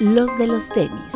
los 0.00 0.38
de 0.38 0.46
los 0.46 0.68
tenis. 0.68 1.12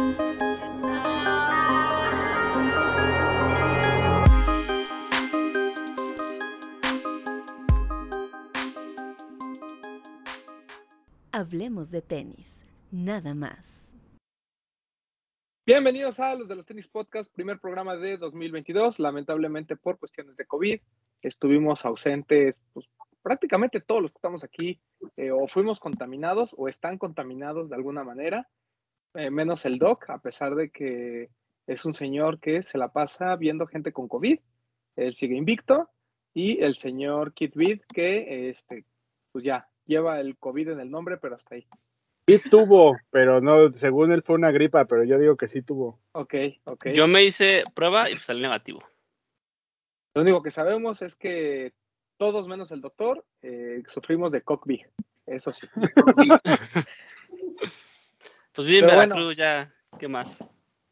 Hablemos 11.31 11.93
de 11.93 12.03
tenis, 12.03 12.65
nada 12.91 13.35
más. 13.35 13.89
Bienvenidos 15.65 16.19
a 16.19 16.35
los 16.35 16.49
de 16.49 16.57
los 16.57 16.67
tenis 16.67 16.89
podcast, 16.89 17.33
primer 17.33 17.61
programa 17.61 17.97
de 17.97 18.17
2022. 18.17 18.99
Lamentablemente 18.99 19.77
por 19.77 20.01
cuestiones 20.01 20.37
de 20.37 20.45
COVID 20.45 20.81
estuvimos 21.23 21.85
ausentes 21.85 22.65
pues, 22.73 22.89
prácticamente 23.23 23.81
todos 23.81 24.03
los 24.03 24.13
que 24.13 24.19
estamos 24.19 24.43
aquí 24.43 24.81
eh, 25.17 25.31
o 25.31 25.47
fuimos 25.47 25.79
contaminados 25.79 26.53
o 26.59 26.67
están 26.67 26.99
contaminados 26.99 27.69
de 27.69 27.77
alguna 27.77 28.03
manera, 28.03 28.49
eh, 29.15 29.31
menos 29.31 29.67
el 29.67 29.79
doc, 29.79 30.09
a 30.11 30.19
pesar 30.19 30.55
de 30.55 30.71
que 30.71 31.31
es 31.67 31.85
un 31.85 31.95
señor 31.95 32.41
que 32.41 32.63
se 32.63 32.79
la 32.79 32.93
pasa 32.93 33.37
viendo 33.37 33.67
gente 33.67 33.93
con 33.93 34.09
COVID. 34.09 34.39
Él 34.97 35.15
sigue 35.15 35.37
invicto 35.37 35.89
y 36.35 36.63
el 36.63 36.77
señor 36.77 37.33
Kit 37.35 37.55
Bid 37.55 37.81
que 37.93 38.49
este, 38.51 38.85
pues 39.33 39.45
ya 39.45 39.69
lleva 39.87 40.21
el 40.21 40.37
COVID 40.39 40.71
en 40.71 40.81
el 40.81 40.91
nombre, 40.91 41.19
pero 41.19 41.35
hasta 41.35 41.55
ahí. 41.55 41.67
Sí 42.27 42.41
tuvo, 42.51 42.97
pero 43.11 43.41
no, 43.41 43.73
según 43.73 44.13
él 44.13 44.23
fue 44.23 44.37
una 44.37 44.53
gripa, 44.53 44.85
pero 44.85 45.05
yo 45.05 45.19
digo 45.19 45.37
que 45.37 45.49
sí 45.49 45.63
tuvo. 45.63 45.99
Ok, 46.13 46.35
ok. 46.65 46.89
Yo 46.95 47.09
me 47.09 47.25
hice 47.25 47.65
prueba 47.75 48.09
y 48.09 48.17
salí 48.17 48.43
negativo. 48.43 48.83
Lo 50.15 50.23
único 50.23 50.43
que 50.43 50.51
sabemos 50.51 51.03
es 51.03 51.17
que 51.17 51.73
todos 52.19 52.47
menos 52.47 52.71
el 52.71 52.81
doctor 52.81 53.25
eh, 53.43 53.83
sufrimos 53.89 54.31
de 54.31 54.43
cockpit, 54.43 54.83
eso 55.27 55.53
sí. 55.53 55.67
pues 58.53 58.69
bien, 58.69 58.87
Veracruz, 58.87 59.37
ya, 59.37 59.75
¿qué 59.99 60.09
más? 60.09 60.39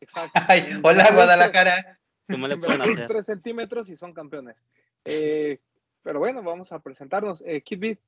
Exacto. 0.01 0.41
hola, 0.83 1.11
Guadalajara. 1.13 1.99
¿Cómo 2.29 2.49
le 2.49 2.57
pueden 2.59 2.83
hacer? 2.83 3.09
Tres 3.09 3.27
centímetros 3.27 3.89
y 3.91 3.97
son 3.97 4.13
campeones. 4.13 4.65
Eh, 5.05 5.59
pero 6.03 6.19
bueno, 6.19 6.43
vamos 6.43 6.73
a 6.73 6.79
presentarnos. 6.81 7.43
Eh, 7.47 7.63
Kid 7.63 7.99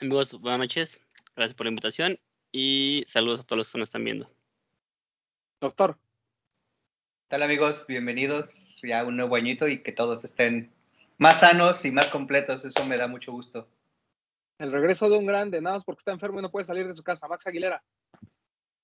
Amigos, 0.00 0.32
buenas 0.40 0.58
noches. 0.58 1.00
Gracias 1.34 1.56
por 1.56 1.66
la 1.66 1.70
invitación 1.70 2.18
y 2.50 3.04
saludos 3.06 3.40
a 3.40 3.42
todos 3.44 3.58
los 3.58 3.72
que 3.72 3.78
nos 3.78 3.88
están 3.88 4.04
viendo. 4.04 4.30
Doctor. 5.60 5.94
¿Qué 5.94 7.28
tal 7.28 7.42
amigos? 7.42 7.86
Bienvenidos 7.86 8.80
ya 8.82 9.04
un 9.04 9.16
nuevo 9.16 9.36
añito 9.36 9.68
y 9.68 9.78
que 9.82 9.92
todos 9.92 10.24
estén 10.24 10.72
más 11.18 11.40
sanos 11.40 11.84
y 11.84 11.92
más 11.92 12.08
completos. 12.08 12.64
Eso 12.64 12.84
me 12.84 12.98
da 12.98 13.06
mucho 13.06 13.32
gusto. 13.32 13.68
El 14.58 14.72
regreso 14.72 15.08
de 15.08 15.16
un 15.16 15.26
grande, 15.26 15.60
nada 15.60 15.76
más 15.76 15.84
porque 15.84 16.00
está 16.00 16.12
enfermo 16.12 16.40
y 16.40 16.42
no 16.42 16.50
puede 16.50 16.64
salir 16.64 16.86
de 16.86 16.94
su 16.94 17.02
casa. 17.02 17.28
Max 17.28 17.46
Aguilera. 17.46 17.82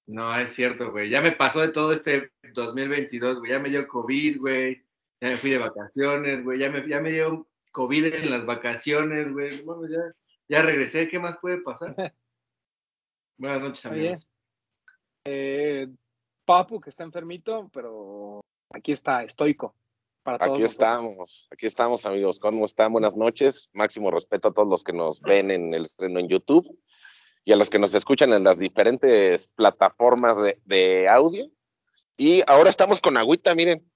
No, 0.09 0.35
es 0.39 0.55
cierto, 0.55 0.91
güey. 0.91 1.11
Ya 1.11 1.21
me 1.21 1.33
pasó 1.33 1.61
de 1.61 1.69
todo 1.69 1.93
este 1.93 2.33
2022, 2.55 3.41
güey. 3.41 3.53
Ya 3.53 3.59
me 3.59 3.69
dio 3.69 3.87
COVID, 3.87 4.41
güey. 4.41 4.83
Ya 5.21 5.29
me 5.29 5.37
fui 5.37 5.51
de 5.51 5.59
vacaciones, 5.59 6.43
güey. 6.43 6.59
Ya 6.59 6.71
me, 6.71 6.89
ya 6.89 6.99
me 7.01 7.11
dio 7.11 7.47
COVID 7.73 8.15
en 8.15 8.31
las 8.31 8.47
vacaciones, 8.47 9.31
güey. 9.31 9.63
Bueno, 9.65 9.87
ya, 9.87 9.99
ya 10.49 10.63
regresé. 10.63 11.11
¿Qué 11.11 11.19
más 11.19 11.37
puede 11.37 11.59
pasar? 11.59 11.95
Buenas 13.37 13.61
noches, 13.61 13.85
amigos. 13.85 14.27
Eh, 15.27 15.89
Papu, 16.47 16.81
que 16.81 16.89
está 16.89 17.05
enfermito, 17.05 17.71
pero 17.75 18.41
aquí 18.71 18.93
está, 18.93 19.23
estoico 19.25 19.75
aquí 20.37 20.63
estamos, 20.63 21.49
aquí 21.51 21.67
estamos 21.67 22.05
amigos, 22.05 22.39
¿cómo 22.39 22.67
están? 22.67 22.93
Buenas 22.93 23.17
noches, 23.17 23.71
máximo 23.73 24.11
respeto 24.11 24.49
a 24.49 24.53
todos 24.53 24.69
los 24.69 24.85
que 24.85 24.93
nos 24.93 25.21
ven 25.21 25.51
en 25.51 25.73
el 25.73 25.85
estreno 25.85 26.21
en 26.21 26.29
YouTube 26.29 26.69
y 27.49 27.53
a 27.53 27.57
los 27.57 27.71
que 27.71 27.79
nos 27.79 27.95
escuchan 27.95 28.35
en 28.35 28.45
las 28.45 28.59
diferentes 28.59 29.49
plataformas 29.49 30.37
de, 30.67 31.09
audio. 31.09 31.51
Y 32.19 32.43
ahora 32.47 32.69
estamos 32.69 33.01
con 33.01 33.17
agüita, 33.17 33.55
miren, 33.55 33.91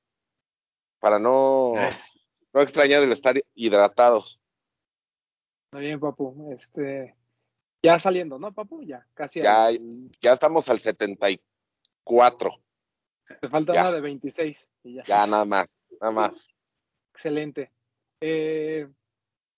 para 1.01 1.19
no, 1.19 1.75
no 2.55 2.63
extrañar 2.63 3.03
el 3.03 3.13
estar 3.13 3.35
hidratados. 3.55 4.41
Muy 5.73 5.83
bien, 5.83 6.01
papu, 6.01 6.51
este, 6.51 7.15
ya 7.83 7.99
saliendo, 7.99 8.39
¿no, 8.39 8.55
papu? 8.55 8.83
Ya, 8.85 9.07
casi. 9.13 9.43
Ya, 9.43 9.69
ya 10.23 10.33
estamos 10.33 10.71
al 10.71 10.81
74. 10.81 12.59
Te 13.39 13.49
falta 13.51 13.73
una 13.75 13.93
de 13.93 14.01
26 14.01 14.71
y 14.85 14.95
ya. 14.95 15.03
Ya, 15.03 15.27
nada 15.27 15.45
más, 15.45 15.79
nada 16.01 16.11
más. 16.11 16.49
Excelente. 17.13 17.71
Eh, 18.23 18.89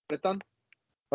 Bretón. 0.09 0.43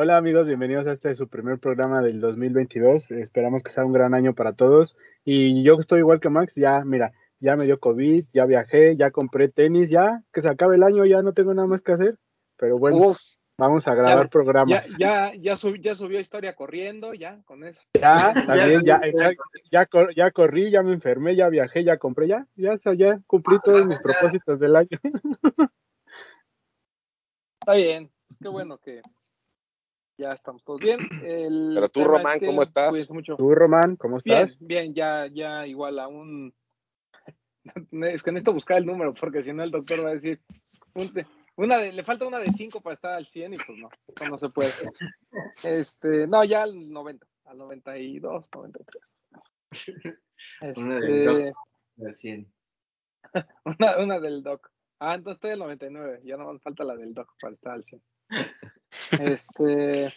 Hola 0.03 0.17
amigos, 0.17 0.47
bienvenidos 0.47 0.87
a 0.87 0.93
este 0.93 1.15
su 1.15 1.29
primer 1.29 1.59
programa 1.59 2.01
del 2.01 2.23
2022. 2.23 3.11
Esperamos 3.11 3.63
que 3.63 3.71
sea 3.71 3.85
un 3.85 3.93
gran 3.93 4.15
año 4.15 4.35
para 4.35 4.55
todos. 4.55 4.97
Y 5.27 5.63
yo 5.63 5.75
estoy 5.79 5.99
igual 5.99 6.21
que 6.21 6.31
Max, 6.31 6.55
ya, 6.57 6.83
mira, 6.87 7.13
ya 7.39 7.55
me 7.55 7.67
dio 7.67 7.79
COVID, 7.79 8.25
ya 8.33 8.47
viajé, 8.47 8.97
ya 8.97 9.11
compré 9.11 9.51
tenis, 9.51 9.91
ya 9.91 10.23
que 10.33 10.41
se 10.41 10.49
acabe 10.49 10.77
el 10.77 10.85
año, 10.85 11.05
ya 11.05 11.21
no 11.21 11.35
tengo 11.35 11.53
nada 11.53 11.69
más 11.69 11.83
que 11.83 11.93
hacer. 11.93 12.17
Pero 12.57 12.79
bueno, 12.79 13.13
Vamos 13.59 13.87
a 13.87 13.95
grabar 13.95 14.31
programas. 14.31 14.87
Ya, 14.99 15.35
ya, 15.39 15.59
ya, 15.79 15.95
subió 15.95 16.19
historia 16.19 16.55
corriendo, 16.55 17.13
ya, 17.13 17.43
con 17.45 17.63
eso. 17.63 17.83
Ya, 17.93 18.33
también, 18.33 18.81
ya, 18.83 19.03
ya, 19.71 19.87
ya, 20.17 20.31
corrí, 20.31 20.71
ya 20.71 20.83
me 20.83 20.95
enfermé, 20.95 21.37
ya 21.37 21.51
viajé, 21.51 21.85
ya 21.85 21.99
compré, 21.99 22.27
ya, 22.27 22.47
ya, 22.57 22.73
ya 22.97 23.21
cumplí 23.27 23.59
todos 23.63 23.85
mis 23.85 24.01
propósitos 24.01 24.59
del 24.59 24.77
año. 24.77 24.99
Está 27.61 27.75
bien, 27.75 28.11
qué 28.41 28.49
bueno 28.49 28.79
que 28.79 29.03
ya 30.21 30.33
estamos 30.33 30.63
todos 30.63 30.81
bien. 30.81 30.99
Pero 31.75 31.89
tú, 31.89 32.05
Román, 32.05 32.39
¿cómo 32.41 32.63
estás? 32.63 33.11
Tú, 33.37 33.55
Román, 33.55 33.97
¿cómo 33.97 34.19
estás? 34.19 34.59
Bien, 34.59 34.93
bien, 34.93 34.95
ya, 34.95 35.27
ya 35.27 35.67
igual 35.67 35.99
aún. 35.99 36.55
es 37.93 38.23
que 38.23 38.33
necesito 38.33 38.53
buscar 38.53 38.79
el 38.79 38.87
número, 38.87 39.15
porque 39.15 39.43
si 39.43 39.53
no 39.53 39.63
el 39.63 39.71
doctor 39.71 40.05
va 40.05 40.11
a 40.11 40.15
decir, 40.15 40.41
una 41.57 41.79
le 41.79 42.05
falta 42.05 42.27
una 42.27 42.39
de 42.39 42.47
5 42.47 42.81
para 42.81 42.95
estar 42.95 43.13
al 43.15 43.27
100 43.27 43.55
y 43.55 43.57
pues 43.57 43.79
no, 43.79 43.89
eso 44.15 44.29
no 44.29 44.39
se 44.39 44.49
puede. 44.49 44.73
Este, 45.63 46.27
no, 46.27 46.45
ya 46.45 46.63
al 46.63 46.91
90, 46.91 47.27
al 47.45 47.59
92, 47.59 48.49
93. 48.55 49.03
Este, 50.63 50.81
una 50.81 51.01
del 51.01 51.25
doc 51.25 51.57
al 52.05 52.15
100. 52.15 52.53
Una, 53.65 53.99
una 53.99 54.21
del 54.21 54.43
doc. 54.43 54.71
Ah, 54.99 55.15
entonces 55.15 55.37
estoy 55.37 55.53
al 55.53 55.61
99, 55.61 56.21
ya 56.25 56.37
no 56.37 56.53
me 56.53 56.59
falta 56.59 56.85
la 56.85 56.97
del 56.97 57.15
doc 57.15 57.33
para 57.41 57.55
estar 57.55 57.73
al 57.73 57.83
100. 57.85 58.03
Este, 59.19 60.13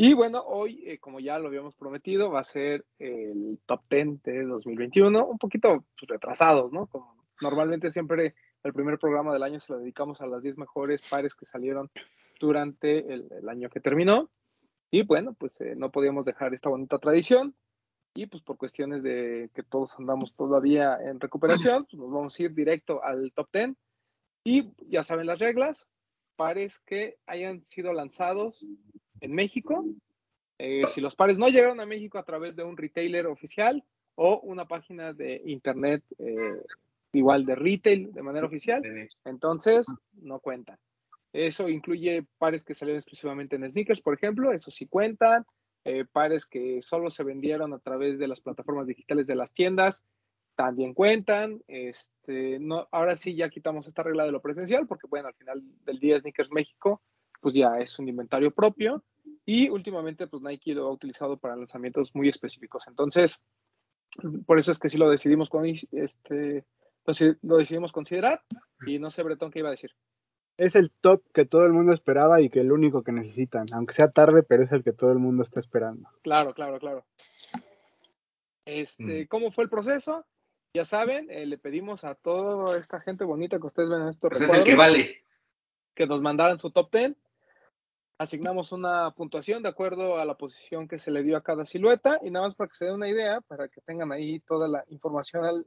y 0.00 0.14
bueno, 0.14 0.42
hoy, 0.46 0.84
eh, 0.86 0.98
como 0.98 1.18
ya 1.18 1.40
lo 1.40 1.48
habíamos 1.48 1.74
prometido, 1.74 2.30
va 2.30 2.38
a 2.40 2.44
ser 2.44 2.84
el 3.00 3.58
top 3.66 3.82
10 3.90 4.22
de 4.22 4.44
2021, 4.44 5.26
un 5.26 5.38
poquito 5.38 5.84
pues, 5.98 6.08
retrasados, 6.08 6.70
¿no? 6.70 6.86
Como 6.86 7.16
normalmente 7.40 7.90
siempre 7.90 8.36
el 8.62 8.72
primer 8.72 8.98
programa 9.00 9.32
del 9.32 9.42
año 9.42 9.58
se 9.58 9.72
lo 9.72 9.80
dedicamos 9.80 10.20
a 10.20 10.26
las 10.28 10.40
10 10.40 10.56
mejores 10.56 11.02
pares 11.08 11.34
que 11.34 11.46
salieron 11.46 11.90
durante 12.38 13.12
el, 13.12 13.48
año 13.48 13.68
que 13.70 13.80
terminó. 13.80 14.30
Y 14.90 15.02
bueno, 15.02 15.34
pues 15.34 15.60
eh, 15.60 15.74
no 15.76 15.90
podíamos 15.90 16.24
dejar 16.24 16.54
esta 16.54 16.68
bonita 16.68 16.98
tradición. 16.98 17.56
Y 18.14 18.26
pues 18.26 18.42
por 18.44 18.56
cuestiones 18.56 19.02
de 19.02 19.50
que 19.52 19.64
todos 19.64 19.98
andamos 19.98 20.36
todavía 20.36 20.96
en 21.02 21.18
recuperación, 21.18 21.86
pues 21.86 22.00
nos 22.00 22.10
vamos 22.10 22.38
a 22.38 22.42
ir 22.44 22.54
directo 22.54 23.02
al 23.02 23.32
top 23.32 23.48
10. 23.52 23.70
Y 24.44 24.72
ya 24.88 25.02
saben 25.02 25.26
las 25.26 25.40
reglas, 25.40 25.88
pares 26.38 26.78
que 26.86 27.16
hayan 27.26 27.64
sido 27.64 27.92
lanzados 27.92 28.64
en 29.20 29.34
México. 29.34 29.84
Eh, 30.56 30.84
si 30.86 31.00
los 31.00 31.16
pares 31.16 31.36
no 31.36 31.48
llegaron 31.48 31.80
a 31.80 31.86
México 31.86 32.16
a 32.16 32.24
través 32.24 32.54
de 32.54 32.62
un 32.62 32.76
retailer 32.76 33.26
oficial 33.26 33.84
o 34.14 34.38
una 34.44 34.66
página 34.66 35.12
de 35.12 35.42
internet 35.46 36.04
eh, 36.18 36.62
igual 37.12 37.44
de 37.44 37.56
retail 37.56 38.12
de 38.12 38.22
manera 38.22 38.46
oficial, 38.46 38.82
entonces 39.24 39.88
no 40.12 40.38
cuentan. 40.38 40.78
Eso 41.32 41.68
incluye 41.68 42.24
pares 42.38 42.62
que 42.62 42.74
salieron 42.74 42.98
exclusivamente 42.98 43.56
en 43.56 43.68
sneakers, 43.68 44.00
por 44.00 44.14
ejemplo, 44.14 44.52
eso 44.52 44.70
sí 44.70 44.86
cuentan, 44.86 45.44
eh, 45.84 46.04
pares 46.04 46.46
que 46.46 46.80
solo 46.82 47.10
se 47.10 47.24
vendieron 47.24 47.72
a 47.74 47.80
través 47.80 48.18
de 48.18 48.28
las 48.28 48.40
plataformas 48.40 48.86
digitales 48.86 49.26
de 49.26 49.34
las 49.34 49.52
tiendas, 49.52 50.04
también 50.58 50.92
cuentan. 50.92 51.62
Este, 51.68 52.58
no, 52.58 52.88
ahora 52.90 53.14
sí 53.14 53.36
ya 53.36 53.48
quitamos 53.48 53.86
esta 53.86 54.02
regla 54.02 54.24
de 54.24 54.32
lo 54.32 54.42
presencial, 54.42 54.88
porque 54.88 55.06
bueno, 55.06 55.28
al 55.28 55.34
final 55.34 55.62
del 55.84 56.00
día 56.00 56.18
Sneakers 56.18 56.50
México, 56.50 57.00
pues 57.40 57.54
ya 57.54 57.74
es 57.78 57.96
un 58.00 58.08
inventario 58.08 58.50
propio 58.50 59.04
y 59.46 59.68
últimamente 59.68 60.26
pues 60.26 60.42
Nike 60.42 60.74
lo 60.74 60.88
ha 60.88 60.90
utilizado 60.90 61.36
para 61.36 61.54
lanzamientos 61.54 62.12
muy 62.12 62.28
específicos. 62.28 62.88
Entonces, 62.88 63.40
por 64.46 64.58
eso 64.58 64.72
es 64.72 64.80
que 64.80 64.88
sí 64.88 64.98
lo 64.98 65.08
decidimos 65.08 65.48
con 65.48 65.64
este 65.64 66.64
lo 67.42 67.56
decidimos 67.56 67.92
considerar 67.92 68.42
y 68.84 68.98
no 68.98 69.10
sé, 69.10 69.22
Bretón, 69.22 69.52
qué 69.52 69.60
iba 69.60 69.68
a 69.68 69.78
decir. 69.78 69.92
Es 70.56 70.74
el 70.74 70.90
top 70.90 71.22
que 71.32 71.46
todo 71.46 71.66
el 71.66 71.72
mundo 71.72 71.92
esperaba 71.92 72.40
y 72.40 72.50
que 72.50 72.60
el 72.60 72.72
único 72.72 73.04
que 73.04 73.12
necesitan, 73.12 73.64
aunque 73.72 73.94
sea 73.94 74.10
tarde, 74.10 74.42
pero 74.42 74.64
es 74.64 74.72
el 74.72 74.82
que 74.82 74.92
todo 74.92 75.12
el 75.12 75.20
mundo 75.20 75.44
está 75.44 75.60
esperando. 75.60 76.10
Claro, 76.22 76.52
claro, 76.52 76.80
claro. 76.80 77.06
Este, 78.66 79.24
mm. 79.24 79.28
¿Cómo 79.28 79.52
fue 79.52 79.64
el 79.64 79.70
proceso? 79.70 80.26
Ya 80.74 80.84
saben, 80.84 81.30
eh, 81.30 81.46
le 81.46 81.58
pedimos 81.58 82.04
a 82.04 82.14
toda 82.14 82.78
esta 82.78 83.00
gente 83.00 83.24
bonita 83.24 83.58
que 83.58 83.66
ustedes 83.66 83.88
ven 83.88 84.02
en 84.02 84.08
estos 84.08 84.30
pues 84.30 84.42
es 84.42 84.50
el 84.50 84.64
que 84.64 84.76
vale. 84.76 85.22
Que 85.94 86.06
nos 86.06 86.20
mandaran 86.20 86.58
su 86.58 86.70
top 86.70 86.90
10. 86.92 87.16
asignamos 88.18 88.72
una 88.72 89.10
puntuación 89.12 89.62
de 89.62 89.70
acuerdo 89.70 90.18
a 90.18 90.24
la 90.24 90.36
posición 90.36 90.86
que 90.86 90.98
se 90.98 91.10
le 91.10 91.22
dio 91.22 91.36
a 91.36 91.42
cada 91.42 91.64
silueta 91.64 92.20
y 92.22 92.30
nada 92.30 92.46
más 92.46 92.54
para 92.54 92.68
que 92.68 92.74
se 92.74 92.84
den 92.84 92.94
una 92.94 93.08
idea, 93.08 93.40
para 93.42 93.68
que 93.68 93.80
tengan 93.80 94.12
ahí 94.12 94.40
toda 94.40 94.68
la 94.68 94.84
información 94.88 95.44
al, 95.44 95.66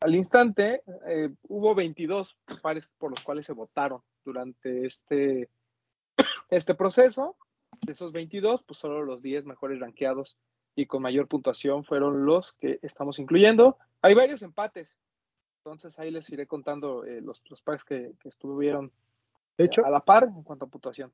al 0.00 0.14
instante, 0.14 0.82
eh, 1.06 1.30
hubo 1.42 1.74
22 1.74 2.36
pares 2.62 2.90
por 2.98 3.10
los 3.10 3.20
cuales 3.20 3.46
se 3.46 3.52
votaron 3.52 4.00
durante 4.24 4.86
este, 4.86 5.50
este 6.50 6.74
proceso. 6.74 7.36
De 7.84 7.92
esos 7.92 8.12
22, 8.12 8.62
pues 8.62 8.78
solo 8.78 9.04
los 9.04 9.22
10 9.22 9.44
mejores 9.44 9.78
rankeados 9.78 10.38
y 10.74 10.86
con 10.86 11.02
mayor 11.02 11.28
puntuación 11.28 11.84
fueron 11.84 12.24
los 12.24 12.52
que 12.54 12.78
estamos 12.82 13.18
incluyendo. 13.18 13.76
Hay 14.02 14.14
varios 14.14 14.42
empates, 14.42 14.96
entonces 15.58 15.98
ahí 15.98 16.10
les 16.10 16.28
iré 16.30 16.46
contando 16.46 17.04
eh, 17.04 17.20
los, 17.20 17.42
los 17.50 17.62
pares 17.62 17.84
que, 17.84 18.12
que 18.20 18.28
estuvieron 18.28 18.92
De 19.56 19.64
hecho, 19.64 19.84
a 19.84 19.90
la 19.90 20.00
par 20.00 20.24
en 20.24 20.42
cuanto 20.42 20.66
a 20.66 20.68
puntuación. 20.68 21.12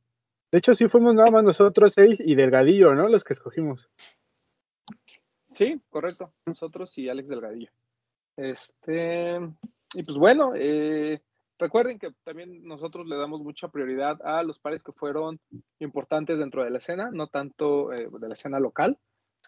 de 0.52 0.58
hecho 0.58 0.74
sí 0.74 0.88
fuimos 0.88 1.14
nada 1.14 1.30
más 1.30 1.44
nosotros 1.44 1.92
seis 1.94 2.20
y 2.20 2.34
Delgadillo, 2.34 2.94
¿no? 2.94 3.08
Los 3.08 3.24
que 3.24 3.32
escogimos. 3.32 3.88
Sí, 5.50 5.80
correcto. 5.88 6.32
Nosotros 6.46 6.96
y 6.98 7.08
Alex 7.08 7.28
Delgadillo. 7.28 7.70
Este, 8.36 9.36
y 9.94 10.02
pues 10.02 10.18
bueno, 10.18 10.52
eh, 10.56 11.22
recuerden 11.58 11.98
que 11.98 12.12
también 12.24 12.66
nosotros 12.66 13.06
le 13.06 13.16
damos 13.16 13.40
mucha 13.40 13.68
prioridad 13.68 14.20
a 14.26 14.42
los 14.42 14.58
pares 14.58 14.82
que 14.82 14.92
fueron 14.92 15.38
importantes 15.78 16.38
dentro 16.38 16.64
de 16.64 16.70
la 16.70 16.78
escena, 16.78 17.10
no 17.12 17.28
tanto 17.28 17.92
eh, 17.92 18.08
de 18.10 18.28
la 18.28 18.34
escena 18.34 18.58
local, 18.58 18.98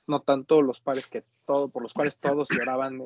no 0.09 0.21
tanto 0.21 0.63
los 0.63 0.81
pares 0.81 1.07
que 1.07 1.25
todo, 1.47 1.69
por 1.69 1.83
los 1.83 1.93
cuales 1.95 2.17
todos 2.17 2.49
lloraban 2.51 3.01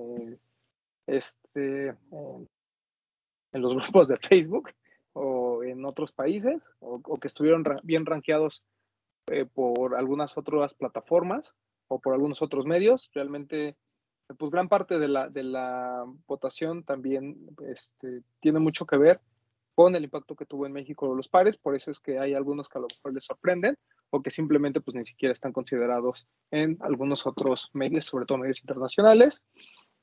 este, 1.06 1.88
en, 1.88 3.62
los 3.62 3.74
grupos 3.74 4.08
de 4.08 4.16
Facebook 4.18 4.70
o 5.12 5.62
en 5.64 5.84
otros 5.84 6.12
países, 6.12 6.70
o, 6.80 7.00
o 7.04 7.16
que 7.18 7.26
estuvieron 7.28 7.64
ra- 7.64 7.80
bien 7.82 8.06
rankeados 8.06 8.62
eh, 9.28 9.44
por 9.44 9.96
algunas 9.96 10.38
otras 10.38 10.74
plataformas 10.74 11.54
o 11.88 11.98
por 12.00 12.14
algunos 12.14 12.42
otros 12.42 12.64
medios. 12.66 13.10
Realmente, 13.12 13.76
pues 14.38 14.50
gran 14.50 14.68
parte 14.68 14.98
de 14.98 15.08
la, 15.08 15.28
de 15.28 15.42
la 15.42 16.04
votación 16.26 16.84
también 16.84 17.36
este, 17.66 18.22
tiene 18.40 18.60
mucho 18.60 18.86
que 18.86 18.96
ver 18.96 19.20
con 19.74 19.96
el 19.96 20.04
impacto 20.04 20.36
que 20.36 20.46
tuvo 20.46 20.66
en 20.66 20.72
México 20.72 21.14
los 21.14 21.28
pares, 21.28 21.56
por 21.56 21.74
eso 21.74 21.90
es 21.90 21.98
que 22.00 22.18
hay 22.18 22.34
algunos 22.34 22.68
que 22.68 22.78
a 22.78 22.82
lo 22.82 22.86
mejor 22.94 23.14
les 23.14 23.24
sorprenden 23.24 23.76
o 24.10 24.22
que 24.22 24.30
simplemente 24.30 24.80
pues 24.80 24.94
ni 24.94 25.04
siquiera 25.04 25.32
están 25.32 25.52
considerados 25.52 26.26
en 26.50 26.76
algunos 26.80 27.26
otros 27.26 27.70
medios, 27.72 28.04
sobre 28.04 28.26
todo 28.26 28.38
medios 28.38 28.60
internacionales. 28.60 29.42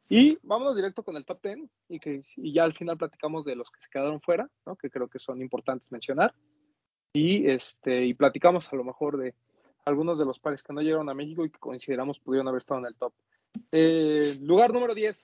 Y 0.09 0.37
vámonos 0.41 0.75
directo 0.75 1.03
con 1.03 1.17
el 1.17 1.25
top 1.25 1.41
10 1.43 1.57
y, 1.89 1.99
que, 1.99 2.23
y 2.37 2.53
ya 2.53 2.63
al 2.63 2.73
final 2.73 2.97
platicamos 2.97 3.43
de 3.43 3.55
los 3.55 3.69
que 3.69 3.81
se 3.81 3.89
quedaron 3.89 4.21
fuera, 4.21 4.49
¿no? 4.65 4.77
que 4.77 4.89
creo 4.89 5.09
que 5.09 5.19
son 5.19 5.41
importantes 5.41 5.91
mencionar. 5.91 6.33
Y, 7.11 7.49
este, 7.49 8.05
y 8.05 8.13
platicamos 8.13 8.71
a 8.71 8.75
lo 8.77 8.85
mejor 8.85 9.17
de 9.17 9.35
algunos 9.85 10.17
de 10.17 10.25
los 10.25 10.39
pares 10.39 10.63
que 10.63 10.73
no 10.73 10.81
llegaron 10.81 11.09
a 11.09 11.13
México 11.13 11.43
y 11.43 11.49
que 11.49 11.59
consideramos 11.59 12.19
pudieron 12.19 12.47
haber 12.47 12.59
estado 12.59 12.79
en 12.79 12.87
el 12.87 12.95
top. 12.95 13.13
Eh, 13.71 14.37
lugar 14.41 14.71
número 14.73 14.95
10. 14.95 15.21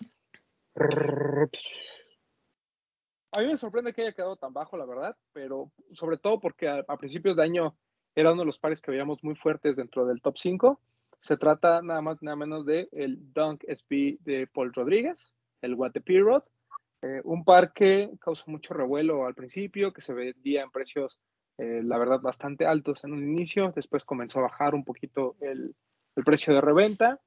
A 3.31 3.41
mí 3.41 3.47
me 3.47 3.57
sorprende 3.57 3.93
que 3.93 4.01
haya 4.01 4.13
quedado 4.13 4.35
tan 4.35 4.53
bajo, 4.53 4.77
la 4.77 4.85
verdad, 4.85 5.15
pero 5.31 5.71
sobre 5.93 6.17
todo 6.17 6.39
porque 6.39 6.67
a, 6.67 6.83
a 6.87 6.97
principios 6.97 7.35
de 7.35 7.43
año 7.43 7.75
era 8.15 8.31
uno 8.31 8.41
de 8.41 8.45
los 8.45 8.59
pares 8.59 8.81
que 8.81 8.91
veíamos 8.91 9.23
muy 9.23 9.35
fuertes 9.35 9.75
dentro 9.75 10.05
del 10.05 10.21
top 10.21 10.37
5. 10.37 10.79
Se 11.19 11.37
trata 11.37 11.81
nada 11.81 12.01
más 12.01 12.21
nada 12.21 12.35
menos 12.35 12.65
de 12.65 12.89
el 12.91 13.33
Dunk 13.33 13.63
SB 13.67 14.19
de 14.23 14.47
Paul 14.47 14.73
Rodríguez, 14.73 15.33
el 15.61 15.75
What 15.75 15.91
the 15.91 16.01
Pirot, 16.01 16.45
eh, 17.01 17.21
un 17.23 17.43
par 17.43 17.73
que 17.73 18.11
causó 18.19 18.49
mucho 18.49 18.73
revuelo 18.73 19.25
al 19.25 19.33
principio, 19.33 19.91
que 19.91 20.01
se 20.01 20.13
vendía 20.13 20.63
en 20.63 20.71
precios, 20.71 21.19
eh, 21.57 21.81
la 21.83 21.97
verdad, 21.97 22.21
bastante 22.21 22.65
altos 22.65 23.03
en 23.03 23.13
un 23.13 23.23
inicio, 23.23 23.71
después 23.75 24.05
comenzó 24.05 24.39
a 24.39 24.43
bajar 24.43 24.75
un 24.75 24.83
poquito 24.83 25.35
el, 25.41 25.75
el 26.15 26.23
precio 26.23 26.53
de 26.53 26.61
reventa. 26.61 27.19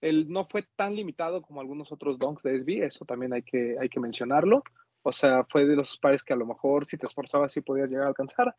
Él 0.00 0.26
no 0.28 0.44
fue 0.44 0.64
tan 0.76 0.94
limitado 0.94 1.42
como 1.42 1.60
algunos 1.60 1.90
otros 1.90 2.18
donks 2.18 2.42
de 2.42 2.60
SB, 2.60 2.84
eso 2.84 3.04
también 3.04 3.32
hay 3.32 3.42
que, 3.42 3.76
hay 3.80 3.88
que 3.88 4.00
mencionarlo. 4.00 4.62
O 5.02 5.12
sea, 5.12 5.44
fue 5.44 5.66
de 5.66 5.76
los 5.76 5.98
pares 5.98 6.22
que 6.22 6.32
a 6.32 6.36
lo 6.36 6.46
mejor 6.46 6.84
si 6.84 6.98
te 6.98 7.06
esforzabas 7.06 7.52
sí 7.52 7.60
podías 7.60 7.88
llegar 7.88 8.06
a 8.06 8.08
alcanzar. 8.08 8.54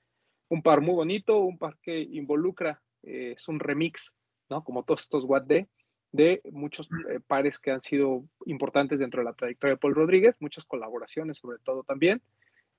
Un 0.49 0.61
par 0.61 0.81
muy 0.81 0.95
bonito, 0.95 1.39
un 1.39 1.57
par 1.57 1.77
que 1.81 1.99
involucra, 1.99 2.81
eh, 3.03 3.33
es 3.35 3.47
un 3.47 3.59
remix, 3.59 4.15
¿no? 4.49 4.63
Como 4.63 4.83
todos 4.83 5.01
estos 5.01 5.25
What 5.25 5.43
de, 5.43 5.67
de 6.11 6.41
muchos 6.51 6.89
eh, 7.09 7.19
pares 7.25 7.59
que 7.59 7.71
han 7.71 7.81
sido 7.81 8.23
importantes 8.45 8.99
dentro 8.99 9.21
de 9.21 9.25
la 9.25 9.33
trayectoria 9.33 9.75
de 9.75 9.79
Paul 9.79 9.95
Rodríguez, 9.95 10.37
muchas 10.39 10.65
colaboraciones 10.65 11.37
sobre 11.37 11.59
todo 11.59 11.83
también. 11.83 12.21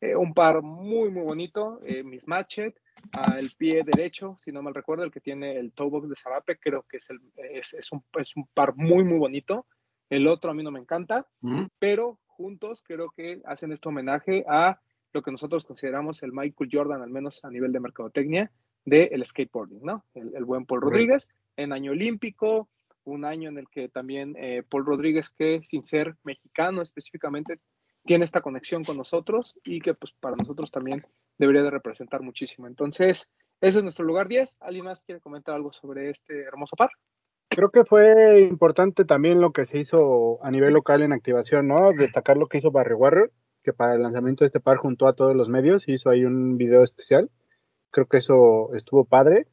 Eh, 0.01 0.15
un 0.15 0.33
par 0.33 0.63
muy, 0.63 1.11
muy 1.11 1.25
bonito, 1.25 1.81
Miss 2.05 2.29
Matchet, 2.29 2.81
al 3.13 3.51
pie 3.57 3.83
derecho, 3.85 4.37
si 4.45 4.53
no 4.53 4.63
mal 4.63 4.75
recuerdo, 4.75 5.05
el 5.05 5.11
que 5.11 5.21
tiene 5.21 5.59
el 5.59 5.73
toe 5.73 5.91
box 5.91 6.09
de 6.09 6.17
Zarape, 6.17 6.59
creo 6.59 6.85
que 6.85 6.99
es, 6.99 7.11
el, 7.11 7.21
es, 7.37 7.75
es, 7.75 7.91
un, 7.93 8.05
es 8.19 8.37
un 8.37 8.47
par 8.55 8.77
muy, 8.77 9.05
muy 9.05 9.19
bonito. 9.19 9.67
El 10.09 10.27
otro 10.27 10.51
a 10.51 10.55
mí 10.55 10.63
no 10.63 10.71
me 10.71 10.81
encanta, 10.81 11.27
pero 11.81 12.19
juntos 12.27 12.83
creo 12.83 13.09
que 13.11 13.43
hacen 13.45 13.73
este 13.73 13.89
homenaje 13.89 14.45
a 14.49 14.81
lo 15.13 15.23
que 15.23 15.31
nosotros 15.31 15.65
consideramos 15.65 16.23
el 16.23 16.33
Michael 16.33 16.71
Jordan, 16.73 17.03
al 17.03 17.11
menos 17.11 17.45
a 17.45 17.51
nivel 17.51 17.73
de 17.73 17.81
mercadotecnia, 17.81 18.51
del 18.85 19.25
skateboarding, 19.25 19.83
¿no? 19.83 20.05
El, 20.15 20.35
el 20.35 20.45
buen 20.45 20.65
Paul 20.65 20.81
Rodríguez, 20.81 21.29
en 21.57 21.73
año 21.73 21.93
olímpico, 21.93 22.69
un 23.09 23.25
año 23.25 23.49
en 23.49 23.59
el 23.59 23.69
que 23.69 23.89
también 23.89 24.35
eh, 24.39 24.63
Paul 24.69 24.87
Rodríguez, 24.87 25.31
que 25.31 25.63
sin 25.65 25.83
ser 25.83 26.17
mexicano 26.23 26.83
específicamente, 26.83 27.61
tiene 28.05 28.25
esta 28.25 28.41
conexión 28.41 28.85
con 28.85 28.97
nosotros 28.97 29.55
y 29.65 29.81
que 29.81 29.95
pues 29.95 30.13
para 30.13 30.37
nosotros 30.37 30.71
también 30.71 31.05
debería 31.37 31.63
de 31.63 31.71
representar 31.71 32.23
muchísimo. 32.23 32.67
Entonces, 32.67 33.31
ese 33.61 33.79
es 33.79 33.83
nuestro 33.83 34.05
lugar 34.05 34.29
10. 34.29 34.59
¿Alguien 34.61 34.85
más 34.85 35.03
quiere 35.03 35.21
comentar 35.21 35.55
algo 35.55 35.73
sobre 35.73 36.11
este 36.11 36.43
hermoso 36.43 36.77
par? 36.77 36.91
Creo 37.49 37.71
que 37.71 37.85
fue 37.85 38.41
importante 38.41 39.05
también 39.05 39.41
lo 39.41 39.53
que 39.53 39.67
se 39.67 39.79
hizo 39.79 40.43
a 40.45 40.51
nivel 40.51 40.75
local 40.75 41.03
en 41.03 41.13
activación, 41.13 41.67
¿no? 41.67 41.93
Destacar 41.93 42.37
lo 42.37 42.47
que 42.47 42.59
hizo 42.59 42.71
Barry 42.71 42.95
Warrior, 42.95 43.33
que 43.63 43.73
para 43.73 43.95
el 43.95 44.03
lanzamiento 44.03 44.45
de 44.45 44.47
este 44.47 44.61
par 44.61 44.79
juntó 44.79 45.09
a 45.09 45.15
todos 45.15 45.35
los 45.35 45.49
medios, 45.49 45.89
hizo 45.89 46.11
ahí 46.11 46.25
un 46.25 46.57
video 46.57 46.83
especial. 46.83 47.31
Creo 47.91 48.07
que 48.07 48.19
eso 48.19 48.75
estuvo 48.75 49.05
padre. 49.05 49.47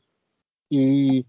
Y, 0.69 1.25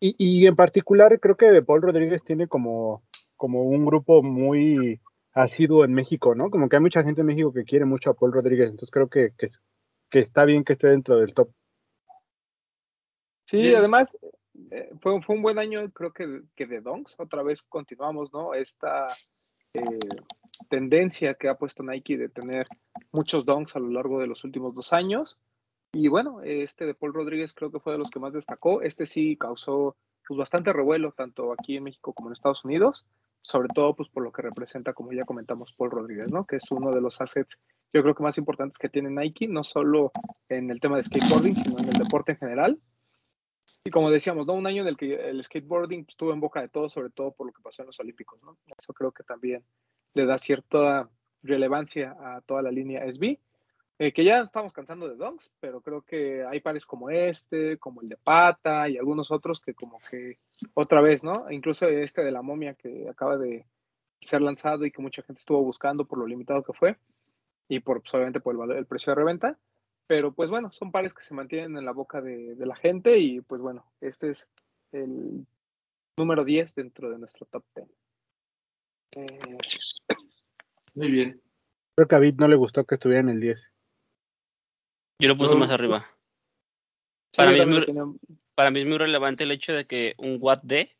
y, 0.00 0.14
y 0.18 0.46
en 0.46 0.56
particular 0.56 1.20
creo 1.20 1.36
que 1.36 1.62
Paul 1.62 1.82
Rodríguez 1.82 2.22
tiene 2.24 2.48
como, 2.48 3.02
como 3.36 3.64
un 3.64 3.84
grupo 3.84 4.22
muy 4.22 5.00
asiduo 5.32 5.84
en 5.84 5.92
México, 5.92 6.34
¿no? 6.34 6.50
Como 6.50 6.68
que 6.68 6.76
hay 6.76 6.82
mucha 6.82 7.02
gente 7.02 7.20
en 7.20 7.26
México 7.26 7.52
que 7.52 7.64
quiere 7.64 7.84
mucho 7.84 8.10
a 8.10 8.14
Paul 8.14 8.32
Rodríguez, 8.32 8.66
entonces 8.66 8.90
creo 8.90 9.08
que, 9.08 9.32
que, 9.38 9.48
que 10.10 10.18
está 10.18 10.44
bien 10.44 10.64
que 10.64 10.72
esté 10.72 10.90
dentro 10.90 11.18
del 11.18 11.34
top. 11.34 11.50
Sí, 13.46 13.58
Bien. 13.58 13.76
además 13.76 14.18
eh, 14.70 14.90
fue, 15.00 15.20
fue 15.22 15.36
un 15.36 15.42
buen 15.42 15.58
año, 15.58 15.90
creo 15.92 16.12
que, 16.12 16.42
que 16.54 16.66
de 16.66 16.80
Donks. 16.80 17.16
Otra 17.18 17.42
vez 17.42 17.62
continuamos, 17.62 18.32
¿no? 18.32 18.54
Esta 18.54 19.06
eh, 19.74 19.98
tendencia 20.68 21.34
que 21.34 21.48
ha 21.48 21.56
puesto 21.56 21.82
Nike 21.82 22.16
de 22.16 22.28
tener 22.28 22.66
muchos 23.12 23.44
Donks 23.44 23.76
a 23.76 23.80
lo 23.80 23.88
largo 23.90 24.18
de 24.20 24.26
los 24.26 24.44
últimos 24.44 24.74
dos 24.74 24.92
años. 24.92 25.38
Y 25.92 26.08
bueno, 26.08 26.40
este 26.42 26.86
de 26.86 26.94
Paul 26.94 27.14
Rodríguez 27.14 27.52
creo 27.52 27.70
que 27.70 27.80
fue 27.80 27.92
de 27.92 27.98
los 27.98 28.10
que 28.10 28.20
más 28.20 28.32
destacó. 28.32 28.82
Este 28.82 29.06
sí 29.06 29.36
causó 29.36 29.96
pues, 30.26 30.38
bastante 30.38 30.72
revuelo, 30.72 31.12
tanto 31.12 31.52
aquí 31.52 31.76
en 31.76 31.84
México 31.84 32.12
como 32.12 32.28
en 32.28 32.34
Estados 32.34 32.64
Unidos, 32.64 33.04
sobre 33.42 33.68
todo 33.68 33.96
pues 33.96 34.08
por 34.08 34.22
lo 34.22 34.30
que 34.30 34.42
representa, 34.42 34.92
como 34.92 35.12
ya 35.12 35.24
comentamos, 35.24 35.72
Paul 35.72 35.90
Rodríguez, 35.90 36.30
¿no? 36.30 36.44
Que 36.44 36.56
es 36.56 36.70
uno 36.70 36.92
de 36.92 37.00
los 37.00 37.20
assets, 37.20 37.58
yo 37.92 38.02
creo 38.02 38.14
que 38.14 38.22
más 38.22 38.38
importantes 38.38 38.78
que 38.78 38.88
tiene 38.88 39.10
Nike, 39.10 39.48
no 39.48 39.64
solo 39.64 40.12
en 40.48 40.70
el 40.70 40.78
tema 40.78 40.96
de 40.96 41.02
skateboarding, 41.02 41.56
sino 41.56 41.78
en 41.80 41.88
el 41.88 41.98
deporte 41.98 42.32
en 42.32 42.38
general. 42.38 42.80
Y 43.82 43.90
como 43.90 44.10
decíamos, 44.10 44.46
¿no? 44.46 44.52
Un 44.52 44.68
año 44.68 44.82
en 44.82 44.88
el 44.88 44.96
que 44.96 45.14
el 45.14 45.42
skateboarding 45.42 46.06
estuvo 46.08 46.32
en 46.32 46.40
boca 46.40 46.60
de 46.60 46.68
todos, 46.68 46.92
sobre 46.92 47.10
todo 47.10 47.32
por 47.32 47.48
lo 47.48 47.52
que 47.52 47.62
pasó 47.62 47.82
en 47.82 47.86
los 47.86 47.98
Olímpicos. 47.98 48.38
Eso 48.78 48.92
creo 48.92 49.10
que 49.10 49.24
también 49.24 49.64
le 50.14 50.26
da 50.26 50.38
cierta 50.38 51.08
relevancia 51.42 52.16
a 52.18 52.40
toda 52.42 52.62
la 52.62 52.70
línea 52.70 53.04
SB. 53.10 53.38
Eh, 53.98 54.14
que 54.14 54.24
ya 54.24 54.38
estamos 54.38 54.72
cansando 54.72 55.06
de 55.08 55.16
donks, 55.16 55.50
pero 55.60 55.82
creo 55.82 56.00
que 56.00 56.42
hay 56.42 56.60
pares 56.60 56.86
como 56.86 57.10
este, 57.10 57.76
como 57.76 58.00
el 58.00 58.08
de 58.08 58.16
Pata 58.16 58.88
y 58.88 58.96
algunos 58.96 59.30
otros 59.30 59.60
que 59.60 59.74
como 59.74 59.98
que 60.10 60.38
otra 60.72 61.02
vez, 61.02 61.22
¿no? 61.22 61.50
Incluso 61.50 61.86
este 61.86 62.22
de 62.22 62.32
la 62.32 62.40
momia 62.40 62.72
que 62.72 63.10
acaba 63.10 63.36
de 63.36 63.66
ser 64.22 64.40
lanzado 64.40 64.86
y 64.86 64.90
que 64.90 65.02
mucha 65.02 65.22
gente 65.22 65.40
estuvo 65.40 65.62
buscando 65.62 66.06
por 66.06 66.18
lo 66.18 66.26
limitado 66.26 66.62
que 66.62 66.72
fue 66.72 66.96
y 67.68 67.80
por 67.80 68.00
pues, 68.00 68.14
obviamente 68.14 68.40
por 68.40 68.54
el, 68.54 68.58
valor, 68.58 68.78
el 68.78 68.86
precio 68.86 69.10
de 69.10 69.16
reventa. 69.16 69.58
Pero 70.06 70.32
pues 70.32 70.48
bueno, 70.48 70.72
son 70.72 70.92
pares 70.92 71.12
que 71.12 71.22
se 71.22 71.34
mantienen 71.34 71.76
en 71.76 71.84
la 71.84 71.92
boca 71.92 72.22
de, 72.22 72.54
de 72.54 72.66
la 72.66 72.76
gente 72.76 73.18
y 73.18 73.42
pues 73.42 73.60
bueno, 73.60 73.84
este 74.00 74.30
es 74.30 74.48
el 74.92 75.46
número 76.16 76.42
10 76.42 76.74
dentro 76.74 77.10
de 77.10 77.18
nuestro 77.18 77.44
top 77.46 77.64
10. 77.76 77.86
Muy 80.94 81.10
bien. 81.10 81.40
Creo 81.96 82.08
que 82.08 82.14
a 82.14 82.18
Vid 82.18 82.36
no 82.36 82.48
le 82.48 82.56
gustó 82.56 82.84
que 82.84 82.94
estuviera 82.94 83.20
en 83.20 83.28
el 83.28 83.40
10. 83.40 83.60
Yo 85.18 85.28
lo 85.28 85.36
puse 85.36 85.54
No. 85.54 85.60
más 85.60 85.70
arriba. 85.70 86.06
Para 87.36 87.52
mí 87.52 87.60
es 87.60 87.66
muy- 87.66 87.80
lo 87.80 87.86
tenía- 87.86 88.04
Para 88.54 88.70
mí 88.70 88.80
es 88.80 88.86
muy 88.86 88.98
relevante 88.98 89.44
el 89.44 89.52
hecho 89.52 89.72
de 89.72 89.86
que 89.86 90.14
un 90.18 90.38
What 90.40 90.60
D 90.62 90.96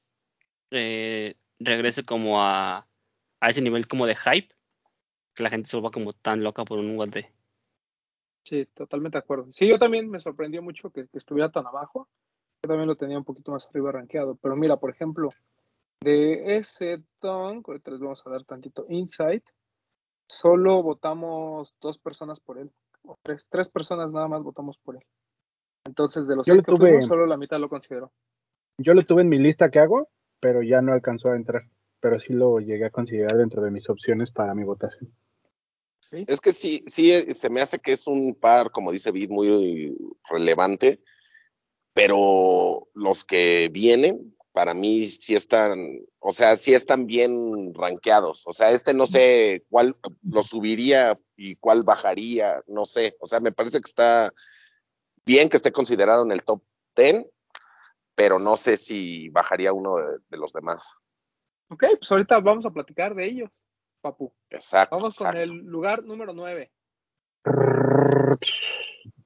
eh, 0.70 1.36
regrese 1.58 2.04
como 2.04 2.40
a, 2.42 2.86
a 3.40 3.48
ese 3.50 3.60
nivel 3.60 3.88
como 3.88 4.06
de 4.06 4.14
hype, 4.14 4.54
que 5.34 5.42
la 5.42 5.50
gente 5.50 5.68
se 5.68 5.76
vuelva 5.76 5.90
como 5.90 6.12
tan 6.12 6.42
loca 6.44 6.64
por 6.64 6.78
un 6.78 6.96
What 6.96 7.08
D. 7.08 7.30
Sí, 8.44 8.66
totalmente 8.66 9.18
de 9.18 9.20
acuerdo. 9.20 9.52
Sí, 9.52 9.68
yo 9.68 9.78
también 9.78 10.08
me 10.08 10.18
sorprendió 10.20 10.62
mucho 10.62 10.90
que, 10.90 11.08
que 11.08 11.18
estuviera 11.18 11.50
tan 11.50 11.66
abajo. 11.66 12.08
Yo 12.62 12.68
también 12.68 12.86
lo 12.88 12.96
tenía 12.96 13.18
un 13.18 13.24
poquito 13.24 13.52
más 13.52 13.66
arriba 13.66 13.92
rankeado. 13.92 14.36
Pero 14.36 14.54
mira, 14.56 14.76
por 14.76 14.90
ejemplo, 14.90 15.30
de 16.02 16.56
ese 16.56 17.04
ton, 17.20 17.62
ahorita 17.66 17.90
les 17.90 18.00
vamos 18.00 18.26
a 18.26 18.30
dar 18.30 18.44
tantito 18.44 18.86
insight, 18.88 19.44
solo 20.28 20.82
votamos 20.82 21.74
dos 21.80 21.98
personas 21.98 22.40
por 22.40 22.58
él. 22.58 22.70
O 23.02 23.16
tres, 23.22 23.46
tres 23.50 23.68
personas 23.68 24.10
nada 24.10 24.28
más 24.28 24.42
votamos 24.42 24.78
por 24.78 24.96
él. 24.96 25.02
Entonces, 25.86 26.26
de 26.26 26.36
los 26.36 26.46
Yo 26.46 26.54
seis 26.54 26.64
lo 26.66 26.74
que 26.78 26.78
tuve- 26.84 27.02
solo 27.02 27.26
la 27.26 27.36
mitad 27.36 27.58
lo 27.58 27.68
consideró. 27.68 28.12
Yo 28.78 28.94
lo 28.94 29.02
tuve 29.02 29.22
en 29.22 29.28
mi 29.28 29.38
lista 29.38 29.70
que 29.70 29.78
hago, 29.78 30.08
pero 30.40 30.62
ya 30.62 30.80
no 30.82 30.92
alcanzó 30.92 31.30
a 31.30 31.36
entrar. 31.36 31.62
Pero 32.00 32.18
sí 32.18 32.32
lo 32.32 32.60
llegué 32.60 32.86
a 32.86 32.90
considerar 32.90 33.36
dentro 33.36 33.60
de 33.62 33.70
mis 33.70 33.88
opciones 33.90 34.30
para 34.30 34.54
mi 34.54 34.64
votación. 34.64 35.12
¿sí? 36.10 36.24
Es 36.26 36.40
que 36.40 36.52
sí, 36.52 36.82
sí, 36.86 37.10
se 37.34 37.50
me 37.50 37.60
hace 37.60 37.78
que 37.78 37.92
es 37.92 38.06
un 38.06 38.34
par, 38.34 38.70
como 38.70 38.90
dice 38.90 39.12
Vid, 39.12 39.30
muy 39.30 39.94
relevante, 40.30 41.02
pero 41.92 42.88
los 42.94 43.24
que 43.24 43.68
vienen, 43.72 44.32
para 44.52 44.74
mí 44.74 45.06
sí 45.06 45.34
están, 45.34 46.00
o 46.18 46.32
sea, 46.32 46.56
sí 46.56 46.74
están 46.74 47.06
bien 47.06 47.72
rankeados. 47.74 48.42
O 48.46 48.52
sea, 48.52 48.70
este 48.70 48.94
no 48.94 49.06
sé 49.06 49.64
cuál 49.68 49.96
lo 50.22 50.42
subiría 50.42 51.18
y 51.36 51.56
cuál 51.56 51.82
bajaría, 51.82 52.62
no 52.66 52.86
sé. 52.86 53.16
O 53.20 53.26
sea, 53.26 53.40
me 53.40 53.52
parece 53.52 53.80
que 53.80 53.88
está 53.88 54.32
bien 55.24 55.48
que 55.48 55.56
esté 55.56 55.72
considerado 55.72 56.24
en 56.24 56.32
el 56.32 56.42
top 56.42 56.62
10, 56.96 57.26
pero 58.14 58.38
no 58.38 58.56
sé 58.56 58.76
si 58.76 59.28
bajaría 59.28 59.72
uno 59.72 59.96
de, 59.96 60.18
de 60.28 60.36
los 60.36 60.52
demás. 60.52 60.94
Ok, 61.68 61.84
pues 61.98 62.10
ahorita 62.10 62.40
vamos 62.40 62.66
a 62.66 62.70
platicar 62.70 63.14
de 63.14 63.26
ellos, 63.26 63.50
Papu. 64.00 64.34
Exacto. 64.50 64.96
Vamos 64.96 65.16
con 65.16 65.36
el 65.36 65.50
lugar 65.50 66.02
número 66.02 66.32
9. 66.32 66.72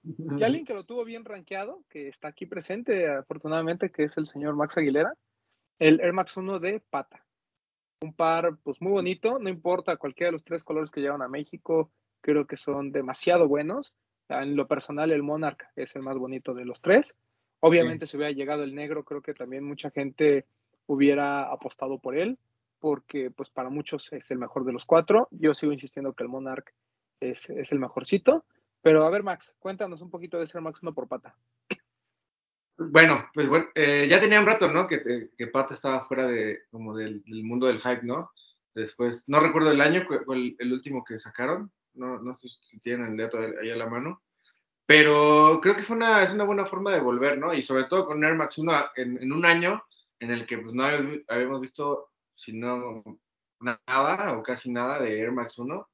Y 0.05 0.43
alguien 0.43 0.67
que 0.67 0.75
lo 0.75 0.85
tuvo 0.85 1.05
bien 1.05 1.25
rankeado, 1.25 1.83
que 1.89 2.09
está 2.09 2.29
aquí 2.29 2.47
presente, 2.47 3.09
afortunadamente, 3.09 3.91
que 3.91 4.05
es 4.05 4.17
el 4.19 4.27
señor 4.27 4.55
Max 4.55 4.77
Aguilera, 4.77 5.15
el 5.79 6.01
Air 6.01 6.13
Max 6.13 6.37
1 6.37 6.59
de 6.59 6.81
pata. 6.81 7.25
Un 8.03 8.15
par, 8.15 8.59
pues 8.63 8.81
muy 8.83 8.93
bonito, 8.93 9.39
no 9.39 9.49
importa 9.49 9.97
cualquiera 9.97 10.29
de 10.29 10.33
los 10.33 10.45
tres 10.45 10.63
colores 10.63 10.91
que 10.91 11.01
llevan 11.01 11.23
a 11.23 11.29
México, 11.29 11.91
creo 12.21 12.47
que 12.47 12.57
son 12.57 12.93
demasiado 12.93 13.49
buenos. 13.49 13.95
En 14.29 14.57
lo 14.57 14.67
personal, 14.67 15.11
el 15.11 15.23
Monarch 15.23 15.65
es 15.75 15.97
el 15.97 16.03
más 16.03 16.19
bonito 16.19 16.53
de 16.53 16.65
los 16.65 16.83
tres. 16.83 17.17
Obviamente, 17.61 18.07
si 18.07 18.17
hubiera 18.17 18.33
llegado 18.33 18.63
el 18.63 18.75
negro, 18.75 19.05
creo 19.05 19.23
que 19.23 19.33
también 19.33 19.65
mucha 19.65 19.91
gente 19.91 20.45
hubiera 20.87 21.51
apostado 21.51 21.99
por 21.99 22.17
él, 22.17 22.39
porque 22.79 23.31
pues 23.31 23.49
para 23.49 23.71
muchos 23.71 24.13
es 24.13 24.31
el 24.31 24.39
mejor 24.39 24.67
de 24.67 24.73
los 24.73 24.85
cuatro. 24.85 25.29
Yo 25.31 25.55
sigo 25.55 25.73
insistiendo 25.73 26.13
que 26.13 26.25
el 26.25 26.29
Monarch 26.29 26.75
es, 27.21 27.49
es 27.49 27.73
el 27.73 27.79
mejorcito. 27.79 28.45
Pero 28.85 29.07
a 29.07 29.11
ver, 29.11 29.23
Max, 29.23 29.57
cuéntanos 29.59 30.03
un 30.03 30.11
poquito 30.11 30.37
de 30.37 30.45
ese 30.45 30.59
Air 30.59 30.63
Max 30.63 30.83
1 30.83 30.93
por 30.93 31.09
pata. 31.09 31.35
Bueno, 32.77 33.31
pues 33.33 33.49
bueno, 33.49 33.67
eh, 33.75 34.07
ya 34.11 34.21
tenía 34.21 34.41
un 34.41 34.47
rato, 34.47 34.71
¿no? 34.71 34.87
Que, 34.87 35.31
que 35.39 35.47
Pata 35.47 35.73
estaba 35.73 36.05
fuera 36.05 36.27
de, 36.27 36.65
como 36.71 36.95
del, 36.95 37.23
mundo 37.27 37.67
del 37.67 37.81
hype, 37.81 38.03
¿no? 38.03 38.33
Después, 38.75 39.25
no 39.27 39.41
recuerdo 39.41 39.71
el 39.71 39.81
año, 39.81 40.07
el, 40.29 40.57
el 40.59 40.73
último 40.73 41.03
que 41.03 41.19
sacaron, 41.19 41.73
no, 41.95 42.19
no 42.19 42.37
sé 42.37 42.49
si 42.49 42.79
tienen 42.81 43.13
el 43.13 43.17
dato 43.17 43.39
ahí 43.39 43.71
a 43.71 43.77
la 43.77 43.89
mano, 43.89 44.23
pero 44.85 45.61
creo 45.63 45.77
que 45.77 45.85
fue 45.85 45.97
una, 45.97 46.23
es 46.23 46.33
una 46.33 46.45
buena 46.45 46.67
forma 46.67 46.93
de 46.93 47.01
volver, 47.01 47.39
¿no? 47.39 47.55
Y 47.55 47.63
sobre 47.63 47.85
todo 47.85 48.05
con 48.05 48.23
Air 48.23 48.35
Max 48.35 48.59
1 48.59 48.73
en, 48.97 49.33
un 49.33 49.47
año 49.47 49.83
en 50.19 50.31
el 50.31 50.47
que 50.47 50.59
pues 50.59 50.75
no 50.75 50.85
habíamos 51.29 51.61
visto, 51.61 52.11
si 52.35 52.53
no 52.53 53.03
nada 53.61 54.37
o 54.37 54.43
casi 54.43 54.71
nada 54.71 55.01
de 55.01 55.21
Air 55.21 55.33
Max 55.33 55.59
1, 55.59 55.89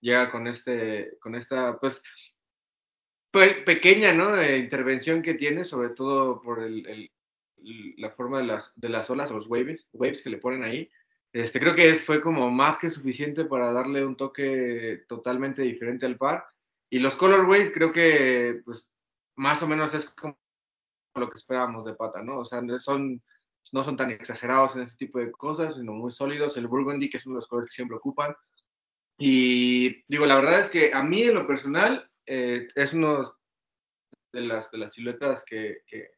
llega 0.00 0.30
con 0.30 0.46
este, 0.46 1.16
con 1.20 1.34
esta, 1.34 1.78
pues, 1.78 2.02
pe- 3.30 3.62
pequeña, 3.64 4.12
¿no? 4.12 4.36
Eh, 4.36 4.58
intervención 4.58 5.22
que 5.22 5.34
tiene, 5.34 5.64
sobre 5.64 5.90
todo 5.90 6.40
por 6.42 6.62
el, 6.62 6.86
el- 6.86 7.10
la 7.98 8.10
forma 8.12 8.38
de 8.38 8.44
las, 8.44 8.72
de 8.74 8.88
las 8.88 9.10
olas 9.10 9.30
los 9.30 9.46
waves, 9.46 9.86
waves 9.92 10.22
que 10.22 10.30
le 10.30 10.38
ponen 10.38 10.64
ahí. 10.64 10.90
Este, 11.32 11.60
creo 11.60 11.74
que 11.74 11.90
es- 11.90 12.02
fue 12.02 12.20
como 12.22 12.50
más 12.50 12.78
que 12.78 12.90
suficiente 12.90 13.44
para 13.44 13.72
darle 13.72 14.04
un 14.04 14.16
toque 14.16 15.04
totalmente 15.08 15.62
diferente 15.62 16.06
al 16.06 16.16
par. 16.16 16.44
Y 16.90 16.98
los 16.98 17.16
colorways 17.16 17.70
creo 17.72 17.92
que, 17.92 18.62
pues, 18.64 18.92
más 19.36 19.62
o 19.62 19.68
menos 19.68 19.94
es 19.94 20.08
como 20.10 20.38
lo 21.14 21.28
que 21.30 21.36
esperábamos 21.38 21.84
de 21.84 21.94
pata, 21.94 22.22
¿no? 22.22 22.38
O 22.40 22.44
sea, 22.44 22.62
son, 22.80 23.22
no 23.72 23.84
son 23.84 23.96
tan 23.96 24.10
exagerados 24.10 24.74
en 24.76 24.82
ese 24.82 24.96
tipo 24.96 25.18
de 25.18 25.30
cosas, 25.30 25.76
sino 25.76 25.92
muy 25.92 26.12
sólidos. 26.12 26.56
El 26.56 26.66
burgundy, 26.66 27.10
que 27.10 27.18
es 27.18 27.26
uno 27.26 27.36
de 27.36 27.40
los 27.40 27.48
colores 27.48 27.70
que 27.70 27.76
siempre 27.76 27.96
ocupan. 27.98 28.34
Y 29.22 30.02
digo, 30.08 30.24
la 30.24 30.36
verdad 30.36 30.60
es 30.60 30.70
que 30.70 30.94
a 30.94 31.02
mí 31.02 31.22
en 31.22 31.34
lo 31.34 31.46
personal 31.46 32.10
eh, 32.24 32.68
es 32.74 32.94
uno 32.94 33.36
de 34.32 34.40
las, 34.40 34.70
de 34.70 34.78
las 34.78 34.94
siluetas 34.94 35.44
que, 35.44 35.82
que, 35.86 36.12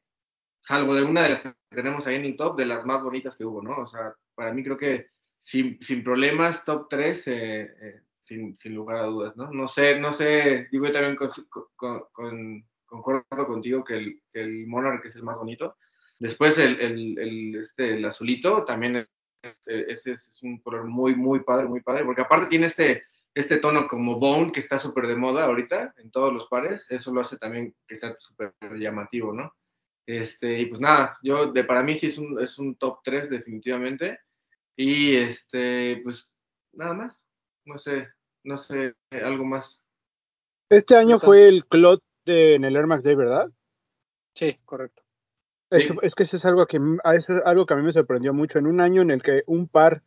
salvo 0.61 0.95
de 0.95 1.03
una 1.03 1.25
de 1.25 1.31
las 1.31 1.41
que 1.41 1.53
tenemos 1.71 2.07
ahí 2.07 2.15
en 2.15 2.27
el 2.27 2.37
top, 2.37 2.57
de 2.57 2.67
las 2.67 2.87
más 2.87 3.03
bonitas 3.03 3.35
que 3.35 3.45
hubo, 3.45 3.61
¿no? 3.61 3.77
O 3.79 3.87
sea, 3.89 4.15
para 4.37 4.53
mí 4.55 4.63
creo 4.63 4.79
que 4.79 5.09
sin, 5.41 5.83
sin 5.83 6.05
problemas, 6.05 6.65
top 6.65 6.87
3, 6.89 7.27
eh, 7.27 7.61
eh, 7.83 8.01
sin, 8.23 8.57
sin, 8.57 8.77
lugar 8.77 8.99
a 8.99 9.07
dudas, 9.07 9.37
¿no? 9.37 9.51
No 9.51 9.67
sé, 9.67 9.99
no 9.99 10.15
sé, 10.15 10.69
digo 10.71 10.87
yo 10.87 10.93
también 10.93 11.17
con, 11.17 11.31
con, 11.75 12.05
con, 12.13 12.65
concuerdo 12.87 13.47
contigo 13.49 13.83
que 13.83 13.95
el, 13.95 14.23
que 14.33 14.43
el 14.43 14.69
Monarch 14.69 15.05
es 15.07 15.17
el 15.17 15.25
más 15.25 15.37
bonito. 15.37 15.77
Después 16.21 16.57
el, 16.59 16.79
el, 16.79 17.19
el, 17.19 17.57
este, 17.57 17.95
el 17.95 18.05
azulito 18.05 18.65
también 18.65 18.95
es, 18.95 19.09
ese 19.67 20.13
es, 20.13 20.29
es 20.29 20.43
un 20.43 20.59
color 20.61 20.85
muy, 20.85 21.15
muy 21.15 21.41
padre, 21.41 21.67
muy 21.67 21.81
padre, 21.81 22.05
porque 22.05 22.23
aparte 22.23 22.47
tiene 22.47 22.67
este, 22.67 23.05
este 23.35 23.59
tono 23.59 23.89
como 23.89 24.19
bone 24.19 24.53
que 24.53 24.61
está 24.61 24.79
súper 24.79 25.07
de 25.07 25.17
moda 25.17 25.45
ahorita 25.45 25.95
en 25.99 26.11
todos 26.11 26.33
los 26.33 26.47
pares, 26.49 26.87
eso 26.89 27.13
lo 27.13 27.21
hace 27.21 27.37
también 27.37 27.75
que 27.87 27.97
sea 27.97 28.15
súper 28.19 28.53
llamativo, 28.75 29.33
¿no? 29.33 29.53
Este, 30.07 30.59
y 30.59 30.67
pues 30.67 30.81
nada, 30.81 31.17
yo 31.23 31.53
de 31.53 31.65
para 31.65 31.83
mí 31.83 31.97
sí 31.97 32.09
es 32.09 32.19
un, 32.19 32.41
es 32.41 32.59
un 32.59 32.75
top 32.77 33.01
3 33.05 33.31
definitivamente. 33.31 34.19
Y 34.77 35.17
este, 35.17 36.01
pues 36.03 36.31
nada 36.73 36.95
más. 36.95 37.25
No 37.65 37.79
sé, 37.79 38.09
no 38.43 38.59
sé, 38.59 38.95
algo 39.11 39.45
más. 39.45 39.79
Este 40.69 40.97
año 40.97 41.21
fue 41.21 41.49
el 41.49 41.65
Clot 41.67 42.03
de, 42.25 42.57
en 42.57 42.65
el 42.65 42.75
Air 42.75 42.87
Max 42.87 43.05
Day, 43.05 43.15
¿verdad? 43.15 43.49
Sí, 44.35 44.59
correcto. 44.65 45.02
Es, 45.73 45.89
sí. 45.89 45.95
es 46.03 46.15
que 46.15 46.23
eso 46.23 46.37
es 46.37 46.45
algo 46.45 46.67
que, 46.67 46.79
es 47.15 47.29
algo 47.45 47.67
que 47.67 47.75
a 47.75 47.77
mí 47.77 47.83
me 47.83 47.93
sorprendió 47.93 48.33
mucho. 48.33 48.59
En 48.59 48.67
un 48.67 48.81
año 48.81 49.03
en 49.03 49.11
el 49.11 49.23
que 49.23 49.43
un 49.47 49.69
par 49.69 50.03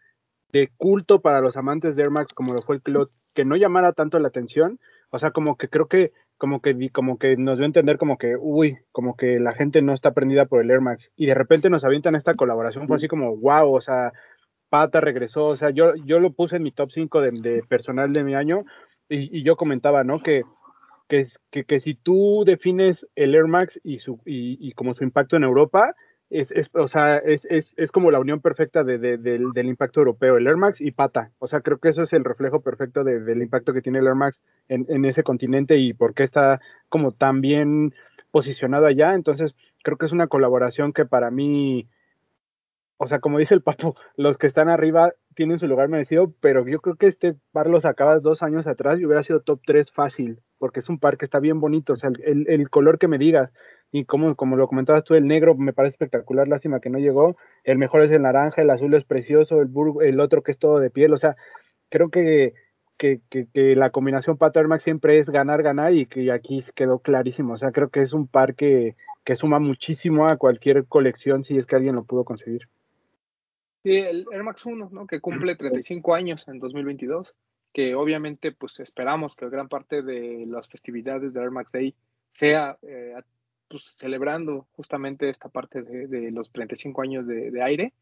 de 0.51 0.69
culto 0.77 1.21
para 1.21 1.41
los 1.41 1.57
amantes 1.57 1.95
de 1.95 2.03
Air 2.03 2.11
Max, 2.11 2.33
como 2.33 2.53
lo 2.53 2.61
fue 2.61 2.75
el 2.75 2.81
Clot, 2.81 3.09
que 3.33 3.45
no 3.45 3.55
llamara 3.55 3.93
tanto 3.93 4.19
la 4.19 4.29
atención, 4.29 4.79
o 5.09 5.19
sea, 5.19 5.31
como 5.31 5.57
que 5.57 5.67
creo 5.67 5.87
que 5.87 6.13
como 6.37 6.61
que 6.61 6.89
como 6.91 7.17
que 7.17 7.37
nos 7.37 7.57
dio 7.57 7.63
a 7.63 7.67
entender 7.67 7.97
como 7.97 8.17
que 8.17 8.35
uy, 8.37 8.77
como 8.91 9.15
que 9.15 9.39
la 9.39 9.53
gente 9.53 9.81
no 9.81 9.93
está 9.93 10.13
prendida 10.13 10.45
por 10.45 10.61
el 10.61 10.69
Air 10.69 10.81
Max 10.81 11.09
y 11.15 11.25
de 11.25 11.33
repente 11.33 11.69
nos 11.69 11.83
avientan 11.83 12.15
esta 12.15 12.33
colaboración, 12.33 12.87
fue 12.87 12.97
así 12.97 13.07
como 13.07 13.35
wow, 13.37 13.73
o 13.73 13.81
sea, 13.81 14.11
Pata 14.69 14.99
regresó, 14.99 15.45
o 15.45 15.55
sea, 15.55 15.69
yo, 15.69 15.95
yo 16.05 16.19
lo 16.19 16.31
puse 16.31 16.57
en 16.57 16.63
mi 16.63 16.71
top 16.71 16.91
5 16.91 17.21
de, 17.21 17.31
de 17.31 17.63
personal 17.63 18.11
de 18.13 18.23
mi 18.23 18.35
año 18.35 18.65
y, 19.07 19.39
y 19.39 19.43
yo 19.43 19.55
comentaba, 19.55 20.03
¿no? 20.03 20.19
Que, 20.19 20.43
que, 21.07 21.27
que, 21.51 21.63
que, 21.63 21.79
si 21.79 21.95
tú 21.95 22.43
defines 22.45 23.05
el 23.15 23.35
Air 23.35 23.47
Max 23.47 23.79
y, 23.83 23.99
su, 23.99 24.19
y, 24.25 24.71
como 24.73 24.93
su 24.93 25.03
impacto 25.03 25.35
en 25.35 25.43
Europa, 25.43 25.95
es, 26.29 26.51
es, 26.51 26.69
o 26.73 26.87
sea, 26.87 27.17
es, 27.17 27.45
es, 27.49 27.71
es, 27.77 27.91
como 27.91 28.09
la 28.11 28.19
unión 28.19 28.41
perfecta 28.41 28.83
de, 28.83 28.97
de, 28.97 29.17
del, 29.17 29.51
del, 29.53 29.67
impacto 29.67 30.01
europeo, 30.01 30.37
el 30.37 30.47
Air 30.47 30.57
Max 30.57 30.81
y 30.81 30.91
Pata. 30.91 31.31
O 31.39 31.47
sea, 31.47 31.61
creo 31.61 31.77
que 31.77 31.89
eso 31.89 32.01
es 32.01 32.13
el 32.13 32.23
reflejo 32.23 32.61
perfecto 32.61 33.03
del 33.03 33.41
impacto 33.41 33.73
que 33.73 33.81
tiene 33.81 33.99
el 33.99 34.07
Air 34.07 34.15
Max 34.15 34.41
en, 34.67 34.85
en, 34.89 35.05
ese 35.05 35.23
continente 35.23 35.77
y 35.77 35.93
por 35.93 36.13
qué 36.13 36.23
está 36.23 36.59
como 36.89 37.11
tan 37.11 37.41
bien 37.41 37.93
posicionado 38.31 38.87
allá. 38.87 39.13
Entonces, 39.13 39.55
creo 39.83 39.97
que 39.97 40.07
es 40.07 40.11
una 40.11 40.27
colaboración 40.27 40.93
que 40.93 41.05
para 41.05 41.29
mí, 41.29 41.87
o 42.97 43.07
sea, 43.07 43.19
como 43.19 43.39
dice 43.39 43.53
el 43.53 43.61
Papo, 43.61 43.95
los 44.15 44.37
que 44.37 44.47
están 44.47 44.69
arriba 44.69 45.13
tienen 45.35 45.59
su 45.59 45.67
lugar 45.67 45.89
merecido, 45.89 46.33
pero 46.39 46.65
yo 46.65 46.79
creo 46.79 46.95
que 46.95 47.07
este 47.07 47.35
par 47.51 47.67
lo 47.67 47.79
sacabas 47.81 48.21
dos 48.21 48.41
años 48.41 48.67
atrás 48.67 48.99
y 48.99 49.05
hubiera 49.05 49.23
sido 49.23 49.41
top 49.41 49.59
3 49.65 49.91
fácil, 49.91 50.39
porque 50.59 50.79
es 50.79 50.87
un 50.87 50.99
par 50.99 51.17
que 51.17 51.25
está 51.25 51.39
bien 51.39 51.59
bonito, 51.59 51.93
o 51.93 51.95
sea, 51.97 52.09
el, 52.23 52.45
el, 52.47 52.69
color 52.69 52.97
que 52.97 53.09
me 53.09 53.17
digas, 53.17 53.51
y 53.91 54.05
como, 54.05 54.35
como 54.35 54.55
lo 54.55 54.67
comentabas 54.67 55.03
tú, 55.03 55.15
el 55.15 55.27
negro 55.27 55.55
me 55.55 55.73
parece 55.73 55.93
espectacular, 55.93 56.47
lástima 56.47 56.79
que 56.79 56.89
no 56.89 56.99
llegó, 56.99 57.35
el 57.65 57.77
mejor 57.77 58.01
es 58.03 58.11
el 58.11 58.21
naranja, 58.21 58.61
el 58.61 58.69
azul 58.69 58.93
es 58.93 59.03
precioso, 59.03 59.59
el, 59.59 59.67
bur, 59.67 60.03
el 60.05 60.19
otro 60.21 60.41
que 60.41 60.51
es 60.51 60.57
todo 60.57 60.79
de 60.79 60.89
piel, 60.89 61.11
o 61.13 61.17
sea, 61.17 61.35
creo 61.89 62.09
que, 62.09 62.53
que, 62.97 63.19
que, 63.29 63.47
que 63.53 63.75
la 63.75 63.89
combinación 63.89 64.37
Pato 64.37 64.61
Air 64.61 64.69
Max 64.69 64.83
siempre 64.83 65.19
es 65.19 65.29
ganar, 65.29 65.63
ganar, 65.63 65.93
y 65.93 66.05
que 66.05 66.31
aquí 66.31 66.63
quedó 66.75 66.99
clarísimo, 66.99 67.53
o 67.53 67.57
sea, 67.57 67.71
creo 67.73 67.89
que 67.89 68.01
es 68.01 68.13
un 68.13 68.27
par 68.27 68.55
que, 68.55 68.95
que 69.25 69.35
suma 69.35 69.59
muchísimo 69.59 70.27
a 70.27 70.37
cualquier 70.37 70.85
colección 70.85 71.43
si 71.43 71.57
es 71.57 71.65
que 71.65 71.75
alguien 71.75 71.95
lo 71.95 72.05
pudo 72.05 72.23
conseguir. 72.23 72.69
Sí, 73.85 73.97
el 73.97 74.25
Air 74.31 74.41
Max 74.41 74.65
1, 74.65 74.89
¿no? 74.91 75.05
Que 75.05 75.21
cumple 75.21 75.55
35 75.55 76.15
años 76.15 76.47
en 76.47 76.57
2022, 76.57 77.35
que 77.71 77.93
obviamente 77.93 78.51
pues 78.51 78.79
esperamos 78.79 79.35
que 79.35 79.47
gran 79.47 79.69
parte 79.69 80.01
de 80.01 80.47
las 80.47 80.67
festividades 80.67 81.33
del 81.33 81.43
Air 81.43 81.51
Max 81.51 81.71
Day 81.71 81.93
sea 82.31 82.79
eh, 82.81 83.13
pues, 83.67 83.95
celebrando 83.95 84.65
justamente 84.71 85.29
esta 85.29 85.49
parte 85.49 85.83
de, 85.83 86.07
de 86.07 86.31
los 86.31 86.51
35 86.51 86.99
años 87.03 87.27
de, 87.27 87.51
de 87.51 87.61
aire. 87.61 87.93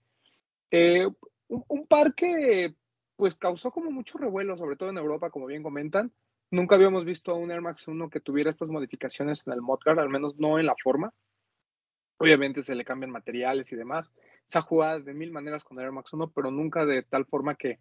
Eh, 0.72 1.06
un, 1.50 1.66
un, 1.68 1.86
par 1.86 2.16
que 2.16 2.74
pues 3.18 3.36
causó 3.36 3.70
como 3.72 3.92
mucho 3.92 4.18
revuelo, 4.18 4.58
sobre 4.58 4.78
todo 4.78 4.90
en 4.90 4.98
Europa, 4.98 5.32
como 5.32 5.48
bien 5.48 5.64
comentan, 5.64 6.14
nunca 6.50 6.76
habíamos 6.76 7.04
visto 7.04 7.36
un 7.36 7.52
Air 7.52 7.60
Max 7.60 7.90
1 7.90 8.10
que 8.10 8.22
tuviera 8.22 8.50
estas 8.50 8.70
modificaciones 8.70 9.46
en 9.46 9.52
el 9.52 9.62
Modguard, 9.62 10.00
al 10.00 10.08
menos 10.08 10.38
no 10.38 10.60
en 10.60 10.66
la 10.66 10.76
forma. 10.82 11.14
Obviamente 12.20 12.64
se 12.64 12.74
le 12.74 12.86
cambian 12.86 13.12
materiales 13.12 13.70
y 13.74 13.76
demás. 13.76 14.10
Se 14.48 14.60
ha 14.60 14.62
jugado 14.62 15.00
de 15.02 15.14
mil 15.14 15.32
maneras 15.32 15.64
con 15.64 15.78
el 15.78 15.86
Air 15.86 15.92
Max 15.92 16.14
1, 16.14 16.32
pero 16.32 16.52
nunca 16.52 16.86
de 16.86 17.04
tal 17.04 17.26
forma 17.26 17.56
que 17.56 17.80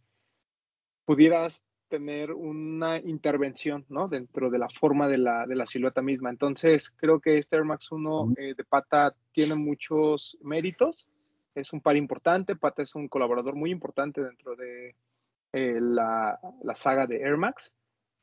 pudieras 1.05 1.65
tener 1.93 2.33
una 2.33 2.99
intervención 2.99 3.85
¿no? 3.91 4.09
dentro 4.09 4.49
de 4.49 4.59
la 4.59 4.71
forma 4.71 5.09
de 5.09 5.19
la, 5.19 5.47
de 5.47 5.55
la 5.55 5.67
silueta 5.67 6.01
misma. 6.01 6.31
Entonces, 6.31 6.89
creo 6.89 7.21
que 7.21 7.37
este 7.37 7.57
Air 7.57 7.67
Max 7.67 7.93
1 7.93 8.33
eh, 8.39 8.55
de 8.57 8.65
Pata 8.65 9.15
tiene 9.31 9.55
muchos 9.57 10.39
méritos. 10.41 11.07
Es 11.55 11.75
un 11.75 11.83
par 11.83 11.97
importante. 11.97 12.57
Pata 12.57 12.83
es 12.83 12.95
un 12.95 13.09
colaborador 13.09 13.57
muy 13.57 13.71
importante 13.71 14.23
dentro 14.23 14.57
de 14.57 14.97
eh, 15.53 15.79
la, 15.83 16.41
la, 16.63 16.75
saga 16.75 17.07
de 17.07 17.21
Air 17.21 17.37
Max. 17.37 17.75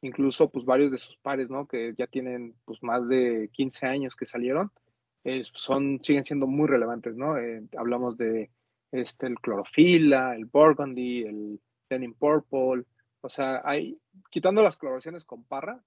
Incluso, 0.02 0.50
pues, 0.50 0.66
varios 0.66 0.90
de 0.90 0.98
sus 0.98 1.16
pares, 1.18 1.52
¿no? 1.52 1.68
Que 1.68 1.94
ya 1.96 2.08
tienen, 2.08 2.56
pues, 2.66 2.82
más 2.82 3.08
de 3.08 3.52
15 3.54 3.86
años 3.86 4.16
que 4.16 4.26
salieron, 4.26 4.72
eh, 5.24 5.44
son, 5.54 6.00
siguen 6.04 6.26
siendo 6.26 6.48
muy 6.48 6.68
relevantes, 6.68 7.16
¿no? 7.16 7.38
Eh, 7.38 7.64
hablamos 7.78 8.18
de 8.18 8.52
este, 8.92 9.28
el 9.28 9.40
clorofila, 9.40 10.36
el 10.36 10.46
burgundy, 10.46 11.24
el 11.24 11.60
denim 11.90 12.14
purple, 12.14 12.86
o 13.22 13.30
sea, 13.30 13.62
hay, 13.66 14.00
quitando 14.30 14.64
las 14.64 14.78
coloraciones 14.78 15.26
con 15.26 15.44
parra, 15.44 15.84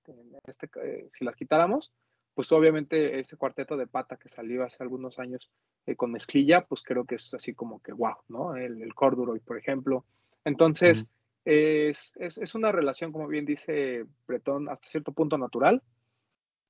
este, 0.46 0.68
eh, 0.82 1.08
si 1.16 1.24
las 1.24 1.36
quitáramos, 1.36 1.92
pues 2.34 2.50
obviamente 2.52 3.18
ese 3.18 3.36
cuarteto 3.36 3.76
de 3.76 3.86
pata 3.86 4.16
que 4.16 4.28
salió 4.28 4.64
hace 4.64 4.82
algunos 4.82 5.18
años 5.18 5.50
eh, 5.86 5.96
con 5.96 6.12
mezclilla, 6.12 6.64
pues 6.66 6.82
creo 6.82 7.04
que 7.04 7.16
es 7.16 7.34
así 7.34 7.54
como 7.54 7.80
que 7.80 7.92
wow, 7.92 8.16
¿no? 8.28 8.56
El, 8.56 8.82
el 8.82 8.94
corduroy, 8.94 9.40
por 9.40 9.58
ejemplo. 9.58 10.04
Entonces, 10.44 11.06
es, 11.44 12.12
es, 12.16 12.38
es, 12.38 12.54
una 12.54 12.72
relación, 12.72 13.12
como 13.12 13.28
bien 13.28 13.44
dice 13.44 14.06
Bretón, 14.26 14.68
hasta 14.68 14.88
cierto 14.88 15.12
punto 15.12 15.38
natural. 15.38 15.82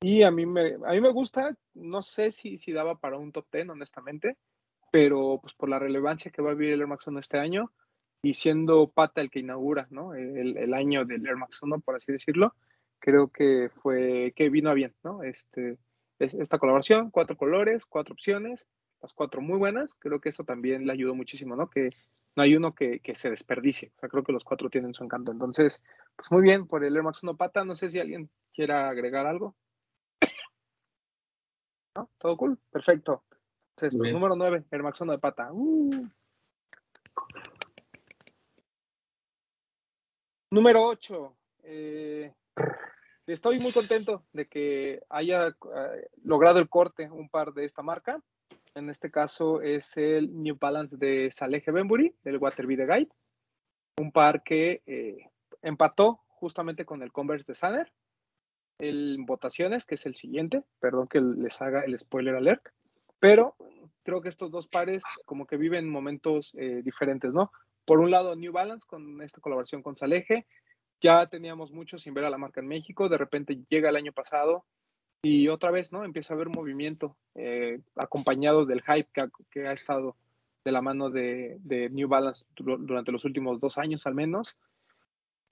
Y 0.02 0.24
a 0.24 0.30
mí 0.32 0.46
me, 0.46 0.74
a 0.84 0.92
mí 0.92 1.00
me 1.00 1.12
gusta, 1.12 1.56
no 1.74 2.02
sé 2.02 2.32
si, 2.32 2.58
si 2.58 2.72
daba 2.72 2.98
para 2.98 3.18
un 3.18 3.30
top 3.30 3.46
10, 3.52 3.70
honestamente, 3.70 4.36
pero 4.90 5.38
pues 5.40 5.54
por 5.54 5.68
la 5.68 5.78
relevancia 5.78 6.32
que 6.32 6.42
va 6.42 6.50
a 6.50 6.54
vivir 6.54 6.74
el 6.74 6.80
Air 6.80 6.88
Max 6.88 7.06
1 7.06 7.20
este 7.20 7.38
año, 7.38 7.70
y 8.20 8.34
siendo 8.34 8.88
Pata 8.88 9.20
el 9.20 9.30
que 9.30 9.40
inaugura 9.40 9.86
¿no? 9.90 10.14
el, 10.14 10.56
el, 10.56 10.74
año 10.74 11.04
del 11.04 11.26
Air 11.26 11.36
Max 11.36 11.62
1, 11.62 11.80
por 11.80 11.96
así 11.96 12.12
decirlo, 12.12 12.54
creo 12.98 13.28
que 13.28 13.70
fue 13.82 14.32
que 14.36 14.48
vino 14.48 14.70
a 14.70 14.74
bien, 14.74 14.94
¿no? 15.02 15.22
Este, 15.22 15.78
esta 16.18 16.58
colaboración, 16.58 17.10
cuatro 17.10 17.36
colores, 17.36 17.84
cuatro 17.84 18.14
opciones, 18.14 18.66
las 19.00 19.12
cuatro 19.12 19.40
muy 19.40 19.58
buenas, 19.58 19.94
creo 19.94 20.20
que 20.20 20.28
eso 20.28 20.44
también 20.44 20.86
le 20.86 20.92
ayudó 20.92 21.14
muchísimo, 21.14 21.56
¿no? 21.56 21.68
Que 21.68 21.90
no 22.36 22.42
hay 22.42 22.56
uno 22.56 22.74
que, 22.74 23.00
que 23.00 23.14
se 23.14 23.30
desperdicie, 23.30 23.92
o 23.96 24.00
sea, 24.00 24.08
creo 24.08 24.22
que 24.22 24.32
los 24.32 24.44
cuatro 24.44 24.70
tienen 24.70 24.94
su 24.94 25.04
encanto. 25.04 25.32
Entonces, 25.32 25.82
pues 26.16 26.30
muy 26.30 26.42
bien 26.42 26.66
por 26.66 26.84
el 26.84 26.94
Air 26.96 27.02
Max 27.02 27.22
1 27.22 27.36
Pata, 27.36 27.64
no 27.64 27.74
sé 27.74 27.88
si 27.88 27.98
alguien 27.98 28.30
quiera 28.52 28.88
agregar 28.88 29.26
algo. 29.26 29.56
¿No? 31.94 32.08
¿Todo 32.18 32.36
cool? 32.36 32.58
Perfecto. 32.70 33.24
Entonces, 33.76 34.12
número 34.12 34.36
9, 34.36 34.64
Air 34.70 34.82
Max 34.82 35.00
1 35.00 35.12
de 35.12 35.18
Pata. 35.18 35.50
Uh. 35.52 36.08
Número 40.50 40.86
8. 40.86 41.36
Eh, 41.64 42.32
estoy 43.26 43.58
muy 43.58 43.72
contento 43.72 44.24
de 44.32 44.46
que 44.46 45.02
haya 45.08 45.48
eh, 45.48 46.08
logrado 46.24 46.58
el 46.58 46.68
corte 46.68 47.10
un 47.10 47.28
par 47.28 47.52
de 47.52 47.64
esta 47.64 47.82
marca. 47.82 48.22
En 48.74 48.88
este 48.88 49.10
caso 49.10 49.60
es 49.60 49.96
el 49.96 50.42
New 50.42 50.56
Balance 50.58 50.96
de 50.96 51.30
Salehe 51.30 51.70
Benbury, 51.70 52.14
del 52.22 52.38
Waterby 52.38 52.76
de 52.76 52.86
Guide. 52.86 53.08
Un 53.98 54.12
par 54.12 54.42
que 54.42 54.82
eh, 54.86 55.30
empató 55.60 56.20
justamente 56.28 56.84
con 56.84 57.02
el 57.02 57.12
Converse 57.12 57.52
de 57.52 57.56
Sanner. 57.56 57.92
El 58.82 59.18
votaciones, 59.20 59.84
que 59.84 59.94
es 59.94 60.06
el 60.06 60.16
siguiente. 60.16 60.64
Perdón 60.80 61.06
que 61.06 61.20
les 61.20 61.62
haga 61.62 61.82
el 61.82 61.96
spoiler 61.96 62.34
alert. 62.34 62.62
Pero 63.20 63.54
creo 64.02 64.20
que 64.20 64.28
estos 64.28 64.50
dos 64.50 64.66
pares 64.66 65.04
como 65.24 65.46
que 65.46 65.56
viven 65.56 65.88
momentos 65.88 66.52
eh, 66.58 66.82
diferentes, 66.82 67.32
¿no? 67.32 67.52
Por 67.84 68.00
un 68.00 68.10
lado, 68.10 68.34
New 68.34 68.52
Balance 68.52 68.84
con 68.86 69.22
esta 69.22 69.40
colaboración 69.40 69.82
con 69.82 69.96
Saleje. 69.96 70.46
Ya 71.00 71.28
teníamos 71.28 71.70
mucho 71.70 71.96
sin 71.96 72.12
ver 72.12 72.24
a 72.24 72.30
la 72.30 72.38
marca 72.38 72.60
en 72.60 72.66
México. 72.66 73.08
De 73.08 73.18
repente 73.18 73.60
llega 73.68 73.88
el 73.88 73.96
año 73.96 74.12
pasado 74.12 74.64
y 75.22 75.46
otra 75.46 75.70
vez, 75.70 75.92
¿no? 75.92 76.04
Empieza 76.04 76.34
a 76.34 76.36
haber 76.36 76.48
movimiento 76.48 77.16
eh, 77.36 77.78
acompañado 77.94 78.66
del 78.66 78.82
hype 78.82 79.08
que 79.12 79.20
ha, 79.20 79.30
que 79.48 79.68
ha, 79.68 79.72
estado 79.72 80.16
de 80.64 80.72
la 80.72 80.82
mano 80.82 81.08
de, 81.08 81.58
de, 81.60 81.88
New 81.90 82.08
Balance 82.08 82.44
durante 82.56 83.12
los 83.12 83.24
últimos 83.24 83.60
dos 83.60 83.78
años 83.78 84.04
al 84.08 84.16
menos. 84.16 84.56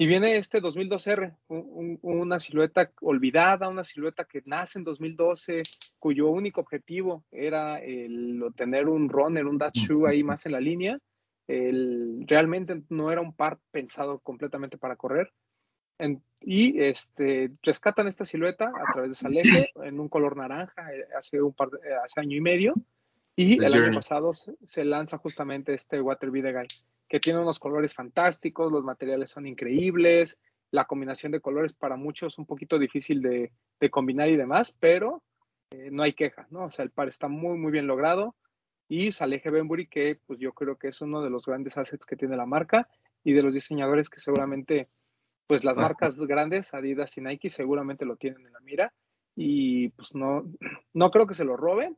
Y 0.01 0.07
viene 0.07 0.39
este 0.39 0.63
2012R, 0.63 1.37
un, 1.49 1.99
un, 2.01 2.21
una 2.21 2.41
silueta 2.41 2.91
olvidada, 3.03 3.69
una 3.69 3.85
silueta 3.85 4.25
que 4.25 4.43
nace 4.47 4.79
en 4.79 4.85
2012, 4.85 5.61
cuyo 5.99 6.31
único 6.31 6.63
objetivo 6.63 7.23
era 7.31 7.79
el 7.81 8.43
tener 8.57 8.89
un 8.89 9.11
runner, 9.11 9.45
un 9.45 9.59
shoe 9.75 10.09
ahí 10.09 10.23
más 10.23 10.47
en 10.47 10.53
la 10.53 10.61
línea 10.61 10.99
el, 11.51 12.25
realmente 12.27 12.83
no 12.89 13.11
era 13.11 13.21
un 13.21 13.35
par 13.35 13.59
pensado 13.71 14.21
completamente 14.21 14.79
para 14.79 14.97
correr. 14.97 15.33
En, 15.99 16.23
y 16.41 16.81
este, 16.81 17.51
rescatan 17.63 18.09
esta 18.09 18.25
silueta 18.25 18.69
a 18.69 18.93
través 18.93 19.11
de 19.11 19.15
Saleje 19.17 19.71
en 19.85 20.01
un 20.01 20.09
color 20.09 20.37
naranja 20.37 20.95
eh, 20.95 21.05
hace, 21.17 21.43
un 21.43 21.53
par 21.53 21.69
eh, 21.85 21.95
hace 22.05 22.21
año 22.21 22.37
y 22.37 22.41
medio. 22.41 22.75
Y 23.37 23.59
The 23.59 23.67
el 23.67 23.73
journey. 23.73 23.89
año 23.89 23.99
pasado 23.99 24.33
se, 24.33 24.55
se, 24.67 24.85
lanza 24.85 25.19
justamente 25.19 25.75
este 25.75 26.01
Water 26.01 26.31
Guy, 26.31 26.67
que 27.11 27.19
tiene 27.19 27.41
unos 27.41 27.59
colores 27.59 27.93
fantásticos, 27.93 28.71
los 28.71 28.85
materiales 28.85 29.31
son 29.31 29.45
increíbles, 29.49 30.39
la 30.71 30.85
combinación 30.85 31.33
de 31.33 31.41
colores 31.41 31.73
para 31.73 31.97
muchos 31.97 32.39
un 32.39 32.47
poquito 32.47 32.79
difícil 32.79 33.21
de, 33.21 33.53
de 33.81 33.91
combinar 33.91 34.29
y 34.29 34.37
demás, 34.37 34.77
pero 34.79 35.21
eh, 35.73 35.91
no 35.91 36.05
hay 36.05 36.13
queja, 36.13 36.47
¿no? 36.51 36.67
O 36.67 36.71
sea, 36.71 36.85
el 36.85 36.93
par 36.93 37.09
está 37.09 37.27
muy, 37.27 37.59
muy 37.59 37.73
bien 37.73 37.89
logrado. 37.89 38.37
Y 38.89 39.11
Salehe 39.11 39.51
Benbury, 39.51 39.89
que 39.89 40.21
pues 40.25 40.39
yo 40.39 40.53
creo 40.53 40.79
que 40.79 40.89
es 40.89 41.01
uno 41.01 41.21
de 41.21 41.31
los 41.31 41.47
grandes 41.47 41.77
assets 41.77 42.07
que 42.07 42.15
tiene 42.15 42.37
la 42.37 42.47
marca 42.47 42.89
y 43.25 43.33
de 43.33 43.43
los 43.43 43.55
diseñadores 43.55 44.09
que 44.09 44.21
seguramente, 44.21 44.89
pues 45.49 45.65
las 45.65 45.77
marcas 45.77 46.17
grandes, 46.21 46.75
Adidas 46.75 47.19
y 47.19 47.23
Nike, 47.23 47.49
seguramente 47.49 48.05
lo 48.05 48.15
tienen 48.15 48.47
en 48.47 48.53
la 48.53 48.61
mira. 48.61 48.93
Y 49.35 49.89
pues 49.91 50.15
no, 50.15 50.45
no 50.93 51.11
creo 51.11 51.27
que 51.27 51.35
se 51.35 51.45
lo 51.45 51.57
roben, 51.57 51.97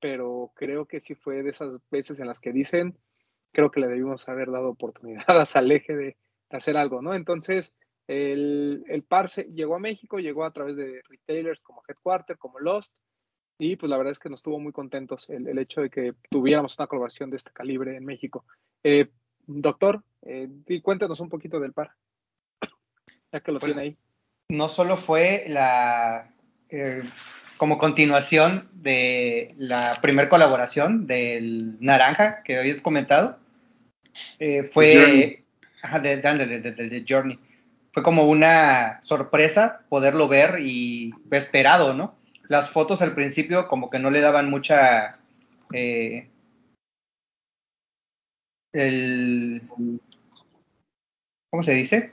pero 0.00 0.50
creo 0.54 0.86
que 0.86 1.00
sí 1.00 1.14
fue 1.14 1.42
de 1.42 1.50
esas 1.50 1.78
veces 1.90 2.20
en 2.20 2.26
las 2.26 2.40
que 2.40 2.52
dicen, 2.52 2.96
creo 3.56 3.70
que 3.70 3.80
le 3.80 3.88
debimos 3.88 4.28
haber 4.28 4.50
dado 4.50 4.68
oportunidad 4.68 5.24
a 5.40 5.46
Salehe 5.46 5.82
de, 5.88 6.16
de 6.50 6.56
hacer 6.56 6.76
algo, 6.76 7.00
¿no? 7.00 7.14
Entonces, 7.14 7.74
el, 8.06 8.84
el 8.86 9.02
par 9.02 9.30
se, 9.30 9.44
llegó 9.44 9.76
a 9.76 9.80
México, 9.80 10.18
llegó 10.18 10.44
a 10.44 10.52
través 10.52 10.76
de 10.76 11.00
retailers 11.08 11.62
como 11.62 11.82
Headquarter, 11.88 12.36
como 12.36 12.60
Lost, 12.60 12.94
y 13.58 13.76
pues 13.76 13.88
la 13.88 13.96
verdad 13.96 14.12
es 14.12 14.18
que 14.18 14.28
nos 14.28 14.40
estuvo 14.40 14.60
muy 14.60 14.72
contentos 14.72 15.30
el, 15.30 15.48
el, 15.48 15.58
hecho 15.58 15.80
de 15.80 15.88
que 15.88 16.12
tuviéramos 16.30 16.78
una 16.78 16.86
colaboración 16.86 17.30
de 17.30 17.38
este 17.38 17.50
calibre 17.50 17.96
en 17.96 18.04
México. 18.04 18.44
Eh, 18.84 19.08
doctor, 19.46 20.04
eh, 20.20 20.50
cuéntanos 20.82 21.20
un 21.20 21.30
poquito 21.30 21.58
del 21.58 21.72
par, 21.72 21.92
ya 23.32 23.40
que 23.40 23.52
lo 23.52 23.58
pues, 23.58 23.72
tiene 23.72 23.88
ahí. 23.88 23.96
No 24.50 24.68
solo 24.68 24.98
fue 24.98 25.44
la 25.48 26.30
eh, 26.68 27.02
como 27.56 27.78
continuación 27.78 28.68
de 28.74 29.54
la 29.56 29.98
primer 30.02 30.28
colaboración 30.28 31.06
del 31.06 31.80
Naranja 31.80 32.42
que 32.42 32.58
habías 32.58 32.82
comentado, 32.82 33.38
eh, 34.38 34.64
fue 34.72 35.44
ajá, 35.82 36.00
de, 36.00 36.16
de, 36.16 36.60
de, 36.60 36.72
de, 36.72 37.04
Journey. 37.08 37.38
Fue 37.92 38.02
como 38.02 38.26
una 38.26 39.02
sorpresa 39.02 39.80
poderlo 39.88 40.28
ver 40.28 40.58
y 40.60 41.14
esperado, 41.30 41.94
¿no? 41.94 42.14
las 42.48 42.70
fotos 42.70 43.02
al 43.02 43.14
principio 43.14 43.68
como 43.68 43.90
que 43.90 43.98
no 43.98 44.10
le 44.10 44.20
daban 44.20 44.50
mucha... 44.50 45.18
Eh, 45.72 46.28
el, 48.72 49.62
¿Cómo 51.50 51.62
se 51.62 51.74
dice? 51.74 52.12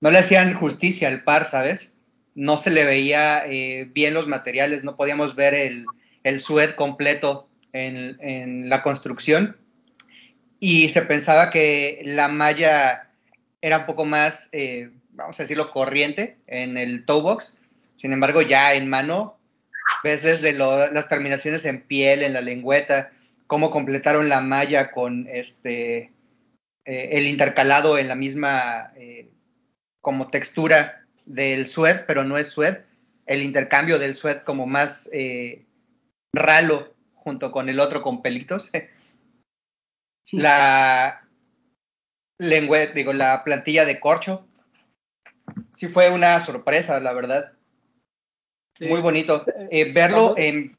No 0.00 0.10
le 0.10 0.18
hacían 0.18 0.54
justicia 0.54 1.08
al 1.08 1.22
par, 1.24 1.46
¿sabes? 1.46 1.96
No 2.34 2.56
se 2.56 2.70
le 2.70 2.84
veía 2.84 3.46
eh, 3.46 3.88
bien 3.92 4.14
los 4.14 4.26
materiales, 4.26 4.82
no 4.82 4.96
podíamos 4.96 5.36
ver 5.36 5.54
el, 5.54 5.86
el 6.24 6.40
suet 6.40 6.74
completo 6.74 7.48
en, 7.72 8.16
en, 8.20 8.68
la 8.68 8.82
construcción. 8.82 9.56
Y 10.64 10.88
se 10.88 11.02
pensaba 11.02 11.50
que 11.50 12.00
la 12.04 12.28
malla 12.28 13.10
era 13.60 13.80
un 13.80 13.86
poco 13.86 14.04
más, 14.04 14.48
eh, 14.52 14.90
vamos 15.10 15.38
a 15.38 15.42
decirlo, 15.42 15.70
corriente 15.70 16.38
en 16.46 16.78
el 16.78 17.04
toe 17.04 17.20
box 17.20 17.60
sin 18.04 18.12
embargo, 18.12 18.42
ya 18.42 18.74
en 18.74 18.90
mano, 18.90 19.38
ves 20.02 20.22
desde 20.22 20.52
las 20.52 21.08
terminaciones 21.08 21.64
en 21.64 21.80
piel, 21.80 22.22
en 22.22 22.34
la 22.34 22.42
lengüeta, 22.42 23.12
cómo 23.46 23.70
completaron 23.70 24.28
la 24.28 24.42
malla 24.42 24.90
con 24.90 25.26
este 25.26 26.12
eh, 26.84 27.08
el 27.12 27.26
intercalado 27.26 27.96
en 27.96 28.08
la 28.08 28.14
misma 28.14 28.92
eh, 28.96 29.30
como 30.02 30.28
textura 30.28 31.06
del 31.24 31.64
suet, 31.66 32.04
pero 32.06 32.24
no 32.24 32.36
es 32.36 32.50
suet, 32.50 32.84
el 33.24 33.42
intercambio 33.42 33.98
del 33.98 34.16
suet 34.16 34.44
como 34.44 34.66
más 34.66 35.08
eh, 35.14 35.64
ralo 36.34 36.92
junto 37.14 37.50
con 37.52 37.70
el 37.70 37.80
otro 37.80 38.02
con 38.02 38.20
pelitos. 38.20 38.70
la 40.32 41.26
lengüeta, 42.38 42.92
digo, 42.94 43.12
la 43.12 43.42
plantilla 43.44 43.84
de 43.84 44.00
corcho 44.00 44.46
sí 45.72 45.88
fue 45.88 46.08
una 46.10 46.40
sorpresa, 46.40 46.98
la 47.00 47.12
verdad. 47.12 47.52
Sí. 48.76 48.86
Muy 48.86 49.00
bonito. 49.00 49.44
Eh, 49.70 49.92
verlo 49.92 50.34
en... 50.36 50.76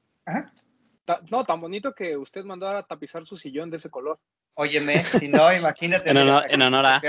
Ta- 1.05 1.21
No, 1.29 1.45
tan 1.45 1.62
bonito 1.62 1.93
que 1.93 2.17
usted 2.17 2.43
mandó 2.43 2.67
a 2.67 2.84
tapizar 2.86 3.25
su 3.25 3.38
sillón 3.38 3.69
de 3.69 3.77
ese 3.77 3.89
color. 3.89 4.19
Óyeme, 4.55 5.03
si 5.03 5.27
no, 5.29 5.53
imagínate. 5.53 6.10
En 6.10 6.17
honor- 6.17 6.45
en 6.49 6.62
honor 6.62 6.86
a-. 6.86 7.01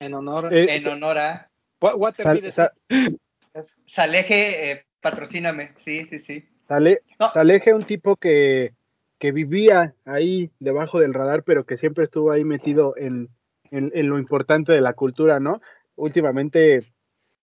En 0.00 0.14
honor. 0.14 0.52
Eh, 0.54 0.76
En 0.76 0.86
honor 0.88 1.18
a... 1.18 1.50
Wa- 1.80 1.94
Waterby 1.94 2.50
Sal- 2.50 2.72
decía- 2.88 3.12
sa- 3.52 3.82
Saleje, 3.86 4.70
eh, 4.72 4.86
patrocíname. 5.00 5.72
Sí, 5.76 6.04
sí, 6.04 6.18
sí. 6.18 6.48
Sale, 6.66 7.02
No. 7.18 7.30
Saleje, 7.30 7.74
un 7.74 7.84
tipo 7.84 8.16
que, 8.16 8.74
que 9.20 9.32
vivía 9.32 9.94
ahí 10.06 10.50
debajo 10.58 10.98
del 10.98 11.14
radar, 11.14 11.44
pero 11.44 11.64
que 11.64 11.76
siempre 11.76 12.04
estuvo 12.04 12.32
ahí 12.32 12.42
metido 12.42 12.96
en, 12.96 13.28
en, 13.70 14.08
lo 14.08 14.18
importante 14.18 14.72
de 14.72 14.80
la 14.80 14.94
cultura, 14.94 15.38
¿no? 15.38 15.60
Últimamente, 15.94 16.80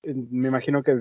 me 0.03 0.47
imagino 0.47 0.81
que 0.81 0.97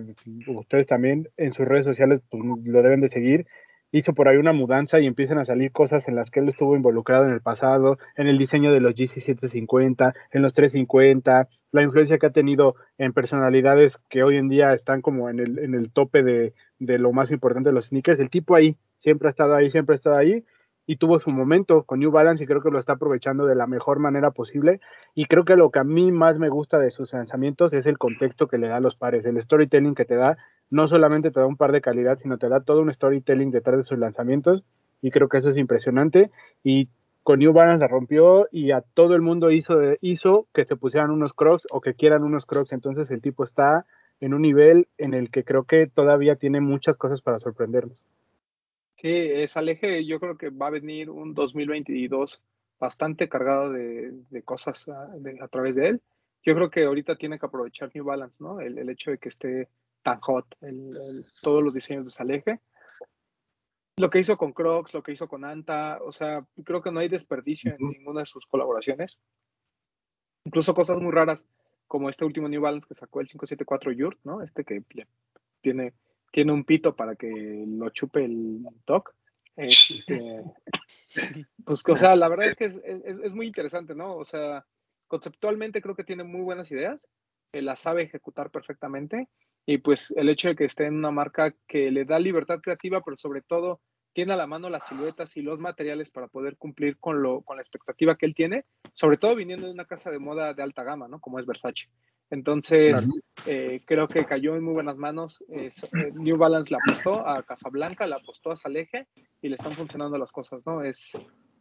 ustedes 0.46 0.86
también 0.86 1.28
en 1.38 1.52
sus 1.52 1.66
redes 1.66 1.86
sociales 1.86 2.20
pues, 2.30 2.42
lo 2.64 2.82
deben 2.82 3.00
de 3.00 3.08
seguir. 3.08 3.46
Hizo 3.90 4.12
por 4.12 4.28
ahí 4.28 4.36
una 4.36 4.52
mudanza 4.52 5.00
y 5.00 5.06
empiezan 5.06 5.38
a 5.38 5.46
salir 5.46 5.72
cosas 5.72 6.06
en 6.08 6.14
las 6.14 6.30
que 6.30 6.40
él 6.40 6.48
estuvo 6.48 6.76
involucrado 6.76 7.24
en 7.24 7.32
el 7.32 7.40
pasado, 7.40 7.96
en 8.14 8.26
el 8.26 8.36
diseño 8.36 8.70
de 8.70 8.80
los 8.80 8.94
GC750, 8.94 10.12
en 10.32 10.42
los 10.42 10.52
350, 10.52 11.48
la 11.72 11.82
influencia 11.82 12.18
que 12.18 12.26
ha 12.26 12.30
tenido 12.30 12.74
en 12.98 13.14
personalidades 13.14 13.96
que 14.10 14.22
hoy 14.22 14.36
en 14.36 14.48
día 14.48 14.74
están 14.74 15.00
como 15.00 15.30
en 15.30 15.40
el, 15.40 15.58
en 15.58 15.74
el 15.74 15.90
tope 15.90 16.22
de, 16.22 16.52
de 16.78 16.98
lo 16.98 17.12
más 17.12 17.30
importante 17.30 17.70
de 17.70 17.74
los 17.74 17.86
sneakers. 17.86 18.20
El 18.20 18.28
tipo 18.28 18.54
ahí 18.54 18.76
siempre 18.98 19.28
ha 19.28 19.30
estado 19.30 19.54
ahí, 19.54 19.70
siempre 19.70 19.94
ha 19.94 19.96
estado 19.96 20.18
ahí 20.18 20.44
y 20.86 20.96
tuvo 20.96 21.18
su 21.18 21.30
momento 21.30 21.82
con 21.82 21.98
New 21.98 22.10
Balance 22.10 22.44
y 22.44 22.46
creo 22.46 22.62
que 22.62 22.70
lo 22.70 22.78
está 22.78 22.92
aprovechando 22.92 23.46
de 23.46 23.56
la 23.56 23.66
mejor 23.66 23.98
manera 23.98 24.30
posible. 24.30 24.80
Y 25.14 25.26
creo 25.26 25.44
que 25.44 25.56
lo 25.56 25.70
que 25.70 25.80
a 25.80 25.84
mí 25.84 26.12
más 26.12 26.38
me 26.38 26.48
gusta 26.48 26.78
de 26.78 26.90
sus 26.90 27.12
lanzamientos 27.12 27.72
es 27.72 27.86
el 27.86 27.98
contexto 27.98 28.46
que 28.46 28.58
le 28.58 28.68
da 28.68 28.76
a 28.76 28.80
los 28.80 28.94
pares, 28.94 29.26
el 29.26 29.40
storytelling 29.40 29.94
que 29.94 30.04
te 30.04 30.14
da. 30.14 30.36
No 30.70 30.86
solamente 30.86 31.30
te 31.30 31.40
da 31.40 31.46
un 31.46 31.56
par 31.56 31.72
de 31.72 31.80
calidad, 31.80 32.18
sino 32.18 32.38
te 32.38 32.48
da 32.48 32.60
todo 32.60 32.80
un 32.80 32.92
storytelling 32.92 33.50
detrás 33.50 33.78
de 33.78 33.84
sus 33.84 33.98
lanzamientos. 33.98 34.62
Y 35.02 35.10
creo 35.10 35.28
que 35.28 35.38
eso 35.38 35.50
es 35.50 35.56
impresionante. 35.56 36.30
Y 36.62 36.88
con 37.24 37.40
New 37.40 37.52
Balance 37.52 37.80
la 37.80 37.88
rompió 37.88 38.46
y 38.52 38.70
a 38.70 38.82
todo 38.82 39.16
el 39.16 39.22
mundo 39.22 39.50
hizo, 39.50 39.74
hizo 40.00 40.46
que 40.54 40.64
se 40.64 40.76
pusieran 40.76 41.10
unos 41.10 41.32
crocs 41.32 41.66
o 41.72 41.80
que 41.80 41.94
quieran 41.94 42.22
unos 42.22 42.46
crocs. 42.46 42.72
Entonces 42.72 43.10
el 43.10 43.22
tipo 43.22 43.42
está 43.42 43.86
en 44.20 44.34
un 44.34 44.42
nivel 44.42 44.86
en 44.98 45.14
el 45.14 45.30
que 45.30 45.42
creo 45.42 45.64
que 45.64 45.88
todavía 45.88 46.36
tiene 46.36 46.60
muchas 46.60 46.96
cosas 46.96 47.20
para 47.20 47.40
sorprendernos. 47.40 48.06
Sí, 48.96 49.08
es 49.10 49.56
Aleje, 49.56 50.04
yo 50.06 50.18
creo 50.20 50.36
que 50.36 50.50
va 50.50 50.68
a 50.68 50.70
venir 50.70 51.10
un 51.10 51.34
2022 51.34 52.42
bastante 52.78 53.28
cargado 53.28 53.70
de, 53.72 54.10
de 54.30 54.42
cosas 54.42 54.88
a, 54.88 55.06
de- 55.18 55.38
a 55.40 55.48
través 55.48 55.74
de 55.76 55.88
él. 55.88 56.02
Yo 56.42 56.54
creo 56.54 56.70
que 56.70 56.84
ahorita 56.84 57.16
tiene 57.16 57.38
que 57.38 57.46
aprovechar 57.46 57.90
New 57.94 58.04
Balance, 58.04 58.36
¿no? 58.38 58.60
El, 58.60 58.78
el 58.78 58.88
hecho 58.88 59.10
de 59.10 59.18
que 59.18 59.28
esté 59.28 59.68
tan 60.02 60.20
hot, 60.20 60.46
el- 60.62 60.96
el- 60.96 61.24
todos 61.42 61.62
los 61.62 61.74
diseños 61.74 62.06
de 62.06 62.10
Saleje. 62.12 62.60
Lo 63.98 64.10
que 64.10 64.18
hizo 64.18 64.36
con 64.36 64.52
Crocs, 64.52 64.92
lo 64.94 65.02
que 65.02 65.12
hizo 65.12 65.26
con 65.28 65.44
Anta, 65.44 65.98
o 66.02 66.12
sea, 66.12 66.46
creo 66.64 66.82
que 66.82 66.90
no 66.92 67.00
hay 67.00 67.08
desperdicio 67.08 67.74
en 67.78 67.88
ninguna 67.88 68.20
de 68.20 68.26
sus 68.26 68.46
colaboraciones. 68.46 69.18
Incluso 70.44 70.74
cosas 70.74 71.00
muy 71.00 71.12
raras, 71.12 71.46
como 71.86 72.08
este 72.08 72.24
último 72.24 72.48
New 72.48 72.60
Balance 72.62 72.86
que 72.88 72.94
sacó 72.94 73.20
el 73.20 73.26
574 73.26 73.92
Yurt, 73.92 74.18
¿no? 74.24 74.42
Este 74.42 74.64
que 74.64 74.82
le- 74.94 75.06
tiene, 75.62 75.94
tiene 76.32 76.52
un 76.52 76.64
pito 76.64 76.94
para 76.94 77.16
que 77.16 77.64
lo 77.66 77.90
chupe 77.90 78.24
el 78.24 78.60
doc. 78.86 79.14
Este, 79.56 80.42
pues, 81.64 81.82
o 81.88 81.96
sea, 81.96 82.14
la 82.16 82.28
verdad 82.28 82.46
es 82.46 82.56
que 82.56 82.66
es, 82.66 82.80
es- 82.84 83.18
es 83.18 83.32
muy 83.34 83.46
interesante, 83.46 83.94
¿no? 83.94 84.16
O 84.16 84.24
sea, 84.24 84.66
conceptualmente 85.08 85.80
creo 85.80 85.94
que 85.94 86.04
tiene 86.04 86.24
muy 86.24 86.42
buenas 86.42 86.70
ideas, 86.72 87.08
eh, 87.52 87.62
las 87.62 87.78
sabe 87.80 88.02
ejecutar 88.02 88.50
perfectamente 88.50 89.28
y 89.64 89.78
pues 89.78 90.12
el 90.16 90.28
hecho 90.28 90.48
de 90.48 90.56
que 90.56 90.64
esté 90.64 90.86
en 90.86 90.96
una 90.96 91.10
marca 91.10 91.54
que 91.66 91.90
le 91.90 92.04
da 92.04 92.18
libertad 92.18 92.60
creativa, 92.60 93.00
pero 93.04 93.16
sobre 93.16 93.42
todo 93.42 93.80
tiene 94.16 94.32
a 94.32 94.36
la 94.36 94.46
mano 94.46 94.70
las 94.70 94.86
siluetas 94.86 95.36
y 95.36 95.42
los 95.42 95.60
materiales 95.60 96.08
para 96.08 96.26
poder 96.26 96.56
cumplir 96.56 96.96
con, 96.96 97.22
lo, 97.22 97.42
con 97.42 97.58
la 97.58 97.60
expectativa 97.60 98.16
que 98.16 98.24
él 98.24 98.34
tiene, 98.34 98.64
sobre 98.94 99.18
todo 99.18 99.34
viniendo 99.34 99.66
de 99.66 99.74
una 99.74 99.84
casa 99.84 100.10
de 100.10 100.18
moda 100.18 100.54
de 100.54 100.62
alta 100.62 100.84
gama, 100.84 101.06
¿no? 101.06 101.20
Como 101.20 101.38
es 101.38 101.44
Versace. 101.44 101.90
Entonces, 102.30 103.06
eh, 103.44 103.82
creo 103.84 104.08
que 104.08 104.24
cayó 104.24 104.56
en 104.56 104.64
muy 104.64 104.72
buenas 104.72 104.96
manos. 104.96 105.44
Eh, 105.50 105.70
New 106.14 106.38
Balance 106.38 106.72
la 106.72 106.78
apostó 106.82 107.28
a 107.28 107.42
Casablanca, 107.42 108.06
la 108.06 108.16
apostó 108.16 108.50
a 108.50 108.56
Saleje 108.56 109.06
y 109.42 109.50
le 109.50 109.56
están 109.56 109.74
funcionando 109.74 110.16
las 110.16 110.32
cosas, 110.32 110.64
¿no? 110.64 110.82
Es, 110.82 111.12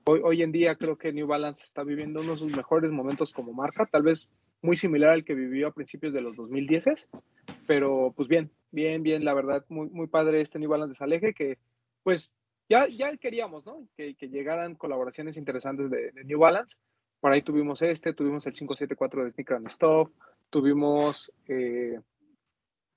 hoy, 0.06 0.22
hoy 0.24 0.42
en 0.42 0.54
día 0.54 0.76
creo 0.76 0.98
que 0.98 1.12
New 1.12 1.28
Balance 1.28 1.66
está 1.66 1.84
viviendo 1.84 2.22
uno 2.22 2.32
de 2.32 2.40
sus 2.40 2.56
mejores 2.56 2.90
momentos 2.90 3.34
como 3.34 3.52
marca, 3.52 3.86
tal 3.86 4.04
vez 4.04 4.30
muy 4.62 4.78
similar 4.78 5.10
al 5.10 5.26
que 5.26 5.36
vivió 5.36 5.68
a 5.68 5.74
principios 5.74 6.14
de 6.14 6.22
los 6.22 6.38
2010, 6.38 7.10
pero 7.68 8.14
pues 8.16 8.30
bien, 8.30 8.50
bien, 8.72 9.04
bien, 9.04 9.26
la 9.26 9.34
verdad, 9.34 9.66
muy, 9.68 9.90
muy 9.90 10.08
padre 10.08 10.40
este 10.40 10.58
New 10.58 10.70
Balance 10.70 10.94
de 10.94 10.96
Saleje 10.96 11.34
que 11.34 11.58
pues 12.02 12.32
ya, 12.70 12.88
ya 12.88 13.16
queríamos, 13.18 13.66
¿no? 13.66 13.88
Que, 13.96 14.16
que 14.16 14.30
llegaran 14.30 14.76
colaboraciones 14.76 15.38
interesantes 15.38 15.90
de, 15.90 16.12
de 16.12 16.24
New 16.24 16.40
Balance. 16.40 16.78
Por 17.20 17.32
ahí 17.32 17.42
tuvimos 17.42 17.82
este, 17.82 18.14
tuvimos 18.14 18.46
el 18.46 18.54
574 18.54 19.24
de 19.24 19.30
Sneaker 19.32 19.58
and 19.58 19.70
Stuff, 19.70 20.12
tuvimos, 20.50 21.32
eh, 21.48 22.00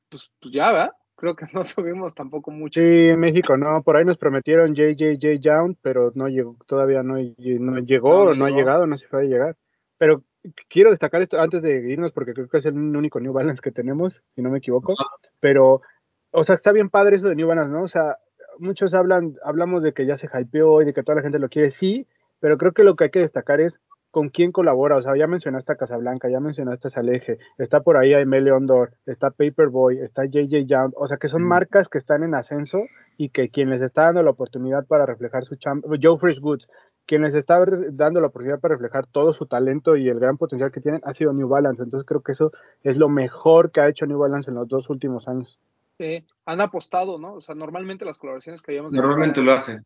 pues, 0.09 0.31
pues 0.41 0.55
ya, 0.55 0.73
¿verdad? 0.73 0.93
Creo 1.17 1.35
que 1.35 1.47
no 1.55 1.65
tuvimos 1.65 2.15
tampoco 2.15 2.51
mucho. 2.51 2.81
Sí, 2.81 2.87
en 2.87 3.21
México 3.21 3.57
no, 3.57 3.83
por 3.83 3.97
ahí 3.97 4.05
nos 4.05 4.19
prometieron 4.19 4.75
JJJ 4.75 5.41
Young, 5.41 5.77
pero 5.83 6.13
no 6.15 6.29
llegó, 6.29 6.57
todavía 6.67 7.03
no, 7.03 7.15
no 7.15 7.79
llegó, 7.81 8.25
No, 8.25 8.25
no, 8.27 8.35
no 8.35 8.45
ha 8.47 8.51
llegado, 8.51 8.87
no 8.87 8.97
se 8.97 9.09
puede 9.09 9.29
llegar. 9.29 9.57
Pero 9.97 10.23
quiero 10.69 10.91
destacar 10.91 11.23
esto 11.23 11.41
antes 11.41 11.63
de 11.63 11.91
irnos 11.91 12.13
porque 12.13 12.35
creo 12.35 12.49
que 12.49 12.59
es 12.59 12.67
el 12.67 12.75
único 12.75 13.21
New 13.21 13.33
Balance 13.33 13.61
que 13.63 13.73
tenemos, 13.73 14.23
si 14.35 14.43
no 14.43 14.51
me 14.51 14.59
equivoco. 14.59 14.95
Pero, 15.41 15.83
o 16.31 16.45
sea, 16.45 16.55
está 16.55 16.73
bien 16.73 16.91
padre 16.91 17.17
eso 17.17 17.29
de 17.29 17.35
New 17.35 17.49
Balance, 17.49 17.73
¿no? 17.73 17.83
O 17.83 17.89
sea, 17.89 18.19
muchos 18.59 18.95
hablan, 18.95 19.35
hablamos 19.45 19.83
de 19.83 19.93
que 19.93 20.07
ya 20.07 20.17
se 20.17 20.29
hypeó 20.33 20.83
y 20.83 20.87
de 20.87 20.93
que 20.93 21.03
toda 21.03 21.17
la 21.17 21.23
gente 21.23 21.39
lo 21.39 21.49
quiere, 21.49 21.71
sí, 21.71 22.07
pero 22.41 22.59
creo 22.59 22.73
que 22.73 22.85
lo 22.85 22.97
que 22.97 23.05
hay 23.05 23.11
que 23.11 23.21
destacar 23.21 23.61
es 23.61 23.81
con 24.11 24.31
quién 24.31 24.53
colabora. 24.53 24.97
O 24.97 25.03
sea, 25.03 25.17
ya 25.17 25.27
mencionaste 25.27 25.73
a 25.73 25.77
Casablanca, 25.77 26.29
ya 26.29 26.41
mencionaste 26.41 26.89
a 26.89 26.91
Saleje, 26.91 27.39
está 27.59 27.81
por 27.81 27.97
ahí 27.97 28.15
Aimee 28.15 28.51
Ondor, 28.51 28.93
está 29.07 29.31
Paperboy, 29.31 29.99
está 29.99 30.25
JJ 30.25 30.67
Young, 30.67 30.93
o 30.97 31.07
sea, 31.07 31.19
que 31.19 31.29
son 31.29 31.43
marcas 31.43 31.89
que 31.89 31.99
están 31.99 32.23
en 32.23 32.35
ascenso 32.35 32.79
y 33.17 33.31
que 33.31 33.51
quien 33.51 33.71
les 33.71 33.83
está 33.83 34.05
dando 34.05 34.23
la 34.23 34.31
oportunidad 34.31 34.87
para 34.87 35.07
reflejar 35.07 35.45
su 35.45 35.57
chamba, 35.57 35.89
Joe 36.01 36.19
Fresh 36.19 36.41
Goods, 36.41 36.69
quien 37.07 37.23
les 37.23 37.35
está 37.35 37.59
dando 37.91 38.21
la 38.21 38.29
oportunidad 38.29 38.61
para 38.61 38.75
reflejar 38.75 39.07
todo 39.07 39.33
su 39.33 39.47
talento 39.47 39.97
y 39.97 40.09
el 40.09 40.21
gran 40.21 40.37
potencial 40.37 40.71
que 40.71 40.81
tienen 40.81 41.01
ha 41.05 41.15
sido 41.15 41.33
New 41.33 41.49
Balance. 41.49 41.83
Entonces 41.83 42.07
creo 42.07 42.23
que 42.23 42.33
eso 42.33 42.53
es 42.83 42.97
lo 42.97 43.09
mejor 43.09 43.73
que 43.73 43.81
ha 43.81 43.89
hecho 43.89 44.07
New 44.07 44.19
Balance 44.19 44.51
en 44.51 44.57
los 44.57 44.69
dos 44.69 44.91
últimos 44.91 45.27
años. 45.27 45.59
Eh, 45.99 46.25
han 46.45 46.61
apostado, 46.61 47.19
¿no? 47.19 47.35
O 47.35 47.41
sea, 47.41 47.55
normalmente 47.55 48.05
las 48.05 48.19
colaboraciones 48.19 48.63
que 48.63 48.73
habíamos 48.73 48.93
Normalmente 48.93 49.41
lo 49.41 49.53
hacen. 49.53 49.85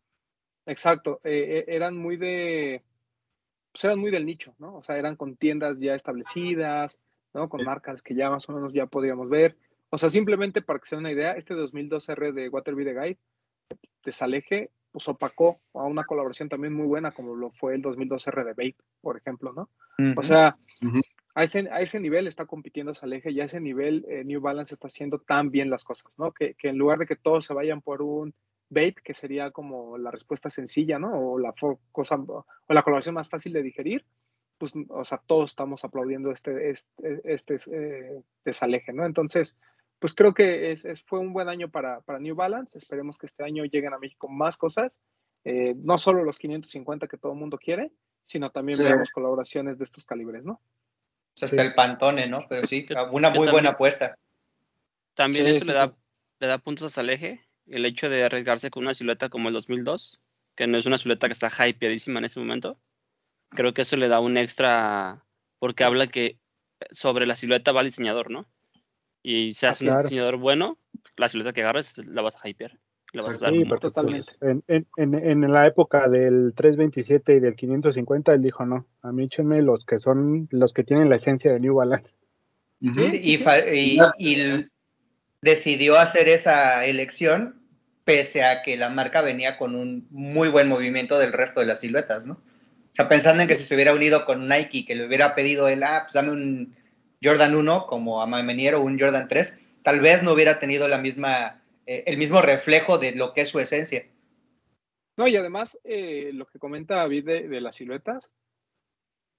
Exacto, 0.65 1.19
eh, 1.23 1.59
eh, 1.59 1.65
eran 1.67 1.97
muy 1.97 2.17
de, 2.17 2.83
pues 3.71 3.83
eran 3.83 3.99
muy 3.99 4.11
del 4.11 4.25
nicho, 4.25 4.55
¿no? 4.59 4.75
O 4.75 4.81
sea, 4.81 4.97
eran 4.97 5.15
con 5.15 5.35
tiendas 5.35 5.77
ya 5.79 5.93
establecidas, 5.93 6.99
¿no? 7.33 7.49
Con 7.49 7.63
marcas 7.65 8.01
que 8.01 8.15
ya 8.15 8.29
más 8.29 8.47
o 8.47 8.53
menos 8.53 8.73
ya 8.73 8.85
podríamos 8.85 9.29
ver. 9.29 9.57
O 9.89 9.97
sea, 9.97 10.09
simplemente 10.09 10.61
para 10.61 10.79
que 10.79 10.87
se 10.87 10.95
den 10.95 11.05
una 11.05 11.11
idea, 11.11 11.33
este 11.33 11.53
2002R 11.53 12.33
de 12.33 12.49
Waterby 12.49 12.85
the 12.85 12.93
Guide 12.93 13.19
de 14.05 14.11
Saleje, 14.11 14.71
pues 14.91 15.07
opacó 15.07 15.59
a 15.73 15.83
una 15.83 16.03
colaboración 16.03 16.49
también 16.49 16.73
muy 16.73 16.85
buena 16.85 17.11
como 17.11 17.35
lo 17.35 17.51
fue 17.51 17.75
el 17.75 17.81
2002R 17.81 18.43
de 18.43 18.51
Vape, 18.51 18.77
por 19.01 19.17
ejemplo, 19.17 19.53
¿no? 19.53 19.69
O 20.15 20.23
sea. 20.23 20.57
A 21.35 21.43
ese, 21.43 21.67
a 21.71 21.81
ese 21.81 21.99
nivel 21.99 22.27
está 22.27 22.45
compitiendo 22.45 22.93
Saleje 22.93 23.31
y 23.31 23.41
a 23.41 23.45
ese 23.45 23.59
nivel 23.59 24.05
eh, 24.07 24.23
New 24.23 24.41
Balance 24.41 24.73
está 24.75 24.87
haciendo 24.87 25.19
tan 25.19 25.49
bien 25.51 25.69
las 25.69 25.83
cosas, 25.83 26.11
¿no? 26.17 26.31
Que, 26.31 26.53
que 26.55 26.69
en 26.69 26.77
lugar 26.77 26.99
de 26.99 27.05
que 27.07 27.15
todos 27.15 27.45
se 27.45 27.53
vayan 27.53 27.81
por 27.81 28.01
un 28.01 28.33
vape, 28.69 28.95
que 29.03 29.13
sería 29.13 29.51
como 29.51 29.97
la 29.97 30.11
respuesta 30.11 30.49
sencilla, 30.49 30.99
¿no? 30.99 31.11
O 31.13 31.39
la 31.39 31.53
cosa, 31.91 32.15
o 32.17 32.45
la 32.69 32.83
colaboración 32.83 33.15
más 33.15 33.29
fácil 33.29 33.53
de 33.53 33.63
digerir, 33.63 34.05
pues, 34.57 34.73
o 34.89 35.03
sea, 35.03 35.21
todos 35.25 35.51
estamos 35.51 35.83
aplaudiendo 35.83 36.31
este, 36.31 36.69
este, 36.69 37.21
este 37.23 37.55
eh, 37.71 38.21
desaleje, 38.45 38.93
¿no? 38.93 39.05
Entonces, 39.05 39.57
pues 39.99 40.13
creo 40.13 40.33
que 40.33 40.71
es, 40.71 40.85
es- 40.85 41.03
fue 41.03 41.19
un 41.19 41.33
buen 41.33 41.49
año 41.49 41.69
para, 41.69 42.01
para 42.01 42.19
New 42.19 42.35
Balance. 42.35 42.77
Esperemos 42.77 43.17
que 43.17 43.25
este 43.25 43.43
año 43.43 43.63
lleguen 43.65 43.93
a 43.93 43.99
México 43.99 44.27
más 44.29 44.57
cosas, 44.57 44.99
eh, 45.45 45.73
no 45.77 45.97
solo 45.97 46.23
los 46.23 46.37
550 46.37 47.07
que 47.07 47.17
todo 47.17 47.33
el 47.33 47.39
mundo 47.39 47.57
quiere, 47.57 47.91
sino 48.25 48.51
también 48.51 48.77
Sí. 48.77 48.83
veamos 48.85 49.11
colaboraciones 49.11 49.77
de 49.77 49.83
estos 49.83 50.05
calibres, 50.05 50.43
¿no? 50.43 50.61
Sea, 51.47 51.61
hasta 51.61 51.61
Sí. 51.63 51.67
el 51.67 51.73
Pantone, 51.75 52.27
¿no? 52.27 52.45
Pero 52.49 52.65
sí, 52.67 52.85
una 53.11 53.29
muy 53.29 53.37
también. 53.37 53.51
buena 53.51 53.69
apuesta. 53.71 54.17
También 55.13 55.45
Sí, 55.47 55.51
eso 55.51 55.65
sí, 55.65 55.67
le, 55.71 55.73
da, 55.73 55.87
sí. 55.87 55.93
le 56.39 56.47
da 56.47 56.57
puntos 56.57 56.85
a 56.85 56.89
Saleje, 56.89 57.41
el 57.67 57.85
hecho 57.85 58.09
de 58.09 58.23
arriesgarse 58.23 58.69
con 58.71 58.83
una 58.83 58.93
silueta 58.93 59.29
como 59.29 59.47
el 59.49 59.53
2002, 59.53 60.19
que 60.55 60.67
no 60.67 60.77
es 60.77 60.85
una 60.85 60.97
silueta 60.97 61.27
que 61.27 61.33
está 61.33 61.49
hypeadísima 61.67 62.19
en 62.19 62.25
ese 62.25 62.39
momento. 62.39 62.77
Creo 63.49 63.73
que 63.73 63.83
eso 63.83 63.95
le 63.97 64.07
da 64.07 64.19
un 64.19 64.37
extra, 64.37 65.23
porque 65.59 65.83
habla 65.83 66.07
que 66.07 66.37
sobre 66.91 67.25
la 67.25 67.35
silueta 67.35 67.71
va 67.71 67.81
el 67.81 67.87
diseñador, 67.87 68.31
¿no? 68.31 68.45
Y 69.21 69.53
si 69.53 69.65
Ah, 69.65 69.69
haces 69.69 69.83
un 69.83 69.87
claro. 69.89 70.03
diseñador 70.03 70.37
bueno, 70.37 70.77
la 71.15 71.29
silueta 71.29 71.53
que 71.53 71.61
agarres 71.61 71.97
la 71.99 72.21
vas 72.21 72.37
a 72.43 72.49
hypear. 72.49 72.77
Le 73.13 73.21
vas 73.21 73.41
a 73.41 73.45
dar 73.45 73.53
Sí, 73.53 73.63
Totalmente. 73.79 74.33
en, 74.41 74.63
en, 74.67 74.85
en, 74.97 75.51
la 75.51 75.63
época 75.63 76.07
del 76.09 76.53
327 76.55 77.35
y 77.35 77.39
del 77.39 77.55
550, 77.55 78.33
él 78.33 78.41
dijo, 78.41 78.65
no, 78.65 78.85
a 79.01 79.11
mí 79.11 79.25
échenme 79.25 79.61
los 79.61 79.85
que 79.85 79.97
son, 79.97 80.47
los 80.51 80.73
que 80.73 80.83
tienen 80.83 81.09
la 81.09 81.15
esencia 81.15 81.53
de 81.53 81.59
New 81.59 81.75
Balance. 81.75 82.13
Y, 82.81 82.91
y- 83.73 83.99
y 84.17 84.65
decidió 85.41 85.97
hacer 85.99 86.27
esa 86.27 86.85
elección 86.85 87.61
pese 88.03 88.43
a 88.43 88.61
que 88.63 88.75
la 88.77 88.89
marca 88.89 89.21
venía 89.21 89.57
con 89.57 89.75
un 89.75 90.07
muy 90.09 90.49
buen 90.49 90.67
movimiento 90.67 91.17
del 91.19 91.31
resto 91.31 91.59
de 91.59 91.67
las 91.67 91.79
siluetas, 91.79 92.25
¿no? 92.25 92.33
O 92.33 92.95
sea, 92.95 93.09
pensando 93.09 93.41
en 93.41 93.47
que 93.47 93.55
si 93.55 93.63
se 93.63 93.75
hubiera 93.75 93.93
unido 93.93 94.25
con 94.25 94.47
Nike, 94.47 94.85
que 94.85 94.95
le 94.95 95.07
hubiera 95.07 95.35
pedido 95.35 95.67
el, 95.67 95.83
ah, 95.83 96.01
pues 96.03 96.13
dame 96.13 96.31
un 96.31 96.75
Jordan 97.23 97.55
1 97.55 97.87
como 97.87 98.21
a 98.21 98.27
Mamenier 98.27 98.75
o 98.75 98.81
un 98.81 98.99
Jordan 98.99 99.27
3, 99.27 99.59
tal 99.81 99.99
vez 100.01 100.21
no 100.21 100.33
hubiera 100.33 100.59
tenido 100.59 100.87
la 100.87 100.97
misma, 100.99 101.61
eh, 101.85 102.03
el 102.07 102.17
mismo 102.17 102.41
reflejo 102.41 102.97
de 102.97 103.15
lo 103.15 103.33
que 103.33 103.41
es 103.41 103.49
su 103.49 103.59
esencia. 103.59 104.05
No, 105.15 105.27
y 105.27 105.35
además, 105.35 105.77
eh, 105.83 106.31
lo 106.33 106.45
que 106.47 106.59
comenta 106.59 106.95
David 106.95 107.25
de, 107.25 107.61
las 107.61 107.75
siluetas, 107.75 108.31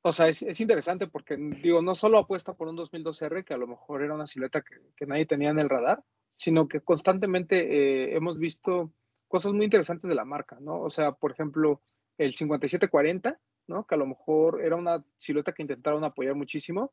o 0.02 0.12
sea, 0.12 0.28
es, 0.28 0.42
es 0.42 0.60
interesante 0.60 1.06
porque, 1.06 1.36
digo, 1.36 1.82
no 1.82 1.94
solo 1.94 2.18
apuesta 2.18 2.54
por 2.54 2.68
un 2.68 2.76
2002R, 2.76 3.44
que 3.44 3.54
a 3.54 3.58
lo 3.58 3.66
mejor 3.66 4.02
era 4.02 4.14
una 4.14 4.26
silueta 4.26 4.62
que, 4.62 4.76
que 4.96 5.06
nadie 5.06 5.26
tenía 5.26 5.50
en 5.50 5.58
el 5.58 5.68
radar, 5.68 6.04
sino 6.36 6.68
que 6.68 6.80
constantemente 6.80 7.56
eh, 7.58 8.16
hemos 8.16 8.38
visto 8.38 8.92
cosas 9.28 9.52
muy 9.52 9.64
interesantes 9.64 10.08
de 10.08 10.14
la 10.14 10.24
marca, 10.24 10.58
¿no? 10.60 10.80
O 10.80 10.90
sea, 10.90 11.12
por 11.12 11.32
ejemplo, 11.32 11.82
el 12.18 12.34
5740, 12.34 13.38
¿no? 13.66 13.86
Que 13.86 13.94
a 13.94 13.98
lo 13.98 14.06
mejor 14.06 14.62
era 14.62 14.76
una 14.76 15.04
silueta 15.18 15.52
que 15.52 15.62
intentaron 15.62 16.04
apoyar 16.04 16.34
muchísimo, 16.34 16.92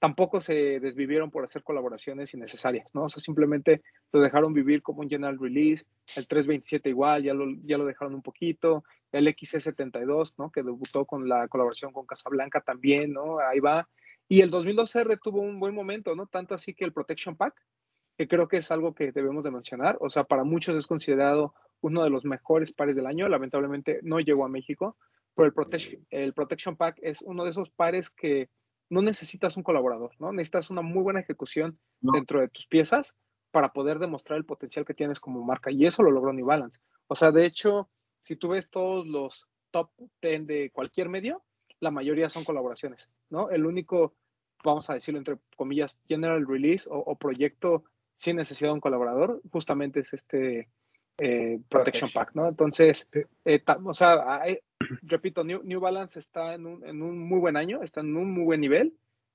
tampoco 0.00 0.40
se 0.40 0.80
desvivieron 0.80 1.30
por 1.30 1.44
hacer 1.44 1.62
colaboraciones 1.62 2.32
innecesarias, 2.32 2.88
¿no? 2.94 3.04
O 3.04 3.08
sea, 3.08 3.22
simplemente 3.22 3.82
lo 4.12 4.20
dejaron 4.20 4.54
vivir 4.54 4.82
como 4.82 5.02
un 5.02 5.10
general 5.10 5.38
release, 5.38 5.84
el 6.16 6.26
327 6.26 6.88
igual, 6.88 7.22
ya 7.22 7.34
lo, 7.34 7.44
ya 7.64 7.76
lo 7.76 7.84
dejaron 7.84 8.14
un 8.14 8.22
poquito, 8.22 8.82
el 9.12 9.28
XC72, 9.28 10.36
¿no? 10.38 10.50
Que 10.50 10.62
debutó 10.62 11.04
con 11.04 11.28
la 11.28 11.46
colaboración 11.48 11.92
con 11.92 12.06
Casablanca 12.06 12.62
también, 12.62 13.12
¿no? 13.12 13.40
Ahí 13.40 13.60
va. 13.60 13.86
Y 14.26 14.40
el 14.40 14.50
2002R 14.50 15.18
tuvo 15.22 15.42
un 15.42 15.60
buen 15.60 15.74
momento, 15.74 16.16
¿no? 16.16 16.26
Tanto 16.26 16.54
así 16.54 16.72
que 16.72 16.86
el 16.86 16.94
Protection 16.94 17.36
Pack, 17.36 17.54
que 18.16 18.26
creo 18.26 18.48
que 18.48 18.56
es 18.56 18.70
algo 18.70 18.94
que 18.94 19.12
debemos 19.12 19.44
de 19.44 19.50
mencionar, 19.50 19.98
o 20.00 20.08
sea, 20.08 20.24
para 20.24 20.44
muchos 20.44 20.76
es 20.76 20.86
considerado 20.86 21.54
uno 21.82 22.02
de 22.04 22.10
los 22.10 22.24
mejores 22.24 22.72
pares 22.72 22.96
del 22.96 23.06
año, 23.06 23.28
lamentablemente 23.28 24.00
no 24.02 24.18
llegó 24.18 24.46
a 24.46 24.48
México, 24.48 24.96
pero 25.34 25.46
el 25.46 25.52
Protection, 25.52 26.06
el 26.08 26.32
Protection 26.32 26.76
Pack 26.76 26.98
es 27.02 27.20
uno 27.20 27.44
de 27.44 27.50
esos 27.50 27.70
pares 27.70 28.08
que 28.08 28.48
no 28.90 29.02
necesitas 29.02 29.56
un 29.56 29.62
colaborador, 29.62 30.12
¿no? 30.18 30.32
Necesitas 30.32 30.68
una 30.70 30.82
muy 30.82 31.02
buena 31.02 31.20
ejecución 31.20 31.78
No. 32.02 32.12
dentro 32.12 32.40
de 32.40 32.48
tus 32.48 32.66
piezas 32.66 33.16
para 33.50 33.72
poder 33.72 33.98
demostrar 33.98 34.36
el 34.36 34.44
potencial 34.44 34.84
que 34.84 34.94
tienes 34.94 35.20
como 35.20 35.42
marca. 35.44 35.70
Y 35.70 35.86
eso 35.86 36.02
lo 36.02 36.10
logró 36.10 36.32
New 36.32 36.46
Balance. 36.46 36.80
O 37.08 37.14
sea, 37.14 37.30
de 37.32 37.46
hecho, 37.46 37.88
si 38.20 38.36
tú 38.36 38.48
ves 38.50 38.68
todos 38.70 39.06
los 39.06 39.46
top 39.70 39.90
10 40.20 40.46
de 40.46 40.70
cualquier 40.70 41.08
medio, 41.08 41.42
la 41.80 41.90
mayoría 41.90 42.28
son 42.28 42.44
colaboraciones, 42.44 43.10
¿no? 43.30 43.50
El 43.50 43.64
único, 43.64 44.14
vamos 44.62 44.90
a 44.90 44.94
decirlo 44.94 45.18
entre 45.18 45.38
comillas, 45.56 45.98
general 46.06 46.46
release 46.46 46.88
o, 46.90 46.98
o 46.98 47.16
proyecto 47.16 47.84
sin 48.16 48.36
necesidad 48.36 48.68
de 48.70 48.74
un 48.74 48.80
colaborador, 48.80 49.40
justamente 49.50 50.00
es 50.00 50.12
este 50.12 50.68
eh, 51.18 51.60
Protection. 51.68 52.10
Pack, 52.12 52.34
¿no? 52.34 52.48
Entonces, 52.48 53.08
eh, 53.44 53.58
ta- 53.60 53.78
o 53.84 53.92
sea, 53.92 54.40
hay- 54.42 54.58
repito, 55.02 55.44
New, 55.44 55.62
New 55.64 55.80
Balance 55.80 56.18
está 56.18 56.54
en 56.54 56.66
un, 56.66 56.84
en 56.86 57.02
un 57.02 57.18
muy 57.18 57.38
buen 57.40 57.56
año, 57.56 57.82
está 57.82 58.00
en 58.00 58.16
un 58.16 58.30
muy 58.32 58.44
buen 58.44 58.60
nivel, 58.60 58.94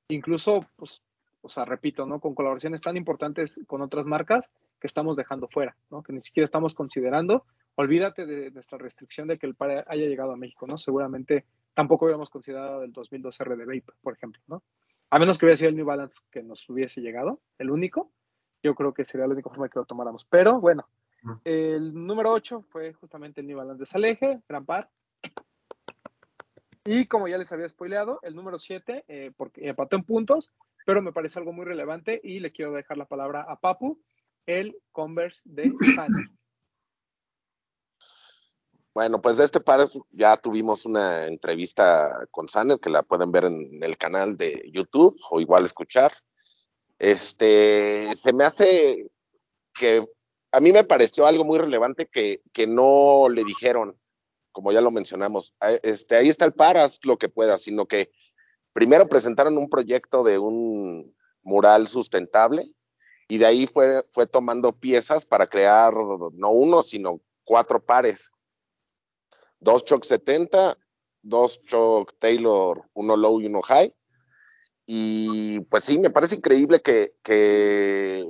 incluso, 0.09 0.65
pues, 0.75 1.01
o 1.41 1.49
sea, 1.49 1.63
repito, 1.63 2.07
¿no? 2.07 2.19
Con 2.19 2.33
colaboraciones 2.33 2.81
tan 2.81 2.97
importantes 2.97 3.59
con 3.67 3.81
otras 3.83 4.05
marcas 4.07 4.51
que 4.79 4.87
estamos 4.87 5.15
dejando 5.15 5.47
fuera, 5.47 5.75
¿no? 5.91 6.01
Que 6.01 6.11
ni 6.11 6.19
siquiera 6.21 6.45
estamos 6.45 6.73
considerando. 6.73 7.45
Olvídate 7.75 8.25
de 8.25 8.49
nuestra 8.49 8.79
restricción 8.79 9.27
de 9.27 9.37
que 9.37 9.45
el 9.45 9.53
par 9.53 9.85
haya 9.87 10.07
llegado 10.07 10.31
a 10.31 10.37
México, 10.37 10.65
¿no? 10.65 10.75
Seguramente 10.77 11.45
tampoco 11.75 12.05
habíamos 12.05 12.31
considerado 12.31 12.81
el 12.83 12.91
2002R 12.93 13.55
de 13.57 13.65
Vape, 13.65 13.93
por 14.01 14.13
ejemplo, 14.13 14.41
¿no? 14.47 14.63
A 15.11 15.19
menos 15.19 15.37
que 15.37 15.45
hubiera 15.45 15.57
sido 15.57 15.69
el 15.69 15.75
New 15.75 15.85
Balance 15.85 16.19
que 16.31 16.41
nos 16.41 16.67
hubiese 16.67 17.01
llegado, 17.01 17.39
el 17.59 17.69
único, 17.69 18.11
yo 18.63 18.73
creo 18.73 18.91
que 18.95 19.05
sería 19.05 19.27
la 19.27 19.33
única 19.33 19.51
forma 19.51 19.69
que 19.69 19.77
lo 19.77 19.85
tomáramos. 19.85 20.25
Pero 20.25 20.59
bueno. 20.59 20.87
El 21.43 21.93
número 21.93 22.31
8 22.31 22.63
fue 22.69 22.93
justamente 22.93 23.41
el 23.41 23.47
New 23.47 23.57
Balance 23.57 23.79
de 23.79 23.85
Saleje, 23.85 24.41
gran 24.47 24.65
par. 24.65 24.89
Y 26.83 27.07
como 27.07 27.27
ya 27.27 27.37
les 27.37 27.51
había 27.51 27.67
spoileado, 27.67 28.19
el 28.21 28.35
número 28.35 28.59
7, 28.59 29.05
eh, 29.07 29.31
porque 29.35 29.67
empató 29.67 29.95
en 29.95 30.03
puntos, 30.03 30.51
pero 30.85 31.01
me 31.01 31.11
parece 31.11 31.39
algo 31.39 31.51
muy 31.51 31.65
relevante 31.65 32.21
y 32.23 32.39
le 32.39 32.51
quiero 32.51 32.73
dejar 32.73 32.97
la 32.97 33.05
palabra 33.05 33.45
a 33.47 33.59
Papu, 33.59 33.99
el 34.45 34.77
Converse 34.91 35.41
de 35.45 35.73
Sane. 35.95 36.29
Bueno, 38.93 39.21
pues 39.21 39.35
de 39.37 39.43
este 39.43 39.59
par 39.59 39.89
ya 40.11 40.37
tuvimos 40.37 40.85
una 40.85 41.27
entrevista 41.27 42.25
con 42.31 42.47
Saner, 42.47 42.79
que 42.79 42.89
la 42.89 43.03
pueden 43.03 43.31
ver 43.31 43.43
en 43.43 43.83
el 43.83 43.97
canal 43.97 44.37
de 44.37 44.69
YouTube 44.71 45.19
o 45.31 45.41
igual 45.41 45.65
escuchar. 45.65 46.13
Este, 46.97 48.15
se 48.15 48.31
me 48.31 48.45
hace 48.45 49.11
que 49.73 50.07
a 50.55 50.59
mí 50.59 50.71
me 50.71 50.83
pareció 50.83 51.25
algo 51.25 51.43
muy 51.43 51.59
relevante 51.59 52.07
que, 52.07 52.41
que 52.53 52.67
no 52.67 53.27
le 53.29 53.43
dijeron, 53.43 53.97
como 54.51 54.71
ya 54.71 54.81
lo 54.81 54.91
mencionamos, 54.91 55.55
este, 55.83 56.15
ahí 56.15 56.29
está 56.29 56.45
el 56.45 56.53
par, 56.53 56.77
haz 56.77 56.99
lo 57.03 57.17
que 57.17 57.29
puedas, 57.29 57.61
sino 57.61 57.85
que 57.87 58.11
primero 58.73 59.07
presentaron 59.07 59.57
un 59.57 59.69
proyecto 59.69 60.23
de 60.23 60.39
un 60.39 61.15
mural 61.41 61.87
sustentable 61.87 62.71
y 63.27 63.37
de 63.37 63.45
ahí 63.45 63.67
fue, 63.67 64.05
fue 64.09 64.27
tomando 64.27 64.71
piezas 64.71 65.25
para 65.25 65.47
crear 65.47 65.93
no 65.93 66.51
uno, 66.51 66.81
sino 66.81 67.21
cuatro 67.43 67.83
pares 67.83 68.31
dos 69.65 69.83
Choc 69.83 70.03
70, 70.03 70.77
dos 71.21 71.61
Choc 71.65 72.13
Taylor, 72.19 72.87
uno 72.93 73.17
low 73.17 73.41
y 73.41 73.47
uno 73.47 73.61
high. 73.61 73.93
Y 74.85 75.59
pues 75.61 75.83
sí, 75.83 75.97
me 75.97 76.11
parece 76.11 76.35
increíble 76.35 76.79
que, 76.79 77.15
que 77.23 78.23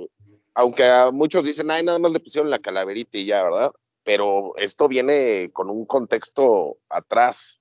aunque 0.56 0.84
a 0.84 1.10
muchos 1.10 1.44
dicen, 1.44 1.70
ay, 1.70 1.84
nada 1.84 1.98
más 1.98 2.10
le 2.12 2.18
pusieron 2.18 2.50
la 2.50 2.58
calaverita 2.58 3.18
y 3.18 3.26
ya, 3.26 3.44
¿verdad? 3.44 3.72
Pero 4.02 4.56
esto 4.56 4.88
viene 4.88 5.50
con 5.52 5.68
un 5.68 5.84
contexto 5.84 6.78
atrás. 6.88 7.60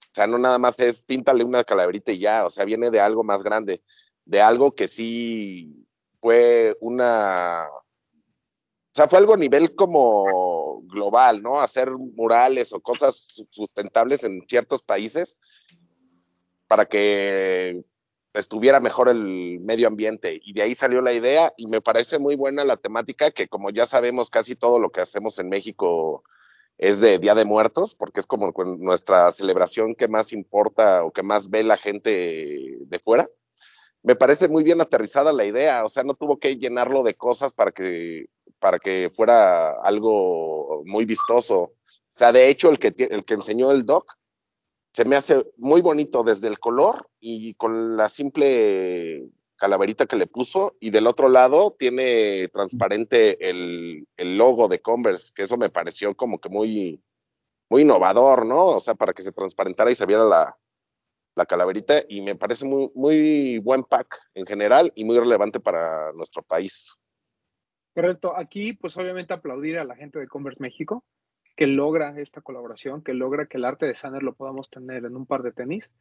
O 0.00 0.14
sea, 0.14 0.26
no 0.26 0.38
nada 0.38 0.56
más 0.58 0.80
es 0.80 1.02
píntale 1.02 1.44
una 1.44 1.62
calaverita 1.62 2.10
y 2.10 2.20
ya, 2.20 2.46
o 2.46 2.50
sea, 2.50 2.64
viene 2.64 2.90
de 2.90 3.00
algo 3.00 3.22
más 3.22 3.42
grande, 3.42 3.82
de 4.24 4.40
algo 4.40 4.74
que 4.74 4.88
sí 4.88 5.86
fue 6.20 6.74
una 6.80 7.66
o 7.68 8.94
sea, 8.94 9.08
fue 9.08 9.18
algo 9.18 9.34
a 9.34 9.38
nivel 9.38 9.74
como 9.74 10.82
global, 10.84 11.42
¿no? 11.42 11.60
Hacer 11.60 11.90
murales 11.90 12.72
o 12.72 12.80
cosas 12.80 13.26
sustentables 13.50 14.24
en 14.24 14.42
ciertos 14.48 14.82
países 14.82 15.38
para 16.66 16.86
que 16.86 17.84
estuviera 18.34 18.80
mejor 18.80 19.08
el 19.08 19.60
medio 19.60 19.88
ambiente. 19.88 20.40
Y 20.42 20.52
de 20.52 20.62
ahí 20.62 20.74
salió 20.74 21.00
la 21.00 21.12
idea 21.12 21.52
y 21.56 21.66
me 21.66 21.80
parece 21.80 22.18
muy 22.18 22.36
buena 22.36 22.64
la 22.64 22.76
temática 22.76 23.30
que 23.30 23.48
como 23.48 23.70
ya 23.70 23.86
sabemos 23.86 24.30
casi 24.30 24.56
todo 24.56 24.78
lo 24.78 24.90
que 24.90 25.00
hacemos 25.00 25.38
en 25.38 25.48
México 25.48 26.24
es 26.78 27.00
de 27.00 27.18
Día 27.18 27.34
de 27.34 27.44
Muertos, 27.44 27.94
porque 27.94 28.20
es 28.20 28.26
como 28.26 28.52
nuestra 28.78 29.30
celebración 29.30 29.94
que 29.94 30.08
más 30.08 30.32
importa 30.32 31.04
o 31.04 31.12
que 31.12 31.22
más 31.22 31.50
ve 31.50 31.62
la 31.62 31.76
gente 31.76 32.78
de 32.80 32.98
fuera. 32.98 33.28
Me 34.02 34.16
parece 34.16 34.48
muy 34.48 34.64
bien 34.64 34.80
aterrizada 34.80 35.32
la 35.32 35.44
idea, 35.44 35.84
o 35.84 35.88
sea, 35.88 36.02
no 36.02 36.14
tuvo 36.14 36.38
que 36.38 36.56
llenarlo 36.56 37.04
de 37.04 37.14
cosas 37.14 37.54
para 37.54 37.70
que 37.70 38.26
para 38.58 38.78
que 38.78 39.10
fuera 39.14 39.72
algo 39.82 40.82
muy 40.86 41.04
vistoso. 41.04 41.60
O 41.60 41.72
sea, 42.14 42.30
de 42.32 42.48
hecho, 42.48 42.70
el 42.70 42.78
que, 42.78 42.94
el 43.10 43.24
que 43.24 43.34
enseñó 43.34 43.72
el 43.72 43.84
doc 43.84 44.16
se 44.92 45.04
me 45.04 45.16
hace 45.16 45.44
muy 45.56 45.80
bonito 45.80 46.22
desde 46.22 46.48
el 46.48 46.60
color 46.60 47.08
y 47.24 47.54
con 47.54 47.96
la 47.96 48.08
simple 48.08 49.30
calaverita 49.56 50.06
que 50.06 50.16
le 50.16 50.26
puso. 50.26 50.76
Y 50.80 50.90
del 50.90 51.06
otro 51.06 51.28
lado 51.28 51.70
tiene 51.78 52.48
transparente 52.48 53.48
el, 53.48 54.08
el 54.16 54.36
logo 54.36 54.66
de 54.66 54.82
Converse, 54.82 55.32
que 55.32 55.44
eso 55.44 55.56
me 55.56 55.70
pareció 55.70 56.16
como 56.16 56.40
que 56.40 56.48
muy, 56.48 57.00
muy 57.70 57.82
innovador, 57.82 58.44
¿no? 58.44 58.66
O 58.66 58.80
sea, 58.80 58.96
para 58.96 59.12
que 59.12 59.22
se 59.22 59.30
transparentara 59.30 59.92
y 59.92 59.94
se 59.94 60.04
viera 60.04 60.24
la, 60.24 60.58
la 61.36 61.46
calaverita. 61.46 62.02
Y 62.08 62.22
me 62.22 62.34
parece 62.34 62.66
muy, 62.66 62.90
muy 62.96 63.58
buen 63.58 63.84
pack 63.84 64.18
en 64.34 64.46
general 64.46 64.92
y 64.96 65.04
muy 65.04 65.16
relevante 65.16 65.60
para 65.60 66.12
nuestro 66.12 66.42
país. 66.42 66.98
Correcto. 67.94 68.36
Aquí, 68.36 68.72
pues 68.72 68.96
obviamente 68.96 69.32
aplaudir 69.32 69.78
a 69.78 69.84
la 69.84 69.94
gente 69.94 70.18
de 70.18 70.26
Converse 70.26 70.60
México 70.60 71.04
que 71.56 71.68
logra 71.68 72.18
esta 72.18 72.40
colaboración, 72.40 73.02
que 73.02 73.14
logra 73.14 73.46
que 73.46 73.58
el 73.58 73.64
arte 73.64 73.86
de 73.86 73.94
Sanner 73.94 74.24
lo 74.24 74.34
podamos 74.34 74.70
tener 74.70 75.04
en 75.04 75.14
un 75.14 75.26
par 75.26 75.42
de 75.42 75.52
tenis. 75.52 75.92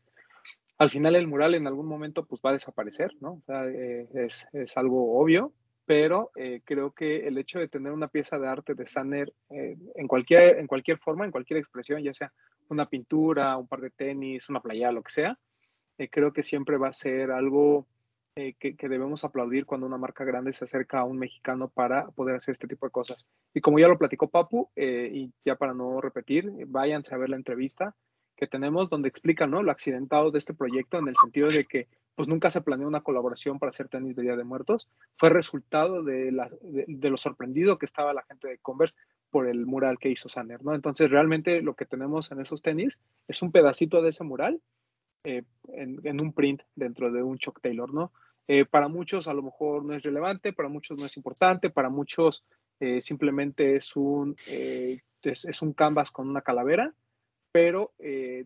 Al 0.82 0.90
final 0.90 1.16
el 1.16 1.28
mural 1.28 1.54
en 1.54 1.68
algún 1.68 1.86
momento 1.86 2.26
pues 2.26 2.42
va 2.44 2.50
a 2.50 2.54
desaparecer, 2.54 3.12
¿no? 3.20 3.44
Eh, 3.48 4.08
es, 4.16 4.78
algo 4.78 5.16
obvio, 5.22 5.54
pero 5.86 6.32
eh, 6.36 6.62
creo 6.66 6.92
que 6.92 7.28
el 7.28 7.38
hecho 7.38 7.60
de 7.60 7.68
tener 7.68 7.92
una 7.92 8.08
pieza 8.08 8.40
de 8.40 8.48
arte 8.48 8.74
de 8.74 8.88
Sanner 8.88 9.32
eh, 9.52 9.78
en, 9.94 10.08
cualquier, 10.08 10.58
en 10.58 10.66
cualquier 10.66 10.98
forma, 10.98 11.24
en 11.24 11.30
cualquier 11.30 11.60
expresión, 11.60 12.02
ya 12.02 12.16
sea 12.16 12.34
una 12.68 12.90
pintura, 12.90 13.58
un 13.58 13.68
par 13.68 13.80
de 13.80 13.92
tenis, 13.92 14.50
una 14.50 14.60
playa, 14.60 14.92
lo 14.92 15.04
que 15.04 15.12
sea, 15.12 15.38
creo 16.10 16.34
que 16.34 16.42
siempre 16.42 16.78
va 16.78 16.88
a 16.88 16.94
ser 16.94 17.30
algo 17.30 17.86
que, 18.34 18.56
que, 18.56 18.90
debemos 18.90 19.24
aplaudir 19.24 19.68
cuando 19.68 19.86
una 19.86 20.00
marca 20.00 20.24
grande 20.24 20.52
se 20.52 20.66
acerca 20.66 21.02
a 21.02 21.04
un 21.04 21.20
mexicano 21.20 21.70
para 21.70 22.08
poder 22.08 22.38
hacer 22.38 22.54
este 22.54 22.68
tipo 22.68 22.88
de 22.88 22.92
cosas. 22.92 23.28
Y 23.54 23.62
como 23.62 23.78
ya 23.78 23.88
lo 23.88 24.00
platicó 24.00 24.32
Papu, 24.32 24.72
y 24.76 25.32
ya 25.46 25.58
para 25.58 25.76
no 25.76 26.02
repetir, 26.02 26.52
váyanse 26.66 27.14
a 27.14 27.20
ver 27.20 27.30
la 27.30 27.36
entrevista 27.36 27.96
que 28.42 28.48
tenemos 28.48 28.90
donde 28.90 29.08
explica 29.08 29.46
¿no? 29.46 29.62
lo 29.62 29.70
accidentado 29.70 30.32
de 30.32 30.40
este 30.40 30.56
proyecto 30.56 30.98
en 30.98 31.08
el 31.08 31.16
sentido 31.16 31.50
de 31.50 31.66
que 31.66 31.88
pues 32.16 32.28
nunca 32.28 32.50
se 32.50 32.62
planeó 32.62 32.88
una 32.88 33.02
colaboración 33.02 33.60
para 33.60 33.70
hacer 33.70 33.88
tenis 33.88 34.16
de 34.16 34.24
Día 34.24 34.36
de 34.36 34.44
Muertos. 34.44 34.90
Fue 35.16 35.30
resultado 35.30 36.02
de, 36.02 36.32
la, 36.32 36.50
de, 36.64 37.10
lo 37.12 37.18
sorprendido 37.18 37.78
que 37.78 37.86
estaba 37.86 38.16
la 38.16 38.24
gente 38.24 38.48
de 38.48 38.58
Converse 38.58 38.96
por 39.30 39.48
el 39.48 39.68
mural 39.68 40.00
que 40.00 40.10
hizo 40.10 40.28
Sander, 40.28 40.64
¿no? 40.64 40.74
Entonces, 40.74 41.12
realmente 41.12 41.62
lo 41.62 41.76
que 41.76 41.86
tenemos 41.86 42.32
en 42.32 42.42
esos 42.42 42.64
tenis 42.64 42.98
es 43.28 43.44
un 43.44 43.52
pedacito 43.52 44.02
de 44.02 44.10
ese 44.10 44.24
mural 44.24 44.60
eh, 45.24 45.44
en, 45.68 46.00
en, 46.04 46.20
un 46.20 46.34
print 46.34 46.64
dentro 46.74 47.12
de 47.12 47.22
un 47.22 47.38
Chuck 47.38 47.62
Taylor, 47.62 47.94
¿no? 47.94 48.12
Eh, 48.48 48.66
para 48.66 48.88
muchos 48.88 49.28
a 49.28 49.36
lo 49.36 49.44
mejor 49.44 49.86
no 49.86 49.94
es 49.94 50.02
relevante, 50.02 50.52
para 50.52 50.68
muchos 50.68 50.98
no 50.98 51.06
es 51.06 51.16
importante, 51.16 51.70
para 51.70 51.90
muchos 51.90 52.44
eh, 52.80 53.04
simplemente 53.04 53.76
es 53.76 53.96
un, 53.96 54.36
es, 54.48 55.46
es, 55.46 55.62
un 55.62 55.74
canvas 55.74 56.10
con 56.10 56.28
una 56.28 56.42
calavera, 56.42 56.92
pero 57.52 57.94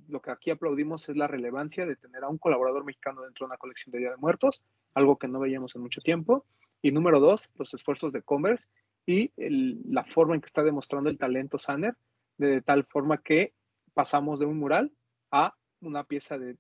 lo 0.08 0.22
que 0.22 0.32
aquí 0.32 0.52
aplaudimos 0.52 1.08
es 1.10 1.15
la 1.15 1.28
relevancia 1.28 1.86
de 1.86 1.96
tener 1.96 2.24
a 2.24 2.30
un 2.30 2.38
colaborador 2.38 2.86
mexicano 2.86 3.22
dentro 3.22 3.46
de 3.46 3.52
una 3.52 3.58
colección 3.58 3.91
de 3.91 4.00
Día 4.00 4.12
de 4.12 4.18
Muertos, 4.18 4.63
algo 4.94 5.18
que 5.18 5.28
no 5.28 5.39
veíamos 5.39 5.76
en 5.76 5.82
mucho 5.82 6.02
tiempo. 6.02 6.46
Y 6.82 6.91
número 6.91 7.20
dos, 7.20 7.52
los 7.56 7.74
esfuerzos 7.74 8.12
de 8.13 8.22
Converse 8.22 8.68
y 9.06 9.32
la 9.38 10.04
forma 10.04 10.36
en 10.36 10.41
que 10.41 10.48
está 10.48 10.63
demostrando 10.63 11.10
el 11.10 11.18
talento 11.18 11.58
Sanner, 11.58 11.96
de 12.38 12.62
tal 12.62 12.86
forma 12.86 13.20
que 13.20 13.54
pasamos 13.94 14.39
de 14.39 14.46
un 14.46 14.58
mural 14.58 14.91
a 15.32 15.56
una 15.82 16.04
pieza 16.04 16.38
de, 16.38 16.58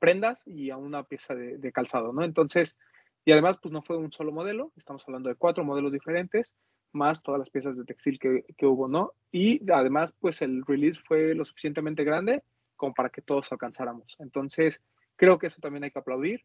prendas 0.00 0.46
y 0.46 0.70
a 0.70 0.76
una 0.76 1.04
pieza 1.04 1.34
de, 1.34 1.72
calzado, 1.72 2.12
¿no? 2.12 2.24
Entonces, 2.24 2.78
y 3.24 3.32
además, 3.32 3.58
pues 3.60 3.72
no 3.72 3.82
fue 3.82 3.98
un 3.98 4.12
solo 4.12 4.32
modelo, 4.32 4.72
estamos 4.76 5.04
hablando 5.06 5.28
de 5.28 5.34
cuatro 5.34 5.64
modelos 5.64 5.92
diferentes, 5.92 6.56
más 6.92 7.22
todas 7.22 7.38
las 7.38 7.50
piezas 7.50 7.76
de 7.76 7.84
textil 7.84 8.18
que, 8.18 8.44
que 8.56 8.66
hubo, 8.66 8.88
¿no? 8.88 9.12
Y 9.32 9.70
además, 9.70 10.12
pues 10.18 10.42
el 10.42 10.64
release 10.66 11.00
fue 11.04 11.34
lo 11.34 11.44
suficientemente 11.44 12.04
grande 12.04 12.42
como 12.76 12.94
para 12.94 13.10
que 13.10 13.22
todos 13.22 13.52
alcanzáramos. 13.52 14.16
Entonces, 14.18 14.82
creo 15.16 15.38
que 15.38 15.48
eso 15.48 15.60
también 15.60 15.84
hay 15.84 15.90
que 15.90 15.98
aplaudir. 15.98 16.44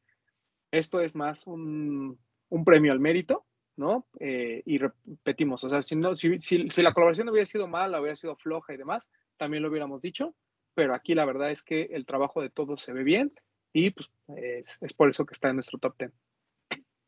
Esto 0.72 1.00
es 1.00 1.16
más 1.16 1.48
un, 1.48 2.20
un 2.50 2.66
premio 2.66 2.92
al 2.92 3.00
mérito, 3.00 3.46
¿no? 3.78 4.06
Eh, 4.20 4.62
y 4.66 4.78
repetimos, 4.78 5.64
o 5.64 5.70
sea, 5.70 5.82
si, 5.82 5.96
no, 5.96 6.16
si, 6.16 6.40
si, 6.42 6.70
si, 6.70 6.82
la 6.82 6.94
colaboración 6.94 7.30
hubiera 7.30 7.46
sido 7.46 7.68
mala, 7.68 8.00
hubiera 8.00 8.16
sido 8.16 8.36
floja 8.36 8.74
y 8.74 8.78
demás, 8.78 9.10
también 9.38 9.64
lo 9.64 9.70
hubiéramos 9.70 10.02
dicho, 10.02 10.36
pero 10.74 10.94
aquí 10.94 11.16
la 11.16 11.26
verdad 11.26 11.52
es 11.52 11.64
que 11.64 11.84
el 11.92 12.06
trabajo 12.06 12.42
de 12.42 12.50
todos 12.50 12.82
se 12.82 12.94
ve 12.94 13.04
bien 13.04 13.34
y 13.74 13.92
pues 13.92 14.10
es, 14.38 14.78
es 14.82 14.94
por 14.94 15.10
eso 15.10 15.26
que 15.26 15.34
está 15.34 15.50
en 15.50 15.56
nuestro 15.56 15.80
top 15.80 15.96
10. 15.98 16.12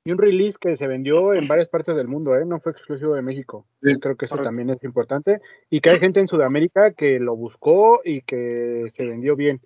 Y 0.08 0.12
un 0.13 0.20
release 0.20 0.58
que 0.58 0.78
se 0.78 0.88
vendió 0.88 1.34
en 1.34 1.50
varias 1.50 1.67
partes 1.67 1.93
del 1.93 2.08
mundo, 2.08 2.34
¿eh? 2.34 2.46
no 2.46 2.62
fue 2.62 2.72
exclusivo 2.72 3.13
de 3.13 3.22
México. 3.22 3.67
Sí, 3.84 4.00
creo 4.00 4.15
que 4.15 4.24
eso 4.24 4.36
correcto. 4.36 4.48
también 4.48 4.70
es 4.70 4.82
importante. 4.86 5.41
Y 5.70 5.82
que 5.82 5.89
hay 5.89 6.00
gente 6.00 6.22
en 6.22 6.30
Sudamérica 6.30 6.93
que 6.93 7.20
lo 7.20 7.36
buscó 7.36 8.00
y 8.06 8.22
que 8.22 8.86
se 8.96 9.06
vendió 9.06 9.36
bien. 9.36 9.60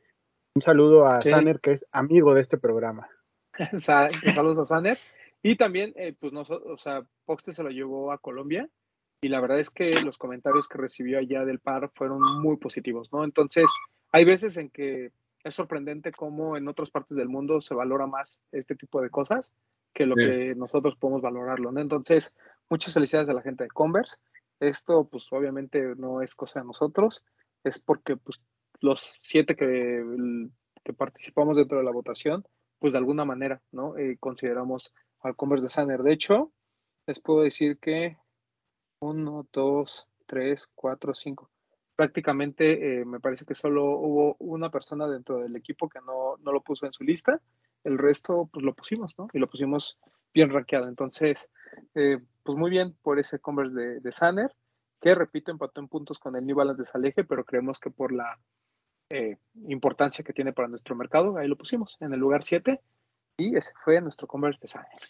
Un 0.56 0.64
saludo 0.64 1.06
a 1.06 1.22
sí. 1.22 1.30
Saner, 1.30 1.60
que 1.60 1.74
es 1.74 1.86
amigo 1.92 2.34
de 2.34 2.42
este 2.42 2.58
programa. 2.58 3.08
Saludos 3.78 4.58
a 4.58 4.66
Saner. 4.66 4.98
Y 5.44 5.58
también, 5.58 5.94
eh, 5.96 6.16
pues, 6.20 6.34
nosotros, 6.34 6.72
o 6.74 6.78
sea, 6.80 7.06
Poxte 7.26 7.52
se 7.52 7.62
lo 7.62 7.70
llevó 7.70 8.12
a 8.12 8.18
Colombia 8.18 8.68
y 9.22 9.28
la 9.28 9.42
verdad 9.42 9.60
es 9.60 9.70
que 9.70 10.02
los 10.02 10.18
comentarios 10.18 10.68
que 10.68 10.80
recibió 10.80 11.20
allá 11.20 11.46
del 11.46 11.60
par 11.60 11.92
fueron 11.94 12.20
muy 12.42 12.58
positivos, 12.58 13.14
¿no? 13.14 13.24
Entonces, 13.24 13.70
hay 14.12 14.26
veces 14.26 14.58
en 14.58 14.72
que 14.72 15.12
es 15.44 15.54
sorprendente 15.54 16.12
cómo 16.12 16.58
en 16.58 16.68
otras 16.68 16.90
partes 16.90 17.16
del 17.16 17.30
mundo 17.30 17.62
se 17.62 17.76
valora 17.76 18.08
más 18.08 18.40
este 18.52 18.76
tipo 18.76 19.04
de 19.04 19.12
cosas 19.12 19.54
que 19.94 20.06
lo 20.06 20.16
sí. 20.16 20.22
que 20.22 20.56
nosotros 20.56 20.96
podemos 20.98 21.22
valorarlo, 21.22 21.72
¿no? 21.72 21.82
Entonces, 21.82 22.36
muchas 22.70 22.94
felicidades 22.94 23.30
a 23.30 23.34
la 23.34 23.42
gente 23.42 23.64
de 23.64 23.70
Converse. 23.70 24.18
Esto, 24.60 25.06
pues, 25.06 25.28
obviamente 25.32 25.96
no 25.98 26.22
es 26.22 26.36
cosa 26.36 26.60
de 26.60 26.68
nosotros, 26.68 27.24
es 27.64 27.80
porque, 27.80 28.18
pues, 28.18 28.42
los 28.80 29.20
siete 29.22 29.56
que, 29.56 30.04
que 30.84 30.94
participamos 30.94 31.58
dentro 31.58 31.78
de 31.78 31.84
la 31.84 31.92
votación, 31.92 32.44
pues, 32.80 32.94
de 32.94 33.00
alguna 33.00 33.26
manera, 33.26 33.62
¿no? 33.72 33.98
Eh, 33.98 34.18
consideramos 34.20 34.94
al 35.22 35.36
Converse 35.36 35.64
Designer. 35.64 36.02
De 36.02 36.14
hecho, 36.14 36.52
les 37.08 37.20
puedo 37.20 37.42
decir 37.42 37.78
que 37.80 38.18
uno, 39.02 39.48
dos, 39.52 40.08
tres, 40.28 40.68
cuatro, 40.76 41.14
cinco. 41.14 41.50
Prácticamente 41.96 43.02
eh, 43.02 43.06
me 43.06 43.20
parece 43.20 43.46
que 43.46 43.54
solo 43.54 43.84
hubo 43.84 44.36
una 44.40 44.70
persona 44.70 45.08
dentro 45.08 45.40
del 45.40 45.56
equipo 45.56 45.90
que 45.90 46.00
no, 46.00 46.38
no, 46.38 46.52
lo 46.52 46.62
puso 46.62 46.86
en 46.86 46.94
su 46.94 47.04
lista. 47.04 47.42
El 47.84 47.98
resto, 47.98 48.50
pues 48.52 48.64
lo 48.64 48.74
pusimos, 48.74 49.18
¿no? 49.18 49.28
Y 49.34 49.40
lo 49.40 49.50
pusimos 49.50 50.00
bien 50.34 50.50
rankeado. 50.50 50.88
Entonces, 50.88 51.50
eh, 51.96 52.20
pues 52.44 52.58
muy 52.58 52.70
bien 52.70 52.96
por 53.02 53.20
ese 53.20 53.40
Converse 53.40 53.74
de, 53.74 54.00
de 54.00 54.12
Sanner, 54.12 54.56
que 55.02 55.16
repito, 55.16 55.52
empató 55.52 55.82
en 55.82 55.88
puntos 55.88 56.20
con 56.20 56.36
el 56.36 56.46
New 56.46 56.56
Balance 56.56 56.82
de 56.82 56.86
Saleje, 56.86 57.24
pero 57.24 57.44
creemos 57.44 57.80
que 57.80 57.90
por 57.90 58.12
la 58.12 58.40
eh, 59.10 59.38
importancia 59.68 60.24
que 60.24 60.32
tiene 60.32 60.54
para 60.54 60.70
nuestro 60.70 60.96
mercado, 60.96 61.38
ahí 61.38 61.48
lo 61.48 61.58
pusimos 61.58 61.98
en 62.02 62.14
el 62.14 62.20
lugar 62.20 62.44
7 62.44 62.80
y 63.36 63.58
ese 63.58 63.72
fue 63.84 64.00
nuestro 64.00 64.28
Converse 64.28 64.60
de 64.62 64.68
Sanner. 64.68 65.02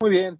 Muy 0.00 0.10
bien. 0.10 0.38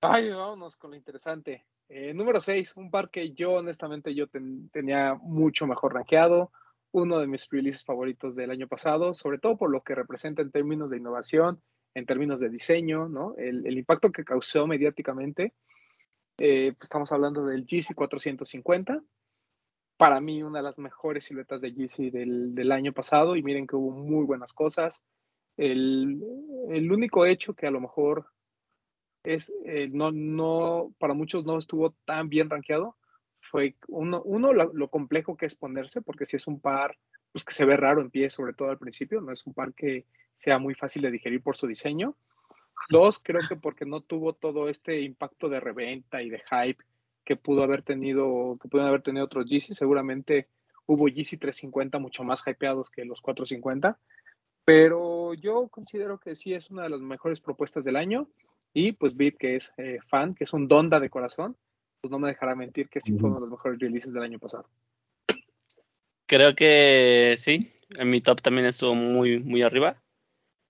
Ay, 0.00 0.30
vámonos 0.30 0.76
con 0.76 0.92
lo 0.92 0.96
interesante. 0.96 1.66
Eh, 1.88 2.14
número 2.14 2.40
6, 2.40 2.76
un 2.76 2.90
par 2.90 3.10
que 3.10 3.32
yo 3.32 3.52
honestamente 3.54 4.14
yo 4.14 4.28
ten, 4.28 4.70
tenía 4.70 5.14
mucho 5.14 5.66
mejor 5.66 5.94
rankeado, 5.94 6.52
uno 6.92 7.18
de 7.18 7.26
mis 7.26 7.48
releases 7.50 7.84
favoritos 7.84 8.34
del 8.34 8.50
año 8.50 8.68
pasado, 8.68 9.14
sobre 9.14 9.38
todo 9.38 9.56
por 9.56 9.70
lo 9.70 9.82
que 9.82 9.94
representa 9.94 10.42
en 10.42 10.50
términos 10.50 10.90
de 10.90 10.96
innovación, 10.96 11.62
en 11.94 12.06
términos 12.06 12.40
de 12.40 12.48
diseño. 12.48 13.34
El, 13.36 13.78
impacto 13.78 14.10
que 14.10 14.24
causó 14.24 14.66
mediáticamente. 14.66 15.54
Eh, 16.38 16.72
pues 16.78 16.84
estamos 16.84 17.10
hablando 17.12 17.44
del 17.44 17.64
GC 17.64 17.94
450, 17.94 19.02
para 19.96 20.20
mí 20.20 20.44
una 20.44 20.60
de 20.60 20.62
las 20.62 20.78
mejores 20.78 21.24
siluetas 21.24 21.60
de 21.60 21.74
Yeezy 21.74 22.10
del, 22.10 22.72
año 22.72 22.92
pasado 22.92 23.34
y 23.34 23.42
miren 23.42 23.66
que 23.66 23.74
hubo 23.74 23.90
muy 23.90 24.24
buenas 24.24 24.52
cosas. 24.52 25.02
El, 25.56 26.22
único 26.92 27.26
hecho 27.26 27.54
que 27.54 27.66
a 27.66 27.72
lo 27.72 27.80
mejor 27.80 28.26
es, 29.24 29.52
eh, 29.64 29.88
no, 29.90 30.94
para 30.98 31.14
muchos 31.14 31.44
no 31.44 31.58
estuvo 31.58 31.96
tan 32.04 32.28
bien 32.28 32.48
rankeado 32.48 32.96
fue 33.48 33.76
uno, 33.88 34.22
uno 34.22 34.52
lo, 34.52 34.72
lo, 34.72 34.88
complejo 34.88 35.36
que 35.36 35.46
es 35.46 35.54
ponerse, 35.54 36.02
porque 36.02 36.26
si 36.26 36.36
es 36.36 36.46
un 36.46 36.60
par 36.60 36.96
pues, 37.32 37.44
que 37.44 37.54
se 37.54 37.64
ve 37.64 37.76
raro 37.76 38.00
en 38.00 38.10
pie, 38.10 38.30
sobre 38.30 38.52
todo 38.52 38.70
al 38.70 38.78
principio, 38.78 39.20
no 39.20 39.32
es 39.32 39.46
un 39.46 39.54
par 39.54 39.74
que 39.74 40.04
sea 40.34 40.58
muy 40.58 40.74
fácil 40.74 41.02
de 41.02 41.10
digerir 41.10 41.42
por 41.42 41.56
su 41.56 41.66
diseño. 41.66 42.16
Dos, 42.90 43.18
creo 43.18 43.40
que 43.48 43.56
porque 43.56 43.84
no 43.84 44.00
tuvo 44.00 44.32
todo 44.32 44.68
este 44.68 45.00
impacto 45.00 45.48
de 45.48 45.60
reventa 45.60 46.22
y 46.22 46.30
de 46.30 46.40
hype 46.50 46.82
que 47.24 47.36
pudo 47.36 47.62
haber 47.62 47.82
tenido, 47.82 48.56
que 48.62 48.68
pudieron 48.68 48.88
haber 48.88 49.02
tenido 49.02 49.26
otros 49.26 49.46
Yeezy. 49.46 49.74
Seguramente 49.74 50.48
hubo 50.86 51.08
Yeezy 51.08 51.36
350 51.36 51.98
mucho 51.98 52.24
más 52.24 52.42
hypeados 52.46 52.90
que 52.90 53.04
los 53.04 53.20
450, 53.20 53.98
pero 54.64 55.34
yo 55.34 55.68
considero 55.68 56.18
que 56.18 56.34
sí 56.34 56.54
es 56.54 56.70
una 56.70 56.84
de 56.84 56.90
las 56.90 57.00
mejores 57.00 57.40
propuestas 57.40 57.84
del 57.84 57.96
año. 57.96 58.28
Y 58.72 58.92
pues 58.92 59.16
Beat, 59.16 59.36
que 59.36 59.56
es 59.56 59.72
eh, 59.76 59.98
fan, 60.08 60.34
que 60.34 60.44
es 60.44 60.52
un 60.52 60.68
donda 60.68 61.00
de 61.00 61.10
corazón, 61.10 61.56
pues 62.00 62.10
no 62.10 62.18
me 62.18 62.28
dejará 62.28 62.54
mentir 62.54 62.88
que 62.88 63.00
sí 63.00 63.16
fue 63.18 63.28
uno 63.28 63.36
de 63.36 63.40
los 63.42 63.50
mejores 63.50 63.78
releases 63.78 64.12
del 64.12 64.22
año 64.22 64.38
pasado. 64.38 64.68
Creo 66.26 66.54
que 66.54 67.36
sí, 67.38 67.72
en 67.98 68.08
mi 68.08 68.20
top 68.20 68.42
también 68.42 68.66
estuvo 68.66 68.94
muy, 68.94 69.40
muy 69.40 69.62
arriba. 69.62 70.02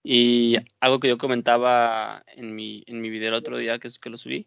Y 0.04 0.54
algo 0.80 1.00
que 1.00 1.08
yo 1.08 1.18
comentaba 1.18 2.22
en 2.28 2.54
mi, 2.54 2.84
en 2.86 3.00
mi 3.00 3.10
video 3.10 3.28
el 3.28 3.34
otro 3.34 3.58
día, 3.58 3.78
que 3.78 3.88
es 3.88 3.98
que 3.98 4.10
lo 4.10 4.16
subí, 4.16 4.46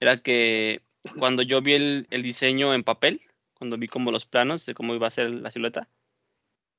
era 0.00 0.22
que 0.22 0.82
cuando 1.18 1.42
yo 1.42 1.60
vi 1.60 1.74
el, 1.74 2.06
el, 2.10 2.22
diseño 2.22 2.74
en 2.74 2.82
papel, 2.82 3.20
cuando 3.54 3.76
vi 3.76 3.86
como 3.86 4.10
los 4.10 4.26
planos 4.26 4.66
de 4.66 4.74
cómo 4.74 4.94
iba 4.94 5.06
a 5.06 5.10
ser 5.10 5.34
la 5.34 5.50
silueta, 5.50 5.88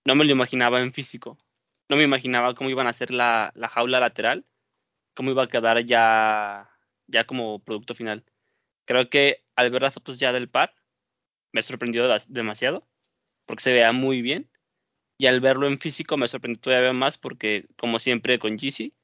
no 0.05 0.15
me 0.15 0.25
lo 0.25 0.31
imaginaba 0.31 0.81
en 0.81 0.93
físico. 0.93 1.37
No 1.89 1.95
me 1.95 2.03
imaginaba 2.03 2.53
cómo 2.53 2.69
iban 2.69 2.87
a 2.87 2.93
ser 2.93 3.11
la, 3.11 3.51
la 3.55 3.69
jaula 3.69 3.99
lateral, 3.99 4.45
cómo 5.13 5.31
iba 5.31 5.43
a 5.43 5.47
quedar 5.47 5.85
ya, 5.85 6.69
ya 7.07 7.25
como 7.25 7.59
producto 7.59 7.95
final. 7.95 8.25
Creo 8.87 9.09
que 9.09 9.43
al 9.55 9.69
ver 9.69 9.81
las 9.81 9.93
fotos 9.93 10.17
ya 10.17 10.31
del 10.31 10.49
par, 10.49 10.73
me 11.51 11.61
sorprendió 11.61 12.07
demasiado, 12.29 12.87
porque 13.45 13.63
se 13.63 13.73
vea 13.73 13.91
muy 13.91 14.21
bien. 14.21 14.49
Y 15.19 15.27
al 15.27 15.41
verlo 15.41 15.67
en 15.67 15.79
físico 15.79 16.15
me 16.15 16.27
sorprendió 16.27 16.61
todavía 16.61 16.93
más 16.93 17.17
porque, 17.17 17.65
como 17.77 17.99
siempre 17.99 18.39
con 18.39 18.57
Yeezy, 18.57 18.95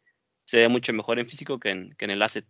se 0.46 0.58
ve 0.58 0.69
mucho 0.69 0.93
mejor 0.93 1.19
en 1.19 1.28
físico 1.28 1.60
que 1.60 1.72
en, 1.72 1.95
que 1.97 2.05
en 2.05 2.12
el 2.12 2.22
asset. 2.22 2.45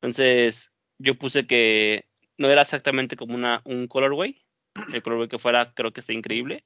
Entonces, 0.00 0.72
yo 0.98 1.16
puse 1.16 1.46
que 1.46 2.08
no 2.38 2.48
era 2.48 2.62
exactamente 2.62 3.14
como 3.16 3.34
una, 3.34 3.62
un 3.64 3.86
colorway. 3.86 4.44
El 4.92 5.02
colorway 5.02 5.28
que 5.28 5.38
fuera 5.38 5.72
creo 5.74 5.92
que 5.92 6.00
está 6.00 6.12
increíble. 6.12 6.64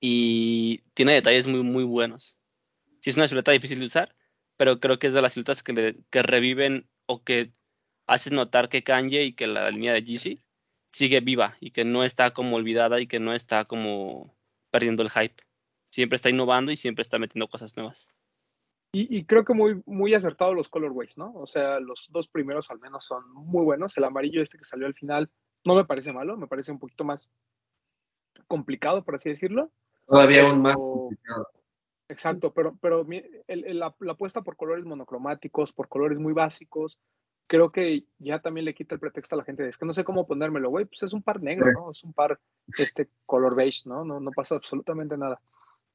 Y 0.00 0.78
tiene 0.94 1.12
detalles 1.14 1.46
muy, 1.46 1.62
muy 1.62 1.84
buenos. 1.84 2.38
Sí 3.02 3.10
es 3.10 3.16
una 3.16 3.28
silueta 3.28 3.52
difícil 3.52 3.80
de 3.80 3.86
usar, 3.86 4.16
pero 4.56 4.80
creo 4.80 4.98
que 4.98 5.08
es 5.08 5.14
de 5.14 5.20
las 5.20 5.32
siluetas 5.34 5.62
que, 5.62 5.96
que 6.10 6.22
reviven 6.22 6.88
o 7.06 7.24
que 7.24 7.52
hacen 8.08 8.34
notar 8.34 8.68
que 8.68 8.82
Kanye 8.82 9.22
y 9.24 9.32
que 9.34 9.46
la 9.46 9.70
línea 9.70 9.92
de 9.92 10.02
Yeezy 10.02 10.40
sigue 10.90 11.20
viva 11.20 11.56
y 11.60 11.70
que 11.70 11.84
no 11.84 12.02
está 12.02 12.32
como 12.32 12.56
olvidada 12.56 13.00
y 13.00 13.06
que 13.06 13.20
no 13.20 13.32
está 13.34 13.64
como 13.66 14.34
perdiendo 14.70 15.02
el 15.02 15.10
hype. 15.10 15.36
Siempre 15.90 16.16
está 16.16 16.28
innovando 16.30 16.72
y 16.72 16.76
siempre 16.76 17.02
está 17.02 17.18
metiendo 17.18 17.48
cosas 17.48 17.76
nuevas. 17.76 18.10
Y, 18.92 19.14
y, 19.16 19.24
creo 19.24 19.44
que 19.44 19.52
muy, 19.52 19.82
muy 19.84 20.14
acertado 20.14 20.54
los 20.54 20.68
colorways, 20.70 21.18
¿no? 21.18 21.32
O 21.34 21.46
sea, 21.46 21.78
los 21.78 22.08
dos 22.10 22.26
primeros 22.26 22.70
al 22.70 22.80
menos 22.80 23.04
son 23.04 23.30
muy 23.34 23.62
buenos. 23.64 23.96
El 23.98 24.04
amarillo 24.04 24.40
este 24.42 24.56
que 24.58 24.64
salió 24.64 24.86
al 24.86 24.94
final 24.94 25.30
no 25.64 25.74
me 25.74 25.84
parece 25.84 26.12
malo, 26.12 26.36
me 26.38 26.46
parece 26.46 26.72
un 26.72 26.78
poquito 26.78 27.04
más 27.04 27.28
complicado, 28.46 29.04
por 29.04 29.14
así 29.16 29.28
decirlo. 29.28 29.70
Todavía 30.06 30.38
Pero- 30.38 30.48
aún 30.48 30.62
más 30.62 30.76
complicado. 30.76 31.48
Exacto, 32.10 32.54
pero, 32.54 32.78
pero 32.80 33.06
el- 33.06 33.42
el- 33.66 33.78
la, 33.78 33.94
la 34.00 34.12
apuesta 34.12 34.40
por 34.40 34.56
colores 34.56 34.86
monocromáticos, 34.86 35.72
por 35.74 35.88
colores 35.88 36.18
muy 36.18 36.32
básicos, 36.32 36.98
creo 37.48 37.72
que 37.72 38.04
ya 38.18 38.40
también 38.40 38.66
le 38.66 38.74
quita 38.74 38.94
el 38.94 39.00
pretexto 39.00 39.34
a 39.34 39.38
la 39.38 39.44
gente. 39.44 39.66
Es 39.66 39.76
que 39.76 39.86
no 39.86 39.92
sé 39.92 40.04
cómo 40.04 40.26
ponérmelo, 40.26 40.70
güey. 40.70 40.84
Pues 40.84 41.02
es 41.02 41.12
un 41.12 41.22
par 41.22 41.42
negro, 41.42 41.72
¿no? 41.72 41.90
Es 41.90 42.04
un 42.04 42.12
par 42.12 42.38
este 42.78 43.08
color 43.26 43.56
beige, 43.56 43.82
¿no? 43.86 44.04
No, 44.04 44.20
no 44.20 44.30
pasa 44.30 44.54
absolutamente 44.54 45.16
nada. 45.16 45.40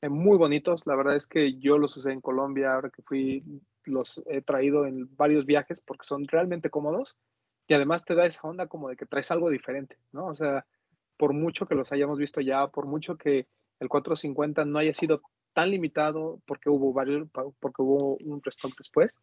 Eh, 0.01 0.09
muy 0.09 0.37
bonitos. 0.37 0.85
La 0.85 0.95
verdad 0.95 1.15
es 1.15 1.27
que 1.27 1.57
yo 1.59 1.77
los 1.77 1.95
usé 1.95 2.11
en 2.11 2.21
Colombia 2.21 2.73
ahora 2.73 2.89
que 2.89 3.03
fui, 3.03 3.43
los 3.85 4.21
he 4.25 4.41
traído 4.41 4.85
en 4.85 5.15
varios 5.15 5.45
viajes 5.45 5.79
porque 5.79 6.05
son 6.05 6.27
realmente 6.27 6.69
cómodos 6.69 7.15
y 7.67 7.73
además 7.73 8.03
te 8.03 8.15
da 8.15 8.25
esa 8.25 8.47
onda 8.47 8.67
como 8.67 8.89
de 8.89 8.97
que 8.97 9.05
traes 9.05 9.31
algo 9.31 9.49
diferente, 9.49 9.97
¿no? 10.11 10.25
O 10.27 10.35
sea, 10.35 10.65
por 11.17 11.33
mucho 11.33 11.67
que 11.67 11.75
los 11.75 11.91
hayamos 11.91 12.17
visto 12.17 12.41
ya, 12.41 12.67
por 12.67 12.87
mucho 12.87 13.15
que 13.15 13.47
el 13.79 13.89
450 13.89 14.65
no 14.65 14.79
haya 14.79 14.93
sido 14.93 15.21
tan 15.53 15.69
limitado 15.69 16.41
porque 16.45 16.69
hubo 16.69 16.93
varios, 16.93 17.29
porque 17.31 17.81
hubo 17.81 18.17
un 18.17 18.41
restock 18.43 18.75
después, 18.75 19.19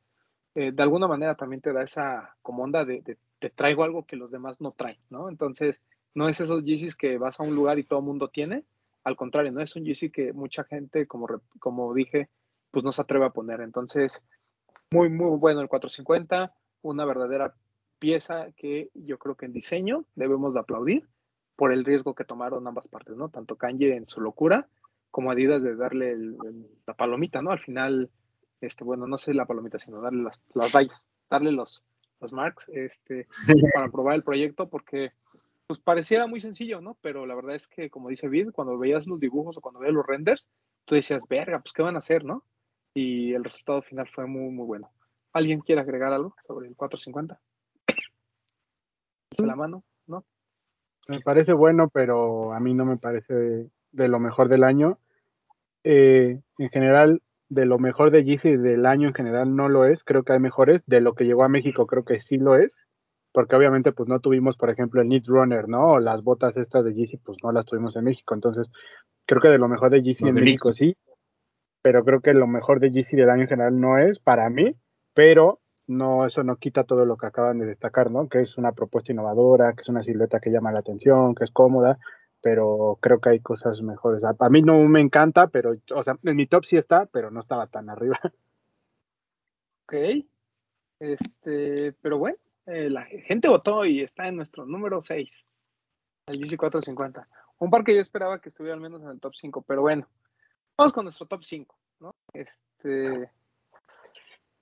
eh, 0.55 0.73
de 0.73 0.83
alguna 0.83 1.09
manera 1.09 1.35
también 1.35 1.61
te 1.61 1.73
da 1.73 1.83
esa 1.83 2.37
como 2.43 2.65
onda 2.65 2.85
de, 2.85 3.19
te 3.39 3.51
traigo 3.51 3.85
algo 3.85 4.07
que 4.07 4.17
los 4.17 4.31
demás 4.31 4.61
no 4.61 4.73
traen, 4.73 4.99
¿no? 5.09 5.29
Entonces, 5.29 5.83
no 6.15 6.29
es 6.29 6.41
esos 6.41 6.65
Yeezys 6.65 6.97
que 6.97 7.19
vas 7.19 7.41
a 7.41 7.43
un 7.43 7.55
lugar 7.55 7.79
y 7.79 7.85
todo 7.85 8.01
el 8.01 8.05
mundo 8.05 8.29
tiene, 8.29 8.65
al 9.05 9.17
contrario, 9.17 9.53
no 9.53 9.61
es 9.61 9.75
un 9.77 9.85
Yeezy 9.85 10.11
que 10.11 10.33
mucha 10.33 10.65
gente, 10.65 11.07
como, 11.07 11.27
como 11.59 11.95
dije, 11.95 12.29
pues 12.71 12.85
no 12.85 12.93
se 12.93 13.03
atreve 13.03 13.27
a 13.27 13.31
poner. 13.31 13.61
Entonces, 13.61 14.25
muy, 14.91 15.09
muy 15.09 15.39
bueno 15.39 15.61
el 15.61 15.69
450, 15.69 16.53
una 16.83 17.05
verdadera 17.05 17.55
pieza 17.99 18.49
que 18.57 18.91
yo 18.95 19.19
creo 19.19 19.37
que 19.37 19.47
en 19.47 19.53
diseño 19.53 20.05
debemos 20.15 20.55
de 20.55 20.61
aplaudir 20.61 21.09
por 21.57 21.73
el 21.73 21.85
riesgo 21.85 22.15
que 22.15 22.25
tomaron 22.25 22.67
ambas 22.67 22.89
partes, 22.89 23.17
¿no? 23.17 23.29
Tanto 23.29 23.57
Kanye 23.57 23.97
en 23.97 24.09
su 24.09 24.21
locura 24.21 24.69
como 25.11 25.31
Adidas 25.31 25.63
de 25.63 25.77
darle 25.77 26.17
la 26.87 26.95
palomita, 26.95 27.43
¿no? 27.43 27.51
Al 27.51 27.59
final, 27.59 28.11
este, 28.61 28.85
bueno, 28.85 29.07
no 29.07 29.17
sé 29.17 29.35
la 29.35 29.47
palomita, 29.47 29.79
sino 29.79 30.01
darle 30.01 30.23
las, 30.23 30.43
las 30.55 30.73
rayas, 30.73 31.09
darle 31.29 31.53
los, 31.53 31.83
los 32.21 32.33
marks, 32.33 32.69
este, 32.71 33.27
para 33.75 33.89
probar 33.89 34.15
el 34.15 34.23
proyecto, 34.23 34.69
porque 34.69 35.13
pues 35.67 35.79
pareciera 35.79 36.27
muy 36.27 36.41
sencillo, 36.41 36.81
¿no? 36.81 36.97
Pero 37.01 37.27
la 37.27 37.35
verdad 37.35 37.55
es 37.55 37.69
que, 37.69 37.91
como 37.91 38.09
dice 38.09 38.29
Vid, 38.29 38.51
cuando 38.51 38.77
veías 38.77 39.07
los 39.07 39.21
dibujos 39.21 39.57
o 39.57 39.61
cuando 39.61 39.81
veías 39.81 39.95
los 39.95 40.07
renders, 40.07 40.51
tú 40.85 40.97
decías, 40.97 41.29
verga, 41.29 41.61
pues 41.61 41.73
qué 41.73 41.83
van 41.83 41.95
a 41.95 41.99
hacer, 41.99 42.25
¿no? 42.25 42.45
Y 42.93 43.35
el 43.35 43.45
resultado 43.45 43.81
final 43.81 44.09
fue 44.09 44.27
muy, 44.27 44.51
muy 44.51 44.67
bueno. 44.67 44.91
¿Alguien 45.33 45.61
quiere 45.61 45.81
agregar 45.81 46.13
algo 46.13 46.35
sobre 46.45 46.67
el 46.67 46.75
450? 46.75 47.41
Alza 49.31 49.47
la 49.47 49.55
mano, 49.55 49.85
¿no? 50.09 50.25
Me 51.07 51.21
parece 51.21 51.53
bueno, 51.53 51.89
pero 51.89 52.53
a 52.53 52.59
mí 52.59 52.75
no 52.75 52.85
me 52.85 52.97
parece 52.97 53.33
de, 53.33 53.71
de 53.93 54.09
lo 54.09 54.19
mejor 54.19 54.49
del 54.49 54.65
año. 54.65 54.99
Eh, 55.85 56.41
en 56.59 56.69
general, 56.71 57.23
de 57.51 57.67
lo 57.67 57.79
mejor 57.79 58.11
de 58.11 58.25
Yeezy 58.25 58.57
del 58.57 58.87
año 58.87 59.09
en 59.09 59.15
general 59.15 59.55
no 59.55 59.69
lo 59.69 59.85
es. 59.85 60.03
Creo 60.05 60.23
que 60.23 60.33
hay 60.33 60.41
mejores. 60.41 60.83
De 60.87 61.01
lo 61.01 61.15
que 61.15 61.25
llegó 61.25 61.45
a 61.45 61.49
México 61.49 61.87
creo 61.87 62.05
que 62.05 62.21
sí 62.21 62.39
lo 62.39 62.57
es. 62.57 62.75
Porque 63.33 63.55
obviamente 63.57 63.93
pues 63.93 64.09
no 64.09 64.21
tuvimos, 64.21 64.57
por 64.57 64.71
ejemplo, 64.71 65.03
el 65.03 65.09
Knit 65.09 65.27
Runner, 65.27 65.69
¿no? 65.69 65.93
O 65.93 65.99
las 66.01 66.23
botas 66.23 66.57
estas 66.57 66.85
de 66.85 66.95
Yeezy 66.95 67.19
pues 67.19 67.39
no 67.43 67.53
las 67.53 67.67
tuvimos 67.67 67.95
en 67.97 68.05
México. 68.05 68.35
Entonces, 68.35 68.71
creo 69.27 69.41
que 69.43 69.49
de 69.49 69.59
lo 69.59 69.69
mejor 69.69 69.91
de 69.91 70.03
Yeezy 70.03 70.27
en 70.27 70.35
de 70.35 70.41
México 70.41 70.73
sí. 70.73 70.97
Pero 71.83 72.05
creo 72.05 72.21
que 72.21 72.35
lo 72.35 72.47
mejor 72.47 72.81
de 72.81 72.91
Yeezy 72.91 73.17
del 73.17 73.31
año 73.31 73.43
en 73.43 73.49
general 73.49 73.81
no 73.81 73.99
es 73.99 74.21
para 74.21 74.49
mí. 74.49 74.75
Pero 75.15 75.61
no, 75.89 76.25
eso 76.25 76.45
no 76.45 76.57
quita 76.57 76.85
todo 76.85 77.05
lo 77.05 77.17
que 77.17 77.27
acaban 77.27 77.59
de 77.59 77.67
destacar, 77.67 78.13
¿no? 78.13 78.29
Que 78.29 78.43
es 78.43 78.57
una 78.59 78.73
propuesta 78.73 79.13
innovadora, 79.13 79.73
que 79.73 79.83
es 79.83 79.89
una 79.89 80.03
silueta 80.03 80.39
que 80.39 80.51
llama 80.51 80.73
la 80.73 80.81
atención, 80.81 81.35
que 81.35 81.45
es 81.45 81.51
cómoda, 81.51 81.99
pero 82.43 82.99
creo 83.01 83.21
que 83.21 83.31
hay 83.31 83.41
cosas 83.41 83.83
mejores. 83.83 84.23
A, 84.25 84.49
mí 84.49 84.63
no 84.63 84.79
me 84.89 85.01
encanta, 85.01 85.49
pero, 85.49 85.75
o 85.95 86.03
sea, 86.03 86.17
en 86.23 86.37
mi 86.37 86.47
top 86.47 86.65
sí 86.65 86.77
está, 86.77 87.07
pero 87.07 87.31
no 87.31 87.41
estaba 87.41 87.67
tan 87.67 87.91
arriba. 87.91 88.19
Ok. 89.87 90.25
Este, 91.01 91.93
pero 92.01 92.19
bueno, 92.19 92.37
eh, 92.67 92.89
la 92.89 93.05
gente 93.05 93.49
votó 93.49 93.85
y 93.85 94.03
está 94.03 94.29
en 94.29 94.37
nuestro 94.37 94.65
número 94.65 95.01
6, 95.01 95.47
el 96.27 96.39
GC 96.39 96.57
450. 96.57 97.27
Un 97.59 97.71
par 97.71 97.83
que 97.83 97.95
yo 97.95 98.01
esperaba 98.01 98.41
que 98.41 98.51
estuviera 98.51 98.75
al 98.75 98.81
menos 98.81 99.03
en 99.03 99.09
el 99.09 99.19
top 99.19 99.35
5, 99.35 99.63
pero 99.67 99.81
bueno, 99.81 100.07
vamos 100.77 100.93
con 100.93 101.05
nuestro 101.05 101.27
top 101.27 101.43
5, 101.43 101.77
¿no? 101.99 102.15
Este, 102.33 103.31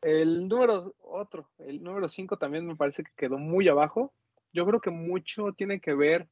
el 0.01 0.49
número 0.49 0.95
otro, 1.03 1.51
el 1.59 1.83
número 1.83 2.09
5 2.09 2.39
también 2.39 2.67
me 2.67 2.77
parece 2.77 3.03
que 3.03 3.11
quedó 3.17 3.37
muy 3.37 3.69
abajo. 3.69 4.13
Yo 4.53 4.65
creo 4.65 4.81
que 4.81 4.91
mucho 4.91 5.53
tiene 5.53 5.81
que 5.81 5.93
ver, 5.93 6.29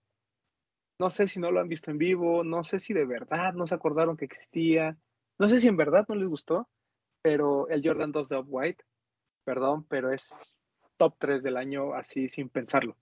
no 0.99 1.11
sé 1.11 1.29
si 1.29 1.41
no 1.41 1.51
lo 1.51 1.61
han 1.61 1.69
visto 1.69 1.91
en 1.91 1.99
vivo, 1.99 2.45
no 2.45 2.65
sé 2.65 2.79
si 2.79 2.95
de 2.95 3.05
verdad 3.05 3.55
no 3.55 3.67
se 3.67 3.75
acordaron 3.75 4.17
que 4.17 4.25
existía, 4.25 4.97
no 5.39 5.49
sé 5.49 5.61
si 5.61 5.69
en 5.69 5.77
verdad 5.77 6.07
no 6.09 6.15
les 6.15 6.29
gustó, 6.29 6.69
pero 7.23 7.69
el 7.69 7.87
Jordan 7.87 8.13
2 8.13 8.29
de 8.29 8.37
Off-White 8.37 8.85
perdón, 9.47 9.87
pero 9.89 10.13
es 10.13 10.35
top 10.97 11.15
3 11.19 11.43
del 11.43 11.57
año 11.57 11.95
así 11.95 12.29
sin 12.29 12.49
pensarlo. 12.49 12.97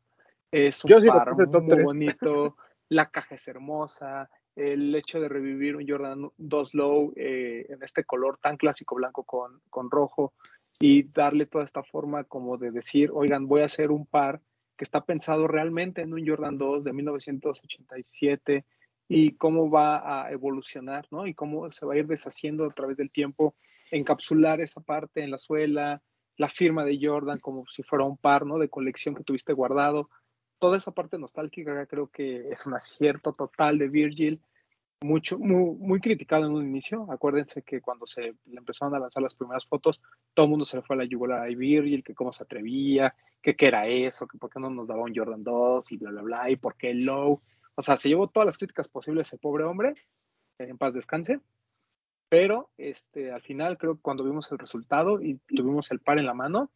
Es 0.53 0.85
un 0.85 0.91
Yo 0.91 0.99
par 1.07 1.35
muy 1.35 1.69
3. 1.69 1.85
bonito, 1.85 2.57
la 2.91 3.11
caja 3.11 3.35
es 3.35 3.49
hermosa, 3.49 4.29
el 4.55 4.95
hecho 4.95 5.21
de 5.21 5.29
revivir 5.29 5.75
un 5.75 5.89
Jordan 5.89 6.31
2 6.37 6.75
Low 6.75 7.13
eh, 7.17 7.67
en 7.71 7.83
este 7.83 8.05
color 8.05 8.37
tan 8.37 8.57
clásico 8.57 8.95
blanco 8.95 9.25
con, 9.25 9.61
con 9.71 9.91
rojo 9.91 10.35
y 10.79 11.05
darle 11.05 11.47
toda 11.47 11.65
esta 11.65 11.83
forma 11.83 12.25
como 12.25 12.59
de 12.59 12.71
decir, 12.71 13.11
oigan, 13.13 13.49
voy 13.49 13.63
a 13.63 13.67
hacer 13.67 13.91
un 13.91 14.07
par 14.07 14.41
que 14.77 14.85
está 14.85 15.05
pensado 15.05 15.47
realmente 15.47 16.03
en 16.03 16.13
un 16.13 16.27
Jordan 16.27 16.59
2 16.59 16.85
de 16.85 16.93
1987 16.93 18.65
y 19.09 19.37
cómo 19.37 19.71
va 19.71 20.25
a 20.27 20.33
evolucionar, 20.33 21.07
¿no? 21.11 21.27
Y 21.27 21.35
cómo 21.35 21.71
se 21.73 21.87
va 21.87 21.95
a 21.95 21.99
ir 21.99 22.07
deshaciendo 22.07 22.65
a 22.65 22.75
través 22.75 22.97
del 22.97 23.11
tiempo, 23.11 23.55
encapsular 23.91 24.61
esa 24.61 24.81
parte 24.81 25.23
en 25.23 25.31
la 25.31 25.39
suela, 25.39 26.03
la 26.37 26.49
firma 26.49 26.85
de 26.85 26.99
Jordan 27.01 27.39
como 27.39 27.65
si 27.67 27.83
fuera 27.83 28.05
un 28.05 28.17
par, 28.17 28.47
¿no? 28.47 28.59
De 28.59 28.69
colección 28.69 29.15
que 29.15 29.25
tuviste 29.25 29.53
guardado. 29.53 30.09
Toda 30.59 30.77
esa 30.77 30.93
parte 30.93 31.19
nostálgica 31.19 31.87
creo 31.87 32.09
que 32.09 32.49
es 32.51 32.67
un 32.67 32.75
acierto 32.75 33.33
total 33.33 33.79
de 33.79 33.89
Virgil, 33.89 34.41
mucho, 35.05 35.39
muy, 35.39 35.77
muy 35.77 36.01
criticado 36.01 36.47
en 36.47 36.53
un 36.53 36.67
inicio. 36.67 37.07
Acuérdense 37.11 37.63
que 37.63 37.81
cuando 37.81 38.07
se 38.07 38.35
le 38.47 38.59
empezaron 38.59 38.95
a 38.95 38.99
lanzar 38.99 39.23
las 39.23 39.35
primeras 39.35 39.67
fotos, 39.67 40.01
todo 40.33 40.47
el 40.47 40.51
mundo 40.51 40.65
se 40.65 40.79
le 40.79 40.83
fue 40.83 40.97
a 40.97 41.01
la 41.01 41.05
yugular 41.05 41.43
a 41.43 41.47
Virgil, 41.47 42.03
que 42.03 42.15
cómo 42.15 42.33
se 42.33 42.43
atrevía, 42.43 43.15
que 43.43 43.55
qué 43.55 43.67
era 43.67 43.87
eso, 43.87 44.27
que 44.27 44.39
por 44.39 44.51
qué 44.51 44.59
no 44.59 44.71
nos 44.71 44.89
daba 44.89 45.03
un 45.03 45.15
Jordan 45.15 45.45
2 45.45 45.93
y 45.93 45.97
bla, 45.99 46.11
bla, 46.11 46.23
bla, 46.23 46.51
y 46.51 46.57
por 46.57 46.77
qué 46.77 46.95
low. 46.95 47.41
O 47.75 47.83
sea, 47.83 47.97
se 47.97 48.09
llevó 48.09 48.29
todas 48.29 48.47
las 48.47 48.57
críticas 48.57 48.89
posibles 48.89 49.29
ese 49.29 49.37
pobre 49.37 49.65
hombre, 49.65 49.95
en 50.59 50.79
paz 50.79 50.95
descanse. 50.95 51.39
Pero 52.31 52.71
este, 52.79 53.31
al 53.31 53.43
final 53.43 53.77
creo 53.77 53.97
que 53.97 54.03
cuando 54.03 54.25
vimos 54.25 54.51
el 54.51 54.59
resultado 54.59 55.21
y 55.21 55.39
tuvimos 55.47 55.91
el 55.93 56.01
par 56.01 56.19
en 56.19 56.27
la 56.27 56.35
mano, 56.35 56.71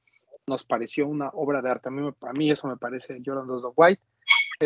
nos 0.47 0.64
pareció 0.64 1.09
una 1.09 1.31
obra 1.31 1.62
de 1.62 1.70
arte. 1.70 1.89
A 1.89 1.93
mí, 1.93 2.07
a 2.20 2.33
mí 2.35 2.51
eso 2.51 2.68
me 2.68 2.76
parece 2.76 3.22
Jordan 3.24 3.47
2 3.47 3.62
de 3.62 3.68
White. 3.74 4.03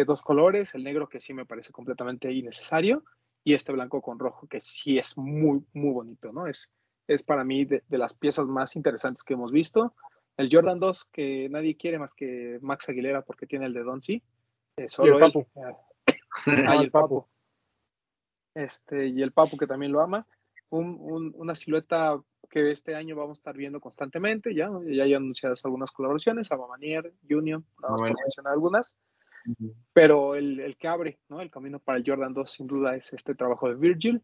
Dos 0.07 0.23
colores, 0.23 0.75
el 0.75 0.85
negro 0.85 1.09
que 1.09 1.21
sí 1.21 1.35
me 1.35 1.45
parece 1.45 1.71
completamente 1.71 2.33
innecesario 2.33 3.05
y 3.45 3.55
este 3.55 3.73
blanco 3.73 4.01
con 4.03 4.19
rojo 4.19 4.47
que 4.47 4.61
sí 4.61 4.99
es 4.99 5.17
muy, 5.17 5.65
muy 5.73 5.93
bonito, 5.93 6.33
¿no? 6.33 6.47
Es, 6.47 6.71
es 7.09 7.23
para 7.23 7.45
mí 7.45 7.65
de, 7.65 7.83
de 7.89 7.99
las 7.99 8.15
piezas 8.15 8.47
más 8.47 8.77
interesantes 8.77 9.23
que 9.25 9.35
hemos 9.35 9.51
visto. 9.53 9.95
El 10.37 10.49
Jordan 10.51 10.79
2 10.81 11.05
que 11.07 11.49
nadie 11.51 11.77
quiere 11.77 11.99
más 11.99 12.15
que 12.15 12.59
Max 12.63 12.89
Aguilera 12.89 13.23
porque 13.23 13.47
tiene 13.47 13.67
el 13.67 13.75
de 13.75 13.83
Donzi. 13.83 14.23
Eh, 14.77 14.85
Y 14.87 14.89
solo 14.89 15.19
el 15.19 15.25
él. 15.25 15.31
Papu. 15.33 15.47
Eh, 15.57 15.77
No, 16.47 16.71
Ah, 16.71 16.75
y 16.77 16.79
el 16.79 16.85
el 16.85 16.91
Papu. 16.91 17.27
Este, 18.55 19.07
y 19.09 19.23
el 19.23 19.33
Papu 19.33 19.57
que 19.57 19.67
también 19.67 19.93
lo 19.93 20.01
ama. 20.01 20.27
Un- 20.71 20.97
un- 21.01 21.33
una 21.37 21.55
silueta 21.55 22.21
que 22.49 22.71
este 22.71 22.95
año 22.95 23.17
vamos 23.17 23.39
a 23.39 23.41
estar 23.41 23.57
viendo 23.57 23.81
constantemente, 23.81 24.55
ya, 24.55 24.71
ya 24.87 25.05
hay 25.05 25.15
anunciadas 25.15 25.65
algunas 25.65 25.91
colaboraciones, 25.91 26.53
Abamanier, 26.53 27.13
Union, 27.31 27.65
por 27.77 27.87
Abamanier. 27.87 28.17
mencionar 28.25 28.53
algunas, 28.53 28.95
pero 29.93 30.35
el, 30.35 30.61
el 30.61 30.77
que 30.77 30.89
abre 30.89 31.19
¿no? 31.29 31.41
el 31.41 31.51
camino 31.51 31.79
para 31.79 31.99
el 31.99 32.05
Jordan 32.07 32.35
2 32.35 32.51
sin 32.51 32.67
duda 32.67 32.97
es 32.97 33.13
este 33.13 33.35
trabajo 33.35 33.69
de 33.69 33.75
Virgil, 33.75 34.23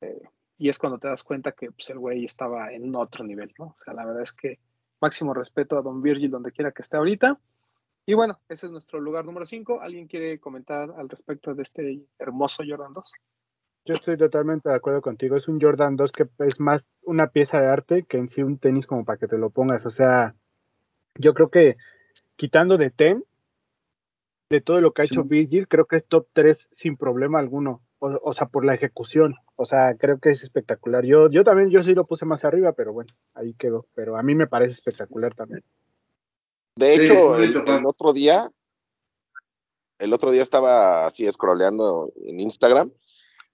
eh, 0.00 0.22
y 0.58 0.68
es 0.68 0.78
cuando 0.78 0.98
te 0.98 1.08
das 1.08 1.22
cuenta 1.22 1.52
que 1.52 1.70
pues, 1.70 1.90
el 1.90 1.98
güey 1.98 2.24
estaba 2.24 2.72
en 2.72 2.94
otro 2.94 3.24
nivel, 3.24 3.52
¿no? 3.58 3.66
O 3.66 3.76
sea, 3.84 3.94
la 3.94 4.04
verdad 4.06 4.22
es 4.22 4.32
que 4.32 4.58
máximo 5.00 5.34
respeto 5.34 5.76
a 5.76 5.82
Don 5.82 6.00
Virgil 6.02 6.30
donde 6.30 6.52
quiera 6.52 6.72
que 6.72 6.82
esté 6.82 6.96
ahorita. 6.96 7.38
Y 8.06 8.14
bueno, 8.14 8.38
ese 8.48 8.66
es 8.66 8.72
nuestro 8.72 9.00
lugar 9.00 9.24
número 9.24 9.44
5. 9.44 9.80
¿Alguien 9.80 10.06
quiere 10.06 10.38
comentar 10.38 10.92
al 10.96 11.08
respecto 11.08 11.54
de 11.54 11.62
este 11.62 12.06
hermoso 12.18 12.62
Jordan 12.66 12.94
2? 12.94 13.12
Yo 13.84 13.94
estoy 13.94 14.16
totalmente 14.16 14.68
de 14.68 14.76
acuerdo 14.76 15.02
contigo. 15.02 15.36
Es 15.36 15.48
un 15.48 15.60
Jordan 15.60 15.96
2 15.96 16.12
que 16.12 16.26
es 16.38 16.60
más 16.60 16.82
una 17.02 17.28
pieza 17.28 17.60
de 17.60 17.66
arte 17.66 18.02
que 18.04 18.16
en 18.16 18.28
sí 18.28 18.42
un 18.42 18.58
tenis 18.58 18.86
como 18.86 19.04
para 19.04 19.18
que 19.18 19.28
te 19.28 19.38
lo 19.38 19.50
pongas. 19.50 19.84
O 19.86 19.90
sea, 19.90 20.34
yo 21.16 21.34
creo 21.34 21.50
que 21.50 21.76
quitando 22.36 22.78
de 22.78 22.90
Ten, 22.90 23.24
de 24.48 24.60
todo 24.60 24.80
lo 24.80 24.92
que 24.92 25.02
ha 25.02 25.04
hecho 25.04 25.22
Sí. 25.22 25.28
Virgil, 25.28 25.68
creo 25.68 25.86
que 25.86 25.96
es 25.96 26.06
top 26.06 26.28
3 26.32 26.68
sin 26.72 26.96
problema 26.96 27.38
alguno. 27.38 27.82
O, 27.98 28.20
o 28.22 28.32
sea, 28.32 28.46
por 28.46 28.64
la 28.64 28.74
ejecución. 28.74 29.34
O 29.56 29.64
sea, 29.64 29.96
creo 29.96 30.18
que 30.18 30.30
es 30.30 30.42
espectacular. 30.42 31.04
Yo, 31.04 31.30
yo 31.30 31.44
también, 31.44 31.70
yo 31.70 31.82
sí 31.82 31.94
lo 31.94 32.06
puse 32.06 32.26
más 32.26 32.44
arriba, 32.44 32.72
pero 32.72 32.92
bueno, 32.92 33.08
ahí 33.34 33.54
quedó. 33.54 33.86
Pero 33.94 34.16
a 34.16 34.22
mí 34.22 34.34
me 34.34 34.46
parece 34.46 34.72
espectacular 34.72 35.34
también. 35.34 35.64
De 36.76 36.94
Sí, 36.94 37.02
hecho, 37.02 37.36
el 37.38 37.86
otro 37.86 38.12
día, 38.12 38.50
el 39.98 40.12
otro 40.12 40.30
día 40.30 40.42
estaba 40.42 41.06
así 41.06 41.26
scrolleando 41.30 42.12
en 42.26 42.38
Instagram 42.38 42.92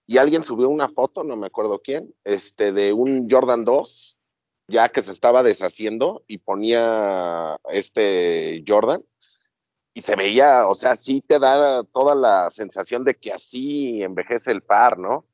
y 0.06 0.18
alguien 0.18 0.42
subió 0.42 0.68
una 0.68 0.88
foto, 0.88 1.22
no 1.22 1.36
me 1.36 1.46
acuerdo 1.46 1.80
quién, 1.80 2.12
este, 2.24 2.72
de 2.72 2.92
un 2.92 3.30
Jordan 3.30 3.64
2, 3.64 4.16
ya 4.66 4.88
que 4.88 5.02
se 5.02 5.12
estaba 5.12 5.44
deshaciendo 5.44 6.24
y 6.26 6.38
ponía 6.38 7.56
este 7.70 8.64
Jordan 8.66 9.04
y 9.94 10.00
se 10.00 10.16
veía, 10.16 10.66
o 10.66 10.74
sea, 10.74 10.96
sí 10.96 11.22
te 11.26 11.38
da 11.38 11.84
toda 11.84 12.14
la 12.14 12.50
sensación 12.50 13.04
de 13.04 13.14
que 13.14 13.32
así 13.32 14.02
envejece 14.02 14.50
el 14.50 14.62
par, 14.62 14.98
¿no? 14.98 15.26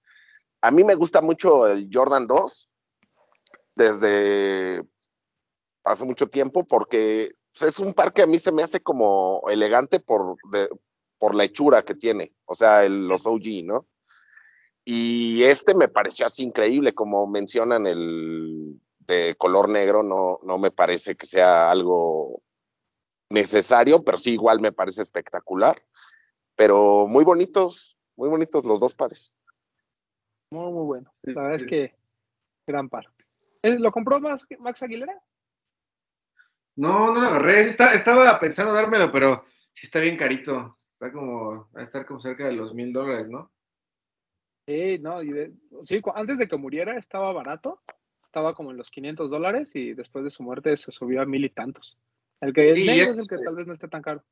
A 0.61 0.70
mí 0.70 0.82
me 0.82 0.96
gusta 0.96 1.20
mucho 1.20 1.68
el 1.68 1.88
Jordan 1.92 2.26
2 2.26 2.68
desde 3.76 4.82
hace 5.84 6.04
mucho 6.04 6.26
tiempo 6.26 6.66
porque 6.66 7.32
pues, 7.56 7.70
es 7.70 7.78
un 7.78 7.94
par 7.94 8.12
que 8.12 8.22
a 8.22 8.26
mí 8.26 8.38
se 8.40 8.50
me 8.50 8.64
hace 8.64 8.80
como 8.80 9.42
elegante 9.48 10.00
por, 10.00 10.36
por 11.18 11.34
la 11.36 11.44
hechura 11.44 11.84
que 11.84 11.94
tiene, 11.94 12.34
o 12.44 12.54
sea, 12.54 12.84
el, 12.84 13.06
los 13.06 13.26
OG, 13.26 13.64
¿no? 13.64 13.86
Y 14.84 15.44
este 15.44 15.74
me 15.74 15.88
pareció 15.88 16.26
así 16.26 16.42
increíble, 16.42 16.94
como 16.94 17.26
mencionan 17.26 17.86
el 17.86 18.80
de 19.00 19.36
color 19.36 19.68
negro, 19.68 20.02
no, 20.02 20.40
no 20.42 20.59
me 20.59 20.70
parece 20.70 21.14
que 21.14 21.26
sea 21.26 21.70
algo 21.70 22.42
necesario, 23.31 24.03
pero 24.03 24.18
sí 24.18 24.33
igual 24.33 24.61
me 24.61 24.72
parece 24.72 25.03
espectacular. 25.03 25.76
Pero 26.57 27.07
muy 27.07 27.24
bonitos, 27.24 27.97
muy 28.16 28.29
bonitos 28.29 28.64
los 28.64 28.81
dos 28.81 28.95
pares. 28.95 29.33
Muy, 30.51 30.72
muy 30.72 30.85
bueno. 30.87 31.12
La 31.22 31.43
verdad 31.43 31.57
es 31.57 31.64
que 31.64 31.95
gran 32.66 32.89
par. 32.89 33.07
¿Eh, 33.62 33.79
¿Lo 33.79 33.93
compró 33.93 34.18
Max, 34.20 34.47
Max 34.59 34.83
Aguilera? 34.83 35.20
No, 36.76 37.12
no 37.12 37.20
lo 37.20 37.29
agarré. 37.29 37.68
Está, 37.68 37.95
estaba 37.95 38.39
pensando 38.41 38.72
dármelo, 38.72 39.11
pero 39.12 39.45
sí 39.72 39.87
está 39.87 40.01
bien 40.01 40.16
carito. 40.16 40.76
Está 40.93 41.12
como, 41.12 41.68
va 41.76 41.81
a 41.81 41.85
estar 41.85 42.07
como 42.07 42.20
cerca 42.20 42.47
de 42.47 42.53
los 42.53 42.74
mil 42.74 42.93
dólares, 42.93 43.29
¿no? 43.29 43.53
Sí, 44.66 44.99
no, 44.99 45.22
y 45.22 45.33
de- 45.33 45.53
sí, 45.85 46.01
antes 46.14 46.39
de 46.39 46.49
que 46.49 46.57
muriera 46.57 46.97
estaba 46.99 47.33
barato, 47.33 47.81
estaba 48.22 48.55
como 48.55 48.70
en 48.70 48.76
los 48.76 48.91
500 48.91 49.31
dólares 49.31 49.74
y 49.74 49.95
después 49.95 50.24
de 50.24 50.31
su 50.31 50.43
muerte 50.43 50.76
se 50.76 50.93
subió 50.93 51.22
a 51.22 51.26
mil 51.26 51.45
y 51.45 51.51
tantos. 51.51 51.97
El 52.41 52.53
que 52.53 52.70
el 52.70 52.76
Sí, 52.76 52.86
negro 52.86 53.05
es- 53.05 53.11
es 53.12 53.18
el 53.18 53.28
que 53.28 53.45
tal 53.45 53.55
vez 53.57 53.66
no 53.66 53.72
esté 53.72 53.89
tan 53.89 54.03
caro. 54.03 54.24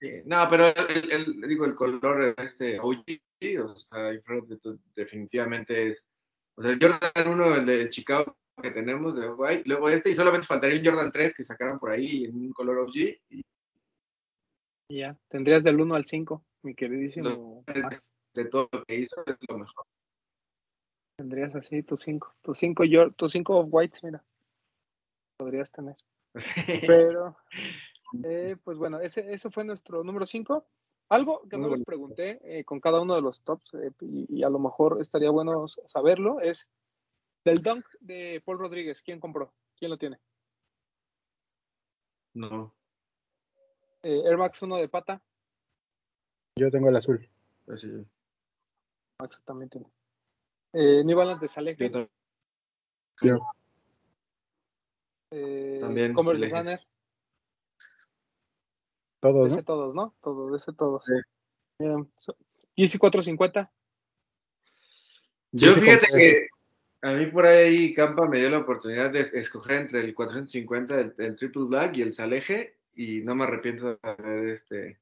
Sí, 0.00 0.10
no, 0.24 0.46
pero 0.48 0.68
el, 0.68 1.10
el- 1.12 1.40
digo, 1.42 1.64
el 1.66 1.74
color 1.74 2.34
este 2.38 2.78
OG, 2.80 3.20
o 3.64 3.74
sea, 3.74 4.12
definitivamente 4.94 5.90
es. 5.90 6.08
O 6.56 6.62
sea, 6.62 6.72
el 6.72 6.78
Jordan 6.80 7.28
1, 7.32 7.54
el 7.56 7.66
de 7.66 7.90
Chicago 7.90 8.36
que 8.62 8.70
tenemos 8.70 9.16
de 9.16 9.28
White, 9.30 9.62
luego 9.66 9.88
este, 9.88 10.10
y 10.10 10.14
solamente 10.14 10.46
faltaría 10.46 10.78
un 10.78 10.84
Jordan 10.86 11.12
3 11.12 11.34
que 11.34 11.44
sacaron 11.44 11.78
por 11.78 11.90
ahí 11.90 12.24
en 12.24 12.36
un 12.36 12.52
color 12.52 12.78
OG. 12.78 13.18
Y 13.28 13.42
ya, 14.90 15.16
tendrías 15.28 15.62
del 15.64 15.80
1 15.80 15.94
al 15.94 16.04
5, 16.04 16.44
mi 16.62 16.74
queridísimo 16.74 17.64
Max. 17.82 18.08
de 18.34 18.44
todo 18.46 18.68
lo 18.72 18.84
que 18.84 18.96
hizo 18.96 19.22
es 19.26 19.36
lo 19.48 19.58
mejor. 19.58 19.84
Tendrías 21.16 21.54
así 21.54 21.82
tus 21.82 22.02
5, 22.02 22.34
tus 22.42 22.58
5 22.58 22.84
tus 23.16 23.32
cinco 23.32 23.60
whites, 23.60 24.02
mira. 24.02 24.24
Podrías 25.38 25.70
tener. 25.70 25.96
Pero, 26.86 27.36
eh, 28.22 28.56
pues 28.62 28.78
bueno, 28.78 29.00
ese, 29.00 29.32
ese 29.32 29.50
fue 29.50 29.64
nuestro 29.64 30.04
número 30.04 30.26
5. 30.26 30.66
Algo 31.08 31.42
que 31.48 31.56
Muy 31.56 31.68
no 31.70 31.74
les 31.74 31.84
pregunté 31.84 32.40
eh, 32.44 32.64
con 32.64 32.78
cada 32.80 33.00
uno 33.00 33.16
de 33.16 33.22
los 33.22 33.40
tops, 33.42 33.74
eh, 33.74 33.90
y, 34.00 34.38
y 34.38 34.42
a 34.44 34.48
lo 34.48 34.58
mejor 34.60 35.00
estaría 35.00 35.30
bueno 35.30 35.66
saberlo, 35.68 36.40
es 36.40 36.68
del 37.44 37.62
dunk 37.62 37.84
de 38.00 38.40
Paul 38.44 38.58
Rodríguez, 38.58 39.02
¿quién 39.02 39.18
compró? 39.18 39.52
¿Quién 39.76 39.90
lo 39.90 39.98
tiene? 39.98 40.18
No, 42.34 42.72
Eh, 44.02 44.22
Air 44.24 44.38
Max 44.38 44.62
1 44.62 44.76
de 44.76 44.88
pata, 44.88 45.20
Yo 46.56 46.70
tengo 46.70 46.88
el 46.88 46.96
azul. 46.96 47.28
sí, 47.76 47.88
Max 49.18 49.42
también 49.44 49.68
tiene. 49.68 49.86
Eh, 50.72 51.02
New 51.04 51.16
Balance 51.16 51.46
de 51.46 51.90
tam- 51.90 52.08
Yo. 53.20 53.40
Eh, 55.30 55.78
también, 55.80 56.12
Converse 56.14 56.40
de 56.42 56.48
Salejes. 56.48 56.80
Sanner, 56.80 56.88
Todos, 59.20 59.48
ese 59.48 59.56
¿no? 59.58 59.64
todos, 59.64 59.94
¿no? 59.94 60.14
Todos, 60.22 60.62
ese 60.62 60.72
todos. 60.72 61.04
Sí. 61.04 61.84
GC 62.76 62.98
450, 62.98 63.70
Yo 65.52 65.74
fíjate 65.74 66.06
que 66.14 66.48
a 67.02 67.12
mí 67.12 67.26
por 67.26 67.46
ahí 67.46 67.92
Campa 67.94 68.26
me 68.26 68.38
dio 68.38 68.50
la 68.50 68.58
oportunidad 68.58 69.10
de 69.10 69.30
escoger 69.34 69.82
entre 69.82 70.00
el 70.00 70.14
450, 70.14 71.00
el, 71.00 71.14
el 71.18 71.36
Triple 71.36 71.64
Black 71.64 71.96
y 71.96 72.02
el 72.02 72.12
Saleje, 72.14 72.76
y 72.94 73.20
no 73.22 73.34
me 73.34 73.44
arrepiento 73.44 73.88
de 73.94 73.98
haber 74.02 74.48
este, 74.50 74.98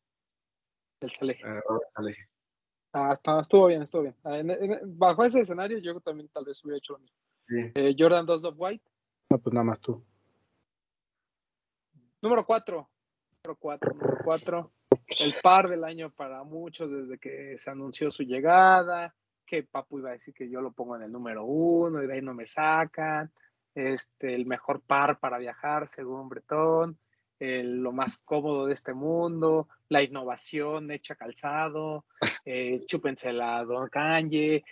del 1.01 1.11
Saleje. 1.11 1.43
el 1.47 1.63
Saleje. 1.89 2.29
Ah, 2.93 3.13
está- 3.13 3.41
estuvo 3.41 3.67
bien, 3.67 3.83
estuvo 3.83 4.03
bien. 4.03 4.15
Ah, 4.25 4.39
en- 4.39 4.51
en- 4.51 4.99
bajo 4.99 5.25
ese 5.25 5.41
escenario, 5.41 5.79
yo 5.79 6.01
también 6.01 6.29
tal 6.29 6.45
vez 6.45 6.65
hubiera 6.65 6.79
hecho 6.79 6.95
lo 6.95 7.01
mismo. 7.01 7.17
Sí. 7.47 7.57
Eh, 7.75 7.95
Jordan 7.99 8.27
2 8.27 8.43
Dove 8.43 8.57
White, 8.59 8.85
No, 9.31 9.39
pues 9.39 9.53
nada 9.53 9.65
más 9.65 9.81
tú. 9.81 10.03
Número 12.23 12.45
4. 12.45 12.89
Número 13.45 13.59
4, 13.61 13.95
número 13.95 14.19
4. 14.25 14.73
El 15.21 15.35
par 15.43 15.69
del 15.69 15.85
año 15.85 16.11
para 16.11 16.43
muchos 16.45 16.91
desde 16.91 17.19
que 17.19 17.57
se 17.59 17.71
anunció 17.71 18.11
su 18.11 18.23
llegada. 18.23 19.15
Que 19.47 19.63
Papu 19.63 19.99
iba 19.99 20.11
a 20.11 20.13
decir 20.13 20.35
que 20.35 20.51
yo 20.51 20.61
lo 20.61 20.73
pongo 20.73 20.97
en 20.97 21.03
el 21.03 21.13
número 21.13 21.45
1 21.45 22.03
y 22.03 22.07
de 22.07 22.15
ahí 22.15 22.21
no 22.23 22.35
me 22.35 22.47
sacan. 22.47 23.33
Este, 23.75 24.35
el 24.35 24.45
mejor 24.47 24.83
par 24.83 25.19
para 25.21 25.39
viajar, 25.39 25.89
según 25.89 26.29
Bretón. 26.29 26.99
El- 27.39 27.77
lo 27.81 27.93
más 27.93 28.19
cómodo 28.19 28.67
de 28.67 28.75
este 28.75 28.93
mundo. 28.93 29.69
La 29.89 30.03
innovación 30.03 30.91
hecha 30.91 31.15
calzado. 31.15 32.05
Eh, 32.51 32.81
chúpensela, 32.87 33.63
Don 33.65 33.91
Kanye. 33.91 34.65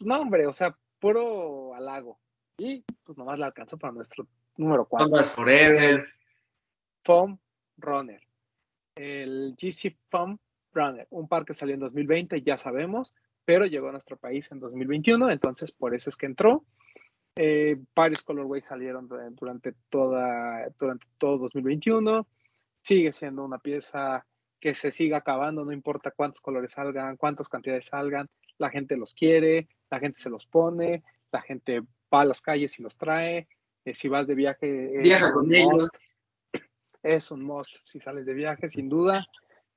No, 0.00 0.20
hombre, 0.20 0.46
o 0.46 0.52
sea, 0.52 0.76
puro 1.00 1.74
halago. 1.74 2.18
Y 2.58 2.84
pues 3.02 3.16
nomás 3.16 3.38
la 3.38 3.46
alcanzó 3.46 3.78
para 3.78 3.94
nuestro 3.94 4.26
número 4.58 4.84
4. 4.86 5.06
Ondas 5.06 5.30
Forever. 5.30 6.06
Foam 7.04 7.38
Runner. 7.78 8.20
El 8.96 9.54
GC 9.60 9.96
Foam 10.10 10.38
Runner, 10.72 11.06
un 11.10 11.28
par 11.28 11.44
que 11.44 11.54
salió 11.54 11.74
en 11.74 11.80
2020, 11.80 12.42
ya 12.42 12.56
sabemos, 12.58 13.14
pero 13.44 13.66
llegó 13.66 13.88
a 13.88 13.92
nuestro 13.92 14.16
país 14.16 14.50
en 14.52 14.60
2021, 14.60 15.30
entonces 15.30 15.72
por 15.72 15.94
eso 15.94 16.10
es 16.10 16.16
que 16.16 16.26
entró. 16.26 16.64
Eh, 17.36 17.76
varios 17.94 18.22
colorways 18.22 18.64
salieron 18.64 19.08
du- 19.08 19.16
durante, 19.32 19.74
toda, 19.90 20.68
durante 20.78 21.06
todo 21.18 21.38
2021. 21.38 22.26
Sigue 22.82 23.12
siendo 23.12 23.44
una 23.44 23.58
pieza 23.58 24.24
que 24.60 24.74
se 24.74 24.90
sigue 24.90 25.14
acabando, 25.16 25.64
no 25.64 25.72
importa 25.72 26.10
cuántos 26.12 26.40
colores 26.40 26.72
salgan, 26.72 27.16
cuántas 27.16 27.48
cantidades 27.48 27.86
salgan, 27.86 28.28
la 28.58 28.70
gente 28.70 28.96
los 28.96 29.14
quiere, 29.14 29.68
la 29.90 29.98
gente 30.00 30.20
se 30.20 30.30
los 30.30 30.46
pone, 30.46 31.02
la 31.32 31.42
gente 31.42 31.80
va 32.12 32.20
a 32.20 32.24
las 32.24 32.40
calles 32.40 32.78
y 32.78 32.82
los 32.82 32.96
trae. 32.96 33.48
Eh, 33.84 33.94
si 33.94 34.08
vas 34.08 34.26
de 34.26 34.34
viaje, 34.34 34.96
es 34.96 35.02
Viaja 35.02 35.32
con 35.32 35.52
ellos. 35.52 35.90
Es 37.04 37.30
un 37.30 37.44
must 37.44 37.76
si 37.84 38.00
sales 38.00 38.24
de 38.24 38.32
viaje, 38.32 38.68
sin 38.68 38.88
duda. 38.88 39.26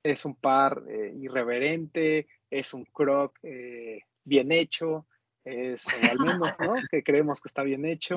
Es 0.02 0.24
un 0.24 0.34
par 0.34 0.82
eh, 0.88 1.12
irreverente, 1.14 2.26
es 2.50 2.72
un 2.72 2.84
croc 2.86 3.38
eh, 3.42 4.00
bien 4.24 4.50
hecho, 4.50 5.06
es, 5.44 5.86
o 5.86 6.10
al 6.10 6.18
menos, 6.18 6.58
¿no? 6.58 6.74
Que 6.90 7.02
creemos 7.02 7.40
que 7.40 7.48
está 7.48 7.62
bien 7.62 7.84
hecho. 7.84 8.16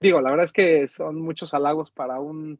Digo, 0.00 0.20
la 0.22 0.30
verdad 0.30 0.44
es 0.44 0.52
que 0.52 0.88
son 0.88 1.20
muchos 1.20 1.52
halagos 1.52 1.90
para 1.90 2.20
un, 2.20 2.58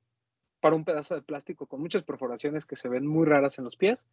para 0.60 0.76
un 0.76 0.84
pedazo 0.84 1.14
de 1.14 1.22
plástico 1.22 1.66
con 1.66 1.80
muchas 1.80 2.02
perforaciones 2.02 2.66
que 2.66 2.76
se 2.76 2.88
ven 2.88 3.06
muy 3.06 3.26
raras 3.26 3.58
en 3.58 3.64
los 3.64 3.76
pies, 3.76 4.06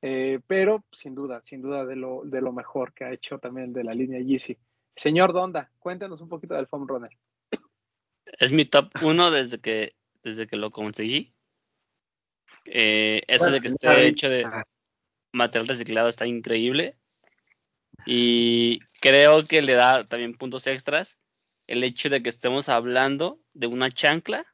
eh, 0.00 0.40
pero 0.46 0.84
sin 0.92 1.14
duda, 1.14 1.42
sin 1.42 1.60
duda 1.60 1.84
de 1.84 1.96
lo, 1.96 2.22
de 2.24 2.40
lo 2.40 2.52
mejor 2.52 2.94
que 2.94 3.04
ha 3.04 3.12
hecho 3.12 3.38
también 3.38 3.74
de 3.74 3.84
la 3.84 3.94
línea 3.94 4.20
Yeezy. 4.20 4.56
Señor 4.96 5.34
Donda, 5.34 5.70
cuéntanos 5.78 6.20
un 6.22 6.28
poquito 6.28 6.54
del 6.54 6.66
foam 6.66 6.86
runner. 6.86 7.10
Es 8.38 8.52
mi 8.52 8.64
top 8.64 8.90
1 9.02 9.30
desde 9.30 9.58
que, 9.58 9.94
desde 10.22 10.46
que 10.46 10.56
lo 10.56 10.70
conseguí. 10.70 11.34
Eh, 12.64 13.22
eso 13.26 13.50
de 13.50 13.60
que 13.60 13.68
esté 13.68 14.06
hecho 14.06 14.28
de 14.28 14.44
Ah, 14.44 14.64
material 15.32 15.68
reciclado 15.68 16.08
está 16.08 16.26
increíble. 16.26 16.96
Y 18.06 18.80
creo 19.00 19.46
que 19.46 19.62
le 19.62 19.74
da 19.74 20.04
también 20.04 20.34
puntos 20.34 20.66
extras 20.66 21.18
el 21.66 21.84
hecho 21.84 22.08
de 22.08 22.22
que 22.22 22.28
estemos 22.28 22.68
hablando 22.68 23.40
de 23.54 23.66
una 23.66 23.90
chancla 23.90 24.46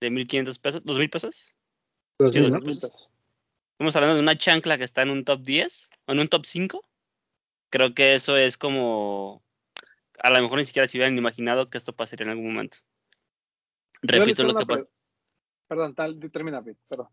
de 0.00 0.10
1500 0.10 0.58
pesos, 0.58 0.82
2000 0.84 1.10
pesos. 1.10 1.54
Dos 2.18 2.30
Sí, 2.32 2.40
mil, 2.40 2.50
dos 2.50 2.60
¿no? 2.60 2.66
mil 2.66 2.76
pesos. 2.76 3.10
Estamos 3.72 3.96
hablando 3.96 4.16
de 4.16 4.22
una 4.22 4.38
chancla 4.38 4.78
que 4.78 4.84
está 4.84 5.02
en 5.02 5.10
un 5.10 5.24
top 5.24 5.42
10 5.42 5.90
o 6.06 6.12
en 6.12 6.20
un 6.20 6.28
top 6.28 6.44
5. 6.46 6.84
Creo 7.70 7.94
que 7.94 8.14
eso 8.14 8.36
es 8.36 8.56
como. 8.56 9.42
A 10.22 10.30
lo 10.30 10.40
mejor 10.42 10.58
ni 10.58 10.64
siquiera 10.64 10.86
se 10.86 10.98
hubieran 10.98 11.16
imaginado 11.16 11.70
que 11.70 11.78
esto 11.78 11.94
pasaría 11.94 12.24
en 12.24 12.30
algún 12.30 12.52
momento. 12.52 12.78
Repito 14.02 14.42
lo 14.44 14.54
que 14.54 14.66
pasó. 14.66 14.88
Perdón, 15.68 15.94
tal, 15.94 16.18
termina, 16.32 16.62
perdón. 16.88 17.08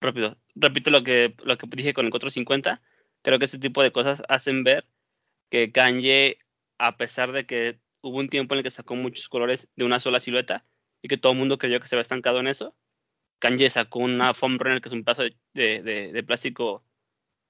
rápido, 0.00 0.36
repito 0.54 0.90
lo 0.90 1.02
que, 1.02 1.34
lo 1.42 1.56
que 1.56 1.66
dije 1.70 1.94
con 1.94 2.04
el 2.04 2.10
450. 2.10 2.82
Creo 3.22 3.38
que 3.38 3.46
este 3.46 3.58
tipo 3.58 3.82
de 3.82 3.92
cosas 3.92 4.22
hacen 4.28 4.62
ver 4.64 4.86
que 5.50 5.72
Kanye, 5.72 6.38
a 6.78 6.96
pesar 6.98 7.32
de 7.32 7.46
que 7.46 7.80
hubo 8.02 8.18
un 8.18 8.28
tiempo 8.28 8.54
en 8.54 8.58
el 8.58 8.64
que 8.64 8.70
sacó 8.70 8.96
muchos 8.96 9.28
colores 9.30 9.70
de 9.76 9.84
una 9.86 10.00
sola 10.00 10.20
silueta 10.20 10.66
y 11.00 11.08
que 11.08 11.16
todo 11.16 11.32
el 11.32 11.38
mundo 11.38 11.56
creyó 11.56 11.80
que 11.80 11.86
se 11.88 11.94
había 11.94 12.02
estancado 12.02 12.40
en 12.40 12.48
eso, 12.48 12.76
Kanye 13.38 13.70
sacó 13.70 14.00
una 14.00 14.34
foam 14.34 14.58
runner 14.58 14.82
que 14.82 14.88
es 14.90 14.94
un 14.94 15.04
pedazo 15.04 15.22
de, 15.22 15.36
de- 15.54 15.82
de- 15.82 16.12
de 16.12 16.22
plástico 16.22 16.84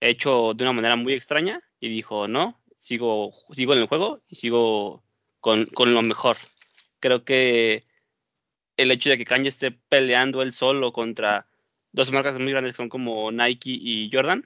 hecho 0.01 0.55
de 0.55 0.63
una 0.65 0.73
manera 0.73 0.95
muy 0.97 1.15
extraña 1.15 1.61
y 1.81 1.89
dijo, 1.89 2.29
no, 2.29 2.63
sigo, 2.79 3.33
sigo 3.51 3.73
en 3.73 3.81
el 3.81 3.87
juego 3.89 4.23
y 4.29 4.37
sigo 4.37 5.03
con, 5.41 5.67
con 5.67 5.93
lo 5.95 6.03
mejor. 6.03 6.37
Creo 7.01 7.25
que 7.25 7.87
el 8.77 8.91
hecho 8.91 9.11
de 9.11 9.19
que 9.19 9.25
Kanye 9.25 9.49
esté 9.49 9.71
peleando 9.71 10.43
él 10.43 10.53
solo 10.53 10.93
contra 10.93 11.47
dos 11.93 12.11
marcas 12.13 12.39
muy 12.39 12.51
grandes 12.51 12.73
que 12.73 12.77
son 12.79 12.89
como 12.89 13.31
Nike 13.31 13.71
y 13.71 14.11
Jordan, 14.13 14.45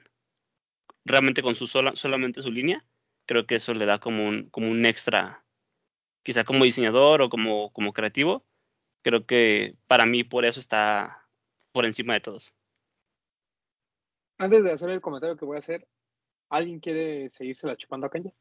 realmente 1.05 1.41
con 1.41 1.55
su 1.55 1.65
sola, 1.67 1.93
solamente 1.95 2.41
su 2.41 2.51
línea, 2.51 2.85
creo 3.25 3.47
que 3.47 3.55
eso 3.55 3.73
le 3.73 3.85
da 3.85 3.99
como 3.99 4.27
un, 4.27 4.49
como 4.49 4.69
un 4.69 4.85
extra, 4.85 5.43
quizá 6.23 6.43
como 6.43 6.63
diseñador 6.65 7.21
o 7.21 7.29
como, 7.29 7.71
como 7.73 7.91
creativo, 7.93 8.45
creo 9.01 9.25
que 9.25 9.75
para 9.87 10.05
mí 10.05 10.23
por 10.23 10.45
eso 10.45 10.59
está 10.59 11.27
por 11.71 11.85
encima 11.85 12.13
de 12.13 12.21
todos. 12.21 12.53
Antes 14.37 14.63
de 14.63 14.71
hacer 14.71 14.89
el 14.89 15.01
comentario 15.01 15.35
que 15.35 15.45
voy 15.45 15.55
a 15.55 15.59
hacer, 15.59 15.87
¿alguien 16.49 16.79
quiere 16.79 17.29
seguirse 17.29 17.67
la 17.67 17.75
chupando 17.75 18.07
a 18.07 18.09
Kanye? 18.09 18.33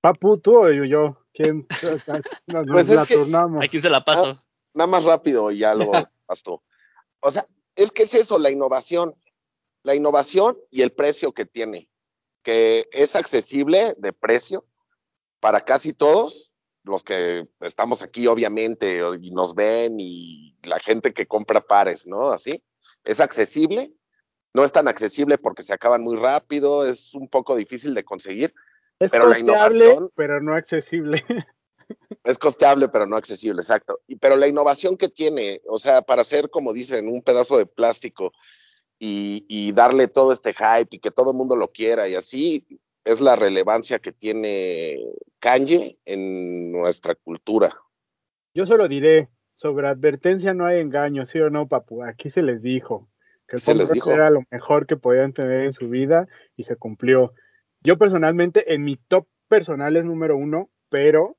Papu, 0.00 0.38
tú 0.38 0.56
o 0.58 0.70
yo. 0.70 1.24
¿Quién? 1.32 1.66
Nos, 2.46 2.66
Pues 2.66 2.88
la 2.88 3.02
es 3.02 3.08
que- 3.08 3.14
turnamos. 3.14 3.64
¿A 3.64 3.68
quién 3.68 3.82
se 3.82 3.90
la 3.90 4.04
paso? 4.04 4.42
Nada 4.78 4.86
más 4.86 5.04
rápido 5.04 5.50
y 5.50 5.58
ya 5.58 5.74
luego 5.74 5.92
vas 6.28 6.42
tú. 6.44 6.62
O 7.20 7.30
sea, 7.32 7.46
es 7.74 7.90
que 7.90 8.04
es 8.04 8.14
eso, 8.14 8.38
la 8.38 8.50
innovación. 8.50 9.12
La 9.82 9.94
innovación 9.96 10.56
y 10.70 10.82
el 10.82 10.92
precio 10.92 11.32
que 11.32 11.46
tiene, 11.46 11.88
que 12.42 12.86
es 12.92 13.16
accesible 13.16 13.94
de 13.98 14.12
precio 14.12 14.64
para 15.40 15.60
casi 15.62 15.92
todos, 15.92 16.56
los 16.84 17.02
que 17.02 17.48
estamos 17.60 18.02
aquí 18.02 18.26
obviamente 18.28 19.00
y 19.20 19.30
nos 19.30 19.54
ven 19.54 19.96
y 19.98 20.56
la 20.62 20.78
gente 20.78 21.12
que 21.12 21.26
compra 21.26 21.60
pares, 21.60 22.06
¿no? 22.06 22.30
Así, 22.30 22.62
es 23.04 23.20
accesible, 23.20 23.92
no 24.54 24.64
es 24.64 24.72
tan 24.72 24.88
accesible 24.88 25.38
porque 25.38 25.62
se 25.62 25.72
acaban 25.74 26.02
muy 26.02 26.16
rápido, 26.16 26.86
es 26.86 27.14
un 27.14 27.28
poco 27.28 27.56
difícil 27.56 27.94
de 27.94 28.04
conseguir, 28.04 28.54
Es 29.00 29.10
pero 29.10 29.28
la 29.28 29.38
innovación- 29.38 30.10
pero 30.14 30.40
no 30.40 30.54
accesible. 30.54 31.24
es 32.24 32.38
costeable, 32.38 32.88
pero 32.88 33.06
no 33.06 33.16
accesible, 33.16 33.60
exacto. 33.60 34.00
Y, 34.06 34.16
pero 34.16 34.36
la 34.36 34.48
innovación 34.48 34.96
que 34.96 35.08
tiene, 35.08 35.60
o 35.66 35.78
sea, 35.78 36.02
para 36.02 36.22
hacer, 36.22 36.50
como 36.50 36.72
dicen, 36.72 37.08
un 37.08 37.22
pedazo 37.22 37.58
de 37.58 37.66
plástico 37.66 38.32
y, 38.98 39.44
y 39.48 39.72
darle 39.72 40.08
todo 40.08 40.32
este 40.32 40.54
hype 40.54 40.96
y 40.96 41.00
que 41.00 41.10
todo 41.10 41.32
el 41.32 41.36
mundo 41.36 41.56
lo 41.56 41.68
quiera 41.68 42.08
y 42.08 42.14
así, 42.14 42.66
es 43.04 43.20
la 43.20 43.36
relevancia 43.36 43.98
que 43.98 44.12
tiene 44.12 44.98
Kanye 45.40 45.98
en 46.04 46.70
nuestra 46.72 47.14
cultura. 47.14 47.74
Yo 48.54 48.66
solo 48.66 48.88
diré, 48.88 49.28
sobre 49.54 49.88
advertencia 49.88 50.52
no 50.52 50.66
hay 50.66 50.80
engaño, 50.80 51.24
¿sí 51.24 51.38
o 51.38 51.48
no, 51.48 51.68
papu? 51.68 52.04
Aquí 52.04 52.30
se 52.30 52.42
les 52.42 52.60
dijo 52.60 53.08
que 53.46 53.56
el 53.56 53.62
Se 53.62 53.74
les 53.74 53.90
dijo. 53.90 54.12
era 54.12 54.30
lo 54.30 54.42
mejor 54.50 54.86
que 54.86 54.96
podían 54.96 55.32
tener 55.32 55.64
en 55.64 55.72
su 55.72 55.88
vida 55.88 56.28
y 56.56 56.64
se 56.64 56.76
cumplió. 56.76 57.32
Yo 57.80 57.96
personalmente, 57.96 58.74
en 58.74 58.84
mi 58.84 58.96
top 58.96 59.26
personal 59.48 59.96
es 59.96 60.04
número 60.04 60.36
uno, 60.36 60.70
pero 60.90 61.37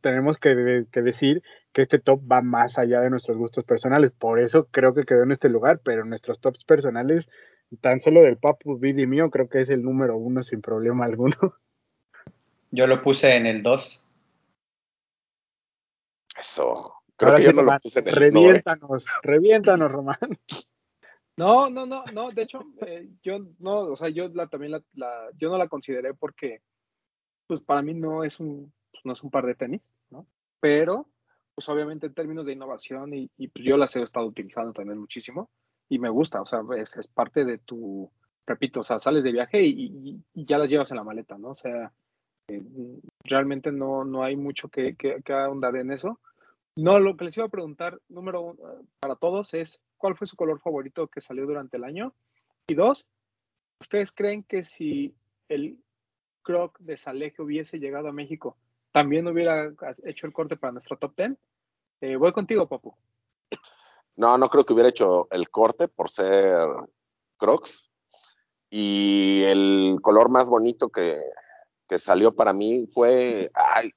tenemos 0.00 0.38
que, 0.38 0.86
que 0.90 1.02
decir 1.02 1.42
que 1.72 1.82
este 1.82 1.98
top 1.98 2.20
va 2.30 2.42
más 2.42 2.78
allá 2.78 3.00
de 3.00 3.10
nuestros 3.10 3.36
gustos 3.36 3.64
personales. 3.64 4.12
Por 4.12 4.40
eso 4.40 4.66
creo 4.70 4.94
que 4.94 5.04
quedó 5.04 5.22
en 5.22 5.32
este 5.32 5.48
lugar, 5.48 5.80
pero 5.82 6.04
nuestros 6.04 6.40
tops 6.40 6.64
personales, 6.64 7.28
tan 7.80 8.00
solo 8.00 8.22
del 8.22 8.36
Papu, 8.38 8.78
Vid 8.78 8.98
y 8.98 9.06
mío, 9.06 9.30
creo 9.30 9.48
que 9.48 9.62
es 9.62 9.68
el 9.68 9.82
número 9.82 10.16
uno 10.16 10.42
sin 10.42 10.60
problema 10.60 11.04
alguno. 11.04 11.36
Yo 12.70 12.86
lo 12.86 13.02
puse 13.02 13.34
en 13.36 13.46
el 13.46 13.62
2. 13.62 14.08
Eso. 16.38 16.94
Creo 17.16 17.30
Ahora 17.30 17.38
que 17.40 17.44
yo 17.46 17.52
no 17.52 17.62
lo 17.62 17.78
puse 17.78 17.98
en 17.98 18.08
el 18.08 18.14
uno, 18.14 18.22
¿eh? 18.22 18.30
Reviéntanos, 18.62 19.04
reviéntanos, 19.22 19.92
Román. 19.92 20.18
No, 21.36 21.70
no, 21.70 21.86
no, 21.86 22.04
no. 22.12 22.30
De 22.32 22.42
hecho, 22.42 22.60
eh, 22.86 23.08
yo 23.22 23.38
no, 23.60 23.80
o 23.80 23.96
sea, 23.96 24.10
yo 24.10 24.28
la, 24.28 24.46
también 24.48 24.72
la, 24.72 24.82
la- 24.92 25.30
yo 25.38 25.48
no 25.48 25.56
la 25.56 25.68
consideré 25.68 26.12
porque, 26.12 26.60
pues 27.50 27.62
para 27.62 27.82
mí 27.82 27.94
no 27.94 28.22
es 28.22 28.38
un, 28.38 28.72
pues, 28.92 29.04
no 29.04 29.12
es 29.12 29.24
un 29.24 29.30
par 29.32 29.44
de 29.44 29.56
tenis, 29.56 29.82
¿no? 30.08 30.24
Pero, 30.60 31.08
pues 31.52 31.68
obviamente 31.68 32.06
en 32.06 32.14
términos 32.14 32.46
de 32.46 32.52
innovación 32.52 33.12
y, 33.12 33.28
pues, 33.48 33.64
yo 33.64 33.76
las 33.76 33.96
he 33.96 34.02
estado 34.02 34.26
utilizando 34.26 34.72
también 34.72 35.00
muchísimo 35.00 35.50
y 35.88 35.98
me 35.98 36.10
gusta, 36.10 36.40
o 36.40 36.46
sea, 36.46 36.60
es, 36.78 37.08
parte 37.08 37.44
de 37.44 37.58
tu, 37.58 38.08
repito, 38.46 38.78
o 38.78 38.84
sea, 38.84 39.00
sales 39.00 39.24
de 39.24 39.32
viaje 39.32 39.64
y, 39.64 40.22
ya 40.32 40.58
las 40.58 40.70
llevas 40.70 40.92
en 40.92 40.98
la 40.98 41.02
maleta, 41.02 41.38
¿no? 41.38 41.48
O 41.48 41.54
sea, 41.56 41.92
eh, 42.46 42.62
realmente 43.24 43.72
no, 43.72 44.04
no 44.04 44.22
hay 44.22 44.36
mucho 44.36 44.68
que, 44.68 44.94
que, 44.94 45.20
que 45.24 45.32
ahondar 45.32 45.74
en 45.74 45.90
eso. 45.90 46.20
No, 46.76 47.00
lo 47.00 47.16
que 47.16 47.24
les 47.24 47.36
iba 47.36 47.46
a 47.46 47.50
preguntar, 47.50 48.00
número 48.08 48.42
uno, 48.42 48.60
para 49.00 49.16
todos, 49.16 49.54
es 49.54 49.80
cuál 49.96 50.16
fue 50.16 50.28
su 50.28 50.36
color 50.36 50.60
favorito 50.60 51.08
que 51.08 51.20
salió 51.20 51.46
durante 51.46 51.78
el 51.78 51.82
año. 51.82 52.14
Y 52.68 52.74
dos, 52.74 53.08
¿ustedes 53.80 54.12
creen 54.12 54.44
que 54.44 54.62
si 54.62 55.16
el 55.48 55.80
Croc 56.42 56.78
de 56.80 56.96
Saleje 56.96 57.42
hubiese 57.42 57.78
llegado 57.78 58.08
a 58.08 58.12
México, 58.12 58.56
también 58.92 59.26
hubiera 59.26 59.72
hecho 60.04 60.26
el 60.26 60.32
corte 60.32 60.56
para 60.56 60.72
nuestro 60.72 60.96
top 60.98 61.14
10? 61.16 61.32
Eh, 62.00 62.16
voy 62.16 62.32
contigo, 62.32 62.68
Papu. 62.68 62.94
No, 64.16 64.36
no 64.36 64.48
creo 64.48 64.64
que 64.64 64.72
hubiera 64.72 64.88
hecho 64.88 65.28
el 65.30 65.48
corte 65.48 65.88
por 65.88 66.10
ser 66.10 66.66
Crocs. 67.36 67.90
Y 68.70 69.42
el 69.44 69.98
color 70.02 70.30
más 70.30 70.48
bonito 70.48 70.90
que, 70.90 71.20
que 71.88 71.98
salió 71.98 72.34
para 72.34 72.52
mí 72.52 72.86
fue 72.92 73.50
ay, 73.54 73.90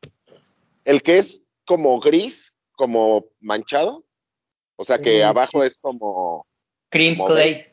el 0.84 1.04
que 1.04 1.20
es 1.20 1.44
como 1.66 2.00
gris, 2.00 2.54
como 2.74 3.26
manchado. 3.40 4.04
O 4.76 4.84
sea 4.84 4.98
que 5.00 5.24
Mm, 5.24 5.28
abajo 5.28 5.64
es 5.64 5.78
como 5.78 6.46
Cream 6.90 7.18
Como 7.18 7.28
Clay. 7.28 7.68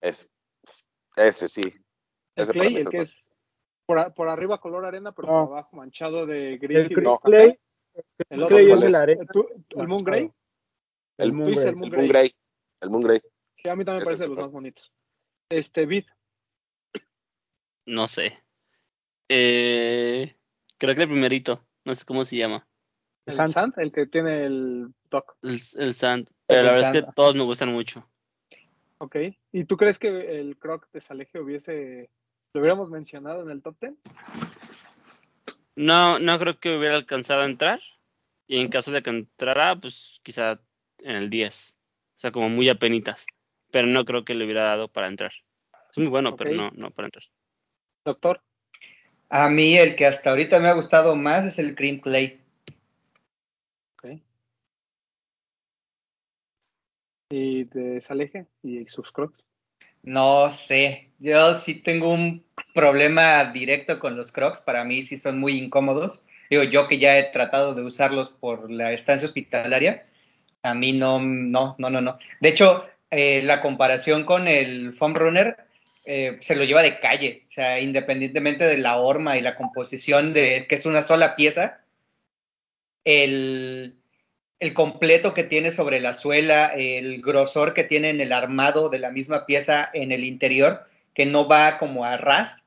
es, 0.00 0.28
ese 1.16 1.48
sí. 1.48 1.62
El 2.34 2.42
Ese 2.42 2.52
para 2.54 2.68
Clay, 2.68 2.76
el 2.82 2.88
que 2.88 2.98
es 3.02 3.23
por, 3.86 4.14
por 4.14 4.28
arriba 4.28 4.60
color 4.60 4.84
arena, 4.84 5.12
pero 5.12 5.28
No. 5.28 5.46
por 5.46 5.58
abajo 5.58 5.76
manchado 5.76 6.26
de 6.26 6.58
gris 6.58 6.84
El 6.86 6.92
y 6.92 6.94
café. 6.96 7.18
Clay, 7.22 7.58
El 7.94 8.04
el 8.30 8.42
otro, 8.42 8.56
Clay 8.56 8.68
¿cuál 8.68 8.78
es 8.82 8.86
de 8.86 8.90
la 8.92 8.98
arena. 8.98 9.24
¿El, 9.76 9.88
Moon 9.88 10.04
Grey? 10.04 10.30
El- 11.18 11.32
Moon 11.32 11.50
Grey. 11.52 11.66
el 11.68 11.76
Moon 11.76 11.90
Grey. 12.08 12.30
El 12.80 12.90
Moon 12.90 13.02
Grey. 13.02 13.20
Sí, 13.62 13.68
a 13.68 13.76
mí 13.76 13.84
también 13.84 14.02
me 14.02 14.04
parece 14.04 14.28
los 14.28 14.36
más 14.38 14.50
bonitos. 14.50 14.92
Este, 15.48 15.86
Vid, 15.86 16.04
No 17.86 18.08
sé. 18.08 18.42
Eh, 19.28 20.36
creo 20.78 20.94
que 20.94 21.02
el 21.02 21.08
primerito, 21.08 21.64
no 21.84 21.94
sé 21.94 22.04
cómo 22.04 22.24
se 22.24 22.36
llama. 22.36 22.66
el 23.26 23.36
Sand. 23.36 23.52
Sand, 23.52 23.74
el 23.78 23.92
que 23.92 24.06
tiene 24.06 24.44
el 24.46 24.94
Doc. 25.10 25.36
El, 25.42 25.60
el 25.76 25.94
Sand. 25.94 26.30
Pero 26.46 26.60
el 26.60 26.66
la 26.66 26.72
verdad 26.72 26.86
Sand, 26.86 26.96
es 26.96 27.04
que 27.04 27.12
todos 27.14 27.34
me 27.36 27.42
gustan 27.44 27.72
mucho. 27.72 28.08
Ok. 28.98 29.16
¿Y 29.52 29.64
tú 29.64 29.76
crees 29.76 29.98
que 29.98 30.38
el 30.40 30.58
Croc 30.58 30.88
de 30.92 31.00
Saleje 31.00 31.38
hubiese, 31.40 32.10
lo 32.54 32.60
hubiéramos 32.60 32.88
mencionado 32.88 33.42
en 33.42 33.50
el 33.50 33.62
top 33.62 33.76
10? 33.80 33.94
No, 35.74 36.20
no 36.20 36.38
creo 36.38 36.60
que 36.60 36.76
hubiera 36.76 36.94
alcanzado 36.94 37.42
a 37.42 37.46
entrar. 37.46 37.80
Y 38.46 38.60
en 38.60 38.68
caso 38.68 38.92
de 38.92 39.02
que 39.02 39.10
entrara, 39.10 39.74
pues 39.76 40.20
quizá 40.22 40.60
en 40.98 41.16
el 41.16 41.30
10. 41.30 41.76
O 42.16 42.20
sea, 42.20 42.30
como 42.30 42.48
muy 42.48 42.68
apenitas. 42.68 43.26
Pero 43.72 43.88
no 43.88 44.04
creo 44.04 44.24
que 44.24 44.34
le 44.34 44.44
hubiera 44.44 44.64
dado 44.64 44.88
para 44.88 45.08
entrar. 45.08 45.32
Es 45.90 45.98
muy 45.98 46.06
bueno, 46.06 46.36
pero 46.36 46.52
no, 46.52 46.70
no 46.74 46.92
para 46.92 47.06
entrar. 47.06 47.24
Doctor, 48.04 48.40
A 49.30 49.48
mí 49.48 49.76
el 49.76 49.96
que 49.96 50.06
hasta 50.06 50.30
ahorita 50.30 50.60
me 50.60 50.68
ha 50.68 50.74
gustado 50.74 51.16
más 51.16 51.44
es 51.44 51.58
el 51.58 51.74
Cream 51.74 51.98
Clay. 51.98 52.40
ok. 53.96 54.20
Y 57.30 57.64
de 57.64 58.00
Saleje 58.00 58.46
y 58.62 58.86
sus 58.88 59.10
Crocs. 59.10 59.44
No 60.04 60.50
sé, 60.50 61.08
yo 61.18 61.54
sí 61.54 61.76
tengo 61.76 62.12
un 62.12 62.44
problema 62.74 63.46
directo 63.52 63.98
con 63.98 64.16
los 64.16 64.32
Crocs, 64.32 64.60
para 64.60 64.84
mí 64.84 65.02
sí 65.02 65.16
son 65.16 65.38
muy 65.38 65.56
incómodos. 65.56 66.26
Digo, 66.50 66.62
yo 66.62 66.88
que 66.88 66.98
ya 66.98 67.18
he 67.18 67.24
tratado 67.24 67.74
de 67.74 67.82
usarlos 67.82 68.28
por 68.28 68.70
la 68.70 68.92
estancia 68.92 69.26
hospitalaria, 69.26 70.06
a 70.62 70.74
mí 70.74 70.92
no, 70.92 71.20
no, 71.20 71.74
no, 71.78 71.90
no, 71.90 72.00
no. 72.02 72.18
De 72.40 72.50
hecho, 72.50 72.84
eh, 73.10 73.40
la 73.42 73.62
comparación 73.62 74.24
con 74.24 74.46
el 74.46 74.92
Foam 74.92 75.14
Runner 75.14 75.56
eh, 76.04 76.36
se 76.40 76.54
lo 76.54 76.64
lleva 76.64 76.82
de 76.82 77.00
calle, 77.00 77.44
o 77.48 77.50
sea, 77.50 77.80
independientemente 77.80 78.64
de 78.64 78.76
la 78.76 78.98
horma 78.98 79.38
y 79.38 79.40
la 79.40 79.56
composición 79.56 80.34
de 80.34 80.66
que 80.68 80.74
es 80.74 80.84
una 80.84 81.02
sola 81.02 81.34
pieza, 81.34 81.80
el, 83.04 83.96
el 84.64 84.72
completo 84.72 85.34
que 85.34 85.44
tiene 85.44 85.72
sobre 85.72 86.00
la 86.00 86.14
suela, 86.14 86.68
el 86.68 87.20
grosor 87.20 87.74
que 87.74 87.84
tiene 87.84 88.08
en 88.08 88.22
el 88.22 88.32
armado 88.32 88.88
de 88.88 88.98
la 88.98 89.10
misma 89.10 89.44
pieza 89.44 89.90
en 89.92 90.10
el 90.10 90.24
interior, 90.24 90.88
que 91.12 91.26
no 91.26 91.46
va 91.46 91.76
como 91.76 92.06
a 92.06 92.16
ras, 92.16 92.66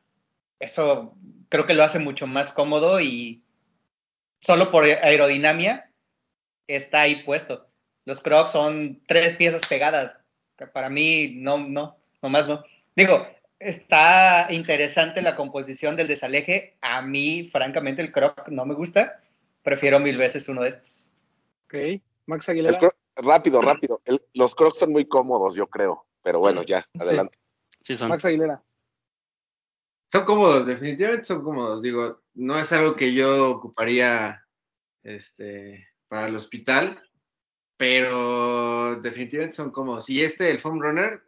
eso 0.60 1.16
creo 1.50 1.66
que 1.66 1.74
lo 1.74 1.84
hace 1.84 1.98
mucho 1.98 2.28
más 2.28 2.54
cómodo 2.54 3.02
y 3.02 3.42
solo 4.42 4.70
por 4.70 4.86
aerodinámica 4.86 5.90
está 6.68 7.02
ahí 7.02 7.24
puesto. 7.24 7.68
Los 8.06 8.22
Crocs 8.22 8.52
son 8.52 9.02
tres 9.08 9.36
piezas 9.36 9.66
pegadas, 9.68 10.20
para 10.74 10.92
mí 10.92 11.34
no, 11.38 11.58
no, 11.58 11.98
nomás 12.22 12.48
no. 12.48 12.64
Digo, 12.96 13.28
está 13.58 14.50
interesante 14.52 15.24
la 15.24 15.36
composición 15.36 15.96
del 15.96 16.08
desaleje, 16.08 16.76
a 16.80 17.02
mí 17.02 17.50
francamente 17.52 18.04
el 18.04 18.12
Croc 18.12 18.50
no 18.50 18.68
me 18.68 18.76
gusta, 18.76 19.20
prefiero 19.64 20.00
mil 20.00 20.18
veces 20.18 20.48
uno 20.48 20.62
de 20.62 20.70
estos. 20.70 20.97
Ok. 21.68 22.02
Max 22.28 22.48
Aguilera. 22.50 22.80
Cro- 22.80 22.96
rápido, 23.18 23.62
rápido. 23.62 24.02
El- 24.06 24.22
los 24.34 24.56
Crocs 24.56 24.80
son 24.80 24.92
muy 24.92 25.06
cómodos, 25.06 25.56
yo 25.56 25.68
creo. 25.68 26.06
Pero 26.24 26.40
bueno, 26.40 26.64
ya, 26.64 26.86
adelante. 27.00 27.38
Sí, 27.82 27.96
son. 27.96 28.10
Max 28.10 28.24
Aguilera. 28.26 28.64
Son 30.10 30.24
cómodos, 30.24 30.66
definitivamente 30.66 31.26
son 31.26 31.44
cómodos. 31.44 31.82
Digo, 31.82 32.22
no 32.36 32.58
es 32.58 32.72
algo 32.72 32.96
que 32.96 33.14
yo 33.14 33.52
ocuparía 33.52 34.42
este, 35.04 35.86
para 36.08 36.28
el 36.28 36.36
hospital, 36.38 37.02
pero 37.76 39.00
definitivamente 39.02 39.56
son 39.58 39.72
cómodos. 39.72 40.10
Y 40.10 40.24
este, 40.24 40.50
el 40.50 40.62
foam 40.62 40.82
runner, 40.82 41.22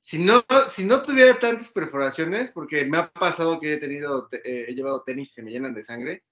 si 0.00 0.18
no, 0.18 0.44
si 0.68 0.84
no 0.84 1.02
tuviera 1.02 1.38
tantas 1.38 1.70
perforaciones, 1.70 2.52
porque 2.52 2.86
me 2.86 2.96
ha 2.98 3.10
pasado 3.10 3.60
que 3.60 3.74
he 3.74 3.76
tenido, 3.76 4.28
eh, 4.32 4.66
he 4.68 4.74
llevado 4.74 5.02
tenis 5.02 5.28
y 5.30 5.32
se 5.34 5.42
me 5.42 5.50
llenan 5.50 5.74
de 5.74 5.82
sangre, 5.82 6.24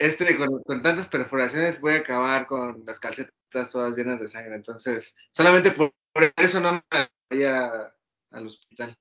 este 0.00 0.36
con, 0.38 0.62
con, 0.62 0.80
tantas 0.80 1.06
perforaciones 1.08 1.80
voy 1.80 1.92
a 1.92 1.98
acabar 1.98 2.46
con 2.46 2.82
las 2.86 2.98
calcetas 2.98 3.70
todas 3.70 3.96
llenas 3.96 4.18
de 4.18 4.28
sangre. 4.28 4.54
Entonces, 4.54 5.14
solamente 5.30 5.72
por, 5.72 5.92
por 6.12 6.32
eso 6.36 6.58
no 6.58 6.72
me 6.72 7.08
vaya 7.30 7.94
al 8.30 8.46
hospital. 8.46 8.96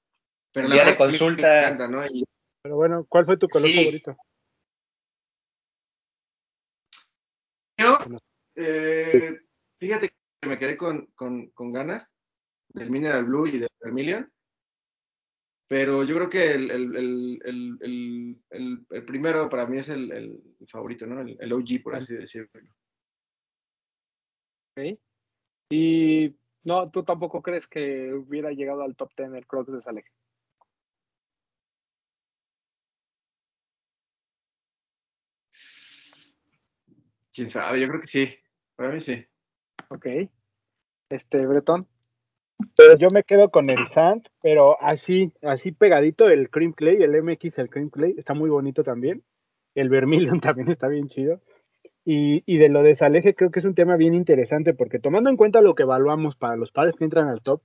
Pero 0.52 0.68
la 0.68 0.84
de 0.84 0.98
consulta. 0.98 1.62
Encanta, 1.62 1.88
¿no? 1.88 2.06
y, 2.06 2.24
Pero 2.62 2.76
bueno, 2.76 3.06
¿cuál 3.08 3.26
fue 3.26 3.38
tu 3.38 3.48
color 3.48 3.70
Sí. 3.70 3.78
favorito? 3.78 4.18
yo, 7.78 7.98
eh, 8.56 9.40
fíjate 9.80 10.10
que 10.42 10.50
me 10.50 10.60
quedé 10.60 10.76
con, 10.76 11.06
con, 11.16 11.50
con 11.52 11.72
ganas 11.72 12.18
del 12.74 12.92
Mineral 12.92 13.24
Blue 13.24 13.48
y 13.48 13.60
del 13.60 13.70
Vermilion. 13.80 14.30
Pero 15.70 16.04
yo 16.04 16.16
creo 16.16 16.30
que 16.32 16.52
el, 16.52 16.72
el, 16.72 16.96
el, 16.96 17.40
el, 17.46 17.78
el, 17.82 18.42
el- 18.50 18.86
el 18.90 19.06
primero 19.06 19.48
para 19.50 19.68
mí 19.68 19.78
es 19.78 19.88
el, 19.90 20.12
el 20.12 20.42
favorito, 20.68 21.06
¿no? 21.06 21.22
El, 21.22 21.54
OG, 21.54 21.84
por 21.84 21.96
así 21.96 22.16
decirlo. 22.16 22.50
¿ok? 24.76 25.00
Y 25.70 26.36
no, 26.64 26.90
tú 26.90 27.04
tampoco 27.04 27.44
crees 27.44 27.68
que 27.68 28.12
hubiera 28.16 28.52
llegado 28.52 28.82
al 28.82 28.96
top 28.96 29.12
10 29.16 29.32
el 29.34 29.46
Crocs 29.46 29.72
de 29.72 29.82
Saleje. 29.84 30.10
Quién 37.32 37.50
sabe, 37.50 37.80
yo 37.80 37.88
creo 37.90 38.02
que 38.02 38.08
sí. 38.08 38.36
Para 38.76 38.92
mí 38.92 39.02
sí. 39.02 39.24
Ok. 39.90 40.08
Este, 41.10 41.46
Bretón. 41.46 41.86
Pero 42.76 42.98
yo 42.98 43.08
me 43.14 43.24
quedo 43.24 43.50
con 43.50 43.70
el 43.70 43.88
Sand, 43.88 44.28
pero 44.42 44.82
así, 44.82 45.32
así 45.42 45.72
pegadito, 45.72 46.30
el 46.30 46.50
Cream 46.50 46.74
Clay, 46.74 47.02
el 47.02 47.22
MX, 47.22 47.58
el 47.60 47.70
Cream 47.70 47.90
Clay, 47.90 48.16
está 48.18 48.34
muy 48.34 48.50
bonito 48.50 48.84
también. 48.84 49.24
El 49.76 49.90
Vermilion 49.90 50.40
también 50.42 50.70
está 50.70 50.88
bien 50.88 51.08
chido. 51.08 51.42
Y, 52.06 52.44
y 52.46 52.58
de 52.58 52.70
lo 52.70 52.82
de 52.82 52.96
Saleje 52.96 53.36
creo 53.36 53.52
que 53.52 53.60
es 53.60 53.66
un 53.66 53.76
tema 53.76 53.96
bien 53.98 54.14
interesante 54.14 54.74
porque 54.74 55.00
tomando 55.00 55.30
en 55.30 55.38
cuenta 55.38 55.62
lo 55.62 55.76
que 55.76 55.84
evaluamos 55.84 56.36
para 56.36 56.56
los 56.56 56.72
pares 56.72 56.96
que 56.96 57.04
entran 57.04 57.28
al 57.28 57.42
top, 57.42 57.62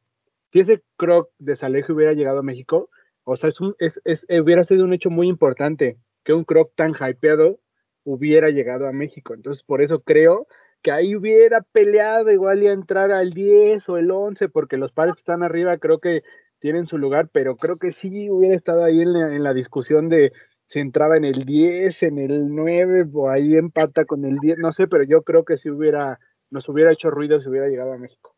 si 0.53 0.61
ese 0.61 0.83
croc 0.97 1.31
de 1.39 1.57
Saleje 1.57 1.93
hubiera 1.93 2.13
llegado 2.13 2.41
a 2.41 2.43
México, 2.43 2.91
o 3.25 3.37
sea, 3.37 3.51
es 3.51 3.57
es, 3.79 4.01
es, 4.05 4.41
hubiera 4.41 4.63
sido 4.63 4.85
un 4.85 4.93
hecho 4.93 5.11
muy 5.11 5.29
importante 5.29 5.97
que 6.25 6.33
un 6.33 6.45
croc 6.45 6.73
tan 6.75 6.93
hypeado 6.93 7.59
hubiera 8.05 8.51
llegado 8.51 8.87
a 8.87 8.93
México. 8.93 9.35
Entonces, 9.35 9.63
por 9.63 9.83
eso 9.83 10.01
creo 10.01 10.47
que 10.85 10.93
ahí 10.93 11.17
hubiera 11.17 11.63
peleado 11.63 12.31
igual 12.31 12.63
y 12.63 12.69
a 12.69 12.73
entrar 12.73 13.11
al 13.11 13.31
10 13.31 13.89
o 13.89 13.97
el 13.97 14.11
11, 14.11 14.51
porque 14.51 14.77
los 14.77 14.93
pares 14.93 15.15
que 15.15 15.21
están 15.21 15.43
arriba 15.43 15.79
creo 15.79 15.99
que 15.99 16.23
tienen 16.59 16.87
su 16.87 16.99
lugar, 16.99 17.31
pero 17.33 17.57
creo 17.57 17.79
que 17.79 17.91
sí 17.91 18.29
hubiera 18.29 18.55
estado 18.55 18.85
ahí 18.85 19.01
en 19.01 19.43
la, 19.43 19.55
discusión 19.55 20.11
de 20.11 20.33
si 20.67 20.81
entraba 20.81 21.17
en 21.17 21.25
el 21.25 21.47
10, 21.47 22.03
en 22.03 22.19
el 22.19 22.55
9 22.55 23.07
o 23.15 23.31
ahí 23.31 23.57
empata 23.57 24.05
con 24.05 24.27
el 24.27 24.37
10, 24.37 24.59
no 24.59 24.73
sé, 24.73 24.87
pero 24.87 25.05
yo 25.05 25.23
creo 25.23 25.47
que 25.47 25.57
si 25.57 25.71
hubiera, 25.71 26.21
nos 26.51 26.69
hubiera 26.69 26.93
hecho 26.93 27.11
ruido 27.11 27.41
si 27.41 27.49
hubiera 27.49 27.69
llegado 27.69 27.95
a 27.95 27.99
México. 27.99 28.37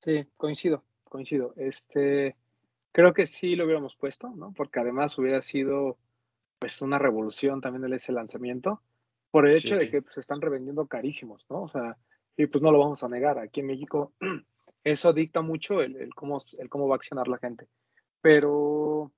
Sí, 0.00 0.26
coincido, 0.36 0.84
coincido. 1.04 1.54
Este, 1.56 2.36
creo 2.92 3.14
que 3.14 3.26
sí 3.26 3.56
lo 3.56 3.64
hubiéramos 3.64 3.96
puesto, 3.96 4.28
¿no? 4.36 4.52
Porque 4.54 4.78
además 4.78 5.18
hubiera 5.18 5.40
sido 5.40 5.96
pues 6.58 6.82
una 6.82 6.98
revolución 6.98 7.62
también 7.62 7.84
el 7.84 7.94
ese 7.94 8.12
lanzamiento 8.12 8.82
por 9.34 9.48
el 9.48 9.56
hecho 9.56 9.70
Sí. 9.70 9.74
de 9.74 9.90
que 9.90 10.00
pues, 10.00 10.14
se 10.14 10.20
están 10.20 10.40
revendiendo 10.40 10.86
carísimos, 10.86 11.44
¿no? 11.50 11.62
O 11.62 11.68
sea, 11.68 11.96
y 12.36 12.46
pues 12.46 12.62
no 12.62 12.70
lo 12.70 12.78
vamos 12.78 13.02
a 13.02 13.08
negar. 13.08 13.36
Aquí 13.40 13.60
en 13.60 13.66
México 13.66 14.12
eso 14.84 15.12
dicta 15.12 15.40
mucho 15.40 15.82
el, 15.82 15.96
el 15.96 16.14
cómo, 16.14 16.38
el 16.56 16.68
cómo 16.68 16.86
va 16.86 16.94
a 16.94 16.98
accionar 16.98 17.26
la 17.26 17.38
gente. 17.38 17.66
Pero, 18.20 19.10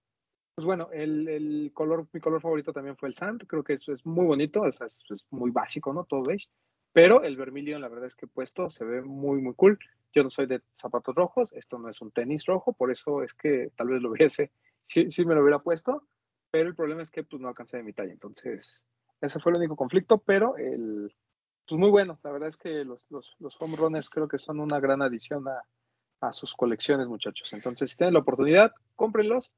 pues 0.54 0.64
bueno, 0.64 0.88
el, 0.90 1.28
el 1.28 1.70
color, 1.74 2.08
mi 2.14 2.20
color 2.20 2.40
favorito 2.40 2.72
también 2.72 2.96
fue 2.96 3.10
el 3.10 3.14
sand. 3.14 3.46
Creo 3.46 3.62
que 3.62 3.74
eso 3.74 3.92
es 3.92 4.06
muy 4.06 4.24
bonito, 4.24 4.62
o 4.62 4.72
sea, 4.72 4.86
es, 4.86 4.98
es 5.10 5.26
muy 5.28 5.50
básico, 5.50 5.92
¿no? 5.92 6.04
Todo 6.04 6.22
beige. 6.22 6.48
Pero 6.94 7.22
el 7.22 7.36
vermilion, 7.36 7.82
la 7.82 7.88
verdad 7.90 8.06
es 8.06 8.16
que 8.16 8.26
puesto 8.26 8.70
se 8.70 8.86
ve 8.86 9.02
muy, 9.02 9.42
muy 9.42 9.52
cool. 9.52 9.78
Yo 10.14 10.22
no 10.22 10.30
soy 10.30 10.46
de 10.46 10.62
zapatos 10.80 11.14
rojos, 11.14 11.52
esto 11.52 11.78
no 11.78 11.90
es 11.90 12.00
un 12.00 12.10
tenis 12.10 12.46
rojo, 12.46 12.72
por 12.72 12.90
eso 12.90 13.22
es 13.22 13.34
que 13.34 13.70
tal 13.76 13.88
vez 13.88 14.00
lo 14.00 14.12
hubiese, 14.12 14.50
sí, 14.86 15.10
sí 15.10 15.26
me 15.26 15.34
lo 15.34 15.42
hubiera 15.42 15.58
puesto, 15.58 16.08
pero 16.50 16.70
el 16.70 16.74
problema 16.74 17.02
es 17.02 17.10
que 17.10 17.22
pues 17.22 17.42
no 17.42 17.48
alcancé 17.48 17.76
de 17.76 17.82
mi 17.82 17.92
talla. 17.92 18.14
Entonces, 18.14 18.82
ese 19.20 19.40
fue 19.40 19.52
el 19.52 19.58
único 19.58 19.76
conflicto, 19.76 20.18
pero 20.18 20.56
el, 20.56 21.14
pues 21.66 21.78
muy 21.78 21.90
bueno. 21.90 22.14
La 22.22 22.30
verdad 22.30 22.48
es 22.48 22.56
que 22.56 22.84
los, 22.84 23.06
los, 23.10 23.34
los 23.38 23.56
home 23.60 23.76
runners 23.76 24.10
creo 24.10 24.28
que 24.28 24.38
son 24.38 24.60
una 24.60 24.80
gran 24.80 25.02
adición 25.02 25.46
a, 25.48 25.62
a 26.20 26.32
sus 26.32 26.54
colecciones, 26.54 27.08
muchachos. 27.08 27.52
Entonces, 27.52 27.90
si 27.90 27.96
tienen 27.96 28.14
la 28.14 28.20
oportunidad, 28.20 28.72
cómprenlos, 28.94 29.52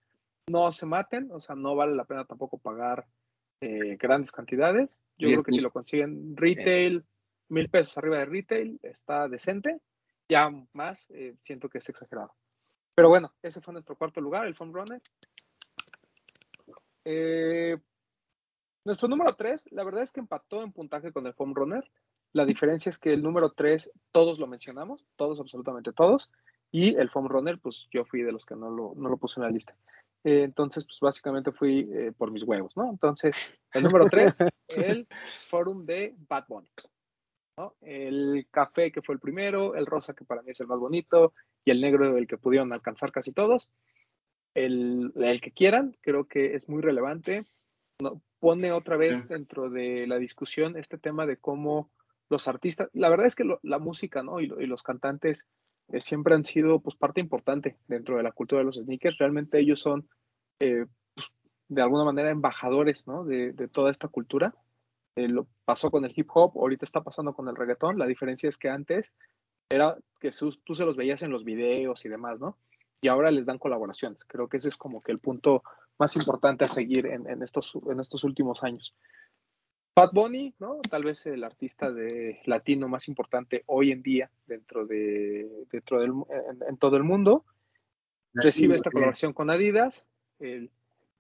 no 0.49 0.71
se 0.71 0.87
maten, 0.87 1.31
o 1.33 1.41
sea, 1.41 1.55
no 1.55 1.75
vale 1.75 1.95
la 1.95 2.05
pena 2.05 2.25
tampoco 2.25 2.59
pagar 2.59 3.07
eh, 3.61 3.97
grandes 3.97 4.33
cantidades. 4.33 4.97
Yo 5.19 5.29
creo 5.29 5.43
que 5.43 5.53
si 5.53 5.61
lo 5.61 5.71
consiguen 5.71 6.37
retail, 6.37 7.05
mil 7.49 7.69
pesos 7.69 7.99
arriba 7.99 8.19
de 8.19 8.27
retail, 8.27 8.81
está 8.83 9.29
decente. 9.29 9.81
Ya 10.29 10.51
más, 10.73 11.07
eh, 11.11 11.37
siento 11.43 11.69
que 11.69 11.79
es 11.79 11.89
exagerado. 11.89 12.35
Pero 12.95 13.09
bueno, 13.09 13.33
ese 13.43 13.61
fue 13.61 13.73
nuestro 13.73 13.97
cuarto 13.97 14.21
lugar, 14.21 14.47
el 14.47 14.55
Foam 14.55 14.73
Runner. 14.73 15.01
Nuestro 18.89 19.07
número 19.07 19.35
3, 19.35 19.71
la 19.73 19.85
verdad 19.85 20.03
es 20.03 20.13
que 20.13 20.21
empató 20.21 20.63
en 20.63 20.73
puntaje 20.73 21.13
con 21.13 21.27
el 21.27 21.35
Foam 21.35 21.53
Runner. 21.53 21.85
La 22.33 22.47
diferencia 22.47 22.89
es 22.89 22.97
que 22.97 23.13
el 23.13 23.23
número 23.23 23.53
3 23.53 23.93
todos 24.13 24.39
lo 24.39 24.47
mencionamos, 24.47 25.05
todos, 25.17 25.41
absolutamente 25.41 25.93
todos. 25.93 26.31
Y 26.71 26.97
el 26.97 27.11
Foam 27.11 27.29
Runner, 27.29 27.59
pues 27.59 27.87
yo 27.91 28.07
fui 28.07 28.23
de 28.23 28.33
los 28.33 28.47
que 28.47 28.57
no 28.57 28.71
lo, 28.71 28.95
no 28.97 29.11
lo 29.11 29.19
puse 29.19 29.41
en 29.41 29.45
la 29.45 29.51
lista. 29.51 29.77
Eh, 30.25 30.43
entonces, 30.43 30.87
pues 30.87 31.01
básicamente 31.03 31.53
fui 31.53 31.87
eh, 31.93 32.13
por 32.17 32.31
mis 32.31 32.45
huevos, 32.45 32.75
¿no? 32.79 32.89
Entonces, 32.89 33.53
el 33.75 33.83
número 33.83 34.07
3, 34.07 34.39
el 34.69 35.07
Forum 35.51 35.85
de 35.85 36.15
Bad 36.27 36.47
Bunny. 36.49 36.71
¿no? 37.59 37.75
El 37.83 38.49
café 38.51 38.91
que 38.91 39.03
fue 39.03 39.17
el 39.17 39.21
primero, 39.21 39.75
el 39.75 39.85
rosa 39.85 40.15
que 40.15 40.25
para 40.25 40.41
mí 40.41 40.53
es 40.53 40.61
el 40.61 40.67
más 40.67 40.79
bonito 40.79 41.35
y 41.63 41.73
el 41.73 41.83
negro 41.83 42.17
el 42.17 42.27
que 42.27 42.39
pudieron 42.39 42.73
alcanzar 42.73 43.13
casi 43.13 43.33
todos. 43.33 43.71
El, 44.55 45.13
el 45.15 45.43
que 45.43 45.53
quieran, 45.53 45.95
creo 46.01 46.27
que 46.27 46.55
es 46.55 46.71
muy 46.71 46.81
relevante. 46.81 47.45
No, 48.01 48.23
pone 48.39 48.71
otra 48.73 48.97
vez 48.97 49.21
Sí. 49.21 49.27
dentro 49.29 49.71
de 49.71 50.07
la 50.07 50.19
discusión 50.19 50.77
este 50.77 50.99
tema 50.99 51.27
de 51.27 51.37
cómo 51.37 51.91
los 52.31 52.47
artistas, 52.47 52.89
la 52.93 53.09
verdad 53.09 53.27
es 53.27 53.35
que 53.35 53.45
lo- 53.45 53.59
la 53.63 53.79
música 53.79 54.23
¿no? 54.23 54.41
y, 54.41 54.47
lo- 54.47 54.61
y 54.61 54.67
los 54.67 54.83
cantantes 54.83 55.49
eh, 55.91 56.01
siempre 56.03 56.35
han 56.35 56.45
sido 56.45 56.81
pues, 56.81 56.95
parte 56.97 57.21
importante 57.21 57.79
dentro 57.89 58.19
de 58.19 58.23
la 58.23 58.31
cultura 58.33 58.59
de 58.61 58.67
los 58.67 58.77
sneakers. 58.77 59.17
Realmente 59.19 59.59
ellos 59.59 59.81
son, 59.81 60.07
eh, 60.61 60.85
pues, 61.15 61.29
de 61.69 61.81
alguna 61.83 62.05
manera, 62.05 62.31
embajadores 62.31 63.07
¿no? 63.07 63.25
de, 63.25 63.53
de 63.53 63.69
toda 63.69 63.91
esta 63.91 64.07
cultura. 64.09 64.55
Eh, 65.17 65.29
lo 65.29 65.47
pasó 65.65 65.91
con 65.91 66.05
el 66.05 66.13
hip 66.15 66.29
hop, 66.35 66.53
ahorita 66.59 66.85
está 66.85 67.03
pasando 67.03 67.33
con 67.33 67.49
el 67.49 67.57
reggaetón. 67.57 67.99
La 67.99 68.07
diferencia 68.07 68.49
es 68.51 68.59
que 68.59 68.69
antes 68.69 69.15
era 69.71 69.97
que 70.21 70.31
sus- 70.31 70.63
tú 70.63 70.75
se 70.75 70.85
los 70.85 70.95
veías 70.97 71.23
en 71.23 71.31
los 71.31 71.43
videos 71.45 72.05
y 72.05 72.09
demás, 72.11 72.39
¿no? 72.39 72.59
Y 73.01 73.09
ahora 73.09 73.31
les 73.31 73.47
dan 73.47 73.59
colaboraciones. 73.59 74.25
Creo 74.27 74.47
que 74.49 74.59
ese 74.59 74.69
es 74.69 74.77
como 74.77 75.01
que 75.01 75.11
el 75.13 75.19
punto 75.21 75.63
más 75.99 76.17
importante 76.17 76.65
a 76.65 76.69
seguir 76.69 77.07
en, 77.07 77.29
en 77.29 77.43
estos, 77.43 77.77
en 77.91 78.01
estos 78.01 78.25
últimos 78.25 78.63
años. 78.63 78.95
Bad 79.95 80.13
Bunny, 80.13 80.55
¿no? 80.61 80.79
Tal 80.89 81.05
vez 81.05 81.27
el 81.27 81.43
artista 81.43 81.91
de 81.91 82.41
latino 82.45 82.87
más 82.89 83.09
importante 83.09 83.65
hoy 83.67 83.91
en 83.91 84.03
día 84.03 84.31
dentro 84.47 84.87
de 84.87 85.67
dentro 85.73 86.01
del 86.01 86.11
en, 86.11 86.69
en 86.69 86.77
todo 86.77 86.97
el 86.97 87.03
mundo. 87.03 87.45
Recibe 88.33 88.77
esta 88.77 88.91
colaboración 88.91 89.33
con 89.33 89.51
Adidas. 89.51 90.07
El- 90.39 90.71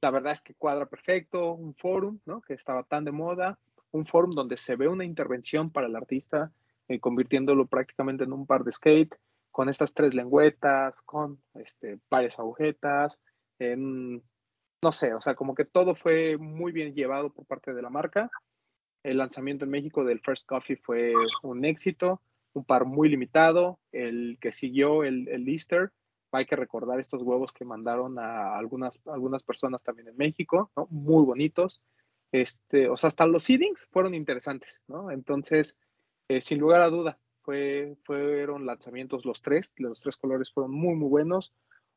la 0.00 0.12
verdad 0.12 0.32
es 0.32 0.42
que 0.42 0.54
cuadra 0.54 0.86
perfecto, 0.86 1.54
un 1.54 1.74
forum, 1.74 2.20
¿no? 2.24 2.40
Que 2.40 2.54
estaba 2.54 2.84
tan 2.84 3.04
de 3.04 3.10
moda, 3.10 3.58
un 3.90 4.06
forum 4.06 4.30
donde 4.30 4.56
se 4.56 4.76
ve 4.76 4.86
una 4.86 5.04
intervención 5.04 5.70
para 5.70 5.88
el 5.88 5.96
artista, 5.96 6.52
eh, 6.86 7.00
convirtiéndolo 7.00 7.66
prácticamente 7.66 8.22
en 8.22 8.32
un 8.32 8.46
par 8.46 8.62
de 8.62 8.70
skate, 8.70 9.16
con 9.50 9.68
estas 9.68 9.92
tres 9.94 10.14
lengüetas, 10.14 11.02
con 11.02 11.42
este, 11.54 11.98
varias 12.08 12.38
agujetas, 12.38 13.18
en, 13.58 14.22
no 14.82 14.92
sé, 14.92 15.14
o 15.14 15.20
sea, 15.20 15.34
como 15.34 15.54
que 15.54 15.64
todo 15.64 15.94
fue 15.94 16.36
muy 16.36 16.72
bien 16.72 16.94
llevado 16.94 17.30
por 17.30 17.46
parte 17.46 17.74
de 17.74 17.82
la 17.82 17.90
marca. 17.90 18.30
El 19.02 19.18
lanzamiento 19.18 19.64
en 19.64 19.70
México 19.70 20.04
del 20.04 20.20
First 20.20 20.46
Coffee 20.46 20.76
fue 20.76 21.14
un 21.42 21.64
éxito, 21.64 22.20
un 22.52 22.64
par 22.64 22.84
muy 22.84 23.08
limitado. 23.08 23.78
El 23.92 24.38
que 24.40 24.52
siguió 24.52 25.04
el, 25.04 25.48
Easter, 25.48 25.92
hay 26.32 26.46
que 26.46 26.56
recordar 26.56 27.00
estos 27.00 27.22
huevos 27.22 27.52
que 27.52 27.64
mandaron 27.64 28.18
a 28.18 28.56
algunas, 28.56 29.00
algunas 29.06 29.42
personas 29.42 29.82
también 29.82 30.08
en 30.08 30.16
México, 30.16 30.70
¿no? 30.76 30.86
Muy 30.90 31.24
bonitos. 31.24 31.82
Este, 32.30 32.88
o 32.88 32.96
sea, 32.96 33.08
hasta 33.08 33.26
los 33.26 33.44
seedings 33.44 33.86
fueron 33.90 34.14
interesantes, 34.14 34.82
¿no? 34.86 35.10
Entonces, 35.10 35.76
eh, 36.28 36.40
sin 36.40 36.58
lugar 36.58 36.82
a 36.82 36.90
duda, 36.90 37.18
fue, 37.42 37.96
fueron 38.04 38.66
lanzamientos 38.66 39.24
los 39.24 39.40
tres, 39.40 39.72
los 39.76 40.00
tres 40.00 40.18
colores 40.18 40.52
fueron 40.52 40.72
muy, 40.72 40.94
muy 40.94 41.08
buenos. 41.08 41.54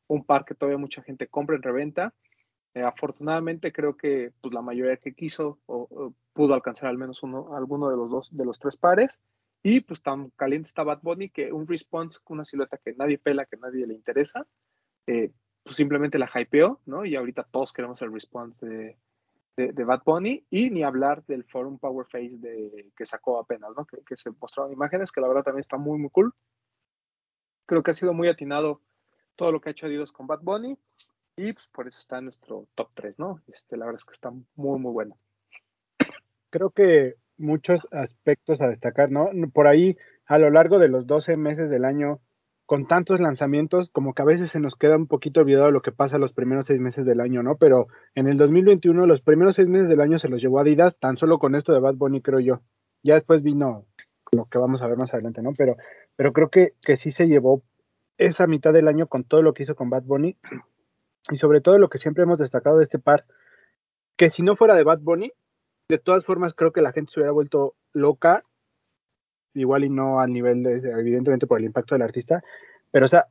un 0.08 0.24
par 0.24 0.44
que 0.44 0.54
todavía 0.54 0.78
mucha 0.78 1.02
gente 1.02 1.28
compra 1.28 1.56
en 1.56 1.62
reventa. 1.62 2.14
Eh, 2.74 2.82
afortunadamente 2.82 3.70
creo 3.70 3.96
que 3.96 4.32
pues, 4.40 4.54
la 4.54 4.62
mayoría 4.62 4.96
que 4.96 5.14
quiso 5.14 5.58
o, 5.66 6.14
pudo 6.32 6.54
alcanzar 6.54 6.88
al 6.88 6.96
menos 6.96 7.22
uno, 7.22 7.54
alguno 7.54 7.90
de 7.90 7.96
los 7.96 8.10
dos, 8.10 8.28
de 8.36 8.44
los 8.44 8.58
tres 8.58 8.76
pares. 8.76 9.20
Y 9.62 9.80
pues 9.80 10.02
tan 10.02 10.30
caliente 10.30 10.68
está 10.68 10.82
Bad 10.82 11.00
Bunny 11.02 11.28
que 11.28 11.52
un 11.52 11.68
response 11.68 12.18
una 12.28 12.44
silueta 12.44 12.78
que 12.78 12.94
nadie 12.94 13.18
pela, 13.18 13.46
que 13.46 13.56
nadie 13.56 13.86
le 13.86 13.94
interesa, 13.94 14.44
eh, 15.06 15.30
pues 15.62 15.76
simplemente 15.76 16.18
la 16.18 16.28
hypeó, 16.34 16.80
¿no? 16.86 17.04
Y 17.04 17.14
ahorita 17.14 17.44
todos 17.44 17.72
queremos 17.72 18.02
el 18.02 18.12
response 18.12 18.66
de, 18.66 18.98
de, 19.56 19.72
de, 19.72 19.84
Bad 19.84 20.02
Bunny 20.04 20.44
y 20.50 20.70
ni 20.70 20.82
hablar 20.82 21.24
del 21.26 21.44
Forum 21.44 21.78
Power 21.78 22.06
Face 22.06 22.38
de, 22.38 22.90
que 22.96 23.04
sacó 23.04 23.38
apenas, 23.38 23.70
¿no? 23.76 23.84
Que, 23.84 23.98
que, 24.04 24.16
se 24.16 24.30
mostraron 24.32 24.72
imágenes 24.72 25.12
que 25.12 25.20
la 25.20 25.28
verdad 25.28 25.44
también 25.44 25.60
está 25.60 25.76
muy, 25.76 25.98
muy 25.98 26.10
cool. 26.10 26.34
Creo 27.66 27.84
que 27.84 27.92
ha 27.92 27.94
sido 27.94 28.12
muy 28.12 28.26
atinado 28.26 28.80
todo 29.36 29.52
lo 29.52 29.60
que 29.60 29.68
ha 29.68 29.72
hecho 29.72 29.86
Adidas 29.86 30.10
con 30.10 30.26
Bad 30.26 30.40
Bunny 30.40 30.76
y 31.36 31.52
pues 31.52 31.66
por 31.72 31.88
eso 31.88 31.98
está 31.98 32.20
nuestro 32.20 32.66
top 32.74 32.88
3, 32.94 33.18
¿no? 33.18 33.40
Este, 33.52 33.76
la 33.76 33.86
verdad 33.86 34.00
es 34.00 34.04
que 34.04 34.12
está 34.12 34.30
muy, 34.30 34.78
muy 34.78 34.92
bueno. 34.92 35.16
Creo 36.50 36.70
que 36.70 37.14
muchos 37.38 37.86
aspectos 37.90 38.60
a 38.60 38.68
destacar, 38.68 39.10
¿no? 39.10 39.30
Por 39.52 39.66
ahí, 39.66 39.96
a 40.26 40.38
lo 40.38 40.50
largo 40.50 40.78
de 40.78 40.88
los 40.88 41.06
12 41.06 41.36
meses 41.36 41.70
del 41.70 41.84
año, 41.84 42.20
con 42.66 42.86
tantos 42.86 43.20
lanzamientos, 43.20 43.90
como 43.90 44.14
que 44.14 44.22
a 44.22 44.26
veces 44.26 44.50
se 44.50 44.60
nos 44.60 44.76
queda 44.76 44.96
un 44.96 45.06
poquito 45.06 45.40
olvidado 45.40 45.70
lo 45.70 45.82
que 45.82 45.92
pasa 45.92 46.18
los 46.18 46.32
primeros 46.32 46.66
seis 46.66 46.80
meses 46.80 47.04
del 47.06 47.20
año, 47.20 47.42
¿no? 47.42 47.56
Pero 47.56 47.88
en 48.14 48.28
el 48.28 48.36
2021, 48.36 49.06
los 49.06 49.20
primeros 49.20 49.56
seis 49.56 49.68
meses 49.68 49.88
del 49.88 50.00
año 50.00 50.18
se 50.18 50.28
los 50.28 50.40
llevó 50.40 50.60
Adidas, 50.60 50.96
tan 50.98 51.16
solo 51.16 51.38
con 51.38 51.54
esto 51.54 51.72
de 51.72 51.80
Bad 51.80 51.96
Bunny, 51.96 52.20
creo 52.20 52.40
yo. 52.40 52.60
Ya 53.02 53.14
después 53.14 53.42
vino 53.42 53.86
lo 54.32 54.46
que 54.46 54.58
vamos 54.58 54.80
a 54.82 54.86
ver 54.86 54.96
más 54.96 55.12
adelante, 55.12 55.42
¿no? 55.42 55.52
Pero, 55.56 55.76
pero 56.16 56.32
creo 56.32 56.48
que, 56.50 56.74
que 56.84 56.96
sí 56.96 57.10
se 57.10 57.26
llevó 57.26 57.62
esa 58.16 58.46
mitad 58.46 58.72
del 58.72 58.88
año 58.88 59.06
con 59.06 59.24
todo 59.24 59.42
lo 59.42 59.54
que 59.54 59.64
hizo 59.64 59.74
con 59.74 59.90
Bad 59.90 60.04
Bunny 60.04 60.36
y 61.30 61.36
sobre 61.36 61.60
todo 61.60 61.78
lo 61.78 61.88
que 61.88 61.98
siempre 61.98 62.24
hemos 62.24 62.38
destacado 62.38 62.78
de 62.78 62.84
este 62.84 62.98
par, 62.98 63.24
que 64.16 64.30
si 64.30 64.42
no 64.42 64.56
fuera 64.56 64.74
de 64.74 64.84
Bad 64.84 65.00
Bunny, 65.00 65.32
de 65.88 65.98
todas 65.98 66.24
formas 66.24 66.54
creo 66.54 66.72
que 66.72 66.82
la 66.82 66.92
gente 66.92 67.12
se 67.12 67.20
hubiera 67.20 67.32
vuelto 67.32 67.74
loca, 67.92 68.44
igual 69.54 69.84
y 69.84 69.90
no 69.90 70.20
a 70.20 70.26
nivel 70.26 70.62
de, 70.62 70.76
evidentemente 70.98 71.46
por 71.46 71.58
el 71.58 71.66
impacto 71.66 71.94
del 71.94 72.02
artista, 72.02 72.42
pero 72.90 73.06
o 73.06 73.08
sea, 73.08 73.26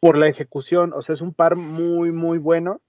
por 0.00 0.18
la 0.18 0.28
ejecución, 0.28 0.92
o 0.92 1.02
sea, 1.02 1.14
es 1.14 1.20
un 1.20 1.32
par 1.32 1.56
muy, 1.56 2.12
muy 2.12 2.38
bueno 2.38 2.80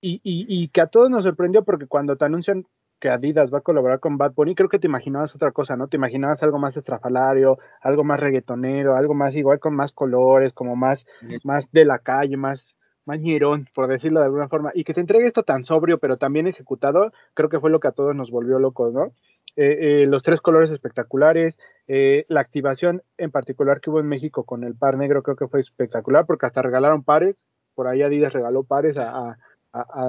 y, 0.00 0.20
y, 0.24 0.46
y 0.48 0.68
que 0.68 0.80
a 0.80 0.86
todos 0.86 1.10
nos 1.10 1.24
sorprendió 1.24 1.64
porque 1.64 1.86
cuando 1.86 2.16
te 2.16 2.24
anuncian 2.24 2.66
que 3.00 3.08
Adidas 3.08 3.52
va 3.52 3.58
a 3.58 3.62
colaborar 3.62 3.98
con 3.98 4.18
Bad 4.18 4.34
Bunny, 4.34 4.54
creo 4.54 4.68
que 4.68 4.78
te 4.78 4.86
imaginabas 4.86 5.34
otra 5.34 5.52
cosa, 5.52 5.74
¿no? 5.74 5.88
Te 5.88 5.96
imaginabas 5.96 6.42
algo 6.42 6.58
más 6.58 6.76
estrafalario, 6.76 7.58
algo 7.80 8.04
más 8.04 8.20
reggaetonero, 8.20 8.94
algo 8.94 9.14
más 9.14 9.34
igual 9.34 9.58
con 9.58 9.74
más 9.74 9.90
colores, 9.90 10.52
como 10.52 10.76
más, 10.76 11.06
más 11.42 11.70
de 11.72 11.86
la 11.86 11.98
calle, 11.98 12.36
más, 12.36 12.66
más 13.04 13.20
ñerón, 13.20 13.68
por 13.74 13.88
decirlo 13.88 14.20
de 14.20 14.26
alguna 14.26 14.48
forma, 14.48 14.72
y 14.74 14.84
que 14.84 14.94
te 14.94 15.00
entregue 15.00 15.26
esto 15.26 15.42
tan 15.42 15.64
sobrio, 15.64 15.98
pero 15.98 16.16
también 16.16 16.46
ejecutado, 16.46 17.12
creo 17.34 17.48
que 17.48 17.60
fue 17.60 17.70
lo 17.70 17.80
que 17.80 17.88
a 17.88 17.92
todos 17.92 18.14
nos 18.14 18.30
volvió 18.30 18.58
locos, 18.58 18.92
¿no? 18.92 19.12
Eh, 19.56 20.02
eh, 20.02 20.06
los 20.06 20.22
tres 20.22 20.40
colores 20.40 20.70
espectaculares, 20.70 21.58
eh, 21.88 22.24
la 22.28 22.40
activación 22.40 23.02
en 23.18 23.30
particular 23.30 23.80
que 23.80 23.90
hubo 23.90 24.00
en 24.00 24.06
México 24.06 24.44
con 24.44 24.62
el 24.62 24.76
par 24.76 24.96
negro 24.96 25.22
creo 25.22 25.36
que 25.36 25.48
fue 25.48 25.60
espectacular, 25.60 26.24
porque 26.24 26.46
hasta 26.46 26.62
regalaron 26.62 27.02
pares, 27.02 27.44
por 27.74 27.88
ahí 27.88 28.02
Adidas 28.02 28.32
regaló 28.32 28.62
pares 28.62 28.96
a 28.96 29.36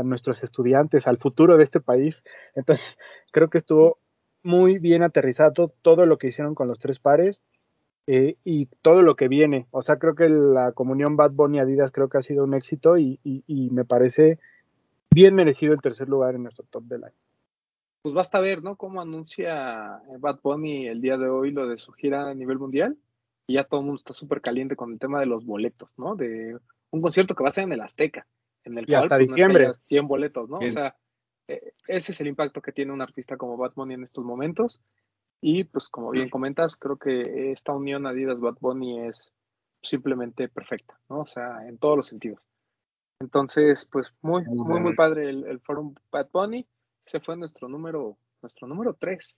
nuestros 0.04 0.44
estudiantes, 0.44 1.06
al 1.06 1.18
futuro 1.18 1.58
de 1.58 1.64
este 1.64 1.80
país, 1.80 2.24
entonces 2.56 2.98
creo 3.32 3.50
que 3.50 3.60
estuvo 3.60 4.00
muy 4.44 4.80
bien 4.80 5.04
aterrizado 5.04 5.72
todo 5.82 6.06
lo 6.06 6.18
que 6.18 6.28
hicieron 6.28 6.56
con 6.56 6.68
los 6.68 6.80
tres 6.80 7.00
pares, 7.00 7.42
eh, 8.08 8.36
y 8.44 8.66
todo 8.82 9.02
lo 9.02 9.16
que 9.16 9.28
viene. 9.28 9.68
O 9.72 9.82
sea, 9.82 9.98
creo 9.98 10.16
que 10.16 10.28
la 10.30 10.72
comunión 10.72 11.16
Bad 11.16 11.32
Bunny 11.32 11.60
Adidas 11.60 11.92
creo 11.92 12.10
que 12.10 12.18
ha 12.18 12.22
sido 12.22 12.44
un 12.44 12.54
éxito 12.54 12.98
y, 12.98 13.20
y, 13.24 13.44
y, 13.48 13.70
me 13.70 13.86
parece 13.86 14.40
bien 15.14 15.36
merecido 15.36 15.74
el 15.74 15.82
tercer 15.82 16.10
lugar 16.10 16.36
en 16.36 16.44
nuestro 16.44 16.66
top 16.70 16.84
del 16.84 17.04
año. 17.04 17.16
Pues 18.02 18.16
basta 18.16 18.40
ver, 18.40 18.64
¿no? 18.64 18.76
Cómo 18.76 19.02
anuncia 19.02 20.02
Bad 20.20 20.40
Bunny 20.42 20.88
el 20.88 21.02
día 21.02 21.18
de 21.18 21.30
hoy 21.30 21.52
lo 21.52 21.68
de 21.68 21.78
su 21.78 21.92
gira 21.92 22.30
a 22.30 22.34
nivel 22.34 22.58
mundial. 22.58 22.98
Y 23.46 23.56
ya 23.56 23.66
todo 23.66 23.82
el 23.82 23.86
mundo 23.86 24.00
está 24.00 24.14
súper 24.14 24.42
caliente 24.42 24.76
con 24.76 24.94
el 24.94 25.00
tema 25.00 25.20
de 25.20 25.26
los 25.26 25.46
boletos, 25.46 25.90
¿no? 25.98 26.16
De 26.16 26.58
un 26.90 27.02
concierto 27.02 27.36
que 27.36 27.44
va 27.44 27.50
a 27.50 27.52
ser 27.52 27.66
en 27.66 27.74
el 27.74 27.82
Azteca, 27.82 28.26
en 28.64 28.78
el 28.78 28.86
y 28.86 28.88
cual 28.88 29.04
hasta 29.04 29.18
pues, 29.18 29.28
diciembre. 29.28 29.68
No 29.68 29.74
100 29.74 30.08
boletos, 30.08 30.50
¿no? 30.50 30.60
Bien. 30.60 30.72
O 30.72 30.74
sea, 30.74 30.96
eh, 31.48 31.74
ese 31.88 32.12
es 32.12 32.22
el 32.22 32.28
impacto 32.28 32.62
que 32.62 32.72
tiene 32.72 32.92
un 32.92 33.02
artista 33.02 33.38
como 33.38 33.58
Bad 33.58 33.74
Bunny 33.76 33.96
en 33.96 34.04
estos 34.04 34.24
momentos. 34.24 34.82
Y 35.42 35.64
pues 35.64 35.90
como 35.90 36.12
bien 36.12 36.30
comentas, 36.30 36.76
creo 36.76 36.98
que 36.98 37.52
esta 37.52 37.74
unión 37.74 38.06
Adidas 38.06 38.40
Bad 38.40 38.58
Bunny 38.62 39.00
es 39.08 39.34
simplemente 39.82 40.48
perfecta, 40.48 41.00
¿no? 41.10 41.22
O 41.22 41.26
sea, 41.26 41.68
en 41.68 41.80
todos 41.80 41.98
los 41.98 42.08
sentidos. 42.08 42.40
Entonces, 43.20 43.88
pues 43.92 44.14
muy, 44.22 44.44
muy, 44.46 44.80
muy 44.80 44.96
padre 44.96 45.30
el, 45.30 45.46
el 45.46 45.60
Forum 45.60 45.96
Bad 46.12 46.30
Bunny. 46.32 46.68
Ese 47.06 47.20
fue 47.20 47.36
nuestro 47.36 47.68
número, 47.68 48.18
nuestro 48.44 48.68
número 48.68 48.94
3. 48.94 49.36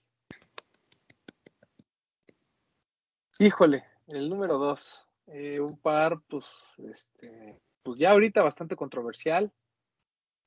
Híjole, 3.38 3.84
el 4.06 4.28
número 4.28 4.58
2. 4.58 5.08
Eh, 5.28 5.58
un 5.58 5.78
par, 5.78 6.20
pues, 6.28 6.46
este, 6.86 7.58
pues 7.82 7.98
ya 7.98 8.10
ahorita 8.10 8.42
bastante 8.42 8.76
controversial. 8.76 9.50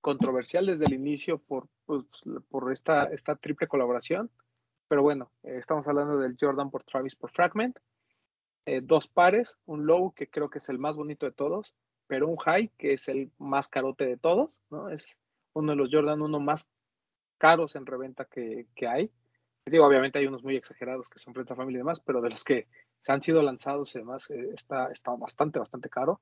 Controversial 0.01 0.67
desde 0.67 0.85
el 0.85 0.93
inicio 0.93 1.39
por, 1.39 1.67
pues, 1.85 2.05
por 2.49 2.71
esta, 2.71 3.05
esta 3.05 3.35
triple 3.35 3.67
colaboración 3.67 4.29
pero 4.87 5.01
bueno, 5.01 5.31
eh, 5.43 5.57
estamos 5.57 5.87
hablando 5.87 6.17
del 6.17 6.37
Jordan 6.39 6.69
por 6.69 6.83
Travis 6.83 7.15
por 7.15 7.31
Fragment. 7.31 7.77
Eh, 8.65 8.81
dos 8.83 9.07
pares, 9.07 9.57
un 9.65 9.85
low 9.85 10.13
que 10.13 10.29
creo 10.29 10.49
que 10.49 10.57
es 10.57 10.69
el 10.69 10.79
más 10.79 10.95
bonito 10.95 11.25
de 11.25 11.31
todos, 11.31 11.73
pero 12.07 12.27
un 12.27 12.37
high 12.37 12.69
que 12.77 12.93
es 12.93 13.07
el 13.07 13.31
más 13.37 13.69
carote 13.69 14.05
de 14.05 14.17
todos, 14.17 14.59
¿no? 14.69 14.89
Es 14.89 15.17
uno 15.53 15.71
de 15.71 15.77
los 15.77 15.89
Jordan 15.91 16.21
uno 16.21 16.39
más 16.39 16.69
caros 17.37 17.75
en 17.75 17.85
reventa 17.85 18.25
que, 18.25 18.67
que 18.75 18.87
hay. 18.87 19.11
Digo, 19.65 19.85
obviamente 19.85 20.19
hay 20.19 20.27
unos 20.27 20.43
muy 20.43 20.55
exagerados 20.55 21.09
que 21.09 21.19
son 21.19 21.33
prensa 21.33 21.55
familia 21.55 21.77
y 21.77 21.79
demás, 21.79 21.99
pero 21.99 22.21
de 22.21 22.29
los 22.29 22.43
que 22.43 22.67
se 22.99 23.11
han 23.11 23.21
sido 23.21 23.41
lanzados 23.41 23.95
y 23.95 23.99
demás, 23.99 24.29
eh, 24.29 24.49
está, 24.53 24.91
está 24.91 25.11
bastante, 25.15 25.59
bastante 25.59 25.89
caro. 25.89 26.21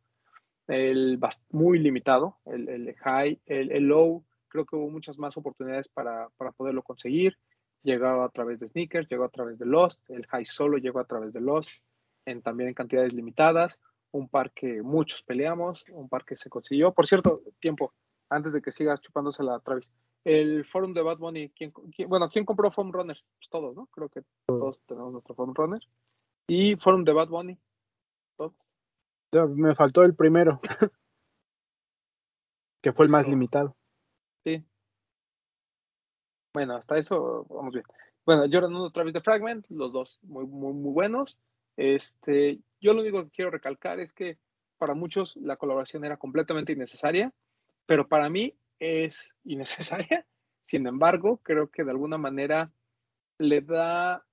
El 0.68 1.20
muy 1.52 1.78
limitado, 1.78 2.40
el, 2.46 2.68
el 2.70 2.96
high, 2.96 3.40
el, 3.46 3.72
el, 3.72 3.84
low, 3.84 4.26
creo 4.48 4.66
que 4.66 4.76
hubo 4.76 4.90
muchas 4.90 5.18
más 5.20 5.38
oportunidades 5.38 5.88
para, 5.88 6.30
para 6.38 6.52
poderlo 6.52 6.82
conseguir 6.82 7.38
llegó 7.86 8.24
a 8.24 8.30
través 8.30 8.60
de 8.60 8.68
sneakers, 8.68 9.08
llegó 9.08 9.24
a 9.24 9.30
través 9.30 9.58
de 9.58 9.66
Lost, 9.66 10.10
el 10.10 10.26
high 10.26 10.46
solo 10.46 10.78
llegó 10.78 11.00
a 11.00 11.06
través 11.06 11.32
de 11.32 11.40
Lost, 11.40 11.82
en, 12.26 12.42
también 12.42 12.70
en 12.70 12.76
cantidades 12.76 13.14
limitadas, 13.14 13.80
un 14.12 14.28
par 14.28 14.52
que 14.52 14.82
muchos 14.82 15.22
peleamos, 15.24 15.86
un 15.92 16.10
par 16.10 16.26
que 16.26 16.36
se 16.36 16.50
consiguió. 16.50 16.94
Por 16.94 17.08
cierto, 17.08 17.40
tiempo, 17.60 17.94
antes 18.30 18.54
de 18.54 18.62
que 18.62 18.72
sigas 18.72 19.00
chupándose 19.02 19.44
la 19.44 19.60
Travis, 19.60 19.92
el 20.24 20.66
forum 20.66 20.94
de 20.94 21.04
Bad 21.04 21.20
Bunny, 21.20 21.50
¿quién, 21.50 21.72
quién, 21.96 22.10
bueno, 22.10 22.28
¿quién 22.30 22.46
compró 22.46 22.72
Forum 22.72 22.92
Runners? 22.92 23.24
Pues 23.38 23.50
todos, 23.50 23.76
¿no? 23.76 23.86
Creo 23.88 24.10
que 24.10 24.24
todos 24.48 24.82
tenemos 24.88 25.12
nuestro 25.12 25.36
Forum 25.36 25.54
Runner. 25.54 25.82
Y 26.48 26.76
Forum 26.78 27.04
de 27.04 27.14
Bad 27.14 27.30
Bunny, 27.30 27.58
todos. 28.36 28.54
Me 29.56 29.76
faltó 29.76 30.04
el 30.04 30.16
primero, 30.16 30.60
que 32.82 32.94
fue 32.94 33.06
el 33.06 33.12
más 33.12 33.22
Eso. 33.22 33.30
limitado. 33.30 33.76
Sí, 34.44 34.64
bueno, 36.56 36.78
hasta 36.78 36.98
eso 36.98 37.46
vamos 37.50 37.74
bien. 37.74 37.84
Bueno, 38.26 38.44
Jordan 38.50 38.74
1 38.74 38.92
Travis 38.92 39.14
de 39.14 39.20
Fragment, 39.20 39.66
los 39.68 39.92
dos 39.92 40.20
muy, 40.24 40.46
muy, 40.46 40.72
muy 40.72 40.94
buenos. 40.94 41.38
Este, 41.76 42.62
yo 42.80 42.94
lo 42.94 43.02
único 43.02 43.26
que 43.26 43.30
quiero 43.30 43.52
recalcar 43.52 44.00
es 44.00 44.14
que 44.14 44.38
para 44.78 44.94
muchos 44.94 45.36
la 45.36 45.58
colaboración 45.58 46.06
era 46.06 46.16
completamente 46.16 46.72
innecesaria, 46.72 47.34
pero 47.86 48.08
para 48.08 48.30
mí 48.30 48.56
es 48.80 49.36
innecesaria. 49.44 50.26
Sin 50.64 50.88
embargo, 50.88 51.42
creo 51.44 51.70
que 51.70 51.84
de 51.84 51.92
alguna 51.92 52.18
manera 52.18 52.72
le 53.38 53.60
da 53.60 54.26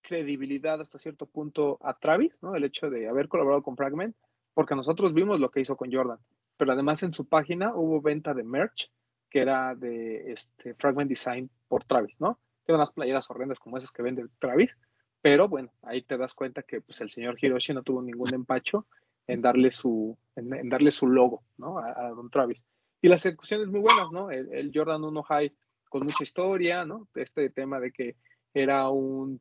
credibilidad 0.00 0.80
hasta 0.80 0.98
cierto 0.98 1.26
punto 1.26 1.78
a 1.82 1.98
Travis, 1.98 2.42
¿no? 2.42 2.54
El 2.54 2.64
hecho 2.64 2.88
de 2.88 3.10
haber 3.10 3.28
colaborado 3.28 3.62
con 3.62 3.76
Fragment, 3.76 4.16
porque 4.54 4.74
nosotros 4.74 5.12
vimos 5.12 5.38
lo 5.38 5.50
que 5.50 5.60
hizo 5.60 5.76
con 5.76 5.92
Jordan, 5.92 6.18
pero 6.56 6.72
además 6.72 7.02
en 7.02 7.12
su 7.12 7.28
página 7.28 7.74
hubo 7.74 8.00
venta 8.00 8.32
de 8.32 8.42
merch 8.42 8.90
que 9.30 9.40
era 9.40 9.74
de 9.74 10.32
este 10.32 10.74
Fragment 10.74 11.08
Design 11.08 11.50
por 11.68 11.84
Travis, 11.84 12.16
¿no? 12.18 12.38
Tiene 12.64 12.78
unas 12.78 12.92
playeras 12.92 13.30
horrendas 13.30 13.58
como 13.58 13.78
esas 13.78 13.92
que 13.92 14.02
vende 14.02 14.26
Travis, 14.38 14.76
pero 15.20 15.48
bueno, 15.48 15.72
ahí 15.82 16.02
te 16.02 16.16
das 16.16 16.34
cuenta 16.34 16.62
que 16.62 16.80
pues 16.80 17.00
el 17.00 17.10
señor 17.10 17.36
Hiroshi 17.40 17.74
no 17.74 17.82
tuvo 17.82 18.02
ningún 18.02 18.32
empacho 18.34 18.86
en 19.26 19.42
darle 19.42 19.72
su, 19.72 20.16
en, 20.36 20.54
en 20.54 20.68
darle 20.68 20.90
su 20.90 21.06
logo, 21.06 21.42
¿no? 21.56 21.78
A, 21.78 21.86
a, 21.86 22.10
Don 22.10 22.30
Travis. 22.30 22.64
Y 23.00 23.08
las 23.08 23.24
ejecuciones 23.26 23.68
muy 23.68 23.80
buenas, 23.80 24.10
¿no? 24.10 24.30
El, 24.30 24.52
el, 24.52 24.70
Jordan 24.74 25.04
1 25.04 25.22
High 25.22 25.54
con 25.88 26.04
mucha 26.04 26.22
historia, 26.22 26.84
¿no? 26.84 27.08
Este 27.14 27.50
tema 27.50 27.80
de 27.80 27.92
que 27.92 28.16
era 28.54 28.88
un, 28.88 29.40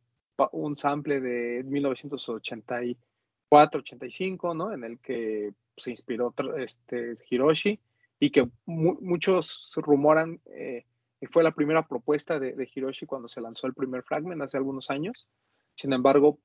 un 0.51 0.77
sample 0.77 1.21
de 1.21 1.63
1984, 1.63 3.79
85, 3.79 4.53
¿no? 4.53 4.73
En 4.73 4.83
el 4.83 4.99
que 4.99 5.53
se 5.75 5.91
inspiró 5.91 6.33
este 6.57 7.17
Hiroshi 7.29 7.79
y 8.19 8.31
que 8.31 8.49
mu 8.65 8.97
muchos 9.01 9.71
rumoran 9.75 10.39
eh, 10.45 10.85
fue 11.31 11.43
la 11.43 11.51
primera 11.51 11.87
propuesta 11.87 12.39
de, 12.39 12.69
Hiroshi 12.73 13.05
cuando 13.05 13.27
se 13.27 13.41
lanzó 13.41 13.67
el 13.67 13.73
primer 13.73 14.03
fragment 14.03 14.41
hace 14.41 14.57
algunos 14.57 14.89
años. 14.89 15.27
Sin 15.75 15.93
embargo, 15.93 16.39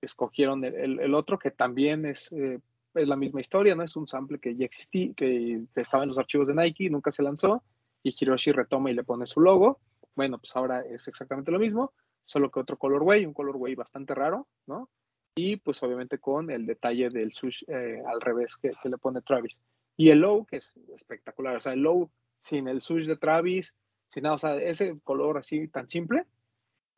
escogieron 0.00 0.64
el 0.64 1.14
otro 1.14 1.38
que 1.38 1.50
también 1.50 2.06
es 2.06 2.30
eh, 2.32 2.58
es 2.94 3.08
la 3.08 3.16
misma 3.16 3.40
historia, 3.40 3.74
¿no? 3.74 3.82
Es 3.82 3.96
un 3.96 4.06
sample 4.06 4.38
que 4.38 4.54
ya 4.54 4.64
existía, 4.64 5.12
que 5.14 5.64
estaba 5.74 6.02
en 6.02 6.10
los 6.10 6.18
archivos 6.18 6.48
de 6.48 6.54
Nike, 6.54 6.90
nunca 6.90 7.10
se 7.10 7.22
lanzó, 7.22 7.62
y 8.02 8.14
Hiroshi 8.18 8.52
retoma 8.52 8.90
y 8.90 8.94
le 8.94 9.04
pone 9.04 9.26
su 9.26 9.40
logo. 9.40 9.80
Bueno, 10.14 10.38
pues 10.38 10.54
ahora 10.56 10.80
es 10.82 11.08
exactamente 11.08 11.50
lo 11.50 11.58
mismo, 11.58 11.92
solo 12.24 12.50
que 12.50 12.60
otro 12.60 12.76
colorway, 12.76 13.24
un 13.24 13.32
colorway 13.32 13.74
bastante 13.74 14.14
raro, 14.14 14.46
¿no? 14.66 14.90
Y 15.34 15.56
pues 15.56 15.82
obviamente 15.82 16.18
con 16.18 16.50
el 16.50 16.66
detalle 16.66 17.08
del 17.08 17.32
sush 17.32 17.64
eh, 17.66 18.02
al 18.06 18.20
revés 18.20 18.56
que, 18.56 18.72
le 18.84 18.98
pone 18.98 19.22
Travis. 19.22 19.58
Y 19.96 20.10
el 20.10 20.20
low, 20.20 20.44
que 20.46 20.56
es 20.56 20.74
espectacular, 20.94 21.56
o 21.56 21.60
sea, 21.60 21.72
el 21.72 21.80
low 21.80 22.10
sin 22.40 22.68
el 22.68 22.80
sush 22.80 23.06
de 23.06 23.16
Travis, 23.16 23.74
sin 24.08 24.24
nada, 24.24 24.34
o 24.34 24.38
sea, 24.38 24.56
ese 24.56 24.98
color 25.04 25.38
así 25.38 25.68
tan 25.68 25.88
simple, 25.88 26.26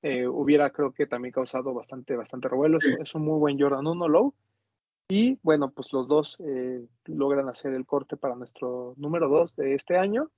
eh, 0.03 0.27
hubiera 0.27 0.71
creo 0.71 0.93
que 0.93 1.07
también 1.07 1.33
causado 1.33 1.73
bastante, 1.73 2.17
bastante 2.17 2.49
revuelo. 2.49 2.79
Es, 2.79 3.15
un 3.15 3.25
muy 3.25 3.39
buen 3.39 3.59
Jordan 3.59 3.87
1 3.87 4.09
low. 4.09 4.35
Y 5.09 5.39
bueno, 5.43 5.71
pues 5.71 5.93
los 5.93 6.09
dos 6.09 6.39
eh, 6.41 6.87
logran 7.07 7.49
hacer 7.49 7.73
el 7.73 7.87
corte 7.87 8.17
para 8.17 8.37
nuestro 8.37 8.95
número 8.97 9.29
2 9.29 9.57
de 9.57 9.75
este 9.75 9.97
año. 9.97 10.31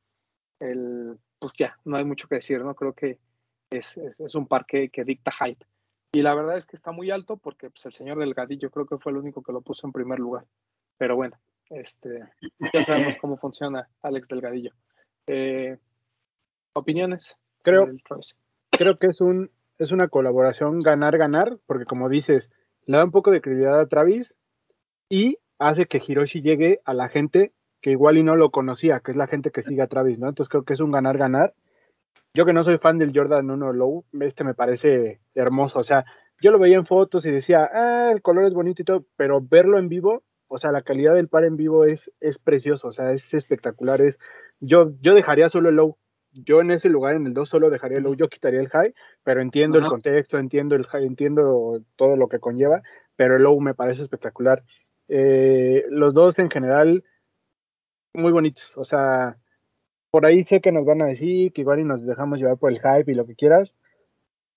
El, 0.60 1.18
pues 1.38 1.52
ya, 1.58 1.76
no 1.84 1.96
hay 1.96 2.04
mucho 2.04 2.28
que 2.28 2.36
decir, 2.36 2.62
¿no? 2.62 2.74
Creo 2.74 2.92
que 2.92 3.18
es, 3.70 3.96
es, 3.96 4.34
un 4.34 4.46
par 4.46 4.66
que, 4.66 4.88
dicta 5.04 5.32
hype. 5.32 5.64
Y 6.12 6.22
la 6.22 6.34
verdad 6.34 6.56
es 6.56 6.66
que 6.66 6.76
está 6.76 6.92
muy 6.92 7.10
alto 7.10 7.36
porque 7.36 7.70
pues, 7.70 7.84
el 7.86 7.92
señor 7.92 8.18
Delgadillo 8.18 8.70
creo 8.70 8.86
que 8.86 8.98
fue 8.98 9.12
el 9.12 9.18
único 9.18 9.42
que 9.42 9.52
lo 9.52 9.62
puso 9.62 9.86
en 9.86 9.92
primer 9.92 10.18
lugar. 10.18 10.46
Pero 10.96 11.16
bueno, 11.16 11.36
este, 11.70 12.20
ya 12.72 12.84
sabemos 12.84 13.18
cómo 13.18 13.36
funciona 13.36 13.88
Alex 14.02 14.28
Delgadillo. 14.28 14.72
Eh, 15.26 15.78
¿Opiniones? 16.74 17.36
Creo, 17.62 17.88
creo 18.70 18.98
que 18.98 19.08
es, 19.08 19.20
un, 19.20 19.50
es 19.78 19.90
una 19.90 20.08
colaboración 20.08 20.78
ganar-ganar, 20.78 21.58
porque 21.66 21.84
como 21.84 22.08
dices, 22.08 22.50
le 22.84 22.98
da 22.98 23.04
un 23.04 23.10
poco 23.10 23.30
de 23.30 23.40
credibilidad 23.40 23.80
a 23.80 23.86
Travis 23.86 24.34
y 25.08 25.38
hace 25.58 25.86
que 25.86 26.02
Hiroshi 26.06 26.42
llegue 26.42 26.80
a 26.84 26.94
la 26.94 27.08
gente 27.08 27.52
que 27.80 27.90
igual 27.90 28.18
y 28.18 28.22
no 28.22 28.36
lo 28.36 28.50
conocía, 28.50 29.00
que 29.00 29.12
es 29.12 29.16
la 29.16 29.26
gente 29.26 29.50
que 29.50 29.62
sigue 29.62 29.82
a 29.82 29.86
Travis, 29.86 30.18
¿no? 30.18 30.28
Entonces 30.28 30.48
creo 30.48 30.64
que 30.64 30.74
es 30.74 30.80
un 30.80 30.92
ganar-ganar. 30.92 31.54
Yo 32.34 32.44
que 32.44 32.52
no 32.52 32.64
soy 32.64 32.78
fan 32.78 32.98
del 32.98 33.12
Jordan 33.14 33.50
1 33.50 33.72
Low, 33.72 34.04
este 34.20 34.44
me 34.44 34.54
parece 34.54 35.20
hermoso, 35.34 35.78
o 35.78 35.84
sea, 35.84 36.04
yo 36.40 36.50
lo 36.50 36.58
veía 36.58 36.76
en 36.76 36.84
fotos 36.84 37.24
y 37.24 37.30
decía, 37.30 37.70
ah, 37.72 38.10
el 38.12 38.20
color 38.20 38.44
es 38.44 38.54
bonito 38.54 38.82
y 38.82 38.84
todo, 38.84 39.06
pero 39.16 39.40
verlo 39.40 39.78
en 39.78 39.88
vivo, 39.88 40.22
o 40.48 40.58
sea, 40.58 40.72
la 40.72 40.82
calidad 40.82 41.14
del 41.14 41.28
par 41.28 41.44
en 41.44 41.56
vivo 41.56 41.84
es, 41.84 42.10
es 42.20 42.38
precioso, 42.38 42.88
o 42.88 42.92
sea, 42.92 43.12
es 43.12 43.32
espectacular, 43.34 44.00
es, 44.00 44.18
yo, 44.60 44.92
yo 45.00 45.14
dejaría 45.14 45.48
solo 45.48 45.68
el 45.68 45.76
low, 45.76 45.96
yo 46.32 46.60
en 46.60 46.70
ese 46.70 46.88
lugar, 46.88 47.16
en 47.16 47.26
el 47.26 47.34
2, 47.34 47.48
solo 47.48 47.70
dejaría 47.70 47.98
el 47.98 48.04
low, 48.04 48.14
yo 48.14 48.28
quitaría 48.28 48.60
el 48.60 48.68
high, 48.68 48.94
pero 49.24 49.40
entiendo 49.40 49.78
el 49.78 49.86
contexto, 49.86 50.38
entiendo 50.38 50.76
el 50.76 50.86
high, 50.86 51.06
entiendo 51.06 51.80
todo 51.96 52.16
lo 52.16 52.28
que 52.28 52.38
conlleva, 52.38 52.82
pero 53.16 53.36
el 53.36 53.42
low 53.42 53.58
me 53.60 53.74
parece 53.74 54.02
espectacular. 54.02 54.62
Eh, 55.08 55.84
los 55.88 56.14
dos 56.14 56.38
en 56.38 56.50
general, 56.50 57.04
muy 58.12 58.32
bonitos, 58.32 58.70
o 58.76 58.84
sea, 58.84 59.36
por 60.10 60.26
ahí 60.26 60.42
sé 60.42 60.60
que 60.60 60.72
nos 60.72 60.84
van 60.84 61.02
a 61.02 61.06
decir 61.06 61.52
que 61.52 61.62
igual 61.62 61.80
y 61.80 61.84
nos 61.84 62.04
dejamos 62.04 62.38
llevar 62.38 62.58
por 62.58 62.70
el 62.70 62.80
hype 62.80 63.10
y 63.10 63.14
lo 63.14 63.26
que 63.26 63.34
quieras, 63.34 63.72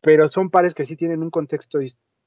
pero 0.01 0.27
son 0.27 0.49
pares 0.49 0.73
que 0.73 0.85
sí 0.85 0.95
tienen 0.95 1.21
un 1.21 1.31
contexto 1.31 1.79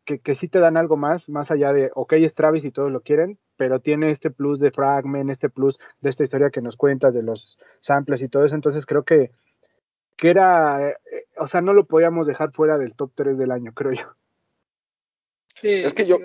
que, 0.05 0.19
que 0.19 0.35
sí 0.35 0.49
te 0.49 0.59
dan 0.59 0.77
algo 0.77 0.97
más, 0.97 1.29
más 1.29 1.51
allá 1.51 1.73
de, 1.73 1.91
ok, 1.95 2.15
es 2.15 2.35
Travis 2.35 2.65
y 2.65 2.73
todos 2.73 2.91
lo 2.91 3.03
quieren, 3.03 3.39
pero 3.57 3.81
tiene 3.81 4.11
este 4.11 4.31
plus 4.31 4.59
de 4.59 4.71
Fragment, 4.71 5.31
este 5.31 5.49
plus 5.49 5.79
de 6.01 6.11
esta 6.11 6.25
historia 6.25 6.51
que 6.51 6.61
nos 6.61 6.77
cuentas 6.77 7.15
de 7.15 7.23
los 7.23 7.59
samples 7.81 8.23
y 8.23 8.29
todo 8.29 8.45
eso, 8.45 8.55
entonces 8.55 8.87
creo 8.87 9.05
que 9.05 9.31
que 10.23 10.31
era, 10.31 10.91
eh, 10.91 10.97
o 11.37 11.49
sea, 11.49 11.63
no 11.63 11.73
lo 11.73 11.85
podíamos 11.85 12.29
dejar 12.29 12.53
fuera 12.53 12.79
del 12.79 12.95
top 12.95 13.11
3 13.15 13.37
del 13.37 13.51
año, 13.51 13.73
creo 13.75 13.93
yo. 13.93 14.07
Sí, 15.57 15.69
es 15.69 15.93
que 15.95 16.07
yo, 16.07 16.19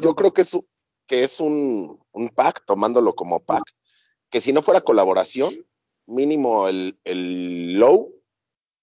yo 0.00 0.14
creo 0.16 0.32
que 0.32 0.42
es, 0.42 0.58
que 1.06 1.22
es 1.22 1.38
un, 1.38 2.00
un, 2.10 2.28
pack, 2.28 2.64
tomándolo 2.64 3.12
como 3.12 3.38
pack, 3.38 3.62
que 4.30 4.40
si 4.40 4.52
no 4.52 4.62
fuera 4.62 4.80
colaboración, 4.80 5.64
mínimo 6.06 6.66
el, 6.66 6.98
el 7.04 7.74
low 7.74 8.12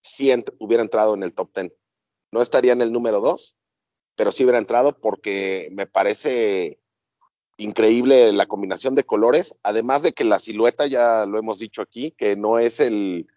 sí 0.02 0.32
hubiera 0.60 0.82
entrado 0.82 1.14
en 1.14 1.24
el 1.24 1.34
top 1.34 1.50
10. 1.54 1.76
No 2.32 2.42
estaría 2.42 2.72
en 2.72 2.82
el 2.82 2.94
número 2.94 3.20
2, 3.20 3.56
pero 4.16 4.32
sí 4.32 4.44
hubiera 4.44 4.60
entrado 4.60 4.98
porque 5.00 5.70
me 5.72 5.88
parece 5.88 6.80
increíble 7.58 8.34
la 8.34 8.48
combinación 8.48 8.96
de 8.96 9.04
colores, 9.04 9.56
además 9.64 10.02
de 10.02 10.14
que 10.14 10.24
la 10.24 10.40
silueta, 10.40 10.88
ya 10.88 11.26
lo 11.26 11.40
hemos 11.40 11.60
dicho 11.60 11.82
aquí, 11.82 12.12
que 12.12 12.36
no 12.36 12.60
es 12.60 12.80
el, 12.80 13.28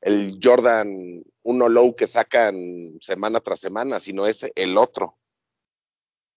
el 0.00 0.38
Jordan 0.42 1.22
1 1.42 1.68
Low 1.68 1.94
que 1.94 2.06
sacan 2.06 2.98
semana 3.00 3.40
tras 3.40 3.60
semana, 3.60 4.00
sino 4.00 4.26
es 4.26 4.46
el 4.54 4.76
otro. 4.78 5.16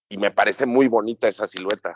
Y 0.10 0.18
me 0.18 0.32
parece 0.32 0.66
muy 0.66 0.88
bonita 0.88 1.28
esa 1.28 1.48
silueta. 1.48 1.96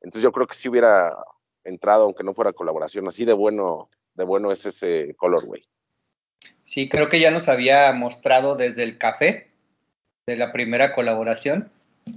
Entonces 0.00 0.22
yo 0.22 0.32
creo 0.32 0.46
que 0.46 0.56
si 0.56 0.68
hubiera 0.68 1.16
entrado, 1.64 2.04
aunque 2.04 2.24
no 2.24 2.34
fuera 2.34 2.52
colaboración, 2.52 3.06
así 3.06 3.24
de 3.24 3.34
bueno, 3.34 3.88
de 4.14 4.24
bueno 4.24 4.50
es 4.50 4.66
ese 4.66 5.14
colorway. 5.16 5.64
Sí, 6.64 6.88
creo 6.88 7.08
que 7.08 7.20
ya 7.20 7.30
nos 7.30 7.48
había 7.48 7.92
mostrado 7.92 8.56
desde 8.56 8.82
el 8.82 8.98
café 8.98 9.51
de 10.26 10.36
la 10.36 10.52
primera 10.52 10.94
colaboración 10.94 11.70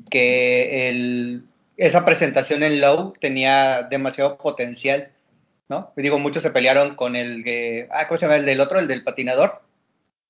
que 0.10 0.89
el, 0.89 1.43
esa 1.78 2.06
presentación 2.06 2.64
en 2.64 2.82
Low 2.82 3.14
tenía 3.20 3.84
demasiado 3.84 4.38
potencial 4.38 5.12
¿no? 5.70 5.91
Digo, 5.95 6.20
muchos 6.20 6.43
se 6.43 6.51
pelearon 6.51 6.95
con 6.95 7.16
el 7.16 7.43
de, 7.43 7.88
ah, 7.91 8.08
¿cómo 8.08 8.18
se 8.18 8.26
llama? 8.26 8.38
El 8.38 8.45
del 8.45 8.62
otro, 8.62 8.80
el 8.80 8.88
del 8.88 9.03
patinador, 9.03 9.62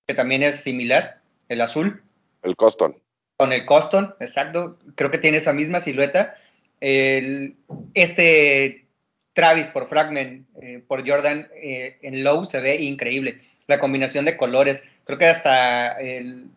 que 0.08 0.14
también 0.14 0.44
es 0.44 0.62
similar, 0.62 1.20
el 1.50 1.62
azul. 1.62 2.04
El 2.44 2.56
Coston. 2.56 2.96
Con 3.38 3.52
el 3.52 3.66
Coston, 3.66 4.16
exacto, 4.20 4.80
creo 4.96 5.12
que 5.12 5.18
tiene 5.18 5.38
esa 5.38 5.54
misma 5.54 5.80
silueta. 5.80 6.38
El, 6.80 7.58
este 7.94 8.86
Travis 9.34 9.68
por 9.68 9.90
Fragment, 9.90 10.48
eh, 10.62 10.82
por 10.88 11.08
Jordan 11.08 11.50
eh, 11.56 11.98
en 12.02 12.24
Low 12.24 12.46
se 12.46 12.62
ve 12.62 12.78
increíble. 12.78 13.42
La 13.68 13.80
combinación 13.80 14.26
de 14.26 14.38
colores, 14.38 14.86
creo 15.04 15.18
que 15.18 15.26
hasta 15.26 16.00
el, 16.00 16.48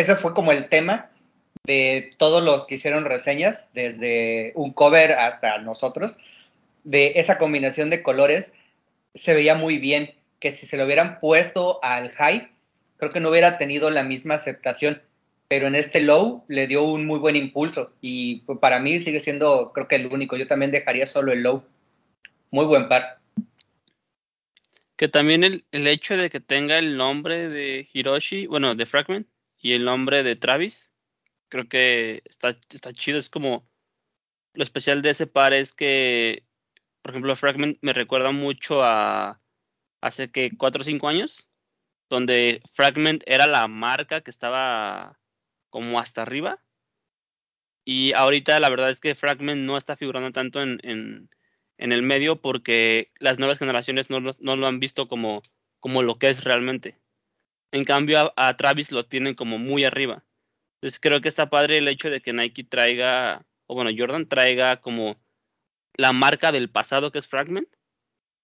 ese 0.00 0.16
fue 0.16 0.34
como 0.34 0.52
el 0.52 0.68
tema 0.68 1.10
de 1.64 2.14
todos 2.18 2.42
los 2.42 2.66
que 2.66 2.76
hicieron 2.76 3.04
reseñas, 3.04 3.70
desde 3.74 4.52
un 4.54 4.72
cover 4.72 5.12
hasta 5.12 5.58
nosotros 5.58 6.18
de 6.84 7.12
esa 7.16 7.36
combinación 7.38 7.90
de 7.90 8.02
colores 8.02 8.54
se 9.14 9.34
veía 9.34 9.54
muy 9.54 9.78
bien, 9.78 10.14
que 10.40 10.52
si 10.52 10.66
se 10.66 10.76
lo 10.76 10.84
hubieran 10.84 11.20
puesto 11.20 11.80
al 11.82 12.12
high, 12.12 12.48
creo 12.96 13.12
que 13.12 13.20
no 13.20 13.30
hubiera 13.30 13.58
tenido 13.58 13.90
la 13.90 14.04
misma 14.04 14.34
aceptación, 14.34 15.02
pero 15.48 15.66
en 15.66 15.74
este 15.74 16.00
low 16.00 16.44
le 16.48 16.66
dio 16.66 16.84
un 16.84 17.04
muy 17.04 17.18
buen 17.18 17.36
impulso 17.36 17.92
y 18.00 18.40
para 18.60 18.78
mí 18.78 19.00
sigue 19.00 19.20
siendo 19.20 19.72
creo 19.74 19.88
que 19.88 19.96
el 19.96 20.06
único, 20.06 20.36
yo 20.36 20.46
también 20.46 20.70
dejaría 20.70 21.06
solo 21.06 21.32
el 21.32 21.42
low. 21.42 21.64
Muy 22.50 22.64
buen 22.64 22.88
par. 22.88 23.18
Que 24.96 25.08
también 25.08 25.44
el, 25.44 25.64
hecho 25.70 26.16
de 26.16 26.30
que 26.30 26.40
tenga 26.40 26.78
el 26.78 26.96
nombre 26.96 27.48
de 27.48 27.86
Hiroshi, 27.92 28.46
bueno, 28.46 28.74
de 28.74 28.86
Fragment, 28.86 29.26
y 29.58 29.74
el 29.74 29.84
nombre 29.84 30.22
de 30.22 30.36
Travis, 30.36 30.92
creo 31.48 31.68
que 31.68 32.22
está, 32.24 32.50
está 32.70 32.92
chido. 32.92 33.18
Es 33.18 33.30
como 33.30 33.68
lo 34.54 34.62
especial 34.62 35.02
de 35.02 35.10
ese 35.10 35.26
par 35.26 35.52
es 35.52 35.72
que 35.72 36.48
por 37.08 37.12
ejemplo, 37.12 37.36
Fragment 37.36 37.78
me 37.80 37.94
recuerda 37.94 38.32
mucho 38.32 38.84
a 38.84 39.40
hace 40.02 40.30
que 40.30 40.50
4 40.56 40.82
o 40.82 40.84
5 40.84 41.08
años, 41.08 41.48
donde 42.10 42.60
Fragment 42.72 43.22
era 43.26 43.46
la 43.46 43.66
marca 43.66 44.20
que 44.20 44.30
estaba 44.30 45.18
como 45.70 45.98
hasta 45.98 46.20
arriba. 46.20 46.62
Y 47.84 48.12
ahorita 48.12 48.60
la 48.60 48.68
verdad 48.68 48.90
es 48.90 49.00
que 49.00 49.14
Fragment 49.14 49.62
no 49.62 49.78
está 49.78 49.96
figurando 49.96 50.32
tanto 50.32 50.60
en, 50.60 50.80
en, 50.82 51.30
el 51.78 52.02
medio 52.02 52.42
porque 52.42 53.10
las 53.18 53.38
nuevas 53.38 53.58
generaciones 53.58 54.10
no, 54.10 54.20
no, 54.20 54.56
lo 54.56 54.66
han 54.66 54.78
visto 54.78 55.08
como, 55.08 55.42
como 55.80 56.02
lo 56.02 56.18
que 56.18 56.28
es 56.28 56.44
realmente. 56.44 56.98
En 57.70 57.84
cambio, 57.84 58.32
a, 58.36 58.56
Travis 58.56 58.92
lo 58.92 59.06
tienen 59.06 59.34
como 59.34 59.58
muy 59.58 59.84
arriba. 59.84 60.24
Entonces 60.76 61.00
creo 61.00 61.20
que 61.20 61.28
está 61.28 61.50
padre 61.50 61.78
el 61.78 61.88
hecho 61.88 62.10
de 62.10 62.20
que 62.20 62.32
Nike 62.32 62.64
traiga, 62.64 63.46
o 63.66 63.74
bueno, 63.74 63.90
Jordan 63.96 64.28
traiga 64.28 64.80
como 64.80 65.16
la 65.94 66.12
marca 66.12 66.52
del 66.52 66.70
pasado 66.70 67.10
que 67.10 67.18
es 67.18 67.28
Fragment 67.28 67.68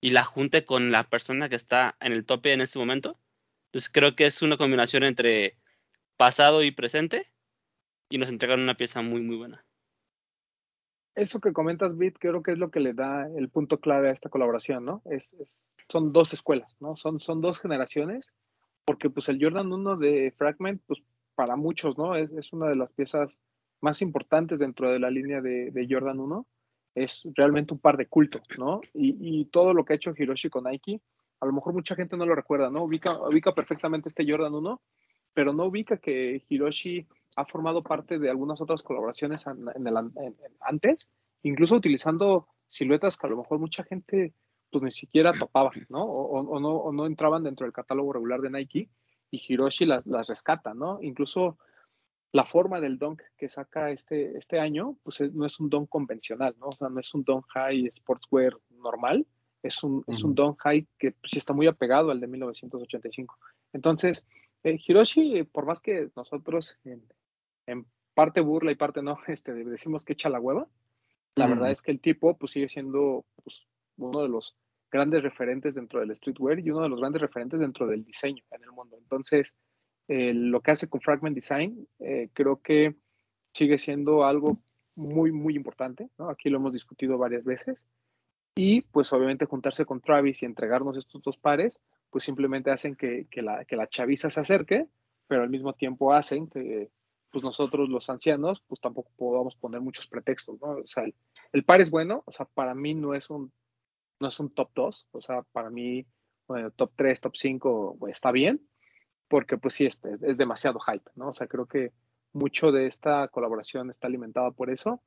y 0.00 0.10
la 0.10 0.24
junte 0.24 0.64
con 0.64 0.90
la 0.90 1.08
persona 1.08 1.48
que 1.48 1.56
está 1.56 1.96
en 2.00 2.12
el 2.12 2.26
tope 2.26 2.52
en 2.52 2.60
este 2.60 2.78
momento. 2.78 3.18
Entonces 3.68 3.90
creo 3.90 4.14
que 4.14 4.26
es 4.26 4.42
una 4.42 4.56
combinación 4.56 5.04
entre 5.04 5.56
pasado 6.16 6.62
y 6.62 6.70
presente 6.70 7.30
y 8.10 8.18
nos 8.18 8.28
entregan 8.28 8.60
una 8.60 8.76
pieza 8.76 9.00
muy 9.02 9.22
muy 9.22 9.36
buena. 9.36 9.64
Eso 11.14 11.40
que 11.40 11.52
comentas, 11.52 11.96
Bit, 11.96 12.18
creo 12.18 12.42
que 12.42 12.52
es 12.52 12.58
lo 12.58 12.70
que 12.70 12.80
le 12.80 12.92
da 12.92 13.28
el 13.36 13.48
punto 13.48 13.78
clave 13.78 14.08
a 14.08 14.12
esta 14.12 14.28
colaboración, 14.28 14.84
¿no? 14.84 15.02
Es, 15.04 15.34
son 15.88 16.12
dos 16.12 16.32
escuelas, 16.32 16.76
¿no? 16.80 16.96
Son, 16.96 17.20
son 17.20 17.40
dos 17.40 17.60
generaciones, 17.60 18.26
porque 18.84 19.10
pues 19.10 19.28
el 19.28 19.42
Jordan 19.42 19.72
1 19.72 19.96
de 19.96 20.32
Fragment, 20.36 20.82
pues 20.86 21.00
para 21.34 21.56
muchos, 21.56 21.98
¿no? 21.98 22.14
Es, 22.14 22.30
es 22.32 22.52
una 22.52 22.68
de 22.68 22.76
las 22.76 22.92
piezas 22.92 23.36
más 23.80 24.02
importantes 24.02 24.58
dentro 24.58 24.90
de 24.90 24.98
la 24.98 25.10
línea 25.10 25.40
de, 25.40 25.86
Jordan 25.88 26.20
1 26.20 26.46
es 26.94 27.28
realmente 27.34 27.74
un 27.74 27.80
par 27.80 27.96
de 27.96 28.06
culto, 28.06 28.40
¿no? 28.56 28.80
Y, 28.94 29.44
todo 29.46 29.74
lo 29.74 29.84
que 29.84 29.92
ha 29.92 29.96
hecho 29.96 30.14
Hiroshi 30.16 30.48
con 30.48 30.64
Nike, 30.64 31.00
a 31.40 31.46
lo 31.46 31.52
mejor 31.52 31.74
mucha 31.74 31.96
gente 31.96 32.16
no 32.16 32.24
lo 32.24 32.34
recuerda, 32.34 32.70
¿no? 32.70 32.84
Ubica, 32.84 33.18
ubica 33.20 33.52
perfectamente 33.52 34.08
este 34.08 34.24
Jordan 34.28 34.54
1, 34.54 34.80
pero 35.32 35.52
no 35.52 35.64
ubica 35.64 35.96
que 35.96 36.44
Hiroshi 36.48 37.06
ha 37.36 37.44
formado 37.44 37.82
parte 37.82 38.18
de 38.18 38.30
algunas 38.30 38.60
otras 38.60 38.82
colaboraciones 38.82 39.44
antes 40.60 41.08
incluso 41.44 41.76
utilizando 41.76 42.48
siluetas 42.68 43.16
que 43.16 43.26
a 43.26 43.30
lo 43.30 43.36
mejor 43.36 43.58
mucha 43.60 43.84
gente 43.84 44.34
pues 44.80 44.82
ni 44.82 44.90
siquiera 44.90 45.32
topaba, 45.32 45.70
¿no? 45.88 46.02
O, 46.02 46.40
o 46.40 46.58
no, 46.58 46.70
o 46.70 46.92
no 46.92 47.06
entraban 47.06 47.44
dentro 47.44 47.64
del 47.64 47.72
catálogo 47.72 48.12
regular 48.12 48.40
de 48.40 48.50
Nike 48.50 48.88
y 49.30 49.40
Hiroshi 49.46 49.84
las, 49.86 50.04
las 50.04 50.26
rescata, 50.26 50.74
¿no? 50.74 50.98
Incluso 51.00 51.58
la 52.32 52.44
forma 52.44 52.80
del 52.80 52.98
dunk 52.98 53.22
que 53.36 53.48
saca 53.48 53.92
este, 53.92 54.36
este 54.36 54.58
año, 54.58 54.96
pues 55.04 55.20
no 55.32 55.46
es 55.46 55.60
un 55.60 55.70
dunk 55.70 55.88
convencional, 55.88 56.56
¿no? 56.58 56.66
O 56.66 56.72
sea, 56.72 56.88
no 56.88 56.98
es 56.98 57.14
un 57.14 57.22
dunk 57.22 57.46
high 57.50 57.88
sportswear 57.94 58.58
normal, 58.70 59.24
es 59.62 59.84
un, 59.84 60.02
es 60.08 60.24
un 60.24 60.34
dunk 60.34 60.60
high 60.62 60.88
que 60.98 61.12
pues, 61.12 61.30
sí 61.30 61.38
está 61.38 61.52
muy 61.52 61.68
apegado 61.68 62.10
al 62.10 62.18
de 62.18 62.26
1985. 62.26 63.38
Entonces, 63.72 64.26
eh, 64.64 64.76
Hiroshi, 64.84 65.44
por 65.44 65.66
más 65.66 65.80
que 65.80 66.10
nosotros 66.16 66.76
en, 66.84 67.04
en, 67.66 67.86
parte 68.14 68.40
burla 68.40 68.72
y 68.72 68.74
parte 68.74 69.02
no, 69.02 69.18
este, 69.28 69.54
decimos 69.54 70.04
que 70.04 70.14
echa 70.14 70.28
la 70.28 70.40
hueva, 70.40 70.66
la 71.36 71.46
verdad 71.46 71.70
es 71.70 71.82
que 71.82 71.90
el 71.90 72.00
tipo 72.00 72.36
pues 72.36 72.52
sigue 72.52 72.68
siendo 72.68 73.24
pues, 73.42 73.66
uno 73.96 74.22
de 74.22 74.28
los 74.28 74.56
grandes 74.94 75.24
referentes 75.24 75.74
dentro 75.74 75.98
del 75.98 76.14
streetwear 76.14 76.60
y 76.60 76.70
uno 76.70 76.82
de 76.82 76.88
los 76.88 77.00
grandes 77.00 77.20
referentes 77.20 77.58
dentro 77.58 77.88
del 77.88 78.04
diseño 78.04 78.44
en 78.52 78.62
el 78.62 78.70
mundo. 78.70 78.96
Entonces, 78.96 79.56
eh, 80.06 80.32
lo 80.32 80.60
que 80.60 80.70
hace 80.70 80.88
con 80.88 81.00
Fragment 81.00 81.34
Design 81.34 81.88
eh, 81.98 82.28
creo 82.32 82.62
que 82.62 82.94
sigue 83.52 83.76
siendo 83.76 84.24
algo 84.24 84.58
muy, 84.94 85.32
muy 85.32 85.56
importante. 85.56 86.08
¿no? 86.16 86.30
Aquí 86.30 86.48
lo 86.48 86.58
hemos 86.58 86.72
discutido 86.72 87.18
varias 87.18 87.42
veces. 87.42 87.76
Y 88.54 88.82
pues 88.82 89.12
obviamente 89.12 89.46
juntarse 89.46 89.84
con 89.84 90.00
Travis 90.00 90.44
y 90.44 90.46
entregarnos 90.46 90.96
estos 90.96 91.20
dos 91.22 91.38
pares, 91.38 91.80
pues 92.10 92.22
simplemente 92.22 92.70
hacen 92.70 92.94
que, 92.94 93.26
que, 93.28 93.42
la, 93.42 93.64
que 93.64 93.74
la 93.74 93.88
chaviza 93.88 94.30
se 94.30 94.40
acerque, 94.40 94.86
pero 95.26 95.42
al 95.42 95.50
mismo 95.50 95.72
tiempo 95.72 96.12
hacen 96.12 96.46
que 96.46 96.88
pues 97.32 97.42
nosotros 97.42 97.88
los 97.88 98.08
ancianos, 98.10 98.62
pues 98.68 98.80
tampoco 98.80 99.10
podamos 99.16 99.56
poner 99.56 99.80
muchos 99.80 100.06
pretextos, 100.06 100.60
¿no? 100.60 100.68
O 100.68 100.86
sea, 100.86 101.02
el, 101.02 101.16
el 101.52 101.64
par 101.64 101.80
es 101.80 101.90
bueno, 101.90 102.22
o 102.26 102.30
sea, 102.30 102.46
para 102.46 102.76
mí 102.76 102.94
no 102.94 103.12
es 103.12 103.28
un 103.28 103.50
no 104.24 104.28
es 104.28 104.40
un 104.40 104.48
top 104.48 104.70
2, 104.74 105.08
o 105.12 105.20
sea, 105.20 105.42
para 105.52 105.68
mí 105.68 106.06
bueno, 106.48 106.70
top 106.70 106.92
3, 106.96 107.20
top 107.20 107.36
5 107.36 107.96
pues, 107.98 108.12
está 108.12 108.32
bien, 108.32 108.66
porque 109.28 109.58
pues 109.58 109.74
sí, 109.74 109.84
es, 109.84 110.00
es, 110.22 110.36
demasiado 110.38 110.80
hype, 110.80 111.10
¿no? 111.14 111.28
O 111.28 111.32
sea, 111.34 111.46
creo 111.46 111.66
que 111.66 111.92
mucho 112.32 112.72
de 112.72 112.86
esta 112.86 113.28
colaboración 113.28 113.90
está 113.90 114.06
alimentada 114.06 114.50
por 114.50 114.70
eso, 114.70 115.02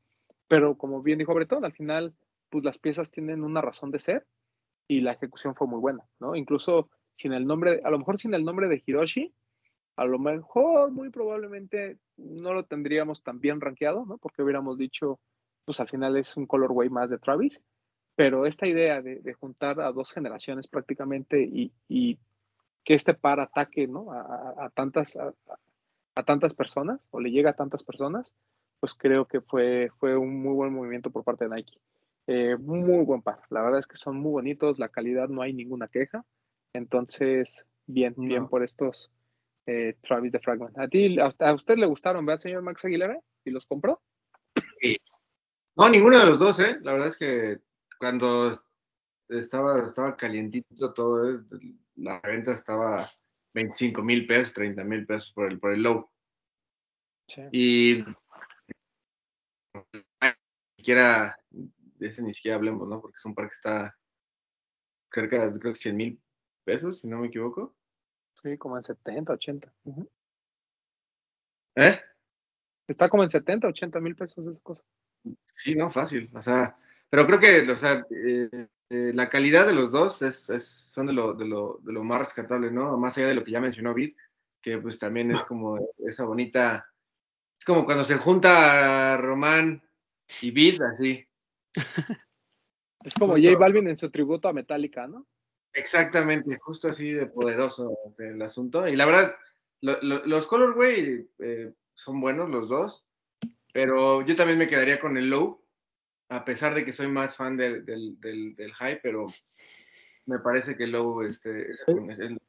pero 0.47 0.77
como 0.77 1.01
bien 1.01 1.17
dijo 1.17 1.33
Bretón, 1.33 1.65
al 1.65 1.73
final, 1.73 2.13
pues 2.49 2.63
las 2.63 2.77
piezas 2.77 3.09
tienen 3.09 3.43
una 3.43 3.61
razón 3.61 3.89
de 3.89 3.99
ser 3.99 4.27
y 4.87 5.01
la 5.01 5.13
ejecución 5.13 5.55
fue 5.55 5.67
muy 5.67 5.79
buena, 5.79 6.03
¿no? 6.19 6.35
Incluso 6.35 6.89
sin 7.13 7.33
el 7.33 7.47
nombre, 7.47 7.81
a 7.83 7.89
lo 7.89 7.97
mejor 7.97 8.19
sin 8.19 8.35
el 8.35 8.45
nombre 8.45 8.67
de 8.67 8.83
Hiroshi, 8.85 9.33
a 9.95 10.05
lo 10.05 10.19
mejor 10.19 10.91
muy 10.91 11.09
probablemente 11.09 11.97
no 12.17 12.53
lo 12.53 12.65
tendríamos 12.65 13.23
tan 13.23 13.39
bien 13.39 13.61
rankeado, 13.61 14.05
¿no? 14.05 14.19
Porque 14.19 14.43
hubiéramos 14.43 14.77
dicho, 14.77 15.19
pues 15.65 15.79
al 15.79 15.89
final 15.89 16.15
es 16.17 16.37
un 16.37 16.45
colorway 16.45 16.89
más 16.89 17.09
de 17.09 17.17
Travis, 17.17 17.63
pero 18.17 18.47
esta 18.47 18.65
idea 18.65 18.99
de, 19.03 19.19
de 19.19 19.33
juntar 19.35 19.79
a 19.79 19.91
dos 19.91 20.11
generaciones 20.11 20.67
prácticamente 20.67 21.39
y, 21.39 21.71
y 21.87 22.17
que 22.83 22.95
este 22.95 23.13
par 23.13 23.39
ataque 23.39 23.87
¿no? 23.87 24.11
a, 24.11 24.55
a, 24.65 24.69
tantas, 24.71 25.15
a, 25.17 25.31
a, 26.15 26.23
tantas 26.23 26.55
personas 26.55 26.99
o 27.11 27.19
le 27.19 27.29
llega 27.29 27.51
a 27.51 27.55
tantas 27.55 27.83
personas, 27.83 28.33
pues 28.79 28.95
creo 28.95 29.25
que 29.25 29.39
fue, 29.41 29.91
fue 29.99 30.17
un 30.17 30.41
muy 30.41 30.55
buen 30.55 30.73
movimiento 30.73 31.11
por 31.11 31.23
parte 31.23 31.47
de 31.47 31.55
Nike. 31.55 31.77
Eh, 32.25 32.57
muy 32.57 33.05
buen 33.05 33.21
par. 33.21 33.39
La 33.51 33.61
verdad 33.61 33.81
es 33.81 33.87
que 33.87 33.97
son 33.97 34.17
muy 34.17 34.31
bonitos, 34.31 34.79
la 34.79 34.89
calidad 34.89 35.29
no 35.29 35.43
hay 35.43 35.53
ninguna 35.53 35.87
queja. 35.87 36.25
Entonces, 36.73 37.67
bien, 37.85 38.15
no. 38.17 38.23
bien 38.23 38.47
por 38.47 38.63
estos 38.63 39.11
eh, 39.67 39.95
Travis 40.01 40.31
de 40.31 40.39
Fragment. 40.39 40.75
¿A 40.79 40.87
ti, 40.87 41.19
a, 41.19 41.35
a, 41.37 41.53
usted 41.53 41.77
le 41.77 41.85
gustaron, 41.85 42.25
verdad, 42.25 42.41
señor 42.41 42.63
Max 42.63 42.83
Aguilera? 42.83 43.19
¿Y 43.45 43.51
los 43.51 43.67
compró? 43.67 44.01
Sí. 44.81 44.97
No, 45.75 45.87
ninguno 45.87 46.17
de 46.17 46.25
los 46.25 46.39
dos, 46.39 46.59
¿eh? 46.59 46.79
La 46.81 46.93
verdad 46.93 47.09
es 47.09 47.15
que 47.15 47.66
cuando 47.99 48.51
estaba, 49.29 49.87
estaba 49.87 50.15
calientito 50.15 50.93
todo, 50.93 51.29
¿eh? 51.29 51.39
la 51.95 52.19
renta 52.21 52.53
estaba 52.53 53.09
25 53.53 54.03
mil 54.03 54.27
pesos, 54.27 54.53
30 54.53 54.83
mil 54.83 55.05
pesos 55.05 55.31
por 55.33 55.51
el, 55.51 55.59
por 55.59 55.71
el 55.71 55.83
low. 55.83 56.09
Sí. 57.27 57.41
Y 57.51 58.05
ni 59.93 60.35
siquiera, 60.77 61.37
de 61.49 62.07
ese 62.07 62.21
ni 62.21 62.33
siquiera 62.33 62.57
hablemos, 62.57 62.87
¿no? 62.87 63.01
Porque 63.01 63.17
es 63.17 63.25
un 63.25 63.35
par 63.35 63.47
que 63.47 63.55
está 63.55 63.97
cerca, 65.11 65.51
creo 65.59 65.73
que 65.73 65.79
100 65.79 65.95
mil 65.95 66.21
pesos, 66.63 66.99
si 66.99 67.07
no 67.07 67.19
me 67.19 67.27
equivoco. 67.27 67.75
Sí, 68.35 68.57
como 68.57 68.77
en 68.77 68.83
70, 68.83 69.33
80. 69.33 69.73
Uh 69.83 69.95
-huh. 69.95 70.09
¿Eh? 71.75 71.99
Está 72.87 73.09
como 73.09 73.23
en 73.23 73.29
70, 73.29 73.67
80 73.67 73.99
mil 73.99 74.15
pesos 74.15 74.45
esa 74.45 74.59
cosa. 74.61 74.83
Sí, 75.55 75.75
no, 75.75 75.91
fácil. 75.91 76.29
O 76.33 76.41
sea, 76.41 76.77
pero 77.09 77.25
creo 77.25 77.39
que, 77.39 77.71
o 77.71 77.77
sea, 77.77 78.05
eh, 78.09 78.67
eh, 78.89 79.11
la 79.13 79.29
calidad 79.29 79.67
de 79.67 79.73
los 79.73 79.91
dos 79.91 80.21
es, 80.21 80.49
es, 80.49 80.65
son 80.91 81.07
de 81.07 81.13
lo, 81.13 81.33
de, 81.33 81.45
lo, 81.45 81.79
de 81.83 81.93
lo 81.93 82.03
más 82.03 82.19
rescatable, 82.19 82.71
¿no? 82.71 82.97
Más 82.97 83.17
allá 83.17 83.27
de 83.27 83.35
lo 83.35 83.43
que 83.43 83.51
ya 83.51 83.61
mencionó 83.61 83.93
Vid, 83.93 84.15
que 84.61 84.77
pues 84.77 84.99
también 84.99 85.31
es 85.31 85.43
como 85.43 85.77
esa 86.05 86.25
bonita, 86.25 86.89
es 87.59 87.65
como 87.65 87.85
cuando 87.85 88.03
se 88.03 88.17
junta 88.17 89.17
Román 89.17 89.81
y 90.41 90.51
Vid, 90.51 90.81
así. 90.81 91.25
Es 93.03 93.13
como 93.13 93.33
justo, 93.33 93.47
J 93.47 93.59
Balvin 93.59 93.87
en 93.87 93.97
su 93.97 94.09
tributo 94.09 94.49
a 94.49 94.53
Metallica, 94.53 95.07
¿no? 95.07 95.27
Exactamente, 95.73 96.57
justo 96.57 96.89
así 96.89 97.11
de 97.13 97.27
poderoso 97.27 97.95
el 98.17 98.41
asunto. 98.41 98.87
Y 98.87 98.95
la 98.95 99.05
verdad, 99.05 99.35
lo, 99.81 100.01
lo, 100.01 100.25
los 100.25 100.47
Colorway 100.47 101.29
eh, 101.39 101.73
son 101.93 102.19
buenos 102.19 102.49
los 102.49 102.67
dos, 102.67 103.05
pero 103.73 104.25
yo 104.25 104.35
también 104.35 104.57
me 104.57 104.67
quedaría 104.67 104.99
con 104.99 105.17
el 105.17 105.29
Low, 105.29 105.63
a 106.29 106.43
pesar 106.45 106.73
de 106.73 106.83
que 106.85 106.93
soy 106.93 107.07
más 107.07 107.35
fan 107.35 107.57
del, 107.57 107.85
del, 107.85 108.19
del, 108.19 108.55
del 108.55 108.73
high, 108.73 108.99
pero 109.01 109.27
me 110.25 110.39
parece 110.39 110.75
que 110.75 110.87
Low, 110.87 111.21
este, 111.21 111.69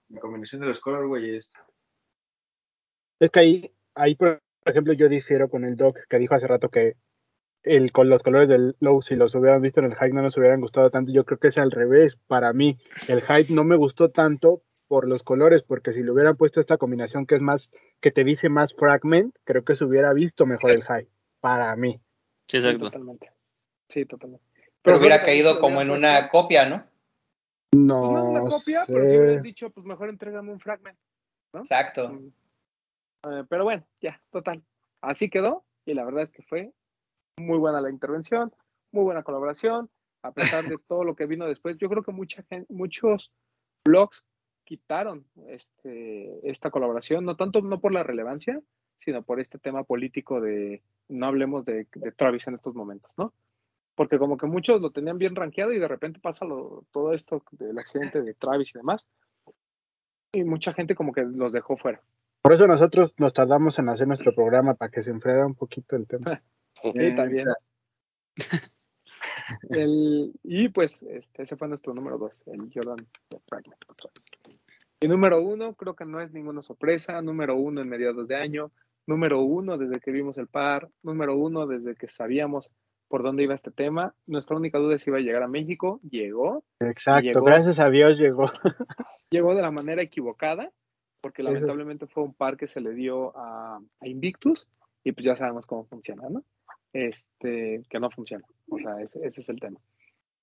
la 0.08 0.20
combinación 0.20 0.60
de 0.60 0.68
los 0.68 0.80
colorway 0.80 1.36
es... 1.36 1.50
Es 3.20 3.30
que 3.30 3.40
ahí, 3.40 3.72
ahí, 3.94 4.14
por 4.14 4.40
ejemplo, 4.64 4.92
yo 4.92 5.08
difiero 5.08 5.48
con 5.48 5.64
el 5.64 5.76
Doc, 5.76 5.98
que 6.08 6.18
dijo 6.18 6.34
hace 6.34 6.46
rato 6.46 6.68
que 6.68 6.96
el, 7.62 7.92
con 7.92 8.08
los 8.08 8.22
colores 8.22 8.48
del 8.48 8.76
Low, 8.80 9.02
si 9.02 9.16
los 9.16 9.34
hubieran 9.34 9.62
visto 9.62 9.80
en 9.80 9.86
el 9.86 9.94
high, 9.94 10.12
no 10.12 10.22
nos 10.22 10.36
hubieran 10.36 10.60
gustado 10.60 10.90
tanto. 10.90 11.12
Yo 11.12 11.24
creo 11.24 11.38
que 11.38 11.48
es 11.48 11.58
al 11.58 11.70
revés. 11.70 12.16
Para 12.26 12.52
mí, 12.52 12.78
el 13.08 13.20
high 13.22 13.46
no 13.50 13.64
me 13.64 13.76
gustó 13.76 14.10
tanto 14.10 14.62
por 14.86 15.06
los 15.06 15.22
colores, 15.22 15.62
porque 15.62 15.92
si 15.92 16.02
le 16.02 16.10
hubieran 16.10 16.36
puesto 16.36 16.60
esta 16.60 16.78
combinación 16.78 17.26
que 17.26 17.34
es 17.34 17.42
más, 17.42 17.70
que 18.00 18.10
te 18.10 18.24
dice 18.24 18.48
más 18.48 18.72
fragment, 18.74 19.36
creo 19.44 19.64
que 19.64 19.74
se 19.74 19.84
hubiera 19.84 20.12
visto 20.12 20.46
mejor 20.46 20.70
el 20.70 20.82
high, 20.84 21.08
para 21.40 21.74
mí. 21.76 22.00
Sí, 22.46 22.56
exacto. 22.56 22.86
Totalmente. 22.86 23.30
Sí, 23.88 24.04
totalmente. 24.04 24.44
Pero, 24.54 24.70
pero 24.82 24.98
hubiera 24.98 25.24
caído 25.24 25.60
como 25.60 25.80
en 25.80 25.90
una 25.90 26.28
copia, 26.28 26.68
¿no? 26.68 26.84
No. 27.72 28.00
Pues 28.00 28.24
no 28.24 28.30
una 28.30 28.40
copia, 28.40 28.86
sé. 28.86 28.92
pero 28.92 29.06
si 29.06 29.16
hubieran 29.16 29.42
dicho, 29.42 29.70
pues 29.70 29.86
mejor 29.86 30.08
entrégame 30.08 30.52
un 30.52 30.60
fragment. 30.60 30.98
¿no? 31.52 31.60
Exacto. 31.60 32.12
Uh, 33.26 33.44
pero 33.48 33.64
bueno, 33.64 33.84
ya, 34.00 34.20
total. 34.30 34.62
Así 35.00 35.28
quedó, 35.28 35.64
y 35.84 35.94
la 35.94 36.04
verdad 36.04 36.22
es 36.22 36.32
que 36.32 36.42
fue 36.42 36.72
muy 37.38 37.58
buena 37.58 37.80
la 37.80 37.90
intervención, 37.90 38.52
muy 38.92 39.04
buena 39.04 39.22
colaboración, 39.22 39.90
a 40.22 40.32
pesar 40.32 40.68
de 40.68 40.76
todo 40.88 41.04
lo 41.04 41.14
que 41.14 41.26
vino 41.26 41.46
después. 41.46 41.76
Yo 41.78 41.88
creo 41.88 42.02
que 42.02 42.12
mucha 42.12 42.42
gente, 42.44 42.72
muchos 42.72 43.32
blogs 43.84 44.24
quitaron 44.64 45.24
este, 45.46 46.48
esta 46.48 46.70
colaboración, 46.70 47.24
no 47.24 47.36
tanto 47.36 47.62
no 47.62 47.80
por 47.80 47.92
la 47.92 48.02
relevancia, 48.02 48.60
sino 48.98 49.22
por 49.22 49.40
este 49.40 49.58
tema 49.58 49.84
político 49.84 50.40
de 50.40 50.82
no 51.08 51.26
hablemos 51.26 51.64
de, 51.64 51.86
de 51.94 52.12
Travis 52.12 52.46
en 52.48 52.56
estos 52.56 52.74
momentos, 52.74 53.10
¿no? 53.16 53.32
Porque 53.98 54.16
como 54.16 54.36
que 54.36 54.46
muchos 54.46 54.80
lo 54.80 54.92
tenían 54.92 55.18
bien 55.18 55.34
rankeado 55.34 55.72
y 55.72 55.80
de 55.80 55.88
repente 55.88 56.20
pasa 56.20 56.44
lo, 56.44 56.84
todo 56.92 57.12
esto 57.12 57.42
del 57.50 57.76
accidente 57.76 58.22
de 58.22 58.32
Travis 58.32 58.70
y 58.72 58.78
demás, 58.78 59.04
y 60.30 60.44
mucha 60.44 60.72
gente 60.72 60.94
como 60.94 61.12
que 61.12 61.24
los 61.24 61.52
dejó 61.52 61.76
fuera. 61.76 62.00
Por 62.40 62.52
eso 62.52 62.68
nosotros 62.68 63.12
nos 63.16 63.32
tardamos 63.32 63.76
en 63.80 63.88
hacer 63.88 64.06
nuestro 64.06 64.32
programa 64.32 64.74
para 64.74 64.92
que 64.92 65.02
se 65.02 65.10
enfriara 65.10 65.44
un 65.44 65.56
poquito 65.56 65.96
el 65.96 66.06
tema. 66.06 66.40
sí, 66.82 67.16
también. 67.16 67.48
El, 69.70 70.32
y 70.44 70.68
pues 70.68 71.02
este, 71.02 71.42
ese 71.42 71.56
fue 71.56 71.66
nuestro 71.66 71.92
número 71.92 72.18
dos, 72.18 72.40
el 72.46 72.70
Jordan 72.72 73.04
Fragment. 73.48 73.82
Y 75.00 75.08
número 75.08 75.42
uno, 75.42 75.74
creo 75.74 75.96
que 75.96 76.04
no 76.04 76.20
es 76.20 76.32
ninguna 76.32 76.62
sorpresa. 76.62 77.20
Número 77.20 77.56
uno 77.56 77.80
en 77.80 77.88
mediados 77.88 78.28
de 78.28 78.36
año. 78.36 78.70
Número 79.06 79.40
uno 79.40 79.76
desde 79.76 80.00
que 80.00 80.12
vimos 80.12 80.38
el 80.38 80.46
par. 80.46 80.88
Número 81.02 81.34
uno 81.34 81.66
desde 81.66 81.96
que 81.96 82.08
sabíamos 82.08 82.74
por 83.08 83.22
dónde 83.22 83.42
iba 83.42 83.54
este 83.54 83.70
tema. 83.70 84.14
Nuestra 84.26 84.56
única 84.56 84.78
duda 84.78 84.96
es 84.96 85.02
si 85.02 85.10
iba 85.10 85.18
a 85.18 85.22
llegar 85.22 85.42
a 85.42 85.48
México. 85.48 86.00
Llegó. 86.08 86.64
Exacto, 86.80 87.22
llegó, 87.22 87.42
gracias 87.42 87.78
a 87.78 87.90
Dios 87.90 88.18
llegó. 88.18 88.50
llegó 89.30 89.54
de 89.54 89.62
la 89.62 89.70
manera 89.70 90.02
equivocada, 90.02 90.70
porque 91.20 91.42
lamentablemente 91.42 92.06
fue 92.06 92.22
un 92.22 92.34
par 92.34 92.56
que 92.56 92.66
se 92.66 92.80
le 92.80 92.94
dio 92.94 93.36
a, 93.36 93.80
a 94.00 94.08
Invictus 94.08 94.68
y 95.04 95.12
pues 95.12 95.24
ya 95.24 95.36
sabemos 95.36 95.66
cómo 95.66 95.84
funciona, 95.84 96.28
¿no? 96.28 96.44
Este, 96.92 97.82
que 97.88 98.00
no 98.00 98.10
funciona. 98.10 98.44
O 98.68 98.78
sea, 98.78 99.00
ese, 99.00 99.26
ese 99.26 99.40
es 99.40 99.48
el 99.48 99.60
tema. 99.60 99.80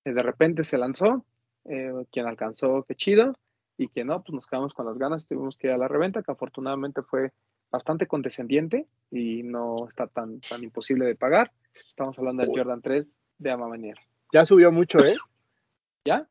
De 0.04 0.22
repente 0.22 0.64
se 0.64 0.78
lanzó, 0.78 1.24
eh, 1.64 1.92
quien 2.12 2.26
alcanzó, 2.26 2.84
qué 2.86 2.94
chido, 2.94 3.34
y 3.78 3.88
quien 3.88 4.08
no, 4.08 4.22
pues 4.22 4.32
nos 4.32 4.46
quedamos 4.46 4.74
con 4.74 4.86
las 4.86 4.98
ganas, 4.98 5.26
tuvimos 5.26 5.58
que 5.58 5.68
ir 5.68 5.72
a 5.72 5.78
la 5.78 5.88
reventa, 5.88 6.22
que 6.22 6.32
afortunadamente 6.32 7.02
fue 7.02 7.32
bastante 7.70 8.06
condescendiente 8.06 8.86
y 9.10 9.42
no 9.42 9.88
está 9.88 10.06
tan, 10.06 10.40
tan 10.40 10.62
imposible 10.62 11.04
de 11.04 11.16
pagar. 11.16 11.52
Estamos 11.88 12.18
hablando 12.18 12.42
del 12.42 12.52
Jordan 12.56 12.80
3 12.82 13.10
de 13.38 13.50
Amamanier. 13.50 13.96
Ya 14.32 14.44
subió 14.44 14.72
mucho, 14.72 14.98
¿eh? 15.04 15.16
¿Ya? 16.04 16.28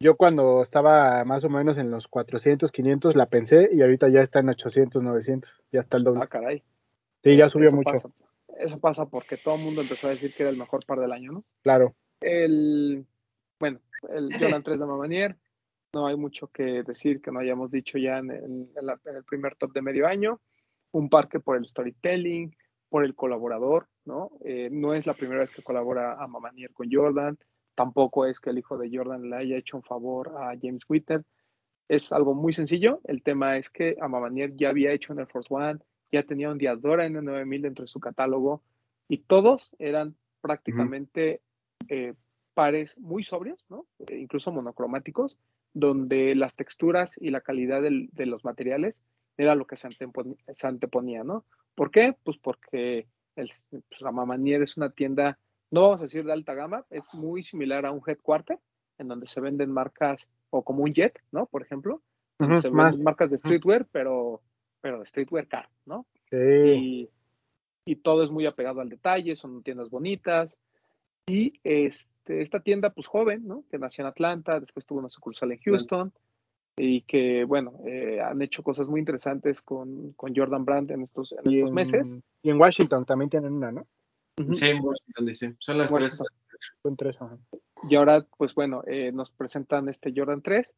Yo 0.00 0.16
cuando 0.16 0.62
estaba 0.62 1.24
más 1.24 1.44
o 1.44 1.48
menos 1.48 1.78
en 1.78 1.90
los 1.90 2.08
400, 2.08 2.72
500 2.72 3.14
la 3.14 3.26
pensé 3.26 3.68
y 3.72 3.82
ahorita 3.82 4.08
ya 4.08 4.20
está 4.22 4.40
en 4.40 4.48
800, 4.48 5.02
900. 5.02 5.50
Ya 5.70 5.80
está 5.80 5.96
el 5.96 6.04
doble. 6.04 6.20
Ah, 6.22 6.26
caray. 6.26 6.62
Sí, 7.22 7.36
ya 7.36 7.44
Eso- 7.44 7.52
subió 7.52 7.68
eso 7.68 7.76
mucho. 7.76 7.92
pasa. 7.92 8.08
Eso 8.58 8.78
pasa 8.80 9.06
porque 9.06 9.36
todo 9.36 9.56
el 9.56 9.62
mundo 9.62 9.80
empezó 9.82 10.08
a 10.08 10.10
decir 10.10 10.32
que 10.34 10.42
era 10.42 10.50
el 10.50 10.58
mejor 10.58 10.84
par 10.84 10.98
del 10.98 11.12
año, 11.12 11.32
¿no? 11.32 11.44
Claro. 11.62 11.94
El, 12.20 13.06
bueno, 13.58 13.80
el 14.10 14.28
Jordan 14.38 14.62
3 14.62 14.78
de 14.78 14.86
Mamanier, 14.86 15.36
no 15.94 16.06
hay 16.06 16.16
mucho 16.16 16.48
que 16.48 16.82
decir 16.82 17.20
que 17.20 17.30
no 17.30 17.38
hayamos 17.40 17.70
dicho 17.70 17.98
ya 17.98 18.18
en 18.18 18.30
el, 18.30 18.44
en 18.76 18.86
la- 18.86 19.00
en 19.04 19.16
el 19.16 19.24
primer 19.24 19.56
top 19.56 19.72
de 19.72 19.82
medio 19.82 20.06
año. 20.06 20.40
Un 20.90 21.08
parque 21.08 21.40
por 21.40 21.56
el 21.56 21.66
storytelling, 21.66 22.54
por 22.88 23.04
el 23.04 23.14
colaborador, 23.14 23.88
¿no? 24.04 24.30
Eh, 24.44 24.68
no 24.72 24.94
es 24.94 25.06
la 25.06 25.14
primera 25.14 25.40
vez 25.40 25.50
que 25.54 25.62
colabora 25.62 26.22
a 26.22 26.26
Mamanier 26.26 26.72
con 26.72 26.88
Jordan, 26.90 27.38
tampoco 27.74 28.26
es 28.26 28.40
que 28.40 28.50
el 28.50 28.58
hijo 28.58 28.76
de 28.78 28.90
Jordan 28.92 29.30
le 29.30 29.36
haya 29.36 29.56
hecho 29.56 29.76
un 29.76 29.82
favor 29.82 30.34
a 30.38 30.54
James 30.60 30.84
Whitter. 30.88 31.24
Es 31.88 32.12
algo 32.12 32.34
muy 32.34 32.52
sencillo. 32.52 33.00
El 33.04 33.22
tema 33.22 33.56
es 33.56 33.70
que 33.70 33.96
a 34.00 34.08
Mamanier 34.08 34.54
ya 34.56 34.70
había 34.70 34.92
hecho 34.92 35.12
en 35.12 35.20
el 35.20 35.26
Force 35.26 35.48
One, 35.52 35.80
ya 36.10 36.22
tenía 36.22 36.50
un 36.50 36.58
Diadora 36.58 37.06
N9000 37.06 37.60
dentro 37.62 37.82
de 37.84 37.88
su 37.88 38.00
catálogo 38.00 38.62
y 39.08 39.18
todos 39.18 39.74
eran 39.78 40.14
prácticamente 40.40 41.40
eh, 41.88 42.14
pares 42.54 42.96
muy 42.98 43.22
sobrios, 43.22 43.64
¿no? 43.68 43.86
Eh, 44.06 44.18
incluso 44.18 44.52
monocromáticos, 44.52 45.38
donde 45.74 46.34
las 46.34 46.54
texturas 46.56 47.16
y 47.20 47.30
la 47.30 47.40
calidad 47.40 47.80
del- 47.82 48.08
de 48.12 48.26
los 48.26 48.44
materiales 48.44 49.02
era 49.38 49.54
lo 49.54 49.66
que 49.66 49.76
se, 49.76 49.88
antepon- 49.88 50.36
se 50.52 50.66
anteponía, 50.66 51.24
¿no? 51.24 51.44
¿Por 51.74 51.90
qué? 51.90 52.14
Pues 52.24 52.36
porque 52.38 53.06
el, 53.36 53.50
pues, 53.70 54.04
Amamanier 54.04 54.62
es 54.62 54.76
una 54.76 54.90
tienda, 54.90 55.38
no 55.70 55.82
vamos 55.82 56.00
a 56.00 56.04
decir 56.04 56.24
de 56.24 56.32
alta 56.32 56.54
gama, 56.54 56.84
es 56.90 57.04
muy 57.14 57.42
similar 57.42 57.86
a 57.86 57.92
un 57.92 58.02
headquarter, 58.06 58.58
en 58.98 59.08
donde 59.08 59.26
se 59.26 59.40
venden 59.40 59.70
marcas, 59.70 60.28
o 60.50 60.62
como 60.62 60.84
un 60.84 60.92
jet, 60.92 61.20
¿no? 61.30 61.46
Por 61.46 61.62
ejemplo, 61.62 62.02
se 62.38 62.70
más. 62.70 62.92
venden 62.92 63.04
marcas 63.04 63.30
de 63.30 63.38
streetwear, 63.38 63.86
pero, 63.90 64.42
pero 64.80 65.00
de 65.00 65.06
streetwear 65.06 65.48
caro, 65.48 65.68
¿no? 65.86 66.06
Sí. 66.30 66.36
y, 66.36 67.10
y 67.84 67.96
todo 67.96 68.22
es 68.22 68.30
muy 68.30 68.46
apegado 68.46 68.80
al 68.80 68.88
detalle, 68.88 69.36
son 69.36 69.62
tiendas 69.62 69.90
bonitas. 69.90 70.58
Y 71.26 71.60
este, 71.62 72.42
esta 72.42 72.60
tienda, 72.60 72.90
pues 72.90 73.06
joven, 73.06 73.46
¿no? 73.46 73.64
Que 73.70 73.78
nació 73.78 74.02
en 74.02 74.08
Atlanta, 74.08 74.60
después 74.60 74.86
tuvo 74.86 74.98
una 74.98 75.08
sucursal 75.08 75.52
en 75.52 75.60
Houston, 75.60 76.12
y 76.76 77.02
que, 77.02 77.44
bueno, 77.44 77.74
eh, 77.86 78.20
han 78.20 78.40
hecho 78.42 78.62
cosas 78.62 78.88
muy 78.88 79.00
interesantes 79.00 79.60
con, 79.60 80.12
con 80.12 80.34
Jordan 80.34 80.64
Brand 80.64 80.90
en 80.90 81.02
estos, 81.02 81.32
en 81.32 81.50
Y 81.50 81.56
estos 81.58 81.68
en, 81.68 81.74
meses. 81.74 82.16
y 82.42 82.50
en 82.50 82.60
Washington 82.60 83.04
también 83.04 83.30
tienen 83.30 83.52
una, 83.52 83.72
¿no? 83.72 83.86
Sí, 84.54 84.66
en 84.68 84.82
Washington. 84.82 85.56
Son 85.58 85.78
las 85.78 85.92
tres. 85.92 86.18
Son 86.82 86.96
tres. 86.96 87.20
ajá. 87.20 87.38
Y 87.88 87.96
ahora, 87.96 88.24
pues 88.38 88.54
bueno, 88.54 88.82
eh, 88.86 89.10
nos 89.12 89.30
presentan 89.30 89.88
este 89.88 90.12
Jordan 90.14 90.40
3, 90.40 90.74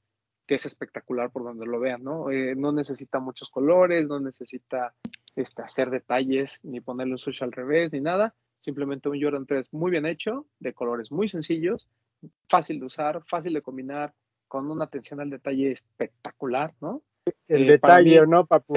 que 0.47 0.55
es 0.55 0.67
espectacular 0.67 1.31
por 1.31 1.45
donde 1.45 1.67
lo 1.67 1.79
vean, 1.79 2.03
¿no? 2.03 2.31
Eh, 2.31 2.55
no 2.57 2.73
necesita 2.73 3.21
muchos 3.21 3.51
colores, 3.51 4.07
no 4.07 4.21
necesita 4.21 4.95
este, 5.37 5.63
hacer 5.63 5.91
detalles, 5.91 6.59
ni 6.63 6.81
ponerle 6.81 7.13
un 7.13 7.19
switch 7.19 7.43
al 7.43 7.53
revés, 7.53 7.93
ni 7.93 8.01
nada. 8.01 8.35
Simplemente 8.61 9.11
un 9.11 9.21
Jordan 9.21 9.47
3 9.47 9.73
muy 9.75 9.91
bien 9.91 10.07
hecho, 10.07 10.47
de 10.59 10.73
colores 10.73 11.13
muy 11.13 11.29
sencillos, 11.29 11.87
fácil 12.49 12.81
de 12.81 12.87
usar, 12.87 13.23
fácil 13.27 13.53
de 13.53 13.61
combinar, 13.61 14.15
con 14.49 14.71
una 14.71 14.85
atención 14.85 15.21
al 15.21 15.31
detalle 15.31 15.73
espectacular, 15.73 16.75
¿no? 16.81 17.03
El 17.49 17.65
Eh, 17.69 17.73
detalle, 17.73 18.21
mí- 18.21 18.27
¿no, 18.29 18.47
papu? 18.47 18.75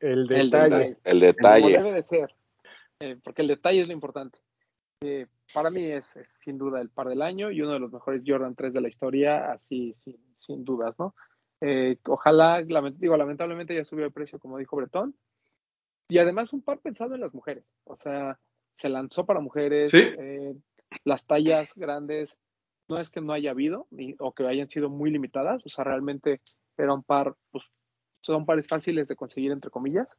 El 0.00 0.20
El 0.20 0.26
detalle. 0.50 0.98
El 1.04 1.18
Como 1.18 1.20
detalle. 1.20 1.72
debe 1.78 1.92
de 1.92 2.02
ser, 2.02 2.34
eh, 3.00 3.16
porque 3.22 3.42
el 3.42 3.48
detalle 3.48 3.82
es 3.82 3.86
lo 3.86 3.92
importante. 3.92 4.38
Eh, 5.02 5.26
para 5.52 5.70
mí 5.70 5.84
es, 5.84 6.16
es 6.16 6.28
sin 6.40 6.58
duda 6.58 6.80
el 6.80 6.88
par 6.90 7.08
del 7.08 7.22
año 7.22 7.50
y 7.50 7.60
uno 7.60 7.72
de 7.74 7.78
los 7.78 7.92
mejores 7.92 8.22
Jordan 8.26 8.54
3 8.54 8.72
de 8.72 8.80
la 8.80 8.88
historia, 8.88 9.52
así 9.52 9.94
sin, 10.00 10.18
sin 10.38 10.64
dudas, 10.64 10.94
¿no? 10.98 11.14
Eh, 11.60 11.98
ojalá, 12.06 12.60
lament- 12.62 12.96
digo, 12.96 13.16
lamentablemente 13.16 13.74
ya 13.74 13.84
subió 13.84 14.04
de 14.04 14.10
precio, 14.10 14.38
como 14.38 14.58
dijo 14.58 14.76
Bretón. 14.76 15.14
Y 16.08 16.18
además 16.18 16.52
un 16.52 16.62
par 16.62 16.80
pensado 16.80 17.14
en 17.14 17.20
las 17.22 17.32
mujeres. 17.32 17.64
O 17.84 17.96
sea, 17.96 18.38
se 18.74 18.88
lanzó 18.88 19.24
para 19.24 19.40
mujeres. 19.40 19.90
Sí. 19.90 19.98
eh, 20.00 20.54
las 21.04 21.26
tallas 21.26 21.72
grandes, 21.74 22.38
no 22.88 22.98
es 22.98 23.10
que 23.10 23.20
no 23.20 23.32
haya 23.32 23.50
habido 23.50 23.86
ni- 23.90 24.14
o 24.18 24.32
que 24.34 24.46
hayan 24.46 24.68
sido 24.68 24.90
muy 24.90 25.10
limitadas. 25.10 25.64
O 25.66 25.68
sea, 25.68 25.84
realmente 25.84 26.40
era 26.76 26.92
un 26.94 27.02
par, 27.02 27.36
pues 27.50 27.64
son 28.22 28.46
pares 28.46 28.66
fáciles 28.68 29.08
de 29.08 29.16
conseguir, 29.16 29.52
entre 29.52 29.70
comillas. 29.70 30.16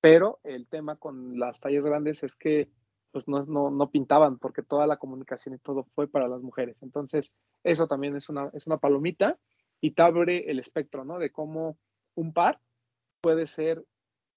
Pero 0.00 0.40
el 0.44 0.68
tema 0.68 0.96
con 0.96 1.38
las 1.38 1.60
tallas 1.60 1.84
grandes 1.84 2.22
es 2.22 2.36
que 2.36 2.70
pues 3.10 3.26
no, 3.26 3.44
no, 3.46 3.70
no 3.70 3.90
pintaban 3.90 4.38
porque 4.38 4.62
toda 4.62 4.86
la 4.86 4.98
comunicación 4.98 5.54
y 5.54 5.58
todo 5.58 5.84
fue 5.94 6.08
para 6.08 6.28
las 6.28 6.42
mujeres. 6.42 6.82
Entonces, 6.82 7.32
eso 7.64 7.86
también 7.88 8.14
es 8.16 8.28
una, 8.28 8.50
es 8.52 8.66
una 8.66 8.76
palomita 8.78 9.38
y 9.80 9.92
te 9.92 10.02
abre 10.02 10.50
el 10.50 10.58
espectro, 10.58 11.04
¿no? 11.04 11.18
De 11.18 11.32
cómo 11.32 11.78
un 12.14 12.32
par 12.34 12.60
puede 13.22 13.46
ser 13.46 13.84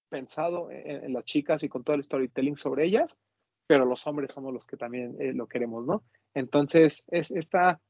pensado 0.08 0.70
en, 0.70 1.04
en 1.04 1.12
las 1.12 1.24
chicas 1.24 1.62
y 1.62 1.68
con 1.68 1.84
todo 1.84 1.96
el 1.96 2.02
storytelling 2.02 2.56
sobre 2.56 2.86
ellas, 2.86 3.18
pero 3.66 3.84
los 3.84 4.06
hombres 4.06 4.32
somos 4.32 4.52
los 4.52 4.66
que 4.66 4.76
también 4.76 5.16
eh, 5.20 5.32
lo 5.32 5.46
queremos, 5.48 5.86
¿no? 5.86 6.04
Entonces, 6.34 7.04
es 7.08 7.30
esta, 7.30 7.80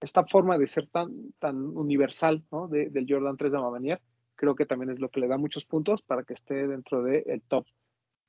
esta 0.00 0.24
forma 0.26 0.58
de 0.58 0.66
ser 0.66 0.88
tan, 0.88 1.32
tan 1.38 1.56
universal, 1.76 2.44
¿no? 2.50 2.68
De- 2.68 2.90
del 2.90 3.06
Jordan 3.08 3.36
3 3.36 3.52
de 3.52 3.58
Mamanier, 3.58 4.00
creo 4.34 4.54
que 4.54 4.66
también 4.66 4.90
es 4.90 5.00
lo 5.00 5.08
que 5.08 5.20
le 5.20 5.28
da 5.28 5.36
muchos 5.38 5.64
puntos 5.64 6.02
para 6.02 6.22
que 6.24 6.34
esté 6.34 6.66
dentro 6.66 7.02
del 7.02 7.42
top, 7.48 7.66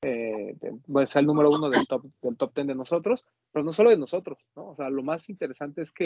eh, 0.01 0.55
bueno, 0.87 1.05
sea 1.05 1.19
el 1.19 1.25
número 1.27 1.49
uno 1.49 1.69
del 1.69 1.85
top, 1.87 2.05
del 2.21 2.37
top 2.37 2.53
10 2.55 2.67
de 2.67 2.75
nosotros, 2.75 3.25
pero 3.51 3.63
no 3.65 3.73
solo 3.73 3.89
de 3.89 3.97
nosotros, 3.97 4.39
¿no? 4.55 4.69
O 4.69 4.75
sea, 4.75 4.89
lo 4.89 5.03
más 5.03 5.29
interesante 5.29 5.81
es 5.81 5.91
que 5.91 6.05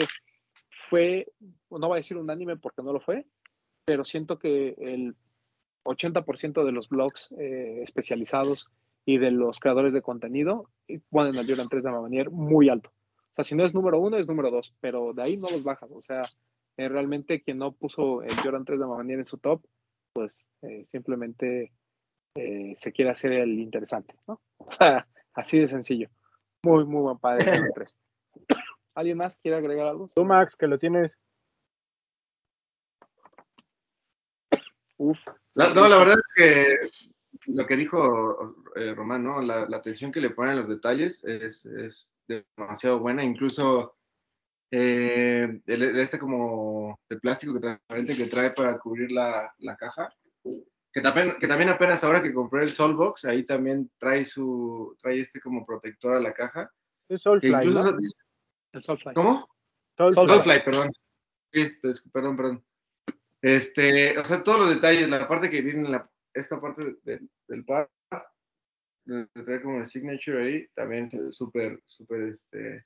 fue, 0.88 1.32
no 1.70 1.88
voy 1.88 1.92
a 1.92 1.96
decir 1.96 2.16
unánime 2.16 2.56
porque 2.56 2.82
no 2.82 2.92
lo 2.92 3.00
fue, 3.00 3.26
pero 3.86 4.04
siento 4.04 4.38
que 4.38 4.74
el 4.78 5.14
80% 5.84 6.64
de 6.64 6.72
los 6.72 6.88
blogs 6.88 7.32
eh, 7.38 7.80
especializados 7.82 8.68
y 9.06 9.18
de 9.18 9.30
los 9.30 9.60
creadores 9.60 9.92
de 9.92 10.02
contenido 10.02 10.70
eh, 10.88 11.00
ponen 11.10 11.36
al 11.36 11.46
Jordan 11.46 11.68
3 11.68 11.82
de 11.84 11.90
Mamanier 11.90 12.30
muy 12.30 12.68
alto. 12.68 12.90
O 13.34 13.36
sea, 13.36 13.44
si 13.44 13.56
no 13.56 13.64
es 13.64 13.74
número 13.74 13.98
uno, 13.98 14.16
es 14.16 14.28
número 14.28 14.48
dos, 14.52 14.76
pero 14.80 15.12
de 15.12 15.22
ahí 15.22 15.36
no 15.36 15.50
los 15.50 15.64
bajas. 15.64 15.90
O 15.92 16.00
sea, 16.02 16.22
eh, 16.76 16.88
realmente 16.88 17.42
quien 17.42 17.58
no 17.58 17.72
puso 17.72 18.22
el 18.22 18.36
Jordan 18.40 18.64
3 18.64 18.78
de 18.78 18.86
Mamanier 18.86 19.18
en 19.18 19.26
su 19.26 19.38
top, 19.38 19.64
pues 20.12 20.44
eh, 20.62 20.84
simplemente 20.88 21.72
eh, 22.36 22.76
se 22.78 22.92
quiere 22.92 23.10
hacer 23.10 23.32
el 23.32 23.58
interesante, 23.58 24.14
¿no? 24.28 24.40
O 24.58 24.70
sea, 24.70 25.08
así 25.32 25.58
de 25.58 25.66
sencillo. 25.68 26.08
Muy, 26.62 26.84
muy 26.84 27.02
buen 27.02 27.18
padre 27.18 27.42
el 27.50 27.56
Jordan 27.58 27.72
3. 27.74 27.94
¿Alguien 28.94 29.16
más 29.18 29.36
quiere 29.38 29.56
agregar 29.56 29.88
algo? 29.88 30.08
Tú, 30.14 30.24
Max, 30.24 30.54
que 30.54 30.68
lo 30.68 30.78
tienes. 30.78 31.18
Uf. 34.96 35.18
La- 35.54 35.74
no, 35.74 35.88
la 35.88 35.98
verdad 35.98 36.16
es 36.18 36.34
que 36.36 37.52
lo 37.52 37.66
que 37.66 37.76
dijo 37.76 38.54
eh, 38.76 38.94
Román, 38.94 39.24
¿no? 39.24 39.42
La, 39.42 39.68
la 39.68 39.76
atención 39.78 40.12
que 40.12 40.20
le 40.20 40.30
ponen 40.30 40.52
a 40.52 40.60
los 40.60 40.68
detalles 40.68 41.24
es, 41.24 41.66
es 41.66 42.13
demasiado 42.28 42.98
buena. 42.98 43.24
Incluso 43.24 43.96
eh, 44.70 45.60
el- 45.66 45.98
este 45.98 46.18
como 46.18 46.98
de 47.08 47.18
plástico 47.18 47.54
que, 47.54 47.60
transparente 47.60 48.16
que 48.16 48.26
trae 48.26 48.50
para 48.52 48.78
cubrir 48.78 49.10
la, 49.12 49.52
la 49.58 49.76
caja. 49.76 50.12
Que 50.92 51.00
también, 51.00 51.34
que 51.40 51.48
también 51.48 51.70
apenas 51.70 52.04
ahora 52.04 52.22
que 52.22 52.32
compré 52.32 52.62
el 52.62 52.70
Solbox, 52.72 53.24
ahí 53.24 53.44
también 53.44 53.90
trae 53.98 54.24
su 54.24 54.96
trae 55.02 55.18
este 55.20 55.40
como 55.40 55.66
protector 55.66 56.14
a 56.14 56.20
la 56.20 56.32
caja. 56.32 56.70
Es 57.08 57.18
Que 57.18 57.18
Soulfly, 57.18 57.50
incluso, 57.50 57.92
¿no? 57.92 57.98
El 58.72 58.82
Soulfly. 58.82 59.14
¿Cómo? 59.14 59.48
Soulfly. 59.96 60.26
Soulfly, 60.28 60.64
perdón. 60.64 60.92
Sí, 61.52 61.72
pues, 61.82 62.02
perdón, 62.12 62.36
perdón. 62.36 62.64
Este, 63.42 64.18
o 64.18 64.24
sea, 64.24 64.42
todos 64.42 64.60
los 64.60 64.74
detalles, 64.74 65.08
la 65.08 65.28
parte 65.28 65.50
que 65.50 65.60
viene 65.62 65.80
en 65.80 65.92
la, 65.92 66.10
esta 66.32 66.60
parte 66.60 66.96
del, 67.02 67.28
del 67.48 67.64
par, 67.64 67.90
traer 69.32 69.62
como 69.62 69.80
el 69.82 69.88
signature 69.88 70.42
ahí, 70.46 70.66
también 70.74 71.10
súper, 71.32 71.80
súper, 71.86 72.22
este, 72.34 72.84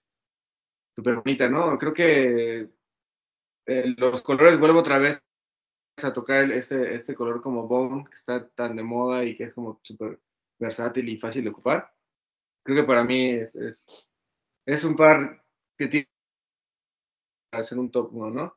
súper 0.96 1.16
bonita, 1.16 1.48
¿no? 1.48 1.78
Creo 1.78 1.94
que 1.94 2.70
eh, 3.66 3.94
los 3.96 4.22
colores, 4.22 4.58
vuelvo 4.58 4.80
otra 4.80 4.98
vez 4.98 5.20
a 6.02 6.12
tocar 6.12 6.44
el- 6.44 6.52
este, 6.52 6.96
este 6.96 7.14
color 7.16 7.42
como 7.42 7.68
bone, 7.68 8.04
que 8.10 8.16
está 8.16 8.48
tan 8.50 8.76
de 8.76 8.82
moda 8.84 9.24
y 9.24 9.36
que 9.36 9.44
es 9.44 9.54
como 9.54 9.80
súper 9.84 10.20
versátil 10.58 11.08
y 11.08 11.18
fácil 11.18 11.44
de 11.44 11.50
ocupar. 11.50 11.92
Creo 12.64 12.82
que 12.82 12.88
para 12.88 13.04
mí 13.04 13.30
es, 13.32 13.54
es, 13.56 14.08
es 14.66 14.84
un 14.84 14.96
par 14.96 15.44
que 15.78 15.88
tiene 15.88 16.08
para 17.50 17.62
hacer 17.62 17.78
un 17.78 17.90
top 17.90 18.10
1, 18.14 18.30
¿no? 18.30 18.56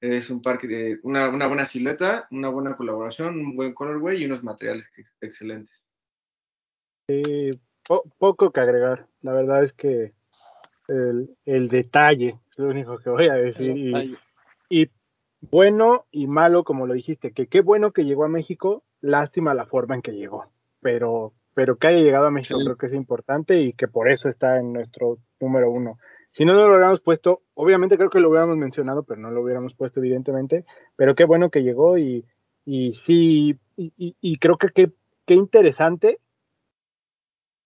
Es 0.00 0.30
un 0.30 0.42
par 0.42 0.58
que 0.58 0.66
de 0.66 1.00
una, 1.02 1.28
una 1.28 1.46
buena 1.46 1.66
silueta, 1.66 2.26
una 2.30 2.48
buena 2.48 2.76
colaboración, 2.76 3.38
un 3.40 3.56
buen 3.56 3.74
colorway 3.74 4.22
y 4.22 4.26
unos 4.26 4.42
materiales 4.42 4.88
ex- 4.96 5.16
excelentes. 5.20 5.84
Po- 7.86 8.04
poco 8.18 8.50
que 8.50 8.60
agregar. 8.60 9.06
La 9.22 9.32
verdad 9.32 9.64
es 9.64 9.72
que 9.72 10.12
el, 10.88 11.30
el 11.44 11.68
detalle 11.68 12.38
es 12.50 12.58
lo 12.58 12.68
único 12.68 12.98
que 12.98 13.10
voy 13.10 13.28
a 13.28 13.34
decir. 13.34 13.76
Y, 14.68 14.88
bueno 15.50 16.04
y 16.10 16.26
malo, 16.26 16.64
como 16.64 16.86
lo 16.86 16.92
dijiste, 16.94 17.32
que 17.32 17.46
qué 17.46 17.62
bueno 17.62 17.92
que 17.92 18.04
llegó 18.04 18.24
a 18.24 18.28
México, 18.28 18.82
lástima 19.00 19.54
la 19.54 19.64
forma 19.66 19.94
en 19.94 20.02
que 20.02 20.12
llegó. 20.12 20.46
Pero, 20.80 21.32
pero 21.54 21.76
que 21.76 21.88
haya 21.88 21.98
llegado 21.98 22.26
a 22.26 22.30
México 22.30 22.58
Sí. 22.58 22.64
creo 22.64 22.76
que 22.76 22.86
es 22.86 22.94
importante 22.94 23.58
y 23.60 23.72
que 23.72 23.88
por 23.88 24.10
eso 24.10 24.28
está 24.28 24.58
en 24.58 24.72
nuestro 24.72 25.18
número 25.40 25.70
uno. 25.70 25.98
Si 26.32 26.44
no, 26.44 26.52
no 26.52 26.66
lo 26.66 26.72
hubiéramos 26.74 27.00
puesto, 27.00 27.40
obviamente 27.54 27.96
creo 27.96 28.10
que 28.10 28.20
lo 28.20 28.28
hubiéramos 28.28 28.56
mencionado, 28.56 29.02
pero 29.02 29.20
no 29.20 29.30
lo 29.30 29.40
hubiéramos 29.42 29.74
puesto 29.74 29.98
evidentemente, 30.00 30.64
pero 30.94 31.14
qué 31.14 31.24
bueno 31.24 31.50
que 31.50 31.62
llegó 31.62 31.96
y, 31.98 32.24
y 32.66 32.92
sí, 32.92 33.56
y, 33.76 33.92
y- 33.96 34.16
y 34.20 34.36
creo 34.38 34.56
que 34.58 34.68
qué 35.26 35.34
interesante 35.34 36.18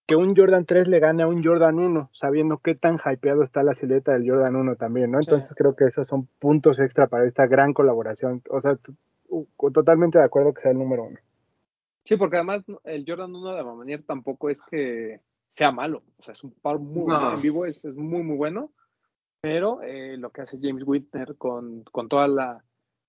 que 0.06 0.16
un 0.16 0.36
Jordan 0.36 0.66
3 0.66 0.86
le 0.88 0.98
gane 1.00 1.22
a 1.22 1.26
un 1.26 1.42
Jordan 1.42 1.78
1, 1.78 2.10
sabiendo 2.12 2.58
qué 2.58 2.74
tan 2.74 2.98
hypeado 3.04 3.42
está 3.42 3.62
la 3.62 3.74
silueta 3.74 4.12
del 4.12 4.28
Jordan 4.28 4.56
1 4.56 4.76
también, 4.76 5.10
¿no? 5.10 5.18
Sí. 5.20 5.26
Entonces 5.30 5.54
creo 5.56 5.74
que 5.76 5.84
esos 5.86 6.06
son 6.06 6.26
puntos 6.38 6.78
extra 6.78 7.06
para 7.06 7.26
esta 7.26 7.46
gran 7.46 7.72
colaboración. 7.72 8.42
O 8.50 8.60
sea, 8.60 8.78
totalmente 9.72 10.18
de 10.18 10.24
acuerdo 10.24 10.52
que 10.52 10.62
sea 10.62 10.72
el 10.72 10.78
número 10.78 11.04
uno. 11.04 11.18
Sí, 12.04 12.16
porque 12.16 12.36
además 12.36 12.64
el 12.84 13.04
Jordan 13.08 13.34
1 13.34 13.54
de 13.54 13.60
Amamanier 13.60 14.02
tampoco 14.02 14.50
es 14.50 14.60
que 14.62 15.20
sea 15.52 15.72
malo. 15.72 16.02
O 16.18 16.22
sea, 16.22 16.32
es 16.32 16.44
un 16.44 16.52
par 16.52 16.78
muy 16.78 17.06
No. 17.06 17.34
en 17.34 17.40
vivo, 17.40 17.64
es, 17.64 17.84
es 17.84 17.94
muy, 17.94 18.22
muy 18.22 18.36
bueno. 18.36 18.70
Pero 19.40 19.82
eh, 19.82 20.16
lo 20.18 20.30
que 20.30 20.42
hace 20.42 20.58
James 20.60 20.84
Whitner 20.86 21.36
con, 21.36 21.82
con 21.84 22.08
toda 22.08 22.28
la 22.28 22.62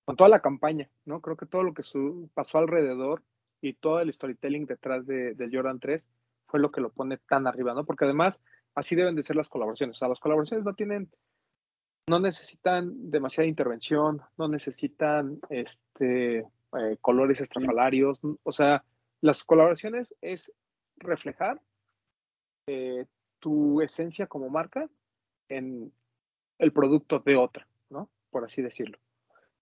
con 0.04 0.14
toda 0.16 0.28
la 0.30 0.38
campaña, 0.40 0.88
¿no? 1.04 1.20
Creo 1.20 1.36
que 1.36 1.46
todo 1.46 1.64
lo 1.64 1.74
que 1.74 1.82
su- 1.82 2.30
pasó 2.32 2.58
alrededor 2.58 3.22
y 3.60 3.72
todo 3.72 3.98
el 4.00 4.12
storytelling 4.12 4.64
detrás 4.66 5.04
de, 5.04 5.34
del 5.34 5.50
Jordan 5.52 5.80
3 5.80 6.06
fue 6.46 6.60
lo 6.60 6.70
que 6.70 6.80
lo 6.80 6.90
pone 6.90 7.18
tan 7.18 7.46
arriba, 7.46 7.74
¿no? 7.74 7.84
Porque 7.84 8.04
además 8.04 8.40
así 8.74 8.94
deben 8.94 9.16
de 9.16 9.22
ser 9.22 9.36
las 9.36 9.48
colaboraciones. 9.48 9.96
O 9.96 9.98
sea, 9.98 10.08
las 10.08 10.20
colaboraciones 10.20 10.64
no 10.64 10.74
tienen, 10.74 11.10
no 12.08 12.20
necesitan 12.20 13.10
demasiada 13.10 13.48
intervención, 13.48 14.22
no 14.36 14.48
necesitan 14.48 15.40
este 15.50 16.38
eh, 16.38 16.96
colores 17.00 17.40
estrafalarios. 17.40 18.20
O 18.42 18.52
sea, 18.52 18.84
las 19.20 19.44
colaboraciones 19.44 20.14
es 20.20 20.52
reflejar 20.96 21.60
eh, 22.66 23.06
tu 23.38 23.80
esencia 23.80 24.26
como 24.26 24.48
marca 24.48 24.88
en 25.48 25.92
el 26.58 26.72
producto 26.72 27.20
de 27.20 27.36
otra, 27.36 27.66
¿no? 27.90 28.10
Por 28.30 28.44
así 28.44 28.62
decirlo. 28.62 28.98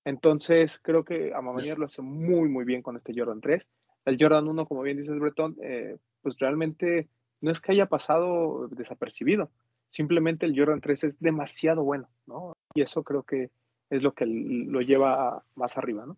Entonces, 0.05 0.78
creo 0.82 1.05
que 1.05 1.32
Amamanier 1.35 1.78
lo 1.78 1.86
hace 1.86 2.02
muy, 2.02 2.48
muy 2.48 2.65
bien 2.65 2.82
con 2.82 2.97
este 2.97 3.12
Jordan 3.16 3.40
3. 3.40 3.69
El 4.05 4.19
Jordan 4.20 4.48
1, 4.48 4.66
como 4.66 4.82
bien 4.82 4.98
dices, 4.98 5.19
Breton, 5.19 5.56
eh, 5.62 5.97
pues 6.24 6.36
realmente 6.38 7.09
no 7.40 7.51
es 7.52 7.60
que 7.60 7.72
haya 7.72 7.86
pasado 7.86 8.66
desapercibido. 8.68 9.51
Simplemente 9.90 10.46
el 10.46 10.59
Jordan 10.59 10.80
3 10.80 11.05
es 11.05 11.20
demasiado 11.20 11.84
bueno, 11.84 12.09
¿no? 12.26 12.56
Y 12.74 12.80
eso 12.82 13.05
creo 13.05 13.22
que 13.22 13.51
es 13.90 14.02
lo 14.02 14.12
que 14.12 14.26
lo 14.26 14.80
lleva 14.80 15.44
más 15.55 15.76
arriba, 15.78 16.06
¿no? 16.06 16.16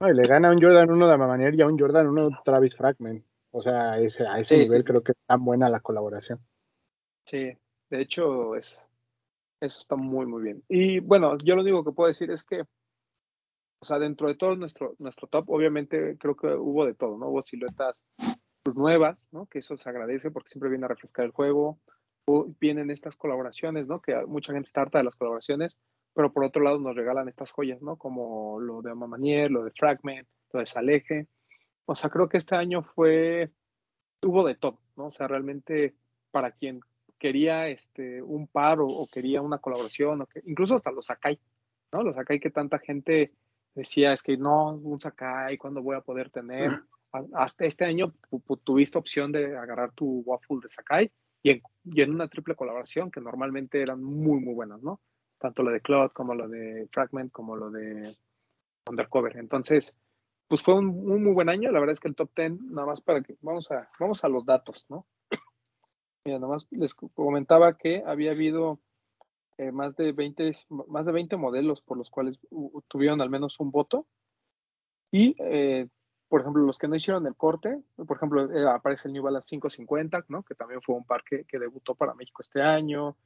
No, 0.00 0.10
y 0.10 0.14
le 0.14 0.26
gana 0.28 0.48
a 0.48 0.52
un 0.52 0.60
Jordan 0.60 0.90
1 0.90 1.08
de 1.08 1.14
Amamanier 1.14 1.54
y 1.54 1.62
a 1.62 1.66
un 1.66 1.78
Jordan 1.78 2.06
1 2.06 2.42
Travis 2.44 2.76
Fragment. 2.76 3.24
O 3.50 3.62
sea, 3.62 3.98
ese, 3.98 4.24
a 4.28 4.38
ese 4.38 4.54
Sí, 4.54 4.60
nivel 4.64 4.82
sí. 4.82 4.84
creo 4.84 5.02
que 5.02 5.12
es 5.12 5.18
tan 5.26 5.42
buena 5.42 5.70
la 5.70 5.80
colaboración. 5.80 6.38
Sí, 7.24 7.56
de 7.90 8.00
hecho, 8.00 8.54
es, 8.54 8.84
eso 9.60 9.78
está 9.80 9.96
muy, 9.96 10.26
muy 10.26 10.42
bien. 10.42 10.62
Y 10.68 11.00
bueno, 11.00 11.38
yo 11.38 11.56
lo 11.56 11.62
único 11.62 11.82
que 11.82 11.92
puedo 11.92 12.08
decir 12.08 12.30
es 12.30 12.44
que, 12.44 12.60
o 12.60 13.84
sea, 13.84 13.98
dentro 13.98 14.28
de 14.28 14.34
todo 14.34 14.54
nuestro, 14.56 14.94
nuestro 14.98 15.26
top, 15.28 15.48
obviamente 15.48 16.16
creo 16.18 16.36
que 16.36 16.48
hubo 16.48 16.84
de 16.84 16.94
todo, 16.94 17.16
¿no? 17.16 17.28
Hubo 17.28 17.40
siluetas 17.42 18.02
nuevas, 18.74 19.26
¿no? 19.30 19.46
Que 19.46 19.60
eso 19.60 19.76
se 19.76 19.88
agradece 19.88 20.30
porque 20.30 20.50
siempre 20.50 20.70
viene 20.70 20.86
a 20.86 20.88
refrescar 20.88 21.24
el 21.24 21.30
juego. 21.30 21.78
O 22.26 22.48
vienen 22.60 22.90
estas 22.90 23.16
colaboraciones, 23.16 23.86
¿no? 23.86 24.00
Que 24.00 24.26
mucha 24.26 24.52
gente 24.52 24.66
está 24.66 24.80
harta 24.80 24.98
de 24.98 25.04
las 25.04 25.16
colaboraciones, 25.16 25.76
pero 26.12 26.32
por 26.32 26.42
otro 26.42 26.62
lado 26.62 26.78
nos 26.78 26.96
regalan 26.96 27.28
estas 27.28 27.52
joyas, 27.52 27.80
¿no? 27.82 27.96
Como 27.96 28.58
lo 28.58 28.82
de 28.82 28.90
Amamanier, 28.90 29.50
lo 29.50 29.62
de 29.62 29.70
Fragment, 29.70 30.26
lo 30.52 30.60
de 30.60 30.66
Saleje. 30.66 31.28
O 31.84 31.94
sea, 31.94 32.10
creo 32.10 32.28
que 32.28 32.38
este 32.38 32.56
año 32.56 32.82
fue, 32.82 33.52
hubo 34.24 34.44
de 34.44 34.56
todo, 34.56 34.80
¿no? 34.96 35.06
O 35.06 35.12
sea, 35.12 35.28
realmente 35.28 35.94
para 36.32 36.50
quien 36.50 36.80
quería 37.18 37.68
este, 37.68 38.20
un 38.22 38.48
par 38.48 38.80
o, 38.80 38.86
o 38.86 39.06
quería 39.06 39.40
una 39.40 39.58
colaboración, 39.58 40.22
o 40.22 40.26
que, 40.26 40.42
incluso 40.46 40.74
hasta 40.74 40.90
los 40.90 41.06
Sakai, 41.06 41.38
¿no? 41.92 42.02
Los 42.02 42.16
Sakai 42.16 42.40
que 42.40 42.50
tanta 42.50 42.80
gente 42.80 43.32
decía, 43.74 44.12
es 44.12 44.22
que 44.22 44.36
no, 44.36 44.72
un 44.72 44.98
Sakai, 44.98 45.56
¿cuándo 45.58 45.82
voy 45.82 45.96
a 45.96 46.00
poder 46.00 46.30
tener? 46.30 46.82
Hasta 47.34 47.64
este 47.64 47.84
año 47.84 48.12
tu- 48.30 48.40
tu- 48.40 48.56
tuviste 48.58 48.98
opción 48.98 49.32
de 49.32 49.56
agarrar 49.56 49.92
tu 49.92 50.22
waffle 50.24 50.58
de 50.62 50.68
Sakai 50.68 51.10
y 51.42 52.02
en, 52.02 52.10
una 52.10 52.28
triple 52.28 52.54
colaboración 52.56 53.10
que 53.10 53.20
normalmente 53.20 53.80
eran 53.80 54.02
muy, 54.02 54.40
muy 54.40 54.54
buenas, 54.54 54.82
¿no? 54.82 55.00
Tanto 55.38 55.62
la 55.62 55.70
de 55.70 55.80
Cloud 55.80 56.10
como 56.12 56.34
la 56.34 56.48
de 56.48 56.88
Fragment 56.90 57.30
como 57.30 57.56
lo 57.56 57.70
de 57.70 58.16
Undercover. 58.88 59.36
Entonces, 59.36 59.94
pues 60.48 60.62
fue 60.62 60.74
un, 60.74 60.86
muy 61.22 61.32
buen 61.32 61.48
año. 61.48 61.70
La 61.70 61.78
verdad 61.78 61.92
es 61.92 62.00
que 62.00 62.08
el 62.08 62.16
top 62.16 62.30
10, 62.34 62.60
nada 62.62 62.86
más 62.86 63.00
para 63.00 63.22
que 63.22 63.36
vamos 63.40 63.70
a, 63.70 63.88
vamos 64.00 64.24
a 64.24 64.28
los 64.28 64.44
datos, 64.44 64.86
¿no? 64.88 65.06
Mira, 66.24 66.38
nada 66.38 66.54
más 66.54 66.66
les 66.70 66.94
comentaba 66.94 67.76
que 67.76 68.02
había 68.04 68.32
habido 68.32 68.80
eh, 69.58 69.72
más, 69.72 69.96
de 69.96 70.12
20, 70.12 70.52
más 70.88 71.06
de 71.06 71.12
20 71.12 71.36
modelos 71.36 71.80
por 71.80 71.96
los 71.96 72.10
cuales 72.10 72.40
tuvieron 72.88 73.20
al 73.20 73.30
menos 73.30 73.60
un 73.60 73.70
voto. 73.70 74.06
Y, 75.12 75.36
eh, 75.38 75.88
por 76.28 76.40
ejemplo, 76.40 76.62
los 76.64 76.78
que 76.78 76.88
no 76.88 76.96
hicieron 76.96 77.26
el 77.26 77.34
corte, 77.36 77.80
por 78.06 78.16
ejemplo, 78.16 78.50
eh, 78.52 78.68
aparece 78.68 79.08
el 79.08 79.14
New 79.14 79.22
Balance 79.22 79.48
550, 79.48 80.24
¿no? 80.28 80.42
que 80.42 80.54
también 80.54 80.82
fue 80.82 80.94
un 80.96 81.04
par 81.04 81.22
que, 81.24 81.44
que 81.44 81.58
debutó 81.58 81.94
para 81.94 82.14
México 82.14 82.42
este 82.42 82.62
año. 82.62 83.16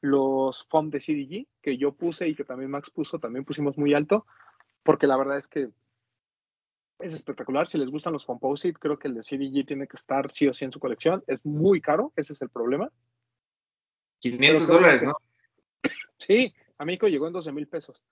Los 0.00 0.66
FOM 0.68 0.90
de 0.90 0.98
CDG, 1.00 1.46
que 1.62 1.78
yo 1.78 1.92
puse 1.92 2.28
y 2.28 2.34
que 2.34 2.44
también 2.44 2.70
Max 2.70 2.90
puso, 2.90 3.18
también 3.18 3.44
pusimos 3.44 3.78
muy 3.78 3.94
alto, 3.94 4.26
porque 4.82 5.06
la 5.06 5.16
verdad 5.16 5.36
es 5.38 5.46
que 5.46 5.70
es 6.98 7.14
espectacular. 7.14 7.66
Si 7.68 7.78
les 7.78 7.90
gustan 7.90 8.12
los 8.12 8.26
Composite, 8.26 8.78
creo 8.78 8.98
que 8.98 9.08
el 9.08 9.14
de 9.14 9.22
CDG 9.22 9.64
tiene 9.64 9.86
que 9.86 9.96
estar 9.96 10.30
sí 10.30 10.46
o 10.48 10.52
sí 10.52 10.64
en 10.64 10.72
su 10.72 10.80
colección. 10.80 11.22
Es 11.26 11.46
muy 11.46 11.80
caro, 11.80 12.12
ese 12.16 12.32
es 12.32 12.42
el 12.42 12.50
problema. 12.50 12.90
500 14.20 14.66
creo 14.66 14.76
dólares, 14.78 15.00
que- 15.00 15.06
¿no? 15.06 15.16
Sí, 16.18 16.54
a 16.78 16.84
México 16.84 17.08
llegó 17.08 17.26
en 17.26 17.32
12 17.32 17.50
mil 17.52 17.66
pesos. 17.66 18.02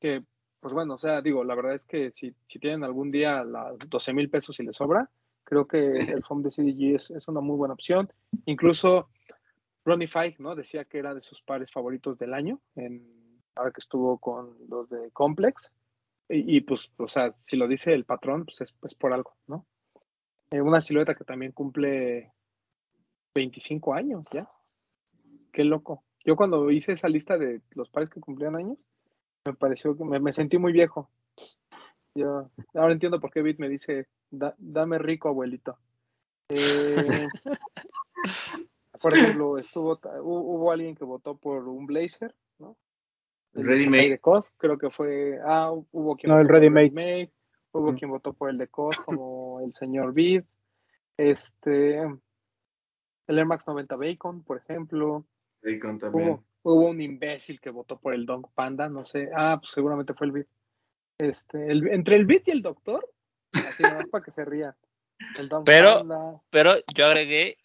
Que, 0.00 0.22
pues 0.64 0.72
bueno, 0.72 0.94
o 0.94 0.96
sea, 0.96 1.20
digo, 1.20 1.44
la 1.44 1.54
verdad 1.54 1.74
es 1.74 1.84
que 1.84 2.10
si, 2.12 2.34
si 2.46 2.58
tienen 2.58 2.84
algún 2.84 3.10
día 3.10 3.44
las 3.44 3.78
12 3.86 4.14
mil 4.14 4.30
pesos 4.30 4.58
y 4.58 4.62
les 4.62 4.74
sobra, 4.74 5.10
creo 5.44 5.66
que 5.66 5.76
el 5.76 6.24
foam 6.24 6.42
de 6.42 6.48
CDG 6.48 6.94
es, 6.94 7.10
es 7.10 7.28
una 7.28 7.42
muy 7.42 7.58
buena 7.58 7.74
opción. 7.74 8.10
Incluso 8.46 9.10
Ronnie 9.84 10.06
Five, 10.06 10.36
¿no? 10.38 10.54
Decía 10.54 10.86
que 10.86 10.96
era 10.96 11.12
de 11.12 11.20
sus 11.20 11.42
pares 11.42 11.70
favoritos 11.70 12.16
del 12.16 12.32
año, 12.32 12.62
en, 12.76 13.06
ahora 13.54 13.72
que 13.72 13.80
estuvo 13.80 14.16
con 14.16 14.56
los 14.70 14.88
de 14.88 15.10
Complex. 15.10 15.70
Y, 16.30 16.62
pues, 16.62 16.90
o 16.96 17.08
sea, 17.08 17.34
si 17.44 17.58
lo 17.58 17.68
dice 17.68 17.92
el 17.92 18.06
patrón, 18.06 18.46
pues 18.46 18.62
es, 18.62 18.74
es 18.84 18.94
por 18.94 19.12
algo, 19.12 19.36
¿no? 19.46 19.66
Eh, 20.50 20.62
una 20.62 20.80
silueta 20.80 21.14
que 21.14 21.24
también 21.24 21.52
cumple 21.52 22.32
25 23.34 23.92
años, 23.92 24.24
¿ya? 24.32 24.48
Qué 25.52 25.62
loco. 25.62 26.04
Yo 26.24 26.36
cuando 26.36 26.70
hice 26.70 26.92
esa 26.92 27.10
lista 27.10 27.36
de 27.36 27.60
los 27.72 27.90
pares 27.90 28.08
que 28.08 28.20
cumplían 28.20 28.56
años, 28.56 28.78
me 29.44 29.52
pareció 29.54 29.96
que 29.96 30.04
me, 30.04 30.18
me 30.20 30.32
sentí 30.32 30.56
muy 30.58 30.72
viejo. 30.72 31.10
Yo, 32.14 32.48
ahora 32.74 32.92
entiendo 32.92 33.20
por 33.20 33.30
qué 33.30 33.42
Bit 33.42 33.58
me 33.58 33.68
dice, 33.68 34.06
"Da- 34.30 34.54
dame 34.58 34.98
rico, 34.98 35.28
abuelito. 35.28 35.76
Eh, 36.48 37.28
por 39.00 39.12
ejemplo, 39.14 39.58
estuvo, 39.58 39.98
hu- 40.00 40.20
hubo 40.22 40.70
alguien 40.72 40.94
que 40.94 41.04
votó 41.04 41.36
por 41.36 41.68
un 41.68 41.86
blazer, 41.86 42.34
¿no? 42.58 42.76
El 43.54 43.66
Ready 43.66 43.88
made. 43.88 44.10
de 44.10 44.18
Cos, 44.18 44.52
creo 44.56 44.78
que 44.78 44.90
fue, 44.90 45.38
ah, 45.44 45.70
hubo 45.72 46.16
quien 46.16 46.30
No, 46.32 46.38
el 46.38 46.44
votó 46.44 46.52
por 46.54 46.60
ready 46.60 46.70
made. 46.70 46.90
made, 46.90 47.32
hubo 47.72 47.92
Mm. 47.92 47.96
quien 47.96 48.10
votó 48.10 48.32
por 48.32 48.50
el 48.50 48.58
de 48.58 48.68
Cos, 48.68 48.96
como 49.04 49.60
el 49.60 49.72
señor 49.72 50.12
Bid, 50.12 50.42
este, 51.16 51.98
el 51.98 53.38
Air 53.38 53.46
Max 53.46 53.66
90 53.66 53.96
Bacon, 53.96 54.42
por 54.42 54.56
ejemplo, 54.58 55.24
Bacon 55.62 55.98
también. 55.98 56.28
Hubo, 56.30 56.44
hubo 56.64 56.88
un 56.88 57.00
imbécil 57.00 57.60
que 57.60 57.70
votó 57.70 57.98
por 57.98 58.14
el 58.14 58.26
Dong 58.26 58.46
Panda, 58.54 58.88
no 58.88 59.04
sé. 59.04 59.30
Ah, 59.36 59.58
pues 59.60 59.70
seguramente 59.72 60.14
fue 60.14 60.26
el 60.26 60.32
Bit. 60.32 60.46
Este, 61.18 61.70
el- 61.70 61.86
entre 61.88 62.16
el 62.16 62.26
Bit 62.26 62.48
y 62.48 62.50
el 62.50 62.62
Doctor, 62.62 63.08
así 63.52 63.82
nada 63.84 63.98
más 63.98 64.08
para 64.08 64.24
que 64.24 64.30
se 64.32 64.44
ría. 64.44 64.76
El 65.38 65.48
Dong 65.48 65.64
Pero- 65.64 65.98
Panda. 65.98 66.40
Pero 66.50 66.72
yo 66.94 67.06
agregué 67.06 67.56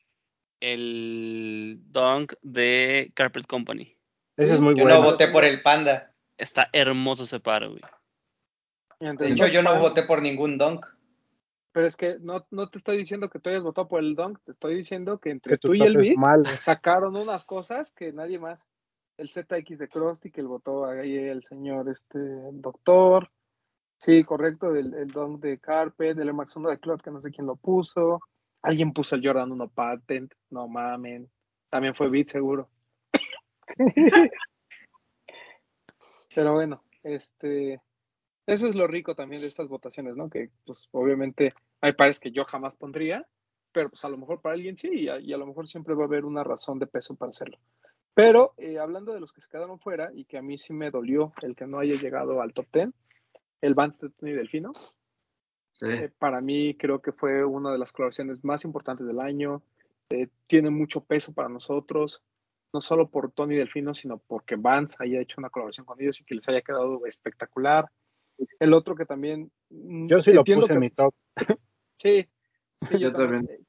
el 0.61 1.79
dunk 1.91 2.33
de 2.41 3.11
Carpet 3.15 3.47
Company. 3.47 3.95
Ese 4.37 4.53
es 4.53 4.59
muy 4.59 4.75
Yo 4.75 4.83
bueno. 4.83 4.99
no 5.01 5.03
voté 5.11 5.27
por 5.29 5.43
el 5.45 5.61
panda. 5.61 6.13
Está 6.37 6.69
hermoso 6.71 7.23
ese 7.23 7.39
par, 7.39 7.67
güey. 7.67 7.81
De 8.99 9.29
hecho, 9.29 9.47
yo 9.47 9.61
no 9.63 9.71
Panda- 9.71 9.81
voté 9.81 10.03
por 10.03 10.21
ningún 10.21 10.57
donk. 10.57 10.85
Pero 11.71 11.85
es 11.87 11.95
que 11.95 12.17
no, 12.19 12.45
no 12.51 12.69
te 12.69 12.77
estoy 12.79 12.97
diciendo 12.97 13.29
que 13.29 13.39
tú 13.39 13.49
hayas 13.49 13.63
votado 13.63 13.87
por 13.87 14.01
el 14.01 14.15
Dong, 14.15 14.37
te 14.43 14.51
estoy 14.53 14.75
diciendo 14.75 15.19
que 15.19 15.29
entre 15.29 15.53
Que 15.53 15.57
tu 15.57 15.69
tú 15.69 15.73
y 15.75 15.81
el 15.81 15.97
Bit 15.97 16.17
sacaron 16.61 17.15
unas 17.15 17.45
cosas 17.45 17.91
que 17.91 18.11
nadie 18.11 18.39
más. 18.39 18.67
El 19.19 19.29
ZX 19.29 19.77
de 19.77 19.89
Krusty, 19.89 20.31
que 20.31 20.39
el 20.39 20.47
votó 20.47 20.85
ahí 20.85 21.13
el 21.15 21.43
señor 21.43 21.89
este 21.89 22.17
doctor. 22.53 23.29
Sí, 23.97 24.23
correcto, 24.23 24.73
el, 24.73 24.93
el 24.93 25.07
Dunk 25.07 25.41
de 25.41 25.59
Carpet, 25.59 26.17
el 26.17 26.33
Max 26.33 26.55
1 26.55 26.69
de 26.69 26.79
Cloud, 26.79 27.01
que 27.01 27.11
no 27.11 27.19
sé 27.19 27.29
quién 27.29 27.45
lo 27.45 27.57
puso. 27.57 28.21
Alguien 28.61 28.93
puso 28.93 29.15
el 29.15 29.25
Jordan 29.25 29.51
1 29.51 29.67
Patent, 29.71 30.33
no 30.49 30.69
mamen. 30.69 31.29
También 31.69 31.95
fue 31.95 32.09
Beat 32.09 32.29
seguro. 32.29 32.69
Pero 36.33 36.53
bueno, 36.53 36.81
este 37.03 37.81
eso 38.45 38.67
es 38.67 38.75
lo 38.75 38.87
rico 38.87 39.15
también 39.15 39.41
de 39.41 39.47
estas 39.47 39.67
votaciones, 39.67 40.15
¿no? 40.15 40.29
Que 40.29 40.49
pues 40.65 40.87
obviamente 40.91 41.49
hay 41.81 41.91
pares 41.91 42.21
que 42.21 42.31
yo 42.31 42.45
jamás 42.45 42.77
pondría, 42.77 43.27
pero 43.73 43.89
pues 43.89 44.03
a 44.05 44.09
lo 44.09 44.17
mejor 44.17 44.41
para 44.41 44.55
alguien 44.55 44.77
sí, 44.77 44.89
y 44.91 45.33
a 45.33 45.37
lo 45.37 45.45
mejor 45.45 45.67
siempre 45.67 45.93
va 45.93 46.03
a 46.03 46.07
haber 46.07 46.23
una 46.23 46.43
razón 46.43 46.79
de 46.79 46.87
peso 46.87 47.15
para 47.15 47.31
hacerlo. 47.31 47.59
Pero 48.13 48.53
eh, 48.57 48.79
hablando 48.79 49.13
de 49.13 49.19
los 49.19 49.31
que 49.31 49.41
se 49.41 49.49
quedaron 49.49 49.79
fuera 49.79 50.11
y 50.13 50.25
que 50.25 50.37
a 50.37 50.41
mí 50.41 50.57
sí 50.57 50.73
me 50.73 50.91
dolió 50.91 51.33
el 51.41 51.55
que 51.55 51.67
no 51.67 51.79
haya 51.79 51.95
llegado 51.95 52.41
al 52.41 52.53
top 52.53 52.67
10, 52.73 52.89
el 53.61 53.73
Vance 53.73 54.07
de 54.07 54.13
Tony 54.13 54.33
Delfino. 54.33 54.73
Sí. 55.71 55.85
Eh, 55.87 56.11
para 56.19 56.41
mí 56.41 56.75
creo 56.75 57.01
que 57.01 57.13
fue 57.13 57.45
una 57.45 57.71
de 57.71 57.77
las 57.77 57.93
colaboraciones 57.93 58.43
más 58.43 58.65
importantes 58.65 59.07
del 59.07 59.19
año. 59.19 59.63
Eh, 60.09 60.27
tiene 60.47 60.69
mucho 60.69 61.01
peso 61.01 61.33
para 61.33 61.47
nosotros, 61.49 62.23
no 62.73 62.81
solo 62.81 63.09
por 63.09 63.31
Tony 63.31 63.55
Delfino, 63.55 63.93
sino 63.93 64.17
porque 64.17 64.55
Vance 64.55 64.97
haya 64.99 65.21
hecho 65.21 65.39
una 65.39 65.49
colaboración 65.49 65.85
con 65.85 66.01
ellos 66.01 66.19
y 66.19 66.25
que 66.25 66.35
les 66.35 66.49
haya 66.49 66.61
quedado 66.61 67.05
espectacular. 67.05 67.89
El 68.59 68.73
otro 68.73 68.95
que 68.95 69.05
también... 69.05 69.51
mm, 69.69 70.07
Yo 70.07 70.19
sí 70.21 70.33
lo 70.33 70.43
puse 70.43 70.73
en 70.73 70.79
mi 70.79 70.89
top. 70.89 71.13
Sí, 72.01 72.25
sí, 72.79 72.87
yo, 72.91 72.97
Yo 72.97 73.13
también. 73.13 73.45
también. 73.45 73.67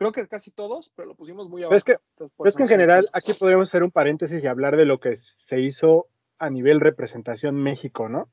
Creo 0.00 0.12
que 0.12 0.26
casi 0.28 0.50
todos, 0.50 0.90
pero 0.96 1.08
lo 1.08 1.14
pusimos 1.14 1.50
muy 1.50 1.62
abajo. 1.62 1.76
es 1.76 1.84
que, 1.84 1.98
entonces, 2.12 2.34
por 2.34 2.48
es 2.48 2.52
eso 2.52 2.56
que 2.56 2.62
en 2.62 2.68
no 2.68 2.70
general 2.70 3.10
aquí 3.12 3.34
podríamos 3.34 3.68
hacer 3.68 3.82
un 3.82 3.90
paréntesis 3.90 4.42
y 4.42 4.46
hablar 4.46 4.78
de 4.78 4.86
lo 4.86 4.98
que 4.98 5.14
se 5.16 5.60
hizo 5.60 6.08
a 6.38 6.48
nivel 6.48 6.80
representación 6.80 7.54
México, 7.56 8.08
¿no? 8.08 8.30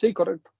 Sí, 0.00 0.14
correcto. 0.14 0.50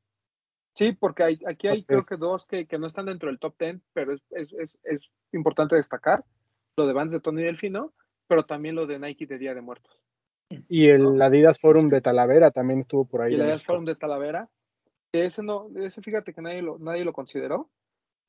Sí, 0.76 0.93
porque 0.93 1.22
hay, 1.22 1.40
aquí 1.47 1.66
hay 1.66 1.84
creo 1.84 2.05
que 2.05 2.18
dos 2.18 2.47
que, 2.47 2.66
que 2.66 2.76
no 2.76 2.89
están 2.89 3.06
dentro 3.06 3.30
del 3.30 3.39
top 3.39 3.55
10, 3.59 3.80
pero 3.94 4.12
es, 4.12 4.20
es, 4.32 4.52
es, 4.52 4.78
es 4.82 5.10
importante 5.32 5.76
destacar 5.76 6.22
lo 6.76 6.86
de 6.86 6.93
Vans 6.93 7.12
de 7.12 7.20
Tony 7.20 7.43
Delfino, 7.43 7.94
pero 8.28 8.44
también 8.44 8.74
lo 8.74 8.86
de 8.86 8.98
Nike 8.98 9.26
de 9.26 9.39
Día 9.39 9.55
de 9.55 9.62
Muertos. 9.62 9.98
Y 10.68 10.89
el 10.89 11.22
Adidas 11.22 11.59
Forum 11.59 11.89
de 11.89 12.02
Talavera 12.02 12.51
también 12.51 12.80
estuvo 12.80 13.06
por 13.06 13.22
ahí. 13.22 13.32
y 13.32 13.36
el 13.36 13.40
Adidas 13.40 13.60
México. 13.60 13.72
Forum 13.72 13.86
de 13.86 13.97
Talavera, 13.97 14.51
que 15.10 15.24
ese 15.24 15.43
no, 15.43 15.70
ese 15.76 16.02
fíjate 16.02 16.34
que 16.34 16.43
nadie 16.43 16.60
lo, 16.60 16.78
nadie 16.78 17.02
lo 17.02 17.14
consideró, 17.14 17.70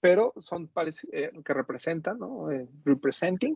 pero 0.04 0.34
son 0.38 0.70
eh, 1.14 1.32
que 1.46 1.54
representan, 1.54 2.20
¿no? 2.20 2.52
Eh, 2.52 2.68
representing. 2.84 3.56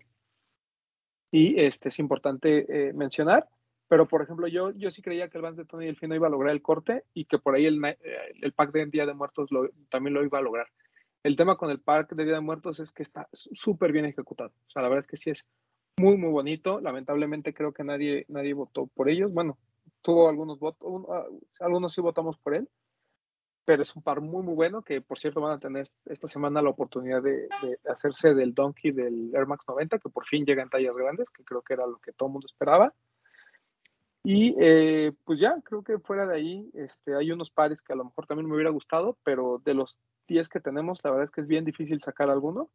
Y 1.29 1.59
este 1.59 1.89
es 1.89 1.99
importante 1.99 2.65
eh, 2.69 2.93
mencionar. 2.93 3.49
Pero, 3.89 4.07
por 4.07 4.21
ejemplo, 4.21 4.47
yo, 4.47 4.71
yo 4.71 4.89
sí 4.89 5.01
creía 5.01 5.27
que 5.27 5.37
el 5.39 5.41
Vans 5.41 5.57
de 5.57 5.65
Tony 5.65 5.87
Delfino 5.87 6.15
iba 6.15 6.27
a 6.27 6.29
lograr 6.29 6.53
el 6.53 6.61
corte 6.61 7.03
y 7.13 7.25
que 7.25 7.37
por 7.37 7.53
ahí 7.55 7.65
el, 7.65 7.83
eh, 7.83 7.97
el 8.41 8.53
pack 8.53 8.71
de 8.71 8.85
Día 8.85 9.05
de 9.05 9.13
Muertos 9.13 9.51
lo- 9.51 9.69
también 9.89 10.13
lo 10.13 10.23
iba 10.23 10.37
a 10.37 10.41
lograr. 10.41 10.67
El 11.21 11.35
tema 11.35 11.57
con 11.57 11.69
el 11.69 11.81
pack 11.81 12.15
de 12.15 12.23
Día 12.23 12.35
de 12.35 12.39
Muertos 12.39 12.79
es 12.79 12.93
que 12.93 13.03
está 13.03 13.27
súper 13.33 13.91
bien 13.91 14.05
ejecutado. 14.05 14.53
O 14.67 14.69
sea, 14.69 14.81
la 14.81 14.87
verdad 14.87 15.01
es 15.01 15.07
que 15.07 15.17
sí 15.17 15.31
es 15.31 15.45
muy, 15.97 16.15
muy 16.15 16.31
bonito. 16.31 16.79
Lamentablemente 16.79 17.53
creo 17.53 17.73
que 17.73 17.83
nadie, 17.83 18.25
nadie 18.29 18.53
votó 18.53 18.87
por 18.87 19.09
ellos. 19.09 19.33
Bueno, 19.33 19.57
tuvo 20.01 20.29
algunos 20.29 20.59
votos, 20.59 21.03
ah, 21.09 21.25
algunos 21.59 21.91
sí 21.91 21.99
votamos 21.99 22.37
por 22.37 22.55
él, 22.55 22.69
pero 23.67 23.81
es 23.81 23.93
un 23.97 24.01
par 24.01 24.21
muy, 24.21 24.43
muy 24.43 24.55
bueno 24.55 24.81
que, 24.81 25.01
por 25.01 25.19
cierto, 25.19 25.41
van 25.41 25.51
a 25.57 25.59
tener 25.59 25.85
esta 26.05 26.29
semana 26.29 26.61
la 26.61 26.69
oportunidad 26.69 27.21
de, 27.21 27.49
de 27.61 27.77
hacerse 27.91 28.33
del 28.33 28.53
Donkey 28.53 28.91
del 28.91 29.35
Air 29.35 29.45
Max 29.45 29.65
90, 29.67 29.99
que 29.99 30.07
por 30.07 30.25
fin 30.25 30.45
llega 30.45 30.63
en 30.63 30.69
tallas 30.69 30.95
grandes, 30.95 31.29
que 31.31 31.43
creo 31.43 31.61
que 31.61 31.73
era 31.73 31.85
lo 31.85 31.97
que 31.97 32.13
todo 32.13 32.27
el 32.29 32.33
mundo 32.33 32.45
esperaba. 32.49 32.93
Y 34.23 34.55
eh, 34.57 35.11
pues 35.25 35.39
ya, 35.41 35.55
creo 35.65 35.83
que 35.83 35.99
fuera 35.99 36.25
de 36.25 36.35
ahí 36.35 36.69
este, 36.75 37.13
hay 37.13 37.31
unos 37.33 37.49
pares 37.51 37.81
que 37.81 37.91
a 37.91 37.97
lo 37.97 38.05
mejor 38.05 38.25
también 38.25 38.47
me 38.47 38.55
hubiera 38.55 38.69
gustado, 38.71 39.17
pero 39.23 39.61
de 39.65 39.73
los 39.73 39.97
10 40.29 40.47
que 40.47 40.61
tenemos, 40.61 41.01
la 41.03 41.11
verdad 41.11 41.25
es 41.25 41.31
que 41.31 41.41
es 41.41 41.47
bien 41.47 41.65
difícil 41.65 41.99
sacar 42.01 42.29
alguno. 42.29 42.69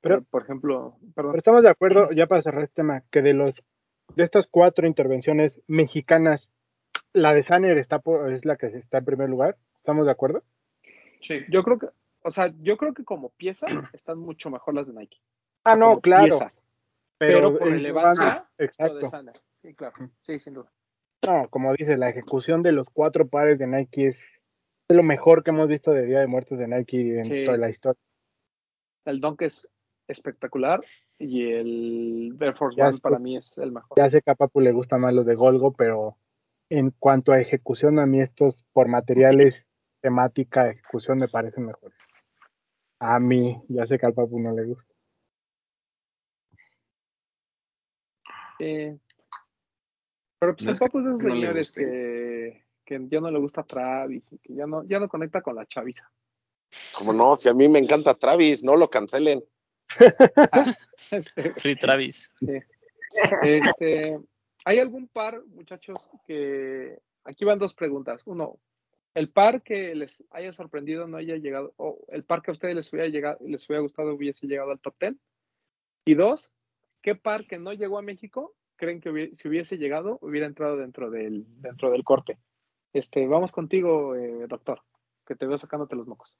Pero- 0.00 0.18
Eh, 0.18 0.24
por 0.30 0.42
ejemplo, 0.42 0.96
perdón, 1.16 1.32
Pero 1.32 1.38
estamos 1.38 1.62
de 1.64 1.70
acuerdo, 1.70 2.12
ya 2.12 2.28
para 2.28 2.42
cerrar 2.42 2.62
este 2.62 2.76
tema, 2.76 3.02
que 3.10 3.22
de 3.22 3.34
los 3.34 3.54
de 4.14 4.22
estas 4.22 4.46
cuatro 4.46 4.86
intervenciones 4.86 5.60
mexicanas, 5.66 6.48
la 7.12 7.34
de 7.34 7.42
Sanner 7.42 7.76
está 7.76 7.98
por- 7.98 8.32
es 8.32 8.44
la 8.44 8.56
que 8.56 8.66
está 8.68 8.98
en 8.98 9.04
primer 9.04 9.28
lugar. 9.28 9.56
¿Estamos 9.88 10.04
de 10.04 10.12
acuerdo? 10.12 10.42
Sí. 11.22 11.46
yo 11.48 11.62
creo 11.64 11.78
que, 11.78 11.86
o 12.22 12.30
sea, 12.30 12.52
yo 12.60 12.76
creo 12.76 12.92
que 12.92 13.04
como 13.04 13.30
piezas 13.30 13.70
están 13.94 14.18
mucho 14.18 14.50
mejor 14.50 14.74
las 14.74 14.86
de 14.86 14.92
Nike. 14.92 15.16
Ah, 15.64 15.72
O 15.72 15.76
sea, 15.76 15.76
no, 15.78 16.00
claro. 16.00 16.24
piezas, 16.24 16.62
pero, 17.16 17.58
por 17.58 17.70
relevancia, 17.70 18.34
lo 18.34 18.56
de 18.58 18.64
Exacto. 18.66 19.08
Sanner. 19.08 19.40
Sí, 19.62 19.74
claro, 19.74 19.94
sí, 20.20 20.38
sin 20.38 20.52
duda. 20.52 20.70
No, 21.26 21.48
como 21.48 21.72
dice, 21.72 21.96
la 21.96 22.10
ejecución 22.10 22.62
de 22.62 22.72
los 22.72 22.90
cuatro 22.90 23.26
pares 23.28 23.58
de 23.58 23.66
Nike 23.66 24.08
es 24.08 24.18
lo 24.90 25.02
mejor 25.02 25.42
que 25.42 25.50
hemos 25.52 25.68
visto 25.68 25.90
de 25.92 26.04
Día 26.04 26.20
de 26.20 26.26
Muertos 26.26 26.58
de 26.58 26.68
Nike 26.68 27.16
en 27.20 27.24
Sí. 27.24 27.44
toda 27.44 27.56
la 27.56 27.70
historia. 27.70 27.98
El 29.06 29.20
Dunk 29.22 29.40
es 29.40 29.66
espectacular 30.06 30.82
y 31.18 31.50
el 31.50 32.36
Air 32.38 32.54
Force 32.58 32.76
Ya 32.76 32.88
One 32.88 32.96
sé- 32.96 33.00
para 33.00 33.18
mí 33.18 33.38
es 33.38 33.56
el 33.56 33.72
mejor. 33.72 33.96
Ya 33.96 34.10
sé 34.10 34.20
que 34.20 34.30
a 34.30 34.34
Papu 34.34 34.60
le 34.60 34.72
gustan 34.72 35.00
más 35.00 35.14
los 35.14 35.24
de 35.24 35.34
Golgo, 35.34 35.72
pero 35.72 36.18
en 36.70 36.90
cuanto 36.90 37.32
a 37.32 37.40
ejecución, 37.40 37.98
a 37.98 38.04
mí 38.04 38.20
estos 38.20 38.66
por 38.74 38.88
materiales, 38.88 39.64
temática, 40.00 40.70
ejecución 40.70 41.18
me 41.18 41.28
parecen 41.28 41.66
mejores. 41.66 41.98
A 43.00 43.18
mí, 43.18 43.62
ya 43.68 43.86
sé 43.86 43.98
que 43.98 44.06
al 44.06 44.14
Papu 44.14 44.40
no 44.40 44.52
le 44.52 44.64
gusta. 44.64 44.92
Sí. 48.58 48.98
Pero 50.40 50.54
pues 50.54 50.66
No 50.66 50.72
el 50.72 50.78
Papu 50.78 50.98
es 50.98 51.04
de 51.04 51.10
esos 51.10 51.22
no 51.22 51.28
le 51.28 51.34
señores 51.34 51.72
que, 51.72 52.64
que 52.84 53.06
ya 53.08 53.20
no 53.20 53.30
le 53.30 53.38
gusta 53.38 53.62
Travis, 53.62 54.32
y 54.32 54.38
que 54.38 54.54
ya 54.54 54.66
no, 54.66 54.84
ya 54.84 54.98
no 54.98 55.08
conecta 55.08 55.42
con 55.42 55.54
la 55.54 55.66
chaviza. 55.66 56.10
Como 56.96 57.12
no, 57.12 57.36
si 57.36 57.48
a 57.48 57.54
mí 57.54 57.68
me 57.68 57.78
encanta 57.78 58.14
Travis, 58.14 58.62
no 58.62 58.76
lo 58.76 58.90
cancelen. 58.90 59.42
Free 61.56 61.76
Travis. 61.76 62.32
este, 63.42 64.18
¿Hay 64.64 64.78
algún 64.78 65.08
par, 65.08 65.42
muchachos, 65.46 66.10
que 66.26 66.98
aquí 67.24 67.44
van 67.44 67.58
dos 67.58 67.74
preguntas? 67.74 68.22
Uno, 68.26 68.58
el 69.14 69.30
par 69.30 69.62
que 69.62 69.94
les 69.94 70.24
haya 70.30 70.52
sorprendido 70.52 71.06
no 71.06 71.16
haya 71.16 71.36
llegado, 71.36 71.74
o 71.76 71.98
el 72.08 72.24
par 72.24 72.42
que 72.42 72.50
a 72.50 72.52
ustedes 72.52 72.74
les 72.74 72.92
hubiera 72.92 73.08
llegado, 73.08 73.38
les 73.46 73.68
hubiera 73.68 73.82
gustado 73.82 74.14
hubiese 74.14 74.46
llegado 74.46 74.70
al 74.70 74.80
top 74.80 74.94
10. 75.00 75.14
Y 76.04 76.14
dos, 76.14 76.52
¿qué 77.02 77.14
par 77.14 77.46
que 77.46 77.58
no 77.58 77.72
llegó 77.72 77.98
a 77.98 78.02
México 78.02 78.54
creen 78.76 79.00
que 79.00 79.32
si 79.34 79.48
hubiese 79.48 79.76
llegado 79.76 80.18
hubiera 80.22 80.46
entrado 80.46 80.76
dentro 80.76 81.10
del, 81.10 81.44
dentro 81.60 81.90
del 81.90 82.04
corte? 82.04 82.38
Este, 82.92 83.26
vamos 83.26 83.52
contigo, 83.52 84.14
eh, 84.16 84.46
doctor, 84.48 84.82
que 85.26 85.34
te 85.34 85.46
veo 85.46 85.58
sacándote 85.58 85.96
los 85.96 86.06
mocos. 86.06 86.34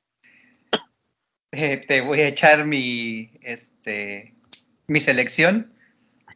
Eh, 1.53 1.85
te 1.87 2.01
voy 2.01 2.21
a 2.21 2.29
echar 2.29 2.67
mi, 2.67 3.31
este, 3.43 4.35
mi 4.87 5.01
selección. 5.01 5.73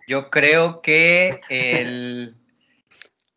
Yo 0.08 0.30
creo 0.30 0.82
que 0.82 1.40
el, 1.48 2.34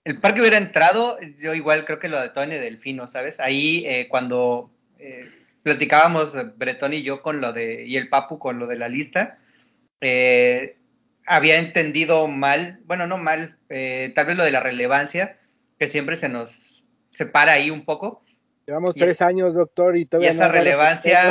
el 0.06 0.20
par 0.20 0.34
que 0.34 0.40
hubiera 0.42 0.58
entrado, 0.58 1.20
yo 1.40 1.54
igual 1.54 1.84
creo 1.86 2.00
que 2.00 2.08
lo 2.10 2.22
de 2.22 2.30
Tony 2.30 2.56
Delfino, 2.56 3.08
¿sabes? 3.08 3.40
Ahí 3.40 3.84
eh, 3.88 4.08
cuando 4.08 4.72
eh, 5.00 5.30
platicábamos 5.64 6.36
eh, 6.36 6.44
Bretón 6.56 6.94
y 6.94 7.02
yo 7.04 7.22
con 7.22 7.42
lo 7.42 7.52
de, 7.54 7.86
y 7.86 7.98
el 7.98 8.08
Papu 8.08 8.40
con 8.40 8.60
lo 8.60 8.68
de 8.68 8.78
la 8.78 8.88
lista, 8.88 9.40
eh, 10.02 10.78
había 11.26 11.58
entendido 11.58 12.28
mal, 12.28 12.80
bueno, 12.86 13.08
no 13.08 13.18
mal, 13.18 13.58
tal 13.68 14.26
vez 14.28 14.38
lo 14.38 14.44
de 14.44 14.52
la 14.52 14.60
relevancia, 14.60 15.40
que 15.80 15.88
siempre 15.88 16.16
se 16.16 16.30
nos 16.30 16.86
separa 17.10 17.54
ahí 17.54 17.72
un 17.72 17.84
poco. 17.84 18.24
Llevamos 18.68 18.96
Y 18.96 19.00
tres 19.00 19.12
es- 19.12 19.22
años, 19.22 19.56
doctor, 19.56 19.98
y 19.98 20.02
Y 20.02 20.06
todavía 20.06 20.30
esa 20.30 20.42
no 20.44 20.46
el 20.48 20.52
pedo. 20.54 20.64
relevancia, 20.64 21.22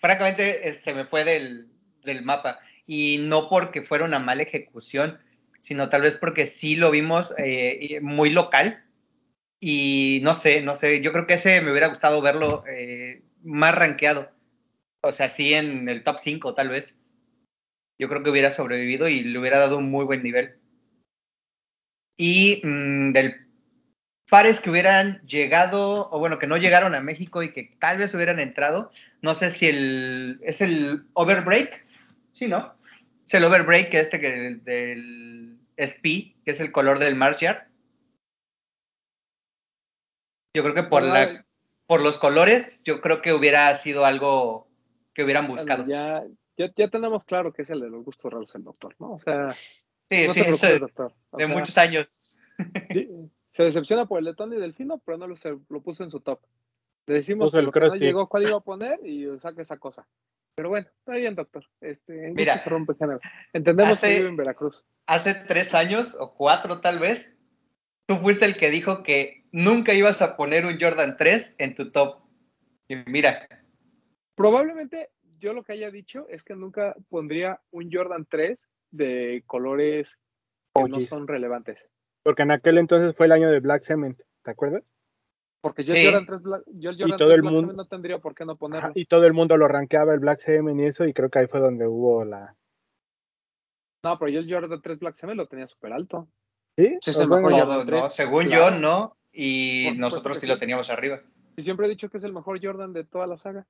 francamente, 0.00 0.72
se 0.74 0.94
me 0.94 1.04
fue 1.04 1.24
del, 1.24 1.68
del 2.04 2.22
mapa. 2.22 2.58
Y 2.86 3.18
no 3.20 3.48
porque 3.48 3.82
fuera 3.82 4.04
una 4.04 4.18
mala 4.18 4.42
ejecución, 4.42 5.18
sino 5.64 5.88
tal 5.88 6.02
vez 6.02 6.14
porque 6.14 6.46
sí 6.46 6.76
lo 6.76 6.90
vimos 6.90 7.34
eh, 7.38 7.98
muy 8.02 8.28
local. 8.28 8.84
Y 9.58 10.20
no 10.22 10.34
sé, 10.34 10.60
no 10.60 10.76
sé, 10.76 11.00
yo 11.00 11.10
creo 11.10 11.26
que 11.26 11.34
ese 11.34 11.62
me 11.62 11.70
hubiera 11.70 11.88
gustado 11.88 12.20
verlo 12.20 12.64
eh, 12.68 13.22
más 13.42 13.74
rankeado. 13.74 14.30
O 15.00 15.10
sea, 15.10 15.30
sí 15.30 15.54
en 15.54 15.88
el 15.88 16.04
top 16.04 16.18
5 16.20 16.54
tal 16.54 16.68
vez. 16.68 17.02
Yo 17.98 18.10
creo 18.10 18.22
que 18.22 18.28
hubiera 18.28 18.50
sobrevivido 18.50 19.08
y 19.08 19.24
le 19.24 19.38
hubiera 19.38 19.58
dado 19.58 19.78
un 19.78 19.90
muy 19.90 20.04
buen 20.04 20.22
nivel. 20.22 20.58
Y 22.18 22.60
mm, 22.62 23.12
del 23.12 23.34
pares 24.28 24.60
que 24.60 24.68
hubieran 24.68 25.22
llegado, 25.26 26.10
o 26.10 26.18
bueno, 26.18 26.38
que 26.38 26.46
no 26.46 26.58
llegaron 26.58 26.94
a 26.94 27.00
México 27.00 27.42
y 27.42 27.52
que 27.54 27.74
tal 27.78 27.96
vez 27.96 28.12
hubieran 28.12 28.38
entrado. 28.38 28.90
No 29.22 29.34
sé 29.34 29.50
si 29.50 29.66
el. 29.68 30.40
¿Es 30.42 30.60
el 30.60 31.06
Overbreak? 31.14 31.86
Sí, 32.32 32.48
¿no? 32.48 32.74
Es 33.24 33.32
el 33.32 33.44
Overbreak, 33.44 33.94
este 33.94 34.20
que 34.20 34.60
del 34.62 35.43
SP, 35.76 36.36
que 36.44 36.50
es 36.50 36.60
el 36.60 36.72
color 36.72 36.98
del 36.98 37.14
Mars 37.16 37.40
Yard. 37.40 37.68
Yo 40.56 40.62
creo 40.62 40.74
que 40.74 40.82
por, 40.84 41.02
Bueno, 41.02 41.14
la, 41.14 41.46
por 41.86 42.00
los 42.00 42.18
colores, 42.18 42.82
yo 42.84 43.00
creo 43.00 43.22
que 43.22 43.32
hubiera 43.32 43.74
sido 43.74 44.04
algo 44.04 44.68
que 45.12 45.24
hubieran 45.24 45.48
buscado. 45.48 45.86
ya, 45.86 46.24
ya, 46.56 46.72
ya 46.76 46.88
tenemos 46.88 47.24
claro 47.24 47.52
que 47.52 47.62
es 47.62 47.70
el 47.70 47.80
de 47.80 47.90
los 47.90 48.04
gustos 48.04 48.32
raros 48.32 48.54
el 48.54 48.64
doctor, 48.64 48.94
¿no? 48.98 49.14
O 49.14 49.18
sea, 49.20 49.50
sí, 49.50 50.26
no 50.26 50.34
sí, 50.34 50.40
te 50.60 50.78
doctor. 50.78 51.12
O 51.30 51.38
de 51.38 51.46
sea, 51.46 51.54
muchos 51.56 51.78
años. 51.78 52.36
se 53.50 53.62
decepciona 53.62 54.06
por 54.06 54.20
el 54.20 54.26
de 54.26 54.34
Tony 54.34 54.56
Delfino, 54.56 54.98
pero 54.98 55.18
no 55.18 55.26
lo, 55.26 55.34
se- 55.36 55.58
lo 55.68 55.82
puso 55.82 56.04
en 56.04 56.10
su 56.10 56.20
top. 56.20 56.40
Le 57.06 57.14
decimos 57.16 57.46
Puso 57.46 57.58
que 57.58 57.64
el 57.66 57.72
que 57.72 57.80
no 57.80 57.94
llegó, 57.96 58.28
cuál 58.28 58.44
iba 58.44 58.56
a 58.56 58.60
poner 58.60 58.98
y 59.04 59.26
saca 59.38 59.62
esa 59.62 59.76
cosa. 59.78 60.06
Pero 60.56 60.68
bueno, 60.68 60.86
está 60.98 61.12
bien, 61.14 61.34
doctor. 61.34 61.64
Este, 61.80 62.28
en 62.28 62.34
Mira, 62.34 62.56
se 62.58 62.70
rompe. 62.70 62.94
Entendemos 63.52 63.92
hace- 63.94 64.06
que 64.08 64.16
vive 64.18 64.28
en 64.28 64.36
Veracruz. 64.36 64.84
hace 65.06 65.34
tres 65.34 65.74
años 65.74 66.16
o 66.18 66.34
cuatro 66.34 66.80
tal 66.80 66.98
vez, 66.98 67.36
tú 68.06 68.16
fuiste 68.16 68.44
el 68.44 68.56
que 68.56 68.70
dijo 68.70 69.02
que 69.02 69.44
nunca 69.52 69.92
ibas 69.94 70.22
a 70.22 70.36
poner 70.36 70.64
un 70.64 70.78
Jordan 70.80 71.16
3 71.18 71.56
en 71.58 71.74
tu 71.74 71.90
top. 71.90 72.22
Y 72.88 72.96
mira, 73.06 73.48
Probablemente 74.36 75.10
yo 75.38 75.52
lo 75.52 75.62
que 75.62 75.74
haya 75.74 75.90
dicho 75.90 76.26
es 76.28 76.42
que 76.42 76.54
nunca 76.56 76.96
pondría 77.08 77.60
un 77.70 77.90
Jordan 77.92 78.26
3 78.28 78.58
de 78.90 79.42
colores 79.46 80.18
que 80.74 80.88
no 80.88 81.00
son 81.00 81.28
relevantes. 81.28 81.88
Porque 82.24 82.42
en 82.42 82.50
aquel 82.50 82.78
entonces 82.78 83.16
fue 83.16 83.26
el 83.26 83.32
año 83.32 83.50
de 83.50 83.60
Black 83.60 83.84
Cement, 83.84 84.18
¿te 84.42 84.50
acuerdas? 84.50 84.82
Porque 85.64 85.82
yo 85.82 85.94
Sí. 85.94 86.00
el 86.00 86.06
Jordan 86.12 86.26
3 86.26 86.42
Black, 86.42 86.62
yo 86.74 86.90
el 86.90 86.96
Jordan 86.98 87.16
todo 87.18 87.28
3 87.28 87.34
el 87.36 87.40
Black 87.40 87.54
mundo- 87.54 87.72
no 87.72 87.86
tendría 87.86 88.18
por 88.18 88.34
qué 88.34 88.44
no 88.44 88.54
ponerlo. 88.56 88.92
Y 88.94 89.06
todo 89.06 89.24
el 89.24 89.32
mundo 89.32 89.56
lo 89.56 89.66
rankeaba 89.66 90.12
el 90.12 90.20
Black 90.20 90.40
Cement 90.40 90.78
y 90.78 90.84
eso, 90.84 91.06
y 91.06 91.14
creo 91.14 91.30
que 91.30 91.38
ahí 91.38 91.46
fue 91.46 91.58
donde 91.60 91.86
hubo 91.86 92.22
la. 92.26 92.54
No, 94.04 94.18
pero 94.18 94.30
yo 94.30 94.40
el 94.40 94.52
Jordan 94.52 94.82
3 94.82 94.98
Black 94.98 95.14
Cement 95.14 95.38
lo 95.38 95.46
tenía 95.46 95.66
súper 95.66 95.94
alto. 95.94 96.28
¿Sí? 96.76 96.98
Sí, 97.00 97.10
es 97.10 97.16
el 97.18 97.24
O 97.24 97.28
bueno, 97.28 97.46
mejor 97.48 97.62
Todo, 97.62 97.72
Jordan 97.72 97.86
¿no? 97.86 98.02
3, 98.02 98.14
Según 98.14 98.44
claro. 98.44 98.74
yo, 98.74 98.78
no. 98.78 99.16
Y 99.32 99.88
Por 99.88 99.98
nosotros 100.00 100.38
sí 100.38 100.46
lo 100.46 100.58
teníamos 100.58 100.90
arriba. 100.90 101.22
Y 101.56 101.62
siempre 101.62 101.86
he 101.86 101.88
dicho 101.88 102.10
que 102.10 102.18
es 102.18 102.24
el 102.24 102.34
mejor 102.34 102.62
Jordan 102.62 102.92
de 102.92 103.04
toda 103.04 103.26
la 103.26 103.38
saga. 103.38 103.66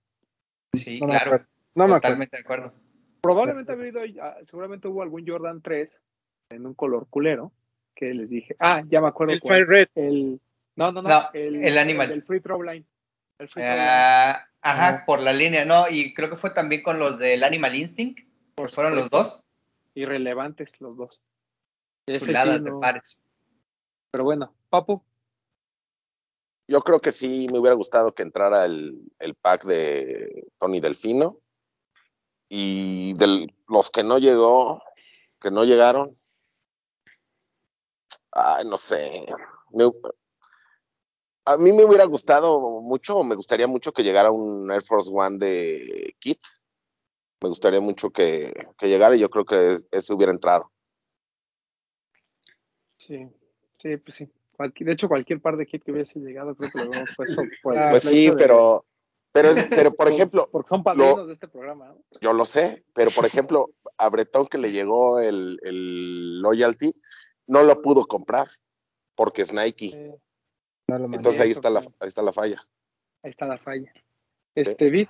Sí, 0.73 0.99
no 1.01 1.07
claro. 1.07 1.31
No 1.77 1.85
me 1.85 1.95
acuerdo. 1.95 2.01
totalmente 2.01 2.37
de 2.37 2.41
acuerdo. 2.43 2.73
Probablemente 3.21 3.71
ha 3.71 3.75
habido, 3.77 4.01
ah, 4.21 4.37
seguramente 4.43 4.89
hubo 4.89 5.03
algún 5.03 5.25
Jordan 5.27 5.63
3 5.63 6.01
en 6.51 6.67
un 6.67 6.75
color 6.75 7.07
culero 7.09 7.53
que 7.95 8.13
les 8.13 8.29
dije, 8.29 8.57
ah, 8.59 8.83
ya 8.89 9.01
me 9.01 9.07
acuerdo 9.07 9.33
El 9.35 9.41
cuál. 9.41 9.65
Fire 9.65 9.69
Red. 9.69 9.89
El, 9.95 10.41
no, 10.77 10.93
no, 10.93 11.03
no, 11.03 11.09
No, 11.09 11.31
el, 11.33 11.65
el 11.65 11.79
Animal. 11.79 12.09
del 12.09 12.23
Free 12.23 12.41
Throw 12.41 12.63
Line. 12.63 12.87
El 13.39 13.49
Free 13.49 13.63
Throw 13.63 13.75
Line. 13.75 13.89
Ah, 13.89 14.49
ajá, 14.63 15.05
por 15.07 15.21
la 15.21 15.33
línea, 15.33 15.65
no, 15.65 15.89
y 15.89 16.15
creo 16.15 16.31
que 16.31 16.37
fue 16.37 16.51
también 16.51 16.83
con 16.83 16.99
los 16.99 17.19
del 17.19 17.45
Animal 17.45 17.75
Instinct, 17.75 18.21
que 18.57 18.69
fueron 18.69 18.97
los 18.97 19.11
dos, 19.11 19.47
Irrelevantes 19.95 20.81
los 20.81 20.97
dos. 20.97 21.21
Ese 22.07 22.27
chuladas 22.27 22.59
sí, 22.59 22.65
de 22.65 22.73
pares. 22.81 23.23
Pero 24.11 24.25
bueno, 24.25 24.55
Papu, 24.69 25.03
Yo 26.67 26.81
creo 26.83 27.01
que 27.01 27.13
sí 27.13 27.47
me 27.51 27.59
hubiera 27.59 27.75
gustado 27.75 28.15
que 28.15 28.23
entrara 28.23 28.65
el, 28.65 29.13
el 29.19 29.35
pack 29.35 29.65
de 29.65 30.47
Tony 30.59 30.81
Delfino. 30.81 31.41
Y 32.49 33.15
de 33.15 33.49
los 33.69 33.91
que 33.91 34.05
no 34.05 34.19
llegó, 34.19 34.83
que 35.41 35.51
no 35.51 35.65
llegaron, 35.65 36.17
ay, 38.33 38.65
no 38.67 38.79
sé. 38.79 39.27
Me- 39.73 39.91
a 41.47 41.57
mí 41.57 41.73
me 41.73 41.85
hubiera 41.85 42.05
gustado 42.05 42.81
mucho, 42.81 43.19
o 43.19 43.25
me 43.25 43.35
gustaría 43.35 43.67
mucho 43.67 43.93
que 43.93 44.03
llegara 44.03 44.31
un 44.31 44.71
Air 44.71 44.83
Force 44.83 45.11
One 45.13 45.39
de 45.39 46.15
Kit. 46.19 46.39
Me 47.43 47.49
gustaría 47.49 47.81
mucho 47.81 48.11
que, 48.11 48.53
que 48.79 48.89
llegara 48.89 49.15
y 49.17 49.21
yo 49.21 49.29
creo 49.29 49.45
que 49.45 49.79
ese 49.91 50.13
hubiera 50.15 50.33
entrado. 50.33 50.71
sí, 52.97 53.29
sí, 53.83 53.97
pues 53.99 54.17
sí. 54.17 54.29
Cualquier- 54.57 54.87
de 54.87 54.93
hecho, 54.93 55.09
cualquier 55.09 55.41
par 55.41 55.57
de 55.57 55.67
kit 55.67 55.83
que 55.83 55.93
hubiese 55.93 56.21
llegado, 56.21 56.55
creo 56.55 56.71
que 56.71 56.79
lo 56.79 56.85
hubiéramos 56.87 57.11
puesto. 57.17 57.43
Ah, 57.77 57.89
Pues 57.91 58.03
sí, 58.05 58.27
de- 58.31 58.37
pero, 58.37 58.87
pero, 59.33 59.51
es- 59.51 59.65
pero 59.71 59.93
por 59.95 60.07
por- 60.07 60.13
ejemplo, 60.13 60.49
Porque 60.51 60.69
son 60.69 60.83
padrinos 60.85 61.27
de 61.27 61.33
este 61.33 61.49
programa, 61.49 61.89
¿no? 61.89 61.99
Yo 62.21 62.33
lo 62.33 62.45
sé, 62.47 62.85
pero 62.95 63.11
por 63.11 63.27
ejemplo, 63.27 63.71
a 63.99 64.09
Bretón 64.09 64.47
que 64.47 64.59
le 64.59 64.73
llegó 64.73 65.21
el, 65.21 65.59
el 65.63 66.41
loyalty, 66.41 66.93
no 67.47 67.63
lo 67.65 67.83
pudo 67.83 68.07
comprar 68.07 68.49
porque 69.17 69.43
es 69.43 69.53
Nike. 69.53 69.91
Eh, 69.95 70.17
No 70.95 71.01
lo 71.01 71.09
mandé. 71.09 71.17
Entonces 71.19 71.41
ahí 71.41 71.51
está 71.51 71.71
la, 71.71 71.81
ahí 71.81 72.09
está 72.09 72.23
la 72.23 72.33
falla. 72.33 72.63
ahí 73.23 73.31
está 73.31 73.47
la 73.47 73.57
falla. 73.57 73.93
Este, 74.55 74.89
Vid, 74.91 75.09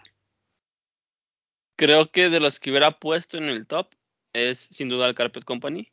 Creo 1.76 2.10
que 2.10 2.30
de 2.30 2.40
los 2.40 2.60
que 2.60 2.70
hubiera 2.70 2.90
puesto 2.92 3.36
en 3.36 3.48
el 3.48 3.66
top 3.66 3.94
es 4.32 4.58
sin 4.58 4.88
duda 4.88 5.06
el 5.06 5.14
Carpet 5.14 5.44
Company. 5.44 5.92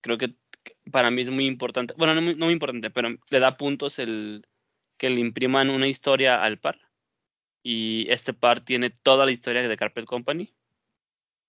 Creo 0.00 0.16
que 0.16 0.34
para 0.90 1.10
mí 1.10 1.22
es 1.22 1.30
muy 1.30 1.46
importante. 1.46 1.94
Bueno, 1.98 2.14
no 2.14 2.22
muy, 2.22 2.34
no 2.34 2.46
muy 2.46 2.54
importante, 2.54 2.90
pero 2.90 3.10
le 3.30 3.40
da 3.40 3.56
puntos 3.56 3.98
el 3.98 4.46
que 4.96 5.10
le 5.10 5.20
impriman 5.20 5.68
una 5.68 5.88
historia 5.88 6.42
al 6.42 6.58
par. 6.58 6.80
Y 7.62 8.10
este 8.10 8.32
par 8.32 8.64
tiene 8.64 8.90
toda 8.90 9.26
la 9.26 9.32
historia 9.32 9.66
de 9.66 9.76
Carpet 9.76 10.06
Company. 10.06 10.54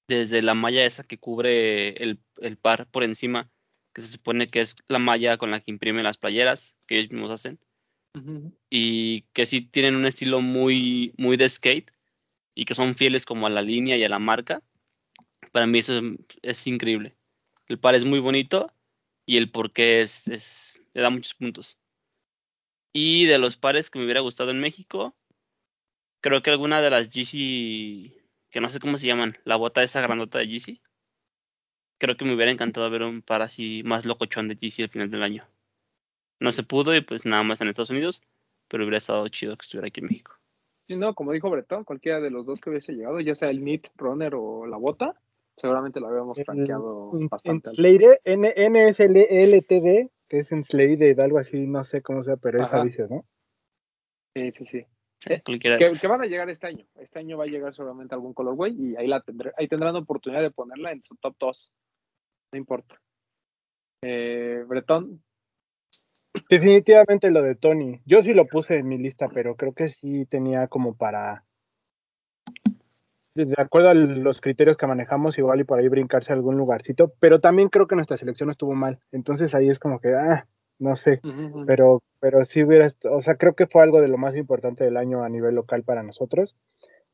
Desde 0.08 0.42
la 0.42 0.56
malla 0.56 0.84
esa 0.84 1.04
que 1.04 1.20
cubre 1.20 1.90
el, 2.04 2.20
el 2.42 2.58
par 2.58 2.90
por 2.90 3.04
encima, 3.04 3.50
que 3.94 4.02
se 4.02 4.08
supone 4.08 4.48
que 4.48 4.62
es 4.62 4.76
la 4.88 5.00
malla 5.00 5.38
con 5.38 5.52
la 5.52 5.62
que 5.62 5.72
imprimen 5.72 6.04
las 6.04 6.18
playeras 6.18 6.76
que 6.88 6.98
ellos 6.98 7.12
mismos 7.12 7.32
hacen 7.32 7.60
y 8.70 9.22
que 9.34 9.46
sí 9.46 9.62
tienen 9.62 9.96
un 9.96 10.06
estilo 10.06 10.42
muy, 10.42 11.14
muy 11.18 11.38
de 11.38 11.50
skate 11.50 11.92
y 12.56 12.66
que 12.66 12.76
son 12.76 12.96
fieles 12.96 13.26
como 13.26 13.48
a 13.48 13.50
la 13.50 13.62
línea 13.62 13.98
y 13.98 14.04
a 14.04 14.10
la 14.10 14.20
marca. 14.20 14.62
Para 15.52 15.68
mí 15.68 15.80
eso 15.80 15.98
es, 15.98 16.04
es 16.42 16.68
increíble. 16.68 17.16
El 17.68 17.80
par 17.80 17.96
es 17.96 18.06
muy 18.06 18.20
bonito 18.20 18.74
y 19.26 19.38
el 19.38 19.52
porqué 19.52 20.02
es, 20.02 20.28
es, 20.28 20.82
le 20.94 21.02
da 21.02 21.10
muchos 21.10 21.36
puntos. 21.36 21.78
Y 22.92 23.26
de 23.26 23.38
los 23.38 23.58
pares 23.58 23.90
que 23.90 24.00
me 24.00 24.06
hubiera 24.06 24.22
gustado 24.22 24.52
en 24.52 24.60
México, 24.60 25.16
creo 26.22 26.42
que 26.42 26.50
alguna 26.50 26.82
de 26.82 26.90
las 26.90 27.10
GC, 27.10 28.12
que 28.50 28.62
no 28.62 28.68
sé 28.68 28.80
cómo 28.80 28.98
se 28.98 29.08
llaman, 29.08 29.38
la 29.46 29.56
bota 29.56 29.84
esa 29.84 30.02
grandota 30.02 30.40
de 30.40 30.48
GC, 30.48 30.82
creo 32.00 32.18
que 32.18 32.26
me 32.26 32.34
hubiera 32.34 32.52
encantado 32.52 32.90
ver 32.90 33.04
un 33.04 33.22
par 33.22 33.42
así 33.44 33.84
más 33.86 34.06
locochón 34.06 34.48
de 34.48 34.56
GC 34.56 34.84
al 34.84 34.90
final 34.90 35.12
del 35.12 35.22
año. 35.22 35.46
No 36.40 36.52
se 36.52 36.64
pudo 36.64 36.96
y 36.96 37.02
pues 37.02 37.26
nada 37.26 37.44
más 37.44 37.62
en 37.62 37.68
Estados 37.68 37.90
Unidos, 37.92 38.24
pero 38.68 38.84
hubiera 38.84 38.98
estado 38.98 39.28
chido 39.28 39.56
que 39.56 39.64
estuviera 39.64 39.88
aquí 39.88 40.00
en 40.00 40.08
México. 40.08 40.32
Sí, 40.88 40.96
no, 40.96 41.14
como 41.14 41.34
dijo 41.34 41.50
Bretón, 41.50 41.84
cualquiera 41.84 42.20
de 42.20 42.32
los 42.32 42.46
dos 42.46 42.60
que 42.60 42.72
hubiese 42.72 42.94
llegado, 42.94 43.20
ya 43.20 43.36
sea 43.36 43.50
el 43.52 43.60
Knit 43.60 43.88
Runner 43.96 44.34
o 44.34 44.66
la 44.66 44.78
bota, 44.78 45.16
seguramente 45.56 46.00
lo 46.00 46.08
habíamos 46.08 46.42
franqueado 46.44 47.12
En- 47.14 47.28
bastante 47.28 47.70
alto. 47.70 47.82
Enslade, 47.82 48.22
N- 48.24 48.54
NSLTD, 48.56 50.10
que 50.28 50.40
es 50.40 50.52
Enslade, 50.52 51.16
algo 51.22 51.38
así, 51.38 51.68
no 51.68 51.84
sé 51.84 52.02
cómo 52.02 52.24
sea, 52.24 52.38
pero 52.38 52.64
esa 52.64 52.84
dice, 52.84 53.06
¿no? 53.10 53.26
Sí, 54.36 54.52
sí, 54.52 54.66
sí. 54.66 54.86
Que, 55.20 55.42
esas. 55.84 56.02
que 56.02 56.08
van 56.08 56.22
a 56.22 56.26
llegar 56.26 56.50
este 56.50 56.68
año. 56.68 56.86
Este 56.96 57.20
año 57.20 57.38
va 57.38 57.44
a 57.44 57.48
llegar 57.48 57.76
seguramente 57.76 58.16
algún 58.16 58.34
colorway 58.34 58.74
y 58.74 58.96
ahí 58.96 59.08
la 59.08 59.22
tendré, 59.22 59.52
ahí 59.58 59.68
tendrán 59.68 59.96
oportunidad 59.98 60.42
de 60.42 60.52
ponerla 60.52 60.92
en 60.94 61.02
su 61.02 61.16
top 61.18 61.36
2. 61.40 61.74
No 62.52 62.58
importa. 62.58 63.00
Eh, 64.02 64.64
Bretón, 64.68 65.22
Definitivamente 66.50 67.30
lo 67.32 67.42
de 67.42 67.56
Tony. 67.56 68.02
Yo 68.06 68.22
sí 68.22 68.34
lo 68.34 68.46
puse 68.46 68.78
en 68.78 68.88
mi 68.88 68.98
lista, 68.98 69.30
pero 69.34 69.56
creo 69.56 69.74
que 69.74 69.88
sí 69.88 70.26
tenía 70.26 70.68
como 70.68 70.96
para. 70.96 71.44
De 73.36 73.54
acuerdo 73.58 73.90
a 73.90 73.94
los 73.94 74.42
criterios 74.42 74.76
que 74.76 74.88
manejamos, 74.88 75.38
igual 75.38 75.62
y 75.62 75.64
por 75.64 75.80
ahí 75.80 75.88
brincarse 75.88 76.32
a 76.32 76.36
algún 76.36 76.58
lugarcito, 76.58 77.14
pero 77.20 77.40
también 77.40 77.70
creo 77.70 77.88
que 77.88 77.96
nuestra 77.96 78.18
selección 78.18 78.50
estuvo 78.50 78.74
mal. 78.74 79.00
Entonces 79.12 79.54
ahí 79.56 79.70
es 79.70 79.80
como 79.80 80.00
que, 80.00 80.14
ah, 80.14 80.46
no 80.78 80.96
sé, 80.96 81.22
pero, 81.66 82.02
pero 82.20 82.44
sí 82.44 82.64
hubiera, 82.64 82.92
o 83.10 83.22
sea, 83.22 83.36
creo 83.36 83.54
que 83.54 83.68
fue 83.68 83.84
algo 83.84 84.02
de 84.02 84.08
lo 84.08 84.18
más 84.18 84.36
importante 84.36 84.84
del 84.84 84.98
año 84.98 85.24
a 85.24 85.30
nivel 85.30 85.56
local 85.56 85.84
para 85.84 86.04
nosotros. 86.04 86.58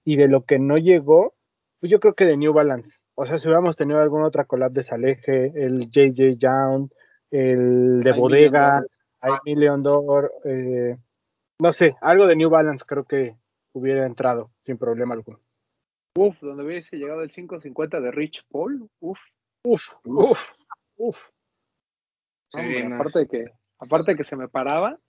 Y 0.03 0.15
de 0.15 0.27
lo 0.27 0.45
que 0.45 0.57
no 0.57 0.77
llegó, 0.77 1.35
pues 1.79 1.91
yo 1.91 1.99
creo 1.99 2.15
que 2.15 2.25
de 2.25 2.37
New 2.37 2.53
Balance. 2.53 2.91
O 3.15 3.25
sea, 3.25 3.37
si 3.37 3.47
hubiéramos 3.47 3.75
tenido 3.75 3.99
alguna 3.99 4.27
otra 4.27 4.45
collab 4.45 4.71
de 4.71 4.83
Saleje, 4.83 5.51
el 5.55 5.89
JJ 5.89 6.37
Young, 6.37 6.89
el 7.31 8.01
de 8.01 8.11
Bodega, 8.11 8.83
Million 9.45 9.81
Dollar, 9.81 10.29
eh, 10.43 10.97
no 11.59 11.71
sé, 11.71 11.95
algo 12.01 12.27
de 12.27 12.35
New 12.35 12.49
Balance 12.49 12.83
creo 12.85 13.05
que 13.05 13.35
hubiera 13.73 14.05
entrado 14.05 14.51
sin 14.65 14.77
problema 14.77 15.13
alguno. 15.15 15.39
Uf, 16.17 16.39
donde 16.41 16.63
hubiese 16.63 16.97
llegado 16.97 17.21
el 17.21 17.29
550 17.29 17.99
de 17.99 18.11
Rich 18.11 18.45
Paul. 18.49 18.89
Uf, 18.99 19.19
Uf, 19.63 19.81
uf, 20.03 20.39
uf. 20.97 21.17
Sí, 22.51 22.59
hombre, 22.59 22.87
no, 22.87 22.95
aparte 22.95 23.19
de 23.19 23.27
que, 23.27 23.45
aparte 23.79 24.11
de 24.11 24.17
que 24.17 24.23
se 24.23 24.37
me 24.37 24.47
paraba, 24.47 24.99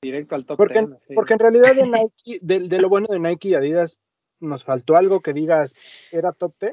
directo 0.00 0.34
al 0.34 0.46
top 0.46 0.56
Porque, 0.56 0.80
10. 0.80 0.92
así. 0.92 1.14
porque 1.14 1.34
en 1.34 1.38
realidad 1.38 1.74
de 1.74 1.82
Nike, 1.82 2.38
de, 2.40 2.68
de 2.68 2.80
lo 2.80 2.88
bueno 2.88 3.06
de 3.10 3.18
Nike 3.18 3.50
y 3.50 3.54
Adidas, 3.54 3.96
nos 4.40 4.64
faltó 4.64 4.96
algo 4.96 5.20
que 5.20 5.32
digas, 5.34 5.74
¿era 6.10 6.32
top 6.32 6.52
10? 6.58 6.72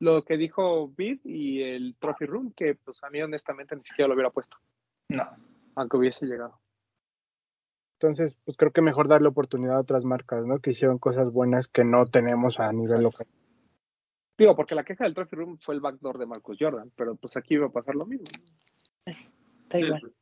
Lo 0.00 0.24
que 0.24 0.36
dijo 0.36 0.88
Bid 0.88 1.20
y 1.24 1.62
el 1.62 1.94
Trophy 1.98 2.24
Room, 2.26 2.52
que 2.56 2.74
pues 2.74 3.02
a 3.04 3.10
mí 3.10 3.20
honestamente 3.22 3.76
ni 3.76 3.84
siquiera 3.84 4.08
lo 4.08 4.14
hubiera 4.14 4.30
puesto, 4.30 4.56
No. 5.08 5.28
aunque 5.76 5.96
hubiese 5.98 6.26
llegado. 6.26 6.58
Entonces, 8.00 8.34
pues 8.46 8.56
creo 8.56 8.72
que 8.72 8.80
mejor 8.80 9.08
darle 9.08 9.28
oportunidad 9.28 9.76
a 9.76 9.80
otras 9.80 10.04
marcas, 10.04 10.46
¿no? 10.46 10.58
Que 10.58 10.70
hicieron 10.70 10.98
cosas 10.98 11.30
buenas 11.32 11.68
que 11.68 11.84
no 11.84 12.06
tenemos 12.06 12.58
a 12.58 12.72
nivel 12.72 13.02
local. 13.02 13.26
Digo, 14.38 14.56
porque 14.56 14.74
la 14.74 14.84
queja 14.84 15.04
del 15.04 15.12
Trophy 15.12 15.36
Room 15.36 15.58
fue 15.60 15.74
el 15.74 15.82
backdoor 15.82 16.16
de 16.16 16.24
Marcus 16.24 16.56
Jordan, 16.58 16.90
pero 16.96 17.14
pues 17.16 17.36
aquí 17.36 17.54
iba 17.54 17.66
a 17.66 17.70
pasar 17.72 17.94
lo 17.94 18.06
mismo. 18.06 18.24
Da 19.68 19.78
igual. 19.78 20.12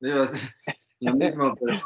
Lo 1.00 1.14
mismo, 1.14 1.54
pero. 1.56 1.80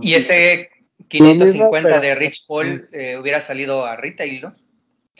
Y 0.00 0.14
ese 0.14 0.70
550 1.08 1.88
pero- 1.88 2.00
de 2.00 2.14
Rich 2.14 2.46
Paul 2.48 2.88
eh, 2.92 3.18
hubiera 3.18 3.40
salido 3.42 3.84
a 3.84 3.94
retail, 3.96 4.40
¿no? 4.40 4.56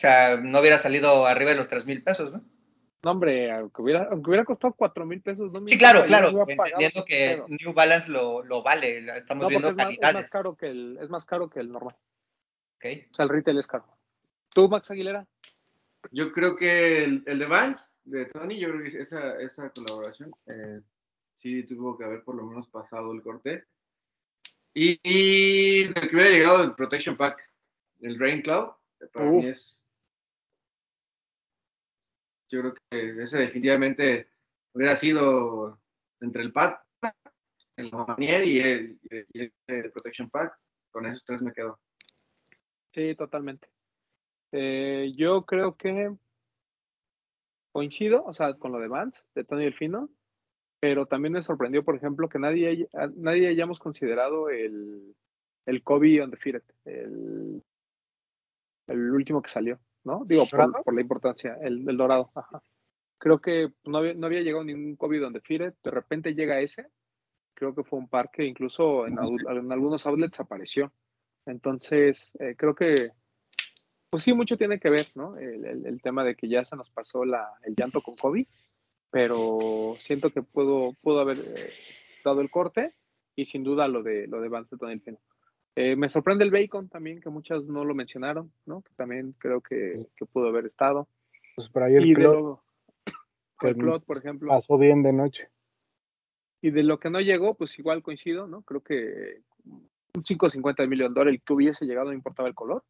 O 0.03 0.05
sea, 0.05 0.35
no 0.35 0.59
hubiera 0.59 0.77
salido 0.77 1.25
arriba 1.25 1.51
de 1.51 1.55
los 1.55 1.69
3 1.69 1.85
mil 1.85 2.03
pesos, 2.03 2.33
¿no? 2.33 2.43
No, 3.05 3.11
hombre, 3.11 3.49
aunque 3.53 3.81
hubiera, 3.81 4.09
aunque 4.11 4.31
hubiera 4.31 4.43
costado 4.43 4.73
cuatro 4.73 5.05
mil 5.05 5.21
pesos, 5.21 5.49
no 5.49 5.61
me 5.61 5.67
Sí, 5.69 5.77
claro, 5.77 6.03
claro. 6.05 6.45
Entendiendo 6.45 7.05
que. 7.05 7.41
New 7.47 7.73
Balance 7.73 8.11
lo, 8.11 8.43
lo 8.43 8.61
vale. 8.61 8.97
Estamos 8.97 9.43
No, 9.43 9.47
porque 9.47 9.49
viendo 9.49 9.69
es 9.69 9.75
más, 9.77 9.91
es 9.91 10.13
más 10.13 10.29
caro 10.29 10.57
que 10.57 10.67
el, 10.67 10.97
es 11.01 11.09
más 11.09 11.25
caro 11.25 11.49
que 11.49 11.61
el 11.61 11.71
normal. 11.71 11.95
Ok. 12.75 12.85
O 13.11 13.13
sea, 13.13 13.23
el 13.23 13.29
retail 13.29 13.59
es 13.59 13.67
caro. 13.67 13.85
¿Tú, 14.53 14.67
Max 14.67 14.91
Aguilera? 14.91 15.25
Yo 16.11 16.33
creo 16.33 16.57
que 16.57 17.05
el, 17.05 17.23
el 17.25 17.39
de 17.39 17.45
Vance, 17.45 17.93
de 18.03 18.25
Tony, 18.25 18.59
yo 18.59 18.71
creo 18.71 18.83
que 18.83 19.01
esa, 19.01 19.39
esa 19.39 19.69
colaboración 19.69 20.31
eh, 20.47 20.81
sí 21.33 21.63
tuvo 21.63 21.97
que 21.97 22.03
haber 22.03 22.23
por 22.25 22.35
lo 22.35 22.45
menos 22.45 22.67
pasado 22.67 23.13
el 23.13 23.21
corte. 23.21 23.63
Y, 24.73 24.99
y 25.01 25.87
de 25.87 25.93
que 25.93 26.13
hubiera 26.13 26.29
llegado 26.29 26.61
el 26.61 26.75
Protection 26.75 27.15
Pack, 27.15 27.41
el 28.01 28.19
Rain 28.19 28.41
Cloud, 28.41 28.71
para 29.13 29.29
Uf. 29.29 29.43
mí 29.43 29.49
es. 29.49 29.82
Yo 32.53 32.59
creo 32.59 32.75
que 32.91 33.23
ese 33.23 33.39
definitivamente 33.39 34.27
hubiera 34.73 34.95
sido 34.95 35.79
entre 36.21 36.43
el 36.43 36.53
PAT, 36.53 36.79
el 37.77 37.91
Manier 37.91 38.45
y 38.45 38.59
el, 38.59 38.99
y 39.33 39.51
el 39.65 39.91
Protection 39.91 40.29
Pack. 40.29 40.55
Con 40.91 41.07
esos 41.07 41.25
tres 41.25 41.41
me 41.41 41.51
quedo. 41.51 41.79
Sí, 42.93 43.15
totalmente. 43.15 43.69
Eh, 44.51 45.13
yo 45.15 45.47
creo 45.47 45.75
que 45.75 46.15
coincido, 47.71 48.23
o 48.23 48.33
sea, 48.33 48.53
con 48.53 48.71
lo 48.71 48.77
de 48.77 48.87
Vance, 48.87 49.23
de 49.33 49.45
Tony 49.45 49.63
Delfino, 49.63 50.11
pero 50.79 51.07
también 51.07 51.33
me 51.33 51.41
sorprendió, 51.41 51.83
por 51.83 51.95
ejemplo, 51.95 52.29
que 52.29 52.37
nadie, 52.37 52.87
nadie 53.15 53.47
hayamos 53.47 53.79
considerado 53.79 54.51
el, 54.51 55.15
el 55.65 55.81
Kobe 55.81 56.23
Undefeated, 56.23 56.61
el, 56.85 57.63
el 58.85 59.11
último 59.11 59.41
que 59.41 59.49
salió, 59.49 59.79
¿no? 60.03 60.23
Digo, 60.25 60.45
por, 60.47 60.93
la 60.93 61.01
importancia, 61.01 61.57
el, 61.61 61.87
el 61.87 61.97
dorado, 61.97 62.31
ajá. 62.35 62.61
Creo 63.17 63.39
que 63.39 63.71
no 63.85 63.99
había, 63.99 64.13
no 64.13 64.27
había 64.27 64.41
llegado 64.41 64.63
ningún 64.63 64.95
Kobe 64.97 65.25
Undefeated, 65.25 65.73
de 65.83 65.91
repente 65.91 66.35
llega 66.35 66.59
ese, 66.59 66.87
creo 67.53 67.73
que 67.73 67.83
fue 67.83 67.99
un 67.99 68.09
par 68.09 68.29
que 68.31 68.43
incluso 68.45 69.07
en, 69.07 69.17
algunos 69.17 70.05
outlets 70.05 70.39
apareció. 70.39 70.91
Entonces, 71.45 72.33
eh, 72.39 72.55
creo 72.57 72.75
que, 72.75 73.11
pues 74.09 74.23
sí, 74.23 74.33
mucho 74.33 74.57
tiene 74.57 74.79
que 74.79 74.89
ver, 74.89 75.07
¿no? 75.15 75.33
El, 75.35 75.65
el- 75.65 75.85
el 75.85 76.01
tema 76.01 76.23
de 76.23 76.35
que 76.35 76.47
ya 76.47 76.63
se 76.65 76.75
nos 76.75 76.89
pasó 76.89 77.25
la, 77.25 77.49
el 77.63 77.75
llanto 77.75 78.01
con 78.01 78.15
Kobe, 78.15 78.47
pero 79.09 79.95
siento 79.99 80.31
que 80.31 80.41
pudo, 80.41 80.93
pudo 81.01 81.19
haber 81.19 81.37
eh, 81.37 81.71
dado 82.25 82.41
el 82.41 82.49
corte 82.49 82.93
y 83.35 83.45
sin 83.45 83.63
duda 83.63 83.87
lo 83.87 84.03
de, 84.03 84.27
lo 84.27 84.41
de 84.41 84.49
Tony 84.49 84.93
Delfino. 84.95 85.19
Eh, 85.75 85.95
me 85.95 86.09
sorprende 86.09 86.43
el 86.43 86.51
Bacon 86.51 86.87
también, 86.87 87.19
que 87.19 87.29
muchas 87.29 87.63
no 87.63 87.83
lo 87.83 87.95
mencionaron, 87.95 88.51
¿no? 88.65 88.81
Que 88.81 88.93
también 88.95 89.33
creo 89.39 89.61
que, 89.61 90.07
que 90.15 90.25
pudo 90.25 90.49
haber 90.49 90.65
estado. 90.65 91.07
Pues 91.55 91.69
por 91.69 91.83
ahí 91.83 91.95
el 91.95 92.05
y 92.05 92.09
de 92.09 92.15
club 92.15 92.33
lo, 92.33 92.63
el 93.61 93.75
Clot, 93.75 94.05
por 94.05 94.17
ejemplo, 94.17 94.49
pasó 94.49 94.77
bien 94.77 95.01
de 95.01 95.13
noche. 95.13 95.49
Y 96.61 96.71
de 96.71 96.83
lo 96.83 96.99
que 96.99 97.09
no 97.09 97.19
llegó, 97.19 97.55
pues 97.55 97.77
igual 97.79 98.03
coincido, 98.03 98.47
¿no? 98.47 98.61
Creo 98.61 98.81
que 98.81 99.41
un 99.65 100.23
5.50 100.23 100.75
de 100.77 100.87
millón 100.87 101.13
de 101.13 101.19
dólares, 101.19 101.39
el 101.39 101.43
que 101.43 101.53
hubiese 101.53 101.85
llegado, 101.85 102.07
no 102.07 102.13
importaba 102.13 102.47
el 102.47 102.55
color, 102.55 102.83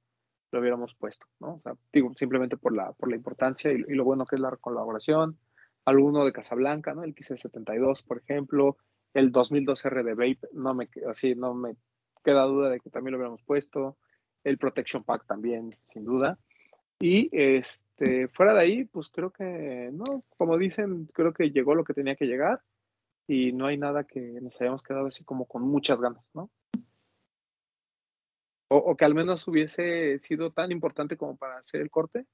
lo 0.52 0.60
hubiéramos 0.60 0.94
puesto, 0.94 1.26
¿no? 1.40 1.56
O 1.56 1.62
sea, 1.62 1.74
digo, 1.92 2.12
simplemente 2.16 2.58
por 2.58 2.76
la, 2.76 2.92
por 2.92 3.10
la 3.10 3.16
importancia 3.16 3.72
y, 3.72 3.76
y 3.76 3.96
lo 3.96 4.04
bueno 4.04 4.26
que 4.26 4.36
es 4.36 4.42
la 4.42 4.56
colaboración. 4.58 5.38
Alguno 5.86 6.24
de 6.26 6.34
Casablanca, 6.34 6.94
¿no? 6.94 7.04
El 7.04 7.10
1572, 7.10 8.04
por 8.04 8.20
ejemplo, 8.20 8.78
el 9.14 9.32
2002 9.32 9.86
R 9.86 10.04
de 10.04 10.14
Vape, 10.14 10.50
no 10.54 10.74
me, 10.74 10.90
así, 11.10 11.34
no 11.36 11.54
me 11.54 11.76
queda 12.24 12.44
duda 12.44 12.70
de 12.70 12.80
que 12.80 12.90
también 12.90 13.14
lo 13.14 13.18
hubiéramos 13.18 13.44
puesto. 13.44 13.98
El 14.44 14.58
Protection 14.58 15.04
Pack 15.04 15.26
también, 15.26 15.76
sin 15.92 16.04
duda. 16.04 16.38
Y 17.00 17.30
este, 17.32 18.28
fuera 18.30 18.54
de 18.54 18.62
ahí, 18.62 18.86
pues 18.86 19.10
creo 19.10 19.32
que, 19.32 19.90
no, 19.92 20.22
como 20.38 20.58
dicen, 20.58 21.10
creo 21.14 21.34
que 21.34 21.52
llegó 21.52 21.76
lo 21.76 21.84
que 21.84 21.94
tenía 21.94 22.16
que 22.16 22.28
llegar 22.28 22.62
y 23.28 23.52
no 23.52 23.68
hay 23.68 23.78
nada 23.78 24.04
que 24.04 24.20
nos 24.42 24.60
hayamos 24.62 24.84
quedado 24.84 25.08
así 25.08 25.24
como 25.24 25.46
con 25.46 25.64
muchas 25.64 26.02
ganas, 26.02 26.24
¿no? 26.34 26.50
O, 28.70 28.96
que 28.96 29.06
al 29.06 29.14
menos 29.14 29.48
hubiese 29.48 30.18
sido 30.20 30.52
tan 30.52 30.72
importante 30.72 31.16
como 31.16 31.38
para 31.38 31.58
hacer 31.58 31.82
el 31.82 31.92
corte, 31.92 32.26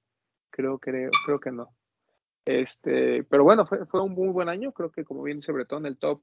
creo, 0.49 0.80
creo, 0.80 1.11
creo 1.26 1.40
que 1.40 1.52
no. 1.52 1.76
Este, 2.45 3.24
pero 3.26 3.44
bueno, 3.44 3.66
fue, 3.66 3.86
fue 3.88 4.02
un 4.02 4.14
muy 4.14 4.30
buen 4.30 4.48
año, 4.48 4.72
creo 4.72 4.90
que 4.90 5.03
como 5.03 5.24
bien 5.24 5.40
dice 5.40 5.52
Bretón, 5.52 5.86
el 5.86 5.98
top, 5.98 6.22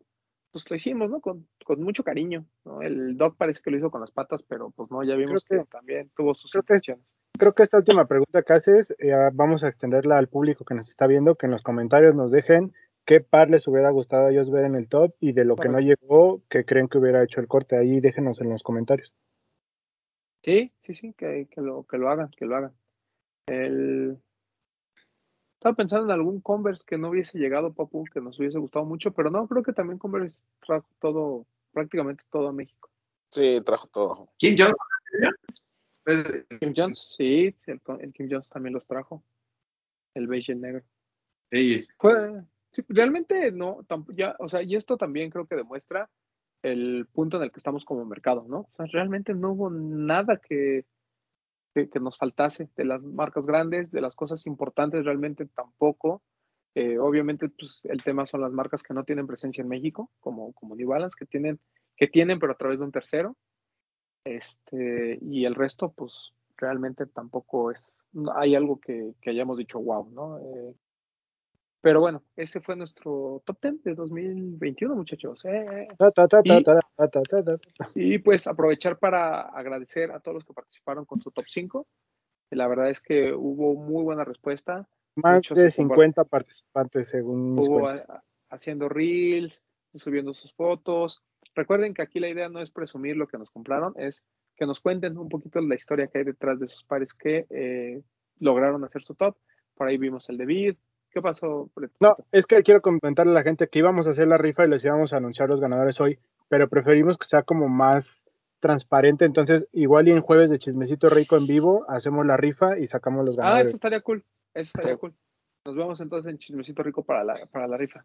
pues 0.57 0.71
lo 0.71 0.77
hicimos, 0.77 1.11
¿no? 1.11 1.21
Con, 1.21 1.47
con 1.67 1.83
mucho 1.83 2.03
cariño, 2.03 2.47
¿no? 2.65 2.81
El 2.81 3.19
Doc 3.19 3.37
parece 3.37 3.61
que 3.63 3.71
lo 3.71 3.77
hizo 3.77 3.91
con 3.91 4.01
las 4.01 4.11
patas, 4.11 4.43
pero 4.43 4.71
pues 4.71 4.91
no, 4.91 5.03
ya 5.05 5.15
vimos 5.17 5.45
que, 5.45 5.59
que- 5.59 5.65
también 5.67 6.11
tuvo 6.17 6.35
sus 6.35 6.51
creo 6.51 6.63
que- 6.63 6.73
intenciones. 6.75 7.05
Creo 7.39 7.53
que 7.53 7.63
esta 7.65 7.77
última 7.77 8.07
pregunta 8.07 8.43
que 8.43 8.53
haces, 8.55 8.95
eh, 8.99 9.13
vamos 9.35 9.63
a 9.63 9.69
extenderla 9.69 10.17
al 10.17 10.29
público 10.29 10.65
que 10.65 10.75
nos 10.75 10.89
está 10.89 11.07
viendo, 11.07 11.35
que 11.35 11.45
en 11.45 11.53
los 11.53 11.63
comentarios 11.63 12.15
nos 12.15 12.31
dejen 12.31 12.73
qué 13.05 13.21
par 13.21 13.51
les 13.51 13.69
hubiera 13.69 13.91
gustado 13.91 14.27
a 14.27 14.31
ellos 14.31 14.51
ver 14.51 14.65
en 14.65 14.75
el 14.75 14.89
top 14.89 15.15
y 15.21 15.33
de 15.33 15.45
lo 15.45 15.55
que 15.57 15.69
no 15.69 15.79
llegó, 15.79 16.41
que 16.49 16.65
creen 16.65 16.89
que 16.89 16.97
hubiera 16.97 17.23
hecho 17.23 17.41
el 17.43 17.47
corte. 17.49 17.77
Ahí 17.77 18.01
déjenos 18.01 18.41
en 18.41 18.49
los 18.49 18.63
comentarios. 18.63 19.13
Sí, 20.43 20.73
sí, 20.83 20.95
sí, 20.95 21.13
que, 21.13 21.47
que 21.51 21.61
lo, 21.61 21.85
que 21.85 21.99
lo 21.99 22.09
hagan, 22.09 22.31
que 22.31 22.47
lo 22.47 22.57
hagan. 22.57 22.73
El... 23.49 24.17
Estaba 25.67 25.79
pensando 25.79 26.05
en 26.07 26.13
algún 26.13 26.41
Converse 26.41 26.85
que 26.87 26.97
no 26.97 27.09
hubiese 27.11 27.41
llegado, 27.41 27.75
Papu, 27.75 28.05
que 28.05 28.21
nos 28.21 28.39
hubiese 28.39 28.57
gustado 28.57 28.85
mucho, 28.85 29.11
pero 29.11 29.33
no, 29.33 29.49
creo 29.49 29.65
que 29.65 29.73
también 29.73 29.99
Converse 29.99 30.37
trajo 30.65 30.87
todo, 31.01 31.45
prácticamente 31.73 32.23
todo 32.31 32.47
a 32.47 32.53
México. 32.53 32.89
Sí, 33.31 33.61
trajo 33.67 33.89
todo. 33.89 34.29
Kim 34.37 34.55
Jones. 34.57 34.77
Pues, 36.05 36.47
Kim 36.61 36.73
Jones, 36.77 37.17
sí, 37.17 37.53
el, 37.67 37.81
el 37.99 38.13
Kim 38.13 38.29
Jones 38.31 38.49
también 38.49 38.75
los 38.75 38.87
trajo. 38.87 39.25
El 40.15 40.29
beige 40.29 40.53
y 40.53 40.55
el 40.55 40.61
negro. 40.61 40.85
sí, 41.51 41.85
Fue, 41.99 42.45
sí, 42.71 42.85
realmente 42.89 43.51
no, 43.51 43.79
tamp- 43.89 44.15
ya, 44.15 44.37
o 44.39 44.49
sea, 44.49 44.63
y 44.63 44.77
esto 44.77 44.97
también 44.97 45.31
creo 45.31 45.47
que 45.47 45.57
demuestra 45.57 46.09
el 46.63 47.09
punto 47.13 47.39
en 47.39 47.43
el 47.43 47.51
que 47.51 47.59
estamos 47.59 47.85
como 47.85 48.05
mercado, 48.05 48.47
¿no? 48.49 48.59
O 48.61 48.71
sea, 48.71 48.87
realmente 48.87 49.35
no 49.35 49.51
hubo 49.51 49.69
nada 49.69 50.37
que, 50.37 50.85
que, 51.85 52.01
nos 52.01 52.17
faltase 52.17 52.71
de 52.77 52.85
las 52.85 53.03
marcas 53.03 53.47
grandes, 53.47 53.91
de 53.91 54.01
las 54.01 54.17
cosas 54.17 54.47
importantes, 54.47 55.05
realmente 55.05 55.47
tampoco. 55.47 56.23
Eh, 56.75 56.99
obviamente, 56.99 57.49
pues 57.49 57.81
el 57.85 58.03
tema 58.03 58.27
son 58.27 58.41
las 58.41 58.53
marcas 58.53 58.83
que 58.83 58.95
no 58.95 59.05
tienen 59.05 59.27
presencia 59.27 59.63
en 59.63 59.69
México, 59.69 60.11
como, 60.21 60.53
como 60.55 60.75
New 60.75 60.89
Balance, 60.89 61.17
que 61.19 61.27
tienen, 61.27 61.61
que 61.97 62.07
tienen, 62.07 62.39
pero 62.39 62.53
a 62.53 62.57
través 62.57 62.79
de 62.79 62.85
un 62.85 62.93
tercero. 62.93 63.37
Este, 64.25 65.19
y 65.21 65.45
el 65.45 65.55
resto, 65.55 65.93
pues 65.93 66.33
realmente 66.57 67.07
tampoco 67.07 67.71
es, 67.71 67.99
hay 68.35 68.55
algo 68.55 68.81
que, 68.81 69.15
que 69.21 69.31
hayamos 69.31 69.59
dicho, 69.59 69.79
wow, 69.79 70.11
¿no? 70.11 70.39
Eh, 70.39 70.75
pero 71.87 72.01
bueno, 72.01 72.25
ese 72.35 72.61
fue 72.61 72.75
nuestro 72.75 73.43
top 73.45 73.59
10 73.63 73.85
de 73.85 73.95
2021, 73.95 74.97
muchachos. 74.97 75.45
Eh, 75.45 75.87
Y- 77.95 78.19
pues 78.19 78.49
aprovechar 78.49 78.99
para 78.99 79.43
agradecer 79.43 80.11
a 80.11 80.19
todos 80.19 80.35
los 80.35 80.45
que 80.45 80.53
participaron 80.53 81.05
con 81.05 81.21
su 81.21 81.31
top 81.31 81.45
5. 81.47 81.87
La 82.51 82.67
verdad 82.67 82.91
es 82.91 83.01
que 83.01 83.33
hubo 83.33 83.77
muy 83.77 84.03
buena 84.03 84.25
respuesta. 84.25 84.89
Más 85.15 85.35
Muchos 85.37 85.59
de 85.59 85.71
se 85.71 85.79
compar- 85.81 85.95
50 85.95 86.25
participantes 86.25 87.09
según 87.09 87.55
mis 87.55 87.69
Hubo 87.69 87.87
a- 87.87 88.25
haciendo 88.51 88.89
reels, 88.89 89.65
subiendo 89.95 90.35
sus 90.35 90.53
fotos. 90.55 91.23
Recuerden 91.55 91.95
que 91.95 92.03
aquí 92.03 92.19
la 92.19 92.29
idea 92.29 92.49
no 92.49 92.61
es 92.63 92.73
presumir 92.73 93.17
lo 93.17 93.29
que 93.29 93.39
nos 93.39 93.53
compraron, 93.53 93.95
es 93.97 94.25
que 94.57 94.67
nos 94.67 94.81
cuenten 94.81 95.17
un 95.19 95.29
poquito 95.29 95.61
la 95.61 95.77
historia 95.77 96.09
que 96.09 96.19
hay 96.19 96.25
detrás 96.25 96.59
de 96.59 96.67
esos 96.67 96.83
pares 96.83 97.15
que 97.15 97.47
eh, 97.49 98.03
lograron 98.41 98.83
hacer 98.83 99.05
su 99.05 99.15
top. 99.15 99.37
Por 99.77 99.87
ahí 99.87 99.99
vimos 99.99 100.29
el 100.31 100.37
de 100.39 100.47
Vid. 100.47 100.77
¿Qué 101.17 101.23
pasó? 101.23 101.71
No, 101.99 102.15
es 102.31 102.45
que 102.45 102.63
quiero 102.63 102.83
comentarle 102.83 103.33
a 103.33 103.37
la 103.37 103.43
gente 103.43 103.69
que 103.69 103.79
íbamos 103.79 104.07
a 104.07 104.11
hacer 104.11 104.29
la 104.29 104.37
rifa 104.37 104.67
y 104.67 104.69
les 104.69 104.85
íbamos 104.85 105.15
a 105.15 105.17
anunciar 105.17 105.49
los 105.49 105.63
ganadores 105.63 105.99
hoy, 105.99 106.19
pero 106.51 106.69
preferimos 106.69 107.17
que 107.17 107.27
sea 107.27 107.43
como 107.43 107.69
más 107.69 108.07
transparente, 108.61 109.25
entonces 109.25 109.67
igual 109.73 110.09
y 110.09 110.11
en 110.11 110.21
jueves 110.21 110.51
de 110.51 110.59
chismecito 110.59 111.09
rico 111.09 111.39
en 111.39 111.47
vivo 111.47 111.87
hacemos 111.89 112.27
la 112.27 112.37
rifa 112.37 112.79
y 112.79 112.87
sacamos 112.87 113.25
los 113.25 113.39
Ah, 113.39 113.41
ganadores. 113.45 113.69
eso 113.69 113.77
estaría 113.77 114.03
cool. 114.03 114.25
Eso 114.53 114.73
estaría 114.75 114.99
cool. 114.99 115.15
Nos 115.65 115.75
vemos 115.75 115.99
entonces 116.03 116.31
en 116.31 116.37
Chismecito 116.39 116.83
Rico 116.83 117.03
para 117.03 117.25
la, 117.25 117.47
para 117.47 117.67
la 117.67 117.79
rifa. 117.79 118.05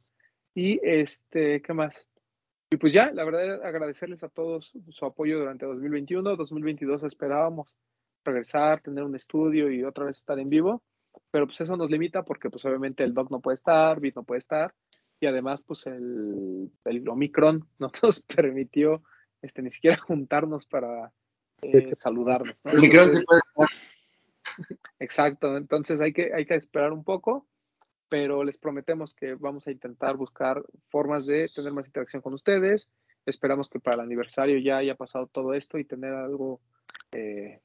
Y 0.55 0.79
este, 0.81 1.61
¿qué 1.61 1.73
más? 1.73 2.07
Y 2.71 2.77
pues 2.77 2.93
ya, 2.93 3.11
la 3.11 3.25
verdad, 3.25 3.61
agradecerles 3.61 4.23
a 4.23 4.29
todos 4.29 4.71
su 4.87 5.05
apoyo 5.05 5.37
durante 5.37 5.65
2021. 5.65 6.37
2022 6.37 7.03
esperábamos 7.03 7.75
regresar, 8.23 8.79
tener 8.79 9.03
un 9.03 9.15
estudio 9.15 9.69
y 9.69 9.83
otra 9.83 10.05
vez 10.05 10.17
estar 10.17 10.39
en 10.39 10.47
vivo, 10.47 10.81
pero 11.31 11.45
pues 11.45 11.61
eso 11.61 11.77
nos 11.77 11.89
limita 11.89 12.23
porque 12.23 12.49
pues 12.49 12.63
obviamente 12.65 13.03
el 13.03 13.13
doc 13.13 13.31
no 13.31 13.39
puede 13.39 13.55
estar, 13.55 13.99
Bit 13.99 14.15
no 14.15 14.23
puede 14.23 14.39
estar, 14.39 14.73
y 15.19 15.27
además 15.27 15.61
pues 15.65 15.87
el, 15.87 16.71
el 16.85 17.09
Omicron 17.09 17.67
no 17.79 17.91
nos 18.01 18.21
permitió 18.21 19.03
este, 19.41 19.61
ni 19.61 19.71
siquiera 19.71 19.97
juntarnos 20.07 20.67
para 20.67 21.11
eh, 21.61 21.93
saludarnos. 21.95 22.55
¿no? 22.63 22.71
El 22.71 22.81
micrófono 22.81 23.11
Entonces, 23.11 23.25
se 23.29 23.53
puede 23.55 23.69
Exacto, 24.99 25.57
entonces 25.57 26.01
hay 26.01 26.13
que, 26.13 26.33
hay 26.33 26.45
que 26.45 26.55
esperar 26.55 26.91
un 26.91 27.03
poco, 27.03 27.47
pero 28.09 28.43
les 28.43 28.57
prometemos 28.57 29.13
que 29.13 29.35
vamos 29.35 29.67
a 29.67 29.71
intentar 29.71 30.17
buscar 30.17 30.63
formas 30.89 31.25
de 31.25 31.49
tener 31.55 31.71
más 31.71 31.85
interacción 31.85 32.21
con 32.21 32.33
ustedes. 32.33 32.89
Esperamos 33.25 33.69
que 33.69 33.79
para 33.79 33.95
el 33.95 34.01
aniversario 34.01 34.57
ya 34.57 34.77
haya 34.77 34.95
pasado 34.95 35.27
todo 35.27 35.53
esto 35.53 35.77
y 35.77 35.85
tener 35.85 36.13
algo, 36.13 36.59
eh, 37.13 37.61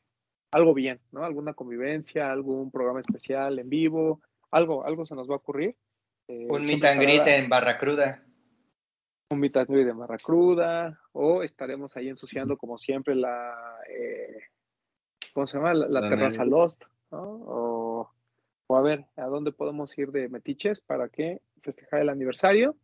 algo 0.50 0.74
bien, 0.74 1.00
¿no? 1.12 1.24
Alguna 1.24 1.54
convivencia, 1.54 2.30
algún 2.30 2.70
programa 2.70 3.00
especial 3.00 3.58
en 3.58 3.68
vivo, 3.68 4.20
algo, 4.50 4.84
algo 4.84 5.04
se 5.04 5.14
nos 5.14 5.28
va 5.28 5.34
a 5.34 5.38
ocurrir. 5.38 5.76
Eh, 6.28 6.46
Un 6.48 6.62
meet 6.62 6.84
and 6.84 7.00
greet 7.00 7.26
en 7.26 7.48
Barra 7.48 7.78
Cruda. 7.78 8.22
un 9.30 9.40
meet 9.40 9.56
and 9.56 9.68
greet 9.68 9.86
de 9.86 9.92
Barra 9.92 10.16
Cruda, 10.16 11.00
o 11.12 11.42
estaremos 11.42 11.96
ahí 11.96 12.08
ensuciando 12.08 12.56
como 12.56 12.78
siempre 12.78 13.14
la, 13.14 13.54
eh, 13.88 14.38
¿cómo 15.34 15.46
se 15.46 15.58
llama? 15.58 15.74
La, 15.74 16.08
terraza. 16.08 16.44
Lost, 16.44 16.84
¿no? 17.10 17.22
O, 17.22 18.10
o 18.68 18.76
a 18.76 18.82
ver, 18.82 19.06
¿a 19.16 19.26
dónde 19.26 19.50
podemos 19.52 19.96
ir 19.98 20.12
de 20.12 20.28
metiches 20.28 20.80
para 20.80 21.08
que 21.08 21.40
festejar 21.60 22.00
el 22.02 22.08
aniversario? 22.08 22.76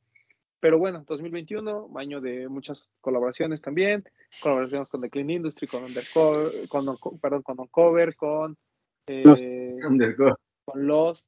Pero 0.63 0.79
bueno, 0.79 1.03
2021, 1.09 1.91
año 1.97 2.21
de 2.21 2.49
muchas 2.49 2.89
colaboraciones 3.01 3.61
también, 3.61 4.05
colaboraciones 4.41 4.89
con 4.89 5.01
The 5.01 5.11
Clean 5.11 5.29
Industry, 5.29 5.67
con 5.67 5.83
Undercover, 5.83 6.69
con, 6.69 7.19
perdón, 7.19 7.43
con 7.43 7.59
Uncover, 7.59 8.15
con, 8.15 8.57
eh, 9.09 9.77
con 10.65 10.87
Lost, 10.87 11.27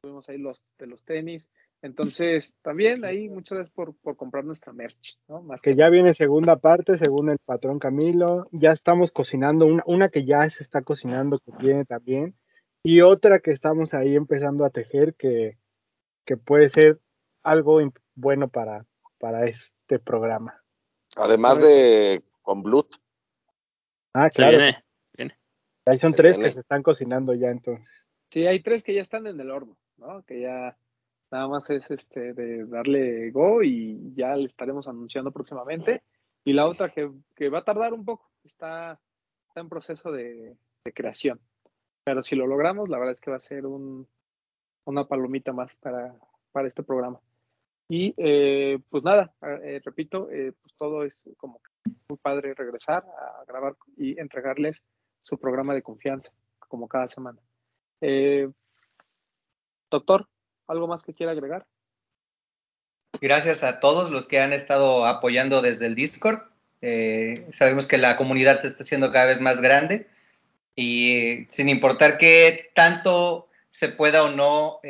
tuvimos 0.00 0.28
ahí 0.28 0.38
los 0.38 0.64
de 0.78 0.86
los 0.86 1.04
tenis. 1.04 1.50
Entonces, 1.82 2.56
también 2.62 3.04
ahí 3.04 3.28
muchas 3.28 3.58
gracias 3.58 3.74
por, 3.74 3.96
por 3.96 4.16
comprar 4.16 4.44
nuestra 4.44 4.72
merch, 4.72 5.18
¿no? 5.26 5.42
Más 5.42 5.62
Que 5.62 5.74
ya 5.74 5.88
viene 5.88 6.14
segunda 6.14 6.54
parte, 6.54 6.96
según 6.96 7.28
el 7.30 7.38
patrón 7.44 7.80
Camilo. 7.80 8.46
Ya 8.52 8.70
estamos 8.70 9.10
cocinando, 9.10 9.66
una, 9.66 9.82
una 9.86 10.08
que 10.10 10.24
ya 10.24 10.48
se 10.48 10.62
está 10.62 10.82
cocinando, 10.82 11.40
que 11.40 11.50
viene 11.58 11.84
también. 11.84 12.36
Y 12.84 13.00
otra 13.00 13.40
que 13.40 13.50
estamos 13.50 13.94
ahí 13.94 14.14
empezando 14.14 14.64
a 14.64 14.70
tejer, 14.70 15.14
que, 15.16 15.58
que 16.24 16.36
puede 16.36 16.68
ser 16.68 17.00
algo 17.42 17.80
imp- 17.80 17.98
bueno 18.16 18.48
para, 18.48 18.84
para 19.18 19.46
este 19.46 19.98
programa. 20.00 20.60
Además 21.16 21.62
de 21.62 22.24
con 22.42 22.62
Blut. 22.62 22.96
Ah, 24.12 24.28
Se 24.30 24.36
claro. 24.42 24.58
viene. 24.58 24.82
Ahí 25.88 25.98
son 26.00 26.10
Se 26.12 26.16
tres 26.16 26.32
viene. 26.36 26.48
que 26.48 26.54
se 26.54 26.60
están 26.60 26.82
cocinando 26.82 27.32
ya 27.34 27.48
entonces. 27.48 27.88
Sí, 28.30 28.44
hay 28.44 28.60
tres 28.60 28.82
que 28.82 28.92
ya 28.92 29.02
están 29.02 29.26
en 29.28 29.38
el 29.38 29.50
horno, 29.52 29.76
¿no? 29.98 30.24
Que 30.24 30.40
ya 30.40 30.76
nada 31.30 31.46
más 31.48 31.70
es 31.70 31.88
este 31.92 32.32
de 32.32 32.64
darle 32.66 33.30
go 33.30 33.62
y 33.62 34.12
ya 34.14 34.34
le 34.34 34.46
estaremos 34.46 34.88
anunciando 34.88 35.30
próximamente. 35.30 36.02
Y 36.44 36.52
la 36.54 36.66
otra 36.66 36.88
que, 36.88 37.10
que 37.36 37.48
va 37.50 37.60
a 37.60 37.64
tardar 37.64 37.92
un 37.94 38.04
poco, 38.04 38.28
está, 38.42 39.00
está 39.48 39.60
en 39.60 39.68
proceso 39.68 40.10
de, 40.10 40.56
de 40.84 40.92
creación. 40.92 41.40
Pero 42.04 42.22
si 42.22 42.34
lo 42.36 42.46
logramos, 42.48 42.88
la 42.88 42.98
verdad 42.98 43.12
es 43.12 43.20
que 43.20 43.30
va 43.30 43.36
a 43.36 43.40
ser 43.40 43.66
un, 43.66 44.08
una 44.86 45.04
palomita 45.06 45.52
más 45.52 45.74
para, 45.76 46.16
para 46.52 46.66
este 46.68 46.82
programa. 46.82 47.20
Y 47.88 48.14
eh, 48.16 48.78
pues 48.90 49.04
nada, 49.04 49.32
eh, 49.62 49.80
repito, 49.84 50.28
eh, 50.30 50.52
pues 50.60 50.74
todo 50.76 51.04
es 51.04 51.22
como 51.36 51.60
muy 52.08 52.18
padre 52.18 52.54
regresar 52.54 53.04
a 53.04 53.44
grabar 53.46 53.76
y 53.96 54.18
entregarles 54.18 54.82
su 55.20 55.38
programa 55.38 55.74
de 55.74 55.82
confianza, 55.82 56.32
como 56.58 56.88
cada 56.88 57.06
semana. 57.06 57.40
Eh, 58.00 58.48
doctor, 59.90 60.28
¿algo 60.66 60.88
más 60.88 61.02
que 61.02 61.14
quiera 61.14 61.32
agregar? 61.32 61.64
Gracias 63.20 63.62
a 63.62 63.78
todos 63.78 64.10
los 64.10 64.26
que 64.26 64.40
han 64.40 64.52
estado 64.52 65.06
apoyando 65.06 65.62
desde 65.62 65.86
el 65.86 65.94
Discord. 65.94 66.40
Eh, 66.82 67.46
sabemos 67.52 67.86
que 67.86 67.98
la 67.98 68.16
comunidad 68.16 68.58
se 68.60 68.66
está 68.66 68.82
haciendo 68.82 69.12
cada 69.12 69.26
vez 69.26 69.40
más 69.40 69.60
grande 69.60 70.08
y 70.74 71.46
sin 71.48 71.68
importar 71.68 72.18
qué 72.18 72.70
tanto 72.74 73.48
se 73.70 73.88
pueda 73.88 74.24
o 74.24 74.30
no 74.30 74.80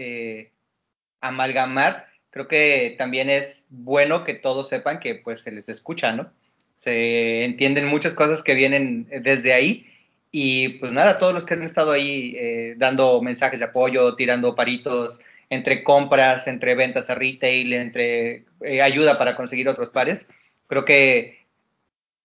amalgamar, 1.21 2.06
creo 2.37 2.49
que 2.49 2.97
también 2.99 3.31
es 3.31 3.65
bueno 3.71 4.23
que 4.23 4.35
todos 4.35 4.69
sepan 4.69 5.01
que 5.01 5.15
pues 5.15 5.41
se 5.41 5.53
les 5.53 5.71
escucha, 5.71 6.13
¿no? 6.13 6.31
Se 6.77 7.45
entienden 7.45 7.87
muchas 7.87 8.15
cosas 8.15 8.43
que 8.43 8.53
vienen 8.53 9.09
desde 9.23 9.55
ahí 9.55 9.91
y 10.31 10.69
pues 10.81 10.93
nada, 10.93 11.19
todos 11.19 11.33
los 11.33 11.47
que 11.47 11.55
han 11.55 11.63
estado 11.63 11.93
ahí 11.93 12.35
eh, 12.37 12.75
dando 12.77 13.23
mensajes 13.23 13.61
de 13.61 13.65
apoyo, 13.65 14.17
tirando 14.17 14.55
paritos, 14.55 15.23
entre 15.49 15.83
compras, 15.83 16.47
entre 16.47 16.75
ventas 16.75 17.09
a 17.09 17.15
retail, 17.15 17.73
entre 17.73 18.45
eh, 18.61 18.83
ayuda 18.83 19.17
para 19.17 19.35
conseguir 19.35 19.71
otros 19.71 19.89
pares. 19.89 20.29
Creo 20.67 20.85
que 20.85 21.47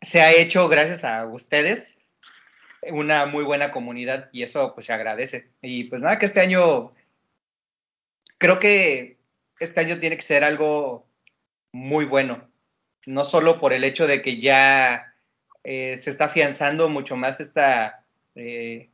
se 0.01 0.19
ha 0.19 0.33
hecho 0.33 0.67
gracias 0.67 1.05
a 1.05 1.25
ustedes 1.25 1.99
una 2.81 3.27
muy 3.27 3.45
buena 3.45 3.71
comunidad 3.71 4.27
y 4.33 4.43
eso 4.43 4.73
pues 4.73 4.87
se 4.87 4.91
agradece. 4.91 5.47
Y 5.61 5.85
pues 5.85 6.01
nada, 6.01 6.19
que 6.19 6.25
este 6.25 6.41
año, 6.41 6.91
creo 8.37 8.59
que 8.59 9.20
este 9.61 9.79
año 9.79 9.99
tiene 9.99 10.15
que 10.15 10.23
ser 10.23 10.43
algo 10.43 11.07
muy 11.71 12.05
bueno, 12.05 12.49
no 13.05 13.23
solo 13.23 13.59
por 13.59 13.73
el 13.73 13.83
hecho 13.83 14.07
de 14.07 14.21
que 14.21 14.41
ya 14.41 15.13
eh, 15.63 15.97
se 15.97 16.09
está 16.09 16.25
afianzando 16.25 16.89
mucho 16.89 17.15
más 17.15 17.39
esta... 17.39 18.03
Eh, 18.35 18.89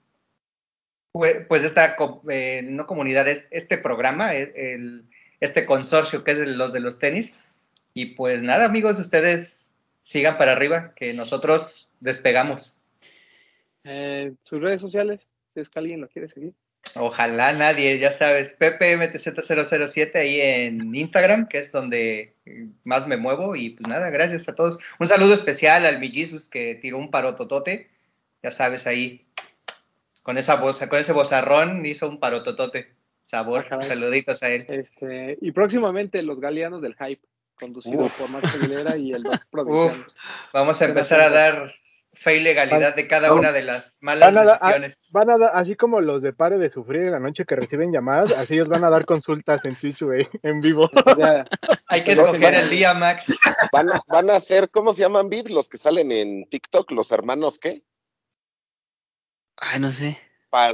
pues 1.48 1.64
esta, 1.64 1.96
eh, 2.30 2.62
no 2.64 2.86
comunidad, 2.86 3.28
es 3.28 3.48
este 3.50 3.80
programa, 3.80 4.36
el, 4.36 5.06
este 5.40 5.66
consorcio 5.66 6.24
que 6.24 6.32
es 6.32 6.38
de 6.38 6.46
los 6.46 6.74
de 6.74 6.80
los 6.80 7.00
tenis. 7.00 7.36
Y 7.96 8.14
pues 8.14 8.44
nada, 8.44 8.66
amigos, 8.66 9.00
ustedes 9.00 9.74
sigan 10.04 10.38
para 10.38 10.52
arriba, 10.52 10.94
que 10.96 11.16
nosotros 11.16 11.92
despegamos. 12.02 12.80
Sus 14.44 14.62
redes 14.62 14.82
sociales, 14.82 15.28
si 15.56 15.62
es 15.62 15.70
que 15.70 15.80
alguien 15.80 16.02
lo 16.02 16.08
quiere 16.08 16.30
seguir. 16.30 16.54
Ojalá 16.96 17.54
nadie, 17.54 18.00
ya 18.00 18.12
sabes, 18.12 18.58
PPMTZ007 18.58 20.16
ahí 20.16 20.42
en 20.42 20.96
Instagram, 20.96 21.48
que 21.48 21.60
es 21.60 21.72
donde 21.72 22.34
más 22.84 23.08
me 23.08 23.18
muevo. 23.18 23.56
Y 23.56 23.72
pues 23.72 23.88
nada, 23.88 24.10
gracias 24.10 24.48
a 24.50 24.56
todos. 24.56 24.80
Un 25.00 25.08
saludo 25.08 25.34
especial 25.34 25.86
al 25.86 26.00
mi 26.00 26.12
Jesus 26.12 26.50
que 26.50 26.76
tiró 26.76 26.98
un 26.98 27.12
parototote, 27.12 27.90
ya 28.42 28.52
sabes, 28.52 28.88
ahí 28.88 29.28
con 30.24 30.38
esa 30.38 30.56
voz, 30.56 30.80
con 30.80 31.00
ese 31.00 31.14
vozarrón 31.14 31.86
hizo 31.86 32.10
un 32.10 32.20
parototote. 32.20 32.96
Sabor, 33.24 33.68
saluditos 33.68 34.42
a 34.42 34.50
él. 34.50 34.66
Este, 34.70 35.38
y 35.42 35.52
próximamente 35.52 36.22
los 36.22 36.40
Galeanos 36.40 36.82
del 36.82 36.96
Hype, 36.96 37.22
conducido 37.56 38.06
Uf. 38.06 38.18
por 38.18 38.30
Max 38.30 38.56
Aguilera 38.56 38.96
y 38.98 39.12
el. 39.12 39.26
Uf, 39.52 39.98
vamos 40.54 40.82
a 40.82 40.86
empezar 40.86 41.20
a 41.20 41.30
dar 41.30 41.74
fe 42.20 42.38
y 42.38 42.40
legalidad 42.42 42.96
de 42.96 43.08
cada 43.08 43.34
una 43.34 43.52
de 43.52 43.62
las 43.64 43.98
malas 44.02 44.34
Van 44.34 44.48
a, 44.48 44.52
decisiones. 44.52 45.10
van 45.14 45.30
a 45.30 45.38
dar, 45.38 45.52
así 45.56 45.76
como 45.76 46.02
los 46.02 46.22
de 46.22 46.34
Pare 46.34 46.58
de 46.58 46.70
Sufrir 46.70 47.04
en 47.04 47.12
la 47.12 47.20
noche 47.20 47.46
que 47.46 47.56
reciben 47.56 47.92
llamadas, 47.92 48.32
así 48.34 48.56
ellos 48.56 48.68
van 48.68 48.84
a 48.84 48.90
dar 48.90 49.06
consultas 49.06 49.62
en 49.66 49.76
Twitch, 49.76 50.02
güey, 50.02 50.28
en 50.44 50.60
vivo. 50.60 50.90
Hay 51.88 52.02
que 52.04 52.12
Pero 52.12 52.22
escoger 52.24 52.42
van 52.42 52.56
el 52.56 52.70
día, 52.70 52.94
Max. 52.94 53.34
Van 53.72 53.90
a, 53.90 54.02
van 54.08 54.30
a 54.30 54.40
ser, 54.40 54.70
¿cómo 54.70 54.94
se 54.94 55.02
llaman, 55.02 55.30
Vid? 55.30 55.48
Los 55.48 55.70
que 55.70 55.78
salen 55.78 56.12
en 56.12 56.46
TikTok, 56.50 56.92
los 56.92 57.12
hermanos, 57.12 57.60
¿qué? 57.60 57.82
Ay, 59.58 59.80
no 59.80 59.92
sé. 59.92 60.20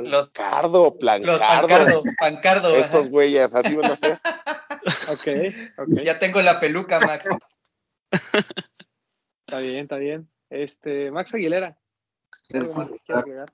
Los- 0.03 0.31
Pancardo, 0.33 0.83
Los 0.85 0.93
Plancardo. 0.97 1.39
pancardo, 1.39 2.03
pancardo. 2.19 2.69
ajá. 2.73 2.79
Esos 2.79 3.09
güeyes, 3.09 3.53
así 3.55 3.75
van 3.75 3.91
a 3.91 3.95
ser. 3.95 4.19
ok, 5.09 5.27
ok. 5.77 5.87
Ya 6.03 6.19
tengo 6.19 6.41
la 6.41 6.59
peluca, 6.59 6.99
Max. 7.01 7.27
Está 9.47 9.59
bien, 9.59 9.77
está 9.83 9.97
bien. 9.97 10.29
Este, 10.53 11.09
Max 11.09 11.34
Aguilera, 11.34 11.75
¿algo 12.53 12.75
más 12.75 12.91
que 12.91 12.97
quiera 13.03 13.21
agregar? 13.21 13.53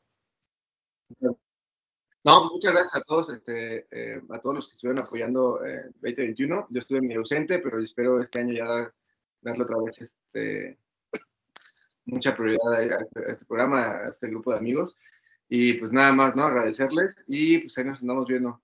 No, 2.26 2.50
muchas 2.52 2.74
gracias 2.74 2.96
a 2.96 3.02
todos, 3.02 3.30
este, 3.30 3.88
eh, 3.92 4.22
a 4.30 4.42
todos 4.42 4.56
los 4.58 4.68
que 4.68 4.74
estuvieron 4.74 5.02
apoyando 5.02 5.64
eh, 5.66 5.86
2021. 6.02 6.68
Yo 6.70 6.80
estuve 6.80 7.00
medio 7.00 7.20
ausente, 7.20 7.60
pero 7.60 7.80
espero 7.80 8.20
este 8.20 8.42
año 8.42 8.54
ya 8.54 8.66
dar- 8.66 8.94
darle 9.42 9.64
otra 9.64 9.78
vez 9.82 10.02
este, 10.02 10.78
mucha 12.04 12.36
prioridad 12.36 12.74
a 12.74 13.02
este, 13.02 13.20
a 13.26 13.32
este 13.32 13.46
programa, 13.46 13.92
a 13.92 14.10
este 14.10 14.28
grupo 14.28 14.52
de 14.52 14.58
amigos. 14.58 14.98
Y 15.48 15.76
pues 15.76 15.94
nada 15.94 16.12
más, 16.12 16.36
¿no? 16.36 16.44
Agradecerles 16.44 17.24
y 17.28 17.60
pues 17.60 17.78
ahí 17.78 17.86
nos 17.86 18.02
andamos 18.02 18.28
viendo. 18.28 18.62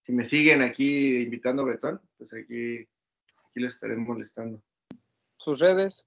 Si 0.00 0.12
me 0.12 0.24
siguen 0.24 0.62
aquí 0.62 1.18
invitando 1.22 1.60
a 1.62 1.66
Bretón, 1.66 2.00
pues 2.16 2.32
aquí, 2.32 2.78
aquí 2.80 3.60
les 3.60 3.74
estaré 3.74 3.94
molestando. 3.96 4.62
Sus 5.36 5.60
redes, 5.60 6.06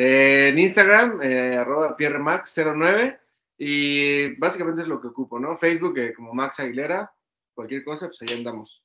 Eh, 0.00 0.50
en 0.50 0.58
Instagram, 0.60 1.20
eh, 1.22 1.56
arroba 1.56 1.96
pierremax09 1.96 3.18
y 3.58 4.34
básicamente 4.36 4.82
es 4.82 4.88
lo 4.88 5.00
que 5.00 5.08
ocupo, 5.08 5.40
¿no? 5.40 5.58
Facebook 5.58 5.98
eh, 5.98 6.14
como 6.14 6.32
Max 6.34 6.60
Aguilera, 6.60 7.10
cualquier 7.52 7.82
cosa, 7.82 8.06
pues 8.06 8.22
ahí 8.22 8.32
andamos. 8.36 8.82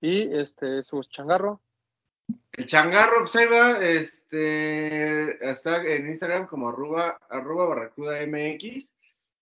y 0.00 0.32
este, 0.38 0.82
su 0.84 1.02
changarro, 1.04 1.60
El 2.52 2.66
changarro, 2.66 3.20
pues 3.22 3.34
ahí 3.36 3.46
va, 3.46 3.84
este, 3.84 5.50
está 5.50 5.82
en 5.84 6.06
Instagram 6.08 6.46
como 6.46 6.68
arroba, 6.68 7.18
arroba 7.28 7.66
barracuda 7.66 8.20
MX. 8.24 8.92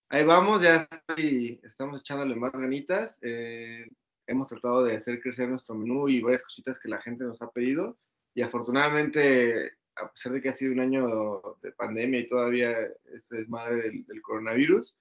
Ahí 0.08 0.24
vamos, 0.24 0.62
ya 0.62 0.88
estoy- 0.90 1.60
estamos 1.64 2.00
echándole 2.00 2.34
más 2.36 2.52
ganitas. 2.52 3.18
eh, 3.22 3.86
hemos 4.26 4.48
tratado 4.48 4.84
de 4.84 4.96
hacer 4.96 5.20
crecer 5.20 5.48
nuestro 5.48 5.74
menú 5.74 6.08
y 6.08 6.22
varias 6.22 6.42
cositas 6.42 6.78
que 6.78 6.88
la 6.88 7.02
gente 7.02 7.24
nos 7.24 7.42
ha 7.42 7.50
pedido. 7.50 7.98
Y 8.34 8.40
afortunadamente, 8.42 9.72
a 9.96 10.10
pesar 10.10 10.32
de 10.32 10.42
que 10.42 10.48
ha 10.48 10.54
sido 10.54 10.72
un 10.72 10.80
año 10.80 11.42
de 11.62 11.72
pandemia 11.72 12.20
y 12.20 12.26
todavía 12.26 12.72
este 13.12 13.36
desmadre 13.36 13.76
del, 13.76 14.06
del 14.06 14.22
coronavirus, 14.22 14.94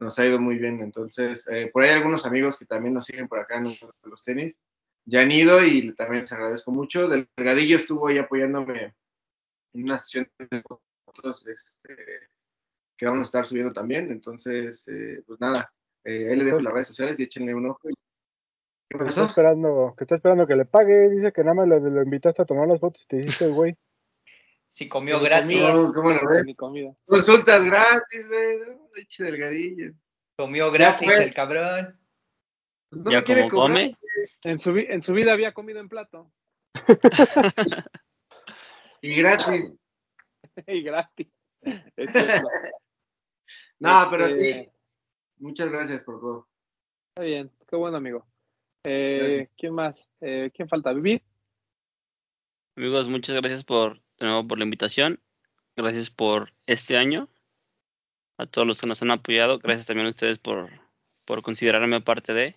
nos 0.00 0.18
ha 0.18 0.26
ido 0.26 0.40
muy 0.40 0.56
bien. 0.58 0.80
Entonces, 0.80 1.46
eh, 1.48 1.70
por 1.72 1.82
ahí 1.82 1.90
hay 1.90 1.96
algunos 1.96 2.26
amigos 2.26 2.56
que 2.58 2.66
también 2.66 2.94
nos 2.94 3.06
siguen 3.06 3.28
por 3.28 3.38
acá 3.38 3.58
en 3.58 3.64
los, 3.64 3.82
en 3.82 4.10
los 4.10 4.22
tenis 4.22 4.58
ya 5.04 5.20
han 5.20 5.32
ido 5.32 5.64
y 5.64 5.92
también 5.94 6.22
les 6.22 6.32
agradezco 6.32 6.70
mucho. 6.70 7.08
Delgadillo 7.08 7.76
estuvo 7.76 8.06
ahí 8.06 8.18
apoyándome 8.18 8.94
en 9.74 9.84
una 9.84 9.98
sesión 9.98 10.28
de 10.38 10.62
fotos 11.04 11.46
este, 11.46 11.96
que 12.96 13.06
vamos 13.06 13.22
a 13.22 13.28
estar 13.28 13.46
subiendo 13.46 13.72
también. 13.72 14.10
Entonces, 14.10 14.84
eh, 14.86 15.22
pues 15.26 15.40
nada, 15.40 15.72
eh, 16.04 16.28
ahí 16.30 16.36
le 16.36 16.44
dejo 16.44 16.60
las 16.60 16.72
redes 16.72 16.88
sociales 16.88 17.18
y 17.18 17.24
échenle 17.24 17.54
un 17.54 17.66
ojo. 17.66 17.80
¿Qué 17.82 18.98
Que 18.98 19.04
está 19.08 19.22
pasó? 19.22 19.24
esperando, 19.26 19.94
que 19.96 20.04
está 20.04 20.16
esperando 20.16 20.46
que 20.46 20.56
le 20.56 20.66
pague, 20.66 21.08
dice 21.10 21.32
que 21.32 21.42
nada 21.42 21.54
más 21.54 21.68
lo, 21.68 21.80
lo 21.80 22.02
invitaste 22.02 22.42
a 22.42 22.46
tomar 22.46 22.68
las 22.68 22.80
fotos 22.80 23.02
y 23.02 23.06
te 23.06 23.16
hiciste 23.18 23.48
güey. 23.48 23.76
Si 24.74 24.88
comió 24.88 25.20
gratis, 25.20 25.44
comida. 25.60 25.72
No, 25.74 25.92
¿cómo 25.92 26.10
lo 26.10 26.28
ves? 26.28 26.44
ni 26.46 26.54
comida. 26.54 26.94
Consultas 27.04 27.62
gratis, 27.64 28.26
güey. 28.26 28.58
No, 28.60 28.88
eche 28.96 29.22
delgadillo. 29.24 29.92
comió 30.36 30.70
gratis 30.72 31.08
el 31.10 31.34
cabrón. 31.34 31.98
No 32.90 33.10
ya 33.10 33.22
como 33.22 33.48
come. 33.50 33.96
En 34.44 34.58
su, 34.58 34.72
vi- 34.72 34.86
en 34.88 35.02
su 35.02 35.12
vida 35.12 35.32
había 35.32 35.52
comido 35.52 35.78
en 35.80 35.88
plato 35.88 36.30
Y 39.02 39.14
gratis. 39.16 39.74
y 40.66 40.82
gratis. 40.82 41.28
Es. 41.96 42.10
No, 43.78 44.06
pero 44.10 44.26
Este, 44.26 44.64
sí. 44.64 44.70
Muchas 45.38 45.68
gracias 45.68 46.04
por 46.04 46.20
todo. 46.20 46.48
Está 47.16 47.24
bien, 47.24 47.50
qué 47.66 47.74
bueno 47.74 47.96
amigo. 47.96 48.24
Eh, 48.84 49.48
¿Quién 49.58 49.74
más? 49.74 50.08
Eh, 50.20 50.52
¿Quién 50.54 50.68
falta? 50.68 50.92
¿Vivir? 50.92 51.20
Amigos, 52.76 53.08
muchas 53.08 53.34
gracias 53.34 53.64
por, 53.64 54.00
de 54.18 54.26
nuevo 54.26 54.46
por 54.46 54.58
la 54.58 54.64
invitación. 54.64 55.20
Gracias 55.76 56.10
por 56.10 56.52
este 56.66 56.96
año. 56.96 57.28
A 58.38 58.46
todos 58.46 58.66
los 58.66 58.80
que 58.80 58.86
nos 58.86 59.02
han 59.02 59.10
apoyado. 59.10 59.58
Gracias 59.58 59.86
también 59.86 60.06
a 60.06 60.10
ustedes 60.10 60.38
por, 60.38 60.70
por 61.24 61.42
considerarme 61.42 62.00
parte 62.00 62.32
de. 62.34 62.56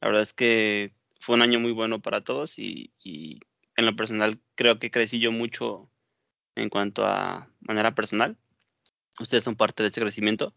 La 0.00 0.08
verdad 0.08 0.22
es 0.22 0.32
que 0.32 0.92
fue 1.20 1.34
un 1.34 1.42
año 1.42 1.60
muy 1.60 1.72
bueno 1.72 2.00
para 2.00 2.22
todos 2.22 2.58
y, 2.58 2.92
en 3.78 3.84
lo 3.84 3.94
personal 3.94 4.38
creo 4.54 4.78
que 4.78 4.90
crecí 4.90 5.18
yo 5.18 5.32
mucho 5.32 5.90
en 6.54 6.70
cuanto 6.70 7.04
a 7.04 7.50
manera 7.60 7.94
personal. 7.94 8.36
Ustedes 9.20 9.44
son 9.44 9.56
parte 9.56 9.82
de 9.82 9.90
ese 9.90 10.00
crecimiento. 10.00 10.54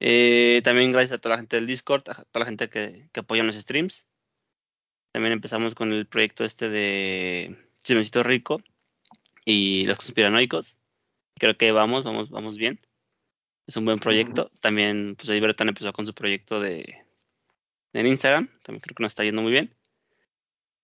Eh, 0.00 0.60
también 0.62 0.92
gracias 0.92 1.12
a 1.12 1.18
toda 1.18 1.36
la 1.36 1.40
gente 1.40 1.56
del 1.56 1.66
Discord, 1.66 2.02
a 2.10 2.24
toda 2.24 2.40
la 2.40 2.46
gente 2.46 2.68
que, 2.68 3.08
que 3.12 3.20
apoya 3.20 3.42
los 3.44 3.56
streams. 3.56 4.08
También 5.12 5.32
empezamos 5.32 5.74
con 5.74 5.92
el 5.92 6.06
proyecto 6.06 6.44
este 6.44 6.68
de 6.68 7.56
Chismecito 7.80 8.22
Rico 8.22 8.62
y 9.46 9.86
los 9.86 9.96
conspiranoicos. 9.96 10.76
Creo 11.38 11.56
que 11.56 11.72
vamos, 11.72 12.04
vamos, 12.04 12.28
vamos 12.28 12.58
bien. 12.58 12.80
Es 13.66 13.76
un 13.76 13.84
buen 13.86 13.98
proyecto. 13.98 14.50
También, 14.60 15.14
pues 15.16 15.28
ahí 15.30 15.40
Bertan 15.40 15.68
empezó 15.68 15.92
con 15.92 16.06
su 16.06 16.12
proyecto 16.14 16.60
de 16.60 17.04
en 17.94 18.06
Instagram. 18.06 18.48
También 18.62 18.80
creo 18.80 18.94
que 18.94 19.02
nos 19.02 19.12
está 19.12 19.24
yendo 19.24 19.40
muy 19.42 19.52
bien. 19.52 19.74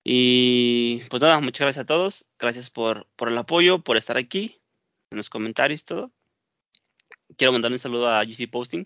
Y 0.05 1.01
pues 1.11 1.23
nada, 1.23 1.41
muchas 1.41 1.61
gracias 1.67 1.83
a 1.83 1.87
todos. 1.87 2.27
Gracias 2.39 2.71
por, 2.71 3.07
por 3.17 3.29
el 3.29 3.39
apoyo, 3.39 3.81
por 3.81 3.97
estar 3.97 4.17
aquí, 4.17 4.61
en 5.11 5.19
los 5.19 5.29
comentarios 5.31 5.85
todo. 5.85 6.13
Quiero 7.37 7.53
mandar 7.53 7.73
un 7.73 7.79
saludo 7.79 8.09
a 8.09 8.25
GC 8.25 8.49
Posting. 8.51 8.85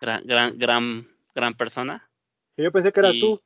Gran, 0.00 0.24
gran, 0.26 0.58
gran, 0.58 1.08
gran 1.34 1.54
persona. 1.54 2.08
Yo 2.56 2.70
pensé 2.72 2.92
que 2.92 3.00
eras 3.00 3.14
Y- 3.14 3.20
tú. 3.20 3.42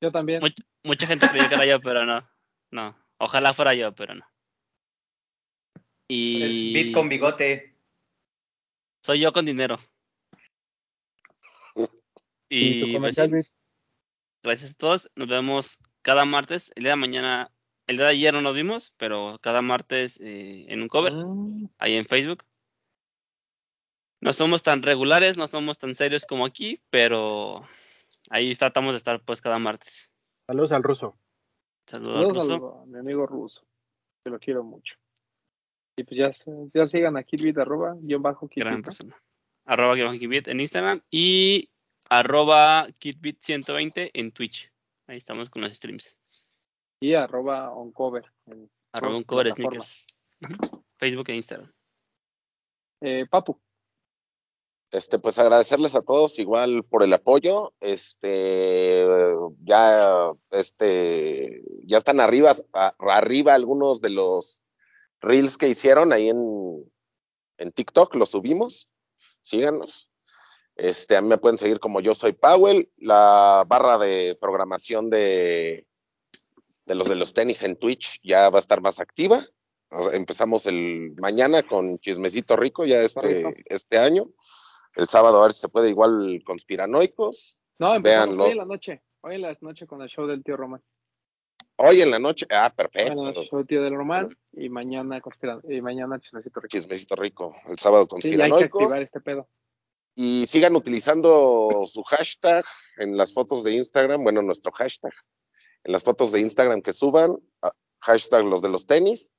Yo 0.00 0.12
también. 0.12 0.40
Much- 0.40 0.64
mucha 0.84 1.06
gente 1.06 1.28
creyó 1.28 1.48
que 1.48 1.54
era 1.54 1.66
yo, 1.66 1.80
pero 1.80 2.04
no. 2.04 2.28
No. 2.70 2.96
Ojalá 3.18 3.52
fuera 3.52 3.74
yo, 3.74 3.94
pero 3.94 4.14
no. 4.14 4.24
Es 6.08 6.08
Y 6.08 6.72
Bit 6.72 6.94
con 6.94 7.08
bigote. 7.08 7.76
soy 9.02 9.20
yo 9.20 9.32
con 9.32 9.44
dinero. 9.44 9.78
Y 12.50 12.80
tu 12.80 12.86
Y 12.86 12.92
pues, 12.92 12.92
comercial, 12.94 13.46
gracias 14.42 14.70
a 14.70 14.74
todos. 14.74 15.10
Nos 15.16 15.28
vemos 15.28 15.78
cada 16.02 16.24
martes. 16.24 16.72
El 16.76 16.84
día 16.84 16.92
de 16.92 16.96
mañana, 16.96 17.52
el 17.86 17.96
día 17.98 18.06
de 18.06 18.12
ayer 18.12 18.32
no 18.32 18.40
nos 18.40 18.54
vimos, 18.54 18.94
pero 18.96 19.38
cada 19.42 19.60
martes 19.60 20.18
eh, 20.20 20.64
en 20.68 20.80
un 20.80 20.88
cover, 20.88 21.12
Mm, 21.12 21.68
ahí 21.78 21.94
en 21.96 22.06
Facebook. 22.06 22.44
No 24.20 24.32
somos 24.32 24.62
tan 24.62 24.82
regulares, 24.82 25.36
no 25.36 25.46
somos 25.46 25.78
tan 25.78 25.94
serios 25.94 26.24
como 26.26 26.46
aquí, 26.46 26.80
pero 26.90 27.68
ahí 28.30 28.54
tratamos 28.54 28.94
de 28.94 28.98
estar 28.98 29.20
pues 29.20 29.40
cada 29.42 29.58
martes. 29.58 30.10
Saludos 30.46 30.72
al 30.72 30.82
ruso. 30.82 31.16
Saludos 31.88 32.16
al 32.16 32.22
Saludos 32.40 32.48
ruso. 32.48 32.74
al- 32.76 32.82
a 32.82 32.86
mi 32.86 32.98
amigo 32.98 33.26
ruso. 33.26 33.66
Que 34.24 34.30
lo 34.30 34.38
quiero 34.38 34.62
mucho. 34.64 34.94
Y 35.96 36.04
pues 36.04 36.16
ya, 36.18 36.30
ya 36.74 36.86
sigan 36.86 37.16
a 37.16 37.22
Kitbit, 37.24 37.58
arroba, 37.58 37.94
guion 37.98 38.22
bajo 38.22 38.46
Kitbit, 38.48 38.64
gran 38.64 38.82
persona. 38.82 39.16
Arroba 39.64 39.94
guion 39.94 40.08
bajo 40.08 40.18
Kitbit 40.20 40.48
en 40.48 40.60
Instagram 40.60 41.00
y 41.10 41.70
arroba 42.10 42.86
Kitbit120 43.00 44.10
en 44.14 44.32
Twitch. 44.32 44.70
Ahí 45.08 45.16
estamos 45.18 45.50
con 45.50 45.62
los 45.62 45.72
streams. 45.74 46.16
Y 47.00 47.14
arroba 47.14 47.70
oncover. 47.72 48.24
en 48.46 48.70
Arroba 48.92 49.10
todas 49.12 49.16
un 49.18 49.24
cover 49.24 49.46
plataformas. 49.46 50.06
sneakers. 50.40 50.82
Facebook 50.98 51.28
e 51.30 51.34
Instagram. 51.36 51.72
Eh, 53.00 53.26
Papu, 53.30 53.60
Este, 54.90 55.18
pues 55.18 55.38
agradecerles 55.38 55.94
a 55.94 56.00
todos 56.00 56.38
igual 56.38 56.82
por 56.84 57.02
el 57.02 57.12
apoyo. 57.12 57.74
Este, 57.80 59.06
ya, 59.62 60.32
este, 60.50 61.62
ya 61.84 61.98
están 61.98 62.20
arriba, 62.20 62.54
a- 62.72 62.94
arriba 62.98 63.54
algunos 63.54 64.00
de 64.00 64.10
los 64.10 64.62
reels 65.20 65.58
que 65.58 65.68
hicieron 65.68 66.12
ahí 66.12 66.30
en, 66.30 66.90
en 67.58 67.72
TikTok, 67.72 68.14
los 68.14 68.30
subimos. 68.30 68.88
Síganos. 69.42 70.10
Este, 70.74 71.16
a 71.16 71.20
mí 71.22 71.28
me 71.28 71.38
pueden 71.38 71.58
seguir 71.58 71.80
como 71.80 72.00
yo 72.00 72.14
soy 72.14 72.32
Powell. 72.32 72.90
La 72.96 73.64
barra 73.66 73.98
de 73.98 74.38
programación 74.40 75.10
de, 75.10 75.86
de 76.86 76.94
los 76.94 77.08
de 77.08 77.16
los 77.16 77.34
tenis 77.34 77.62
en 77.62 77.76
Twitch 77.76 78.20
ya 78.22 78.48
va 78.48 78.58
a 78.58 78.60
estar 78.60 78.80
más 78.80 79.00
activa. 79.00 79.44
O 79.90 80.04
sea, 80.04 80.16
empezamos 80.16 80.66
el 80.66 81.14
mañana 81.18 81.66
con 81.66 81.98
Chismecito 81.98 82.56
Rico, 82.56 82.84
ya 82.86 83.00
este, 83.00 83.64
este 83.66 83.98
año. 83.98 84.30
El 84.98 85.06
sábado 85.06 85.38
a 85.38 85.42
ver 85.44 85.52
si 85.52 85.60
se 85.60 85.68
puede 85.68 85.88
igual 85.90 86.42
conspiranoicos. 86.44 87.60
no, 87.78 87.94
empezamos 87.94 88.36
Véanlo. 88.36 88.44
hoy 88.44 88.50
en 88.50 88.56
la 88.58 88.64
noche. 88.64 89.02
Hoy 89.20 89.34
en 89.36 89.42
la 89.42 89.56
noche 89.60 89.86
con 89.86 90.02
el 90.02 90.08
show 90.08 90.26
del 90.26 90.42
tío 90.42 90.56
Román. 90.56 90.82
Hoy 91.76 92.02
en 92.02 92.10
la 92.10 92.18
noche, 92.18 92.46
ah, 92.50 92.62
Hoy 92.64 92.66
en 92.70 92.74
perfecto. 92.76 93.14
la 93.14 93.30
noche 93.30 93.48
show 93.48 93.58
del 93.58 93.68
tío 93.68 93.82
del 93.84 93.94
Román 93.94 94.36
y 94.54 94.68
mañana 94.68 95.22
y 95.68 95.80
mañana 95.80 96.18
chismecito 96.18 96.58
rico. 96.60 96.68
Chismecito 96.68 97.14
Rico. 97.14 97.54
El 97.68 97.78
sábado 97.78 98.08
Sí, 98.20 98.36
ya 98.36 98.44
hay 98.46 98.50
que 98.50 98.64
activar 98.64 98.70
conspiranoicos. 98.70 98.98
este 99.02 99.20
pedo. 99.20 99.48
y 100.16 100.46
sigan 100.48 100.74
utilizando 100.74 101.84
su 101.86 102.02
hashtag 102.02 102.64
en 102.96 103.16
las 103.16 103.32
fotos 103.32 103.62
de 103.62 103.74
Instagram, 103.74 104.24
bueno, 104.24 104.42
nuestro 104.42 104.72
hashtag, 104.72 105.12
en 105.84 105.92
las 105.92 106.02
fotos 106.02 106.32
de 106.32 106.40
Instagram 106.40 106.82
que 106.82 106.92
suban, 106.92 107.36
ah, 107.62 107.70
hashtag 108.00 108.44
los 108.46 108.62
de 108.62 108.68
los 108.68 108.84
tenis, 108.84 109.30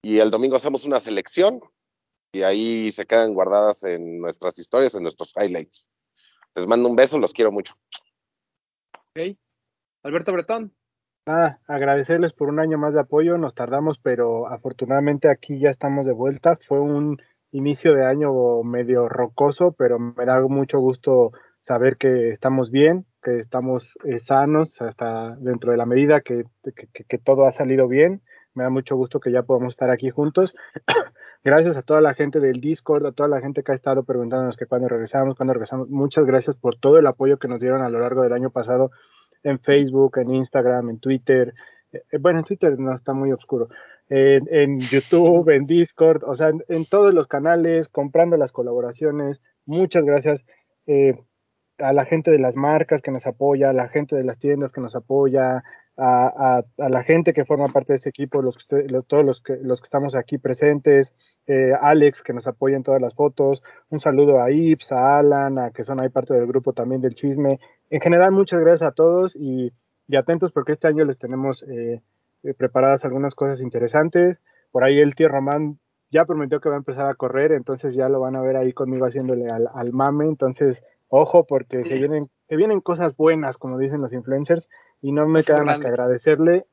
y 0.00 0.20
el 0.20 0.30
domingo 0.30 0.54
hacemos 0.54 0.84
una 0.84 1.00
selección 1.00 1.60
y 2.32 2.42
ahí 2.42 2.90
se 2.90 3.04
quedan 3.04 3.34
guardadas 3.34 3.84
en 3.84 4.18
nuestras 4.18 4.58
historias, 4.58 4.94
en 4.94 5.02
nuestros 5.02 5.34
highlights. 5.40 5.90
Les 6.54 6.66
mando 6.66 6.88
un 6.88 6.96
beso, 6.96 7.18
los 7.18 7.32
quiero 7.32 7.52
mucho. 7.52 7.74
Ok. 8.94 9.36
Alberto 10.02 10.32
Bretón, 10.32 10.72
Nada, 11.24 11.60
agradecerles 11.68 12.32
por 12.32 12.48
un 12.48 12.58
año 12.58 12.78
más 12.78 12.94
de 12.94 13.00
apoyo. 13.00 13.38
Nos 13.38 13.54
tardamos, 13.54 13.98
pero 13.98 14.48
afortunadamente 14.48 15.28
aquí 15.30 15.60
ya 15.60 15.70
estamos 15.70 16.04
de 16.04 16.12
vuelta. 16.12 16.58
Fue 16.66 16.80
un 16.80 17.22
inicio 17.52 17.94
de 17.94 18.04
año 18.04 18.62
medio 18.64 19.08
rocoso, 19.08 19.72
pero 19.78 20.00
me 20.00 20.24
da 20.24 20.40
mucho 20.40 20.80
gusto 20.80 21.30
saber 21.64 21.96
que 21.96 22.30
estamos 22.30 22.72
bien, 22.72 23.06
que 23.22 23.38
estamos 23.38 23.88
eh, 24.04 24.18
sanos 24.18 24.74
hasta 24.80 25.36
dentro 25.36 25.70
de 25.70 25.76
la 25.76 25.86
medida 25.86 26.22
que, 26.22 26.42
que- 26.74 26.88
que- 26.92 27.04
que 27.04 27.18
todo 27.18 27.46
ha 27.46 27.52
salido 27.52 27.86
bien. 27.86 28.22
Me 28.54 28.64
da 28.64 28.70
mucho 28.70 28.96
gusto 28.96 29.20
que 29.20 29.32
ya 29.32 29.42
podamos 29.42 29.72
estar 29.72 29.90
aquí 29.90 30.10
juntos. 30.10 30.54
gracias 31.44 31.76
a 31.76 31.82
toda 31.82 32.00
la 32.00 32.14
gente 32.14 32.40
del 32.40 32.60
Discord, 32.60 33.06
a 33.06 33.12
toda 33.12 33.28
la 33.28 33.40
gente 33.40 33.62
que 33.62 33.72
ha 33.72 33.74
estado 33.74 34.04
preguntándonos 34.04 34.56
que 34.56 34.66
cuándo 34.66 34.88
regresamos, 34.88 35.36
cuándo 35.36 35.54
regresamos. 35.54 35.88
Muchas 35.88 36.24
gracias 36.26 36.56
por 36.56 36.76
todo 36.76 36.98
el 36.98 37.06
apoyo 37.06 37.38
que 37.38 37.48
nos 37.48 37.60
dieron 37.60 37.82
a 37.82 37.88
lo 37.88 38.00
largo 38.00 38.22
del 38.22 38.32
año 38.32 38.50
pasado 38.50 38.90
en 39.42 39.58
Facebook, 39.58 40.18
en 40.18 40.34
Instagram, 40.34 40.90
en 40.90 41.00
Twitter. 41.00 41.54
Eh, 41.92 42.18
bueno, 42.20 42.40
en 42.40 42.44
Twitter 42.44 42.78
no 42.78 42.94
está 42.94 43.12
muy 43.12 43.32
oscuro. 43.32 43.68
En, 44.08 44.78
YouTube, 44.78 45.48
en 45.48 45.66
Discord, 45.66 46.22
o 46.24 46.34
sea, 46.34 46.48
en, 46.48 46.62
en 46.68 46.84
todos 46.84 47.14
los 47.14 47.26
canales, 47.28 47.88
comprando 47.88 48.36
las 48.36 48.52
colaboraciones. 48.52 49.40
Muchas 49.64 50.04
gracias 50.04 50.44
eh, 50.86 51.14
a 51.78 51.92
la 51.92 52.04
gente 52.04 52.30
de 52.30 52.38
las 52.38 52.56
marcas 52.56 53.00
que 53.00 53.10
nos 53.10 53.26
apoya, 53.26 53.70
a 53.70 53.72
la 53.72 53.88
gente 53.88 54.16
de 54.16 54.24
las 54.24 54.38
tiendas 54.38 54.70
que 54.72 54.80
nos 54.80 54.94
apoya, 54.94 55.64
a, 55.96 56.26
a- 56.78 56.84
a 56.84 56.88
la 56.88 57.02
gente 57.04 57.32
que 57.32 57.44
forma 57.44 57.68
parte 57.68 57.92
de 57.92 57.96
este 57.96 58.08
equipo, 58.10 58.40
los, 58.42 58.56
que 58.56 58.60
usted- 58.60 58.90
los- 58.90 59.06
todos 59.06 59.24
los 59.24 59.40
que, 59.42 59.56
los 59.62 59.80
que 59.80 59.84
estamos 59.86 60.14
aquí 60.14 60.38
presentes, 60.38 61.12
eh, 61.46 61.72
Alex 61.80 62.22
que 62.22 62.32
nos 62.32 62.46
apoya 62.46 62.76
en 62.76 62.82
todas 62.82 63.00
las 63.00 63.14
fotos, 63.14 63.62
un 63.90 64.00
saludo 64.00 64.40
a 64.40 64.50
Ips, 64.50 64.92
a 64.92 65.18
Alan, 65.18 65.58
a 65.58 65.70
que 65.70 65.82
son 65.84 66.00
ahí 66.00 66.08
parte 66.08 66.34
del 66.34 66.46
grupo 66.46 66.72
también 66.72 67.00
del 67.00 67.14
chisme. 67.14 67.58
En 67.90 68.00
general, 68.00 68.30
muchas 68.32 68.60
gracias 68.60 68.88
a 68.88 68.92
todos 68.94 69.34
y, 69.36 69.72
y 70.08 70.16
atentos 70.16 70.52
porque 70.52 70.72
este 70.72 70.88
año 70.88 71.04
les 71.04 71.18
tenemos 71.18 71.62
eh, 71.68 72.00
eh, 72.44 72.54
preparadas 72.54 73.04
algunas 73.04 73.34
cosas 73.34 73.60
interesantes. 73.60 74.40
Por 74.70 74.84
ahí 74.84 75.00
el 75.00 75.14
tío 75.14 75.28
Román 75.28 75.78
ya 76.10 76.24
prometió 76.24 76.60
que 76.60 76.68
va 76.68 76.76
a 76.76 76.78
empezar 76.78 77.06
a 77.08 77.14
correr, 77.14 77.52
entonces 77.52 77.94
ya 77.94 78.08
lo 78.08 78.20
van 78.20 78.36
a 78.36 78.40
ver 78.42 78.56
ahí 78.56 78.72
conmigo 78.72 79.04
haciéndole 79.06 79.48
al, 79.50 79.68
al 79.74 79.92
mame. 79.92 80.26
Entonces, 80.26 80.82
ojo, 81.08 81.44
porque 81.44 81.84
se 81.84 81.94
vienen, 81.94 82.28
se 82.48 82.56
vienen 82.56 82.80
cosas 82.80 83.16
buenas, 83.16 83.58
como 83.58 83.78
dicen 83.78 84.00
los 84.00 84.12
influencers, 84.12 84.68
y 85.02 85.12
no 85.12 85.26
me 85.28 85.42
queda 85.42 85.58
más 85.64 85.78
que 85.78 85.88
agradecerle 85.88 86.64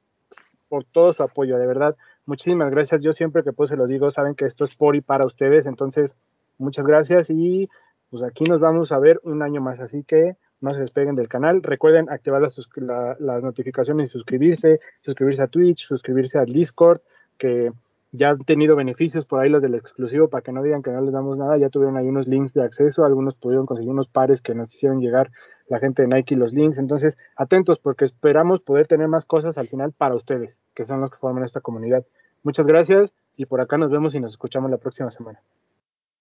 por 0.69 0.85
todo 0.85 1.11
su 1.13 1.23
apoyo, 1.23 1.57
de 1.57 1.67
verdad. 1.67 1.97
Muchísimas 2.25 2.69
gracias. 2.71 3.01
Yo 3.01 3.11
siempre 3.11 3.43
que 3.43 3.51
pues 3.53 3.69
se 3.69 3.75
los 3.75 3.89
digo, 3.89 4.11
saben 4.11 4.35
que 4.35 4.45
esto 4.45 4.63
es 4.63 4.75
por 4.75 4.95
y 4.95 5.01
para 5.01 5.25
ustedes, 5.25 5.65
entonces 5.65 6.15
muchas 6.57 6.85
gracias 6.85 7.29
y 7.29 7.69
pues 8.11 8.23
aquí 8.23 8.43
nos 8.43 8.59
vamos 8.59 8.91
a 8.91 8.99
ver 8.99 9.19
un 9.23 9.41
año 9.41 9.61
más, 9.61 9.79
así 9.79 10.03
que 10.03 10.35
no 10.61 10.73
se 10.73 10.79
despeguen 10.81 11.15
del 11.15 11.27
canal. 11.27 11.63
Recuerden 11.63 12.09
activar 12.09 12.41
las, 12.41 12.59
la- 12.75 13.15
las 13.19 13.41
notificaciones 13.43 14.09
y 14.09 14.11
suscribirse, 14.11 14.79
suscribirse 15.01 15.41
a 15.43 15.47
Twitch, 15.47 15.85
suscribirse 15.87 16.37
al 16.37 16.45
Discord, 16.47 16.99
que 17.37 17.71
ya 18.11 18.29
han 18.29 18.39
tenido 18.39 18.75
beneficios 18.75 19.25
por 19.25 19.39
ahí 19.39 19.49
los 19.49 19.61
del 19.61 19.75
exclusivo, 19.75 20.29
para 20.29 20.41
que 20.41 20.51
no 20.51 20.63
digan 20.63 20.81
que 20.81 20.91
no 20.91 21.01
les 21.01 21.13
damos 21.13 21.37
nada, 21.37 21.57
ya 21.57 21.69
tuvieron 21.69 21.97
ahí 21.97 22.07
unos 22.07 22.27
links 22.27 22.53
de 22.53 22.63
acceso, 22.63 23.05
algunos 23.05 23.35
pudieron 23.35 23.65
conseguir 23.65 23.91
unos 23.91 24.07
pares 24.07 24.41
que 24.41 24.55
nos 24.55 24.73
hicieron 24.73 24.99
llegar 24.99 25.31
la 25.67 25.79
gente 25.79 26.01
de 26.01 26.07
Nike 26.07 26.35
los 26.35 26.51
links, 26.51 26.77
entonces 26.77 27.17
atentos 27.35 27.77
porque 27.77 28.05
esperamos 28.05 28.61
poder 28.61 28.87
tener 28.87 29.07
más 29.07 29.25
cosas 29.25 29.57
al 29.57 29.67
final 29.67 29.91
para 29.91 30.15
ustedes, 30.15 30.57
que 30.73 30.85
son 30.85 31.01
los 31.01 31.11
que 31.11 31.17
forman 31.17 31.43
esta 31.43 31.61
comunidad. 31.61 32.05
Muchas 32.41 32.65
gracias 32.65 33.13
y 33.37 33.45
por 33.45 33.61
acá 33.61 33.77
nos 33.77 33.91
vemos 33.91 34.15
y 34.15 34.19
nos 34.19 34.31
escuchamos 34.31 34.71
la 34.71 34.77
próxima 34.77 35.11
semana. 35.11 35.39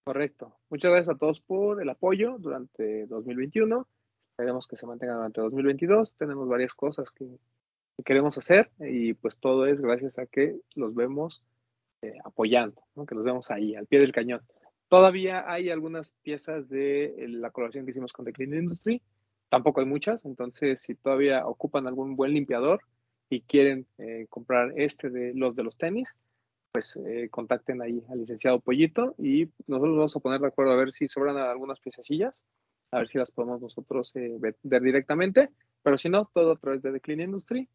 correcto. 0.03 0.53
Muchas 0.69 0.91
gracias 0.91 1.15
a 1.15 1.17
todos 1.17 1.39
por 1.41 1.81
el 1.81 1.89
apoyo 1.89 2.37
durante 2.37 3.07
2021. 3.07 3.87
Esperemos 4.31 4.67
que 4.67 4.77
se 4.77 4.85
mantenga 4.85 5.15
durante 5.15 5.41
2022. 5.41 6.13
Tenemos 6.13 6.47
varias 6.47 6.73
cosas 6.75 7.09
que, 7.09 7.25
que 7.97 8.03
queremos 8.03 8.37
hacer 8.37 8.69
y 8.79 9.13
pues 9.13 9.37
todo 9.37 9.65
es 9.65 9.81
gracias 9.81 10.19
a 10.19 10.27
que 10.27 10.59
los 10.75 10.93
vemos 10.93 11.43
eh, 12.01 12.13
apoyando, 12.23 12.81
¿no? 12.95 13.05
que 13.05 13.15
los 13.15 13.23
vemos 13.23 13.51
ahí, 13.51 13.75
al 13.75 13.87
pie 13.87 13.99
del 13.99 14.11
cañón. 14.11 14.41
Todavía 14.87 15.49
hay 15.49 15.69
algunas 15.69 16.11
piezas 16.23 16.67
de 16.69 17.05
eh, 17.05 17.27
la 17.27 17.51
colaboración 17.51 17.85
que 17.85 17.91
hicimos 17.91 18.13
con 18.13 18.25
The 18.25 18.33
Clean 18.33 18.53
Industry, 18.53 19.01
tampoco 19.49 19.81
hay 19.81 19.87
muchas, 19.87 20.25
entonces 20.25 20.81
si 20.81 20.95
todavía 20.95 21.45
ocupan 21.45 21.87
algún 21.87 22.15
buen 22.15 22.33
limpiador 22.33 22.81
y 23.29 23.41
quieren 23.41 23.85
eh, 23.97 24.27
comprar 24.29 24.73
este 24.77 25.09
de 25.09 25.33
los 25.33 25.55
de 25.55 25.63
los 25.63 25.77
tenis, 25.77 26.15
pues 26.71 26.99
eh, 27.05 27.27
contacten 27.29 27.81
ahí 27.81 28.03
al 28.09 28.19
licenciado 28.19 28.59
Pollito 28.59 29.15
y 29.17 29.49
nosotros 29.67 29.97
vamos 29.97 30.15
a 30.15 30.19
poner 30.19 30.39
de 30.39 30.47
acuerdo 30.47 30.73
a 30.73 30.77
ver 30.77 30.91
si 30.91 31.07
sobran 31.07 31.37
algunas 31.37 31.79
piececillas, 31.79 32.39
a 32.91 32.99
ver 32.99 33.07
si 33.07 33.17
las 33.17 33.31
podemos 33.31 33.61
nosotros 33.61 34.15
eh, 34.15 34.37
vender 34.39 34.81
directamente, 34.81 35.49
pero 35.83 35.97
si 35.97 36.09
no, 36.09 36.29
todo 36.33 36.53
a 36.53 36.57
través 36.57 36.81
de 36.81 36.91
The 36.91 37.01
Clean 37.01 37.21
Industry. 37.21 37.67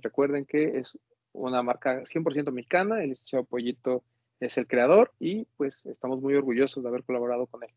Recuerden 0.00 0.46
que 0.46 0.78
es 0.78 0.96
una 1.36 1.62
marca 1.62 2.02
100% 2.04 2.50
mexicana, 2.52 3.02
el 3.02 3.10
licenciado 3.10 3.44
Pollito 3.44 4.02
es 4.40 4.58
el 4.58 4.66
creador 4.66 5.12
y 5.18 5.44
pues 5.56 5.84
estamos 5.86 6.20
muy 6.20 6.34
orgullosos 6.34 6.82
de 6.82 6.88
haber 6.88 7.04
colaborado 7.04 7.46
con 7.46 7.62
él. 7.62 7.70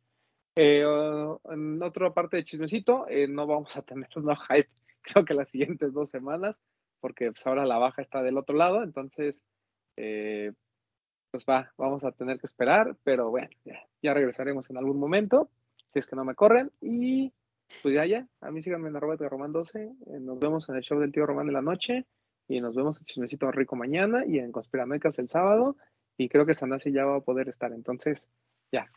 Eh, 0.55 0.85
uh, 0.85 1.39
en 1.51 1.81
otra 1.81 2.13
parte 2.13 2.37
de 2.37 2.43
chismecito, 2.43 3.07
eh, 3.07 3.27
no 3.27 3.47
vamos 3.47 3.75
a 3.77 3.81
tener 3.81 4.09
una 4.17 4.35
hype, 4.35 4.69
creo 5.01 5.25
que 5.25 5.33
las 5.33 5.49
siguientes 5.49 5.93
dos 5.93 6.09
semanas, 6.09 6.61
porque 6.99 7.31
pues, 7.31 7.45
ahora 7.47 7.65
la 7.65 7.77
baja 7.77 8.01
está 8.01 8.21
del 8.23 8.37
otro 8.37 8.55
lado, 8.55 8.83
entonces, 8.83 9.45
eh, 9.95 10.51
pues 11.31 11.45
va, 11.47 11.71
vamos 11.77 12.03
a 12.03 12.11
tener 12.11 12.39
que 12.39 12.47
esperar, 12.47 12.97
pero 13.03 13.29
bueno, 13.29 13.49
ya, 13.63 13.79
ya, 14.01 14.13
regresaremos 14.13 14.69
en 14.69 14.77
algún 14.77 14.99
momento, 14.99 15.49
si 15.93 15.99
es 15.99 16.07
que 16.07 16.15
no 16.15 16.25
me 16.25 16.35
corren, 16.35 16.71
y 16.81 17.31
pues 17.81 17.93
ya, 17.93 18.05
ya, 18.05 18.27
a 18.41 18.51
mí 18.51 18.61
síganme 18.61 18.89
en 18.89 18.95
arroba 18.95 19.15
de 19.15 19.29
Román 19.29 19.53
12, 19.53 19.83
eh, 19.83 19.91
nos 20.19 20.39
vemos 20.39 20.67
en 20.69 20.75
el 20.75 20.81
show 20.81 20.99
del 20.99 21.11
tío 21.11 21.25
Román 21.25 21.47
en 21.47 21.53
la 21.53 21.61
noche, 21.61 22.05
y 22.49 22.59
nos 22.59 22.75
vemos 22.75 22.99
en 22.99 23.05
Chismecito 23.05 23.49
Rico 23.51 23.75
mañana, 23.77 24.25
y 24.25 24.39
en 24.39 24.51
Conspiranoicas 24.51 25.19
el 25.19 25.29
sábado, 25.29 25.77
y 26.17 26.27
creo 26.27 26.45
que 26.45 26.55
Sanasi 26.55 26.91
ya 26.91 27.05
va 27.05 27.17
a 27.17 27.21
poder 27.21 27.47
estar, 27.47 27.71
entonces, 27.71 28.27
ya, 28.71 28.89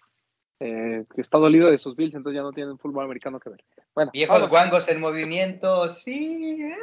eh, 0.58 1.04
que 1.14 1.20
está 1.20 1.38
dolido 1.38 1.70
de 1.70 1.78
sus 1.78 1.94
Bills, 1.94 2.14
entonces 2.14 2.36
ya 2.36 2.42
no 2.42 2.52
tienen 2.52 2.78
fútbol 2.78 3.04
americano 3.04 3.38
que 3.38 3.50
ver. 3.50 3.64
Bueno, 3.94 4.10
Viejos 4.12 4.36
vamos. 4.36 4.50
guangos 4.50 4.88
en 4.88 5.00
movimiento, 5.00 5.88
sí. 5.88 6.62
¿eh? 6.62 6.76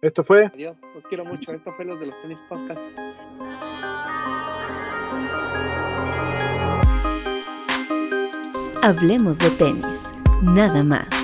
Esto 0.00 0.24
fue. 0.24 0.46
Adiós, 0.46 0.76
los 0.94 1.04
quiero 1.04 1.24
mucho. 1.24 1.52
Esto 1.52 1.72
fue 1.74 1.84
los 1.84 2.00
de 2.00 2.06
los 2.06 2.22
tenis 2.22 2.42
podcast. 2.48 2.80
Hablemos 8.82 9.38
de 9.38 9.50
tenis, 9.50 10.10
nada 10.42 10.82
más. 10.82 11.21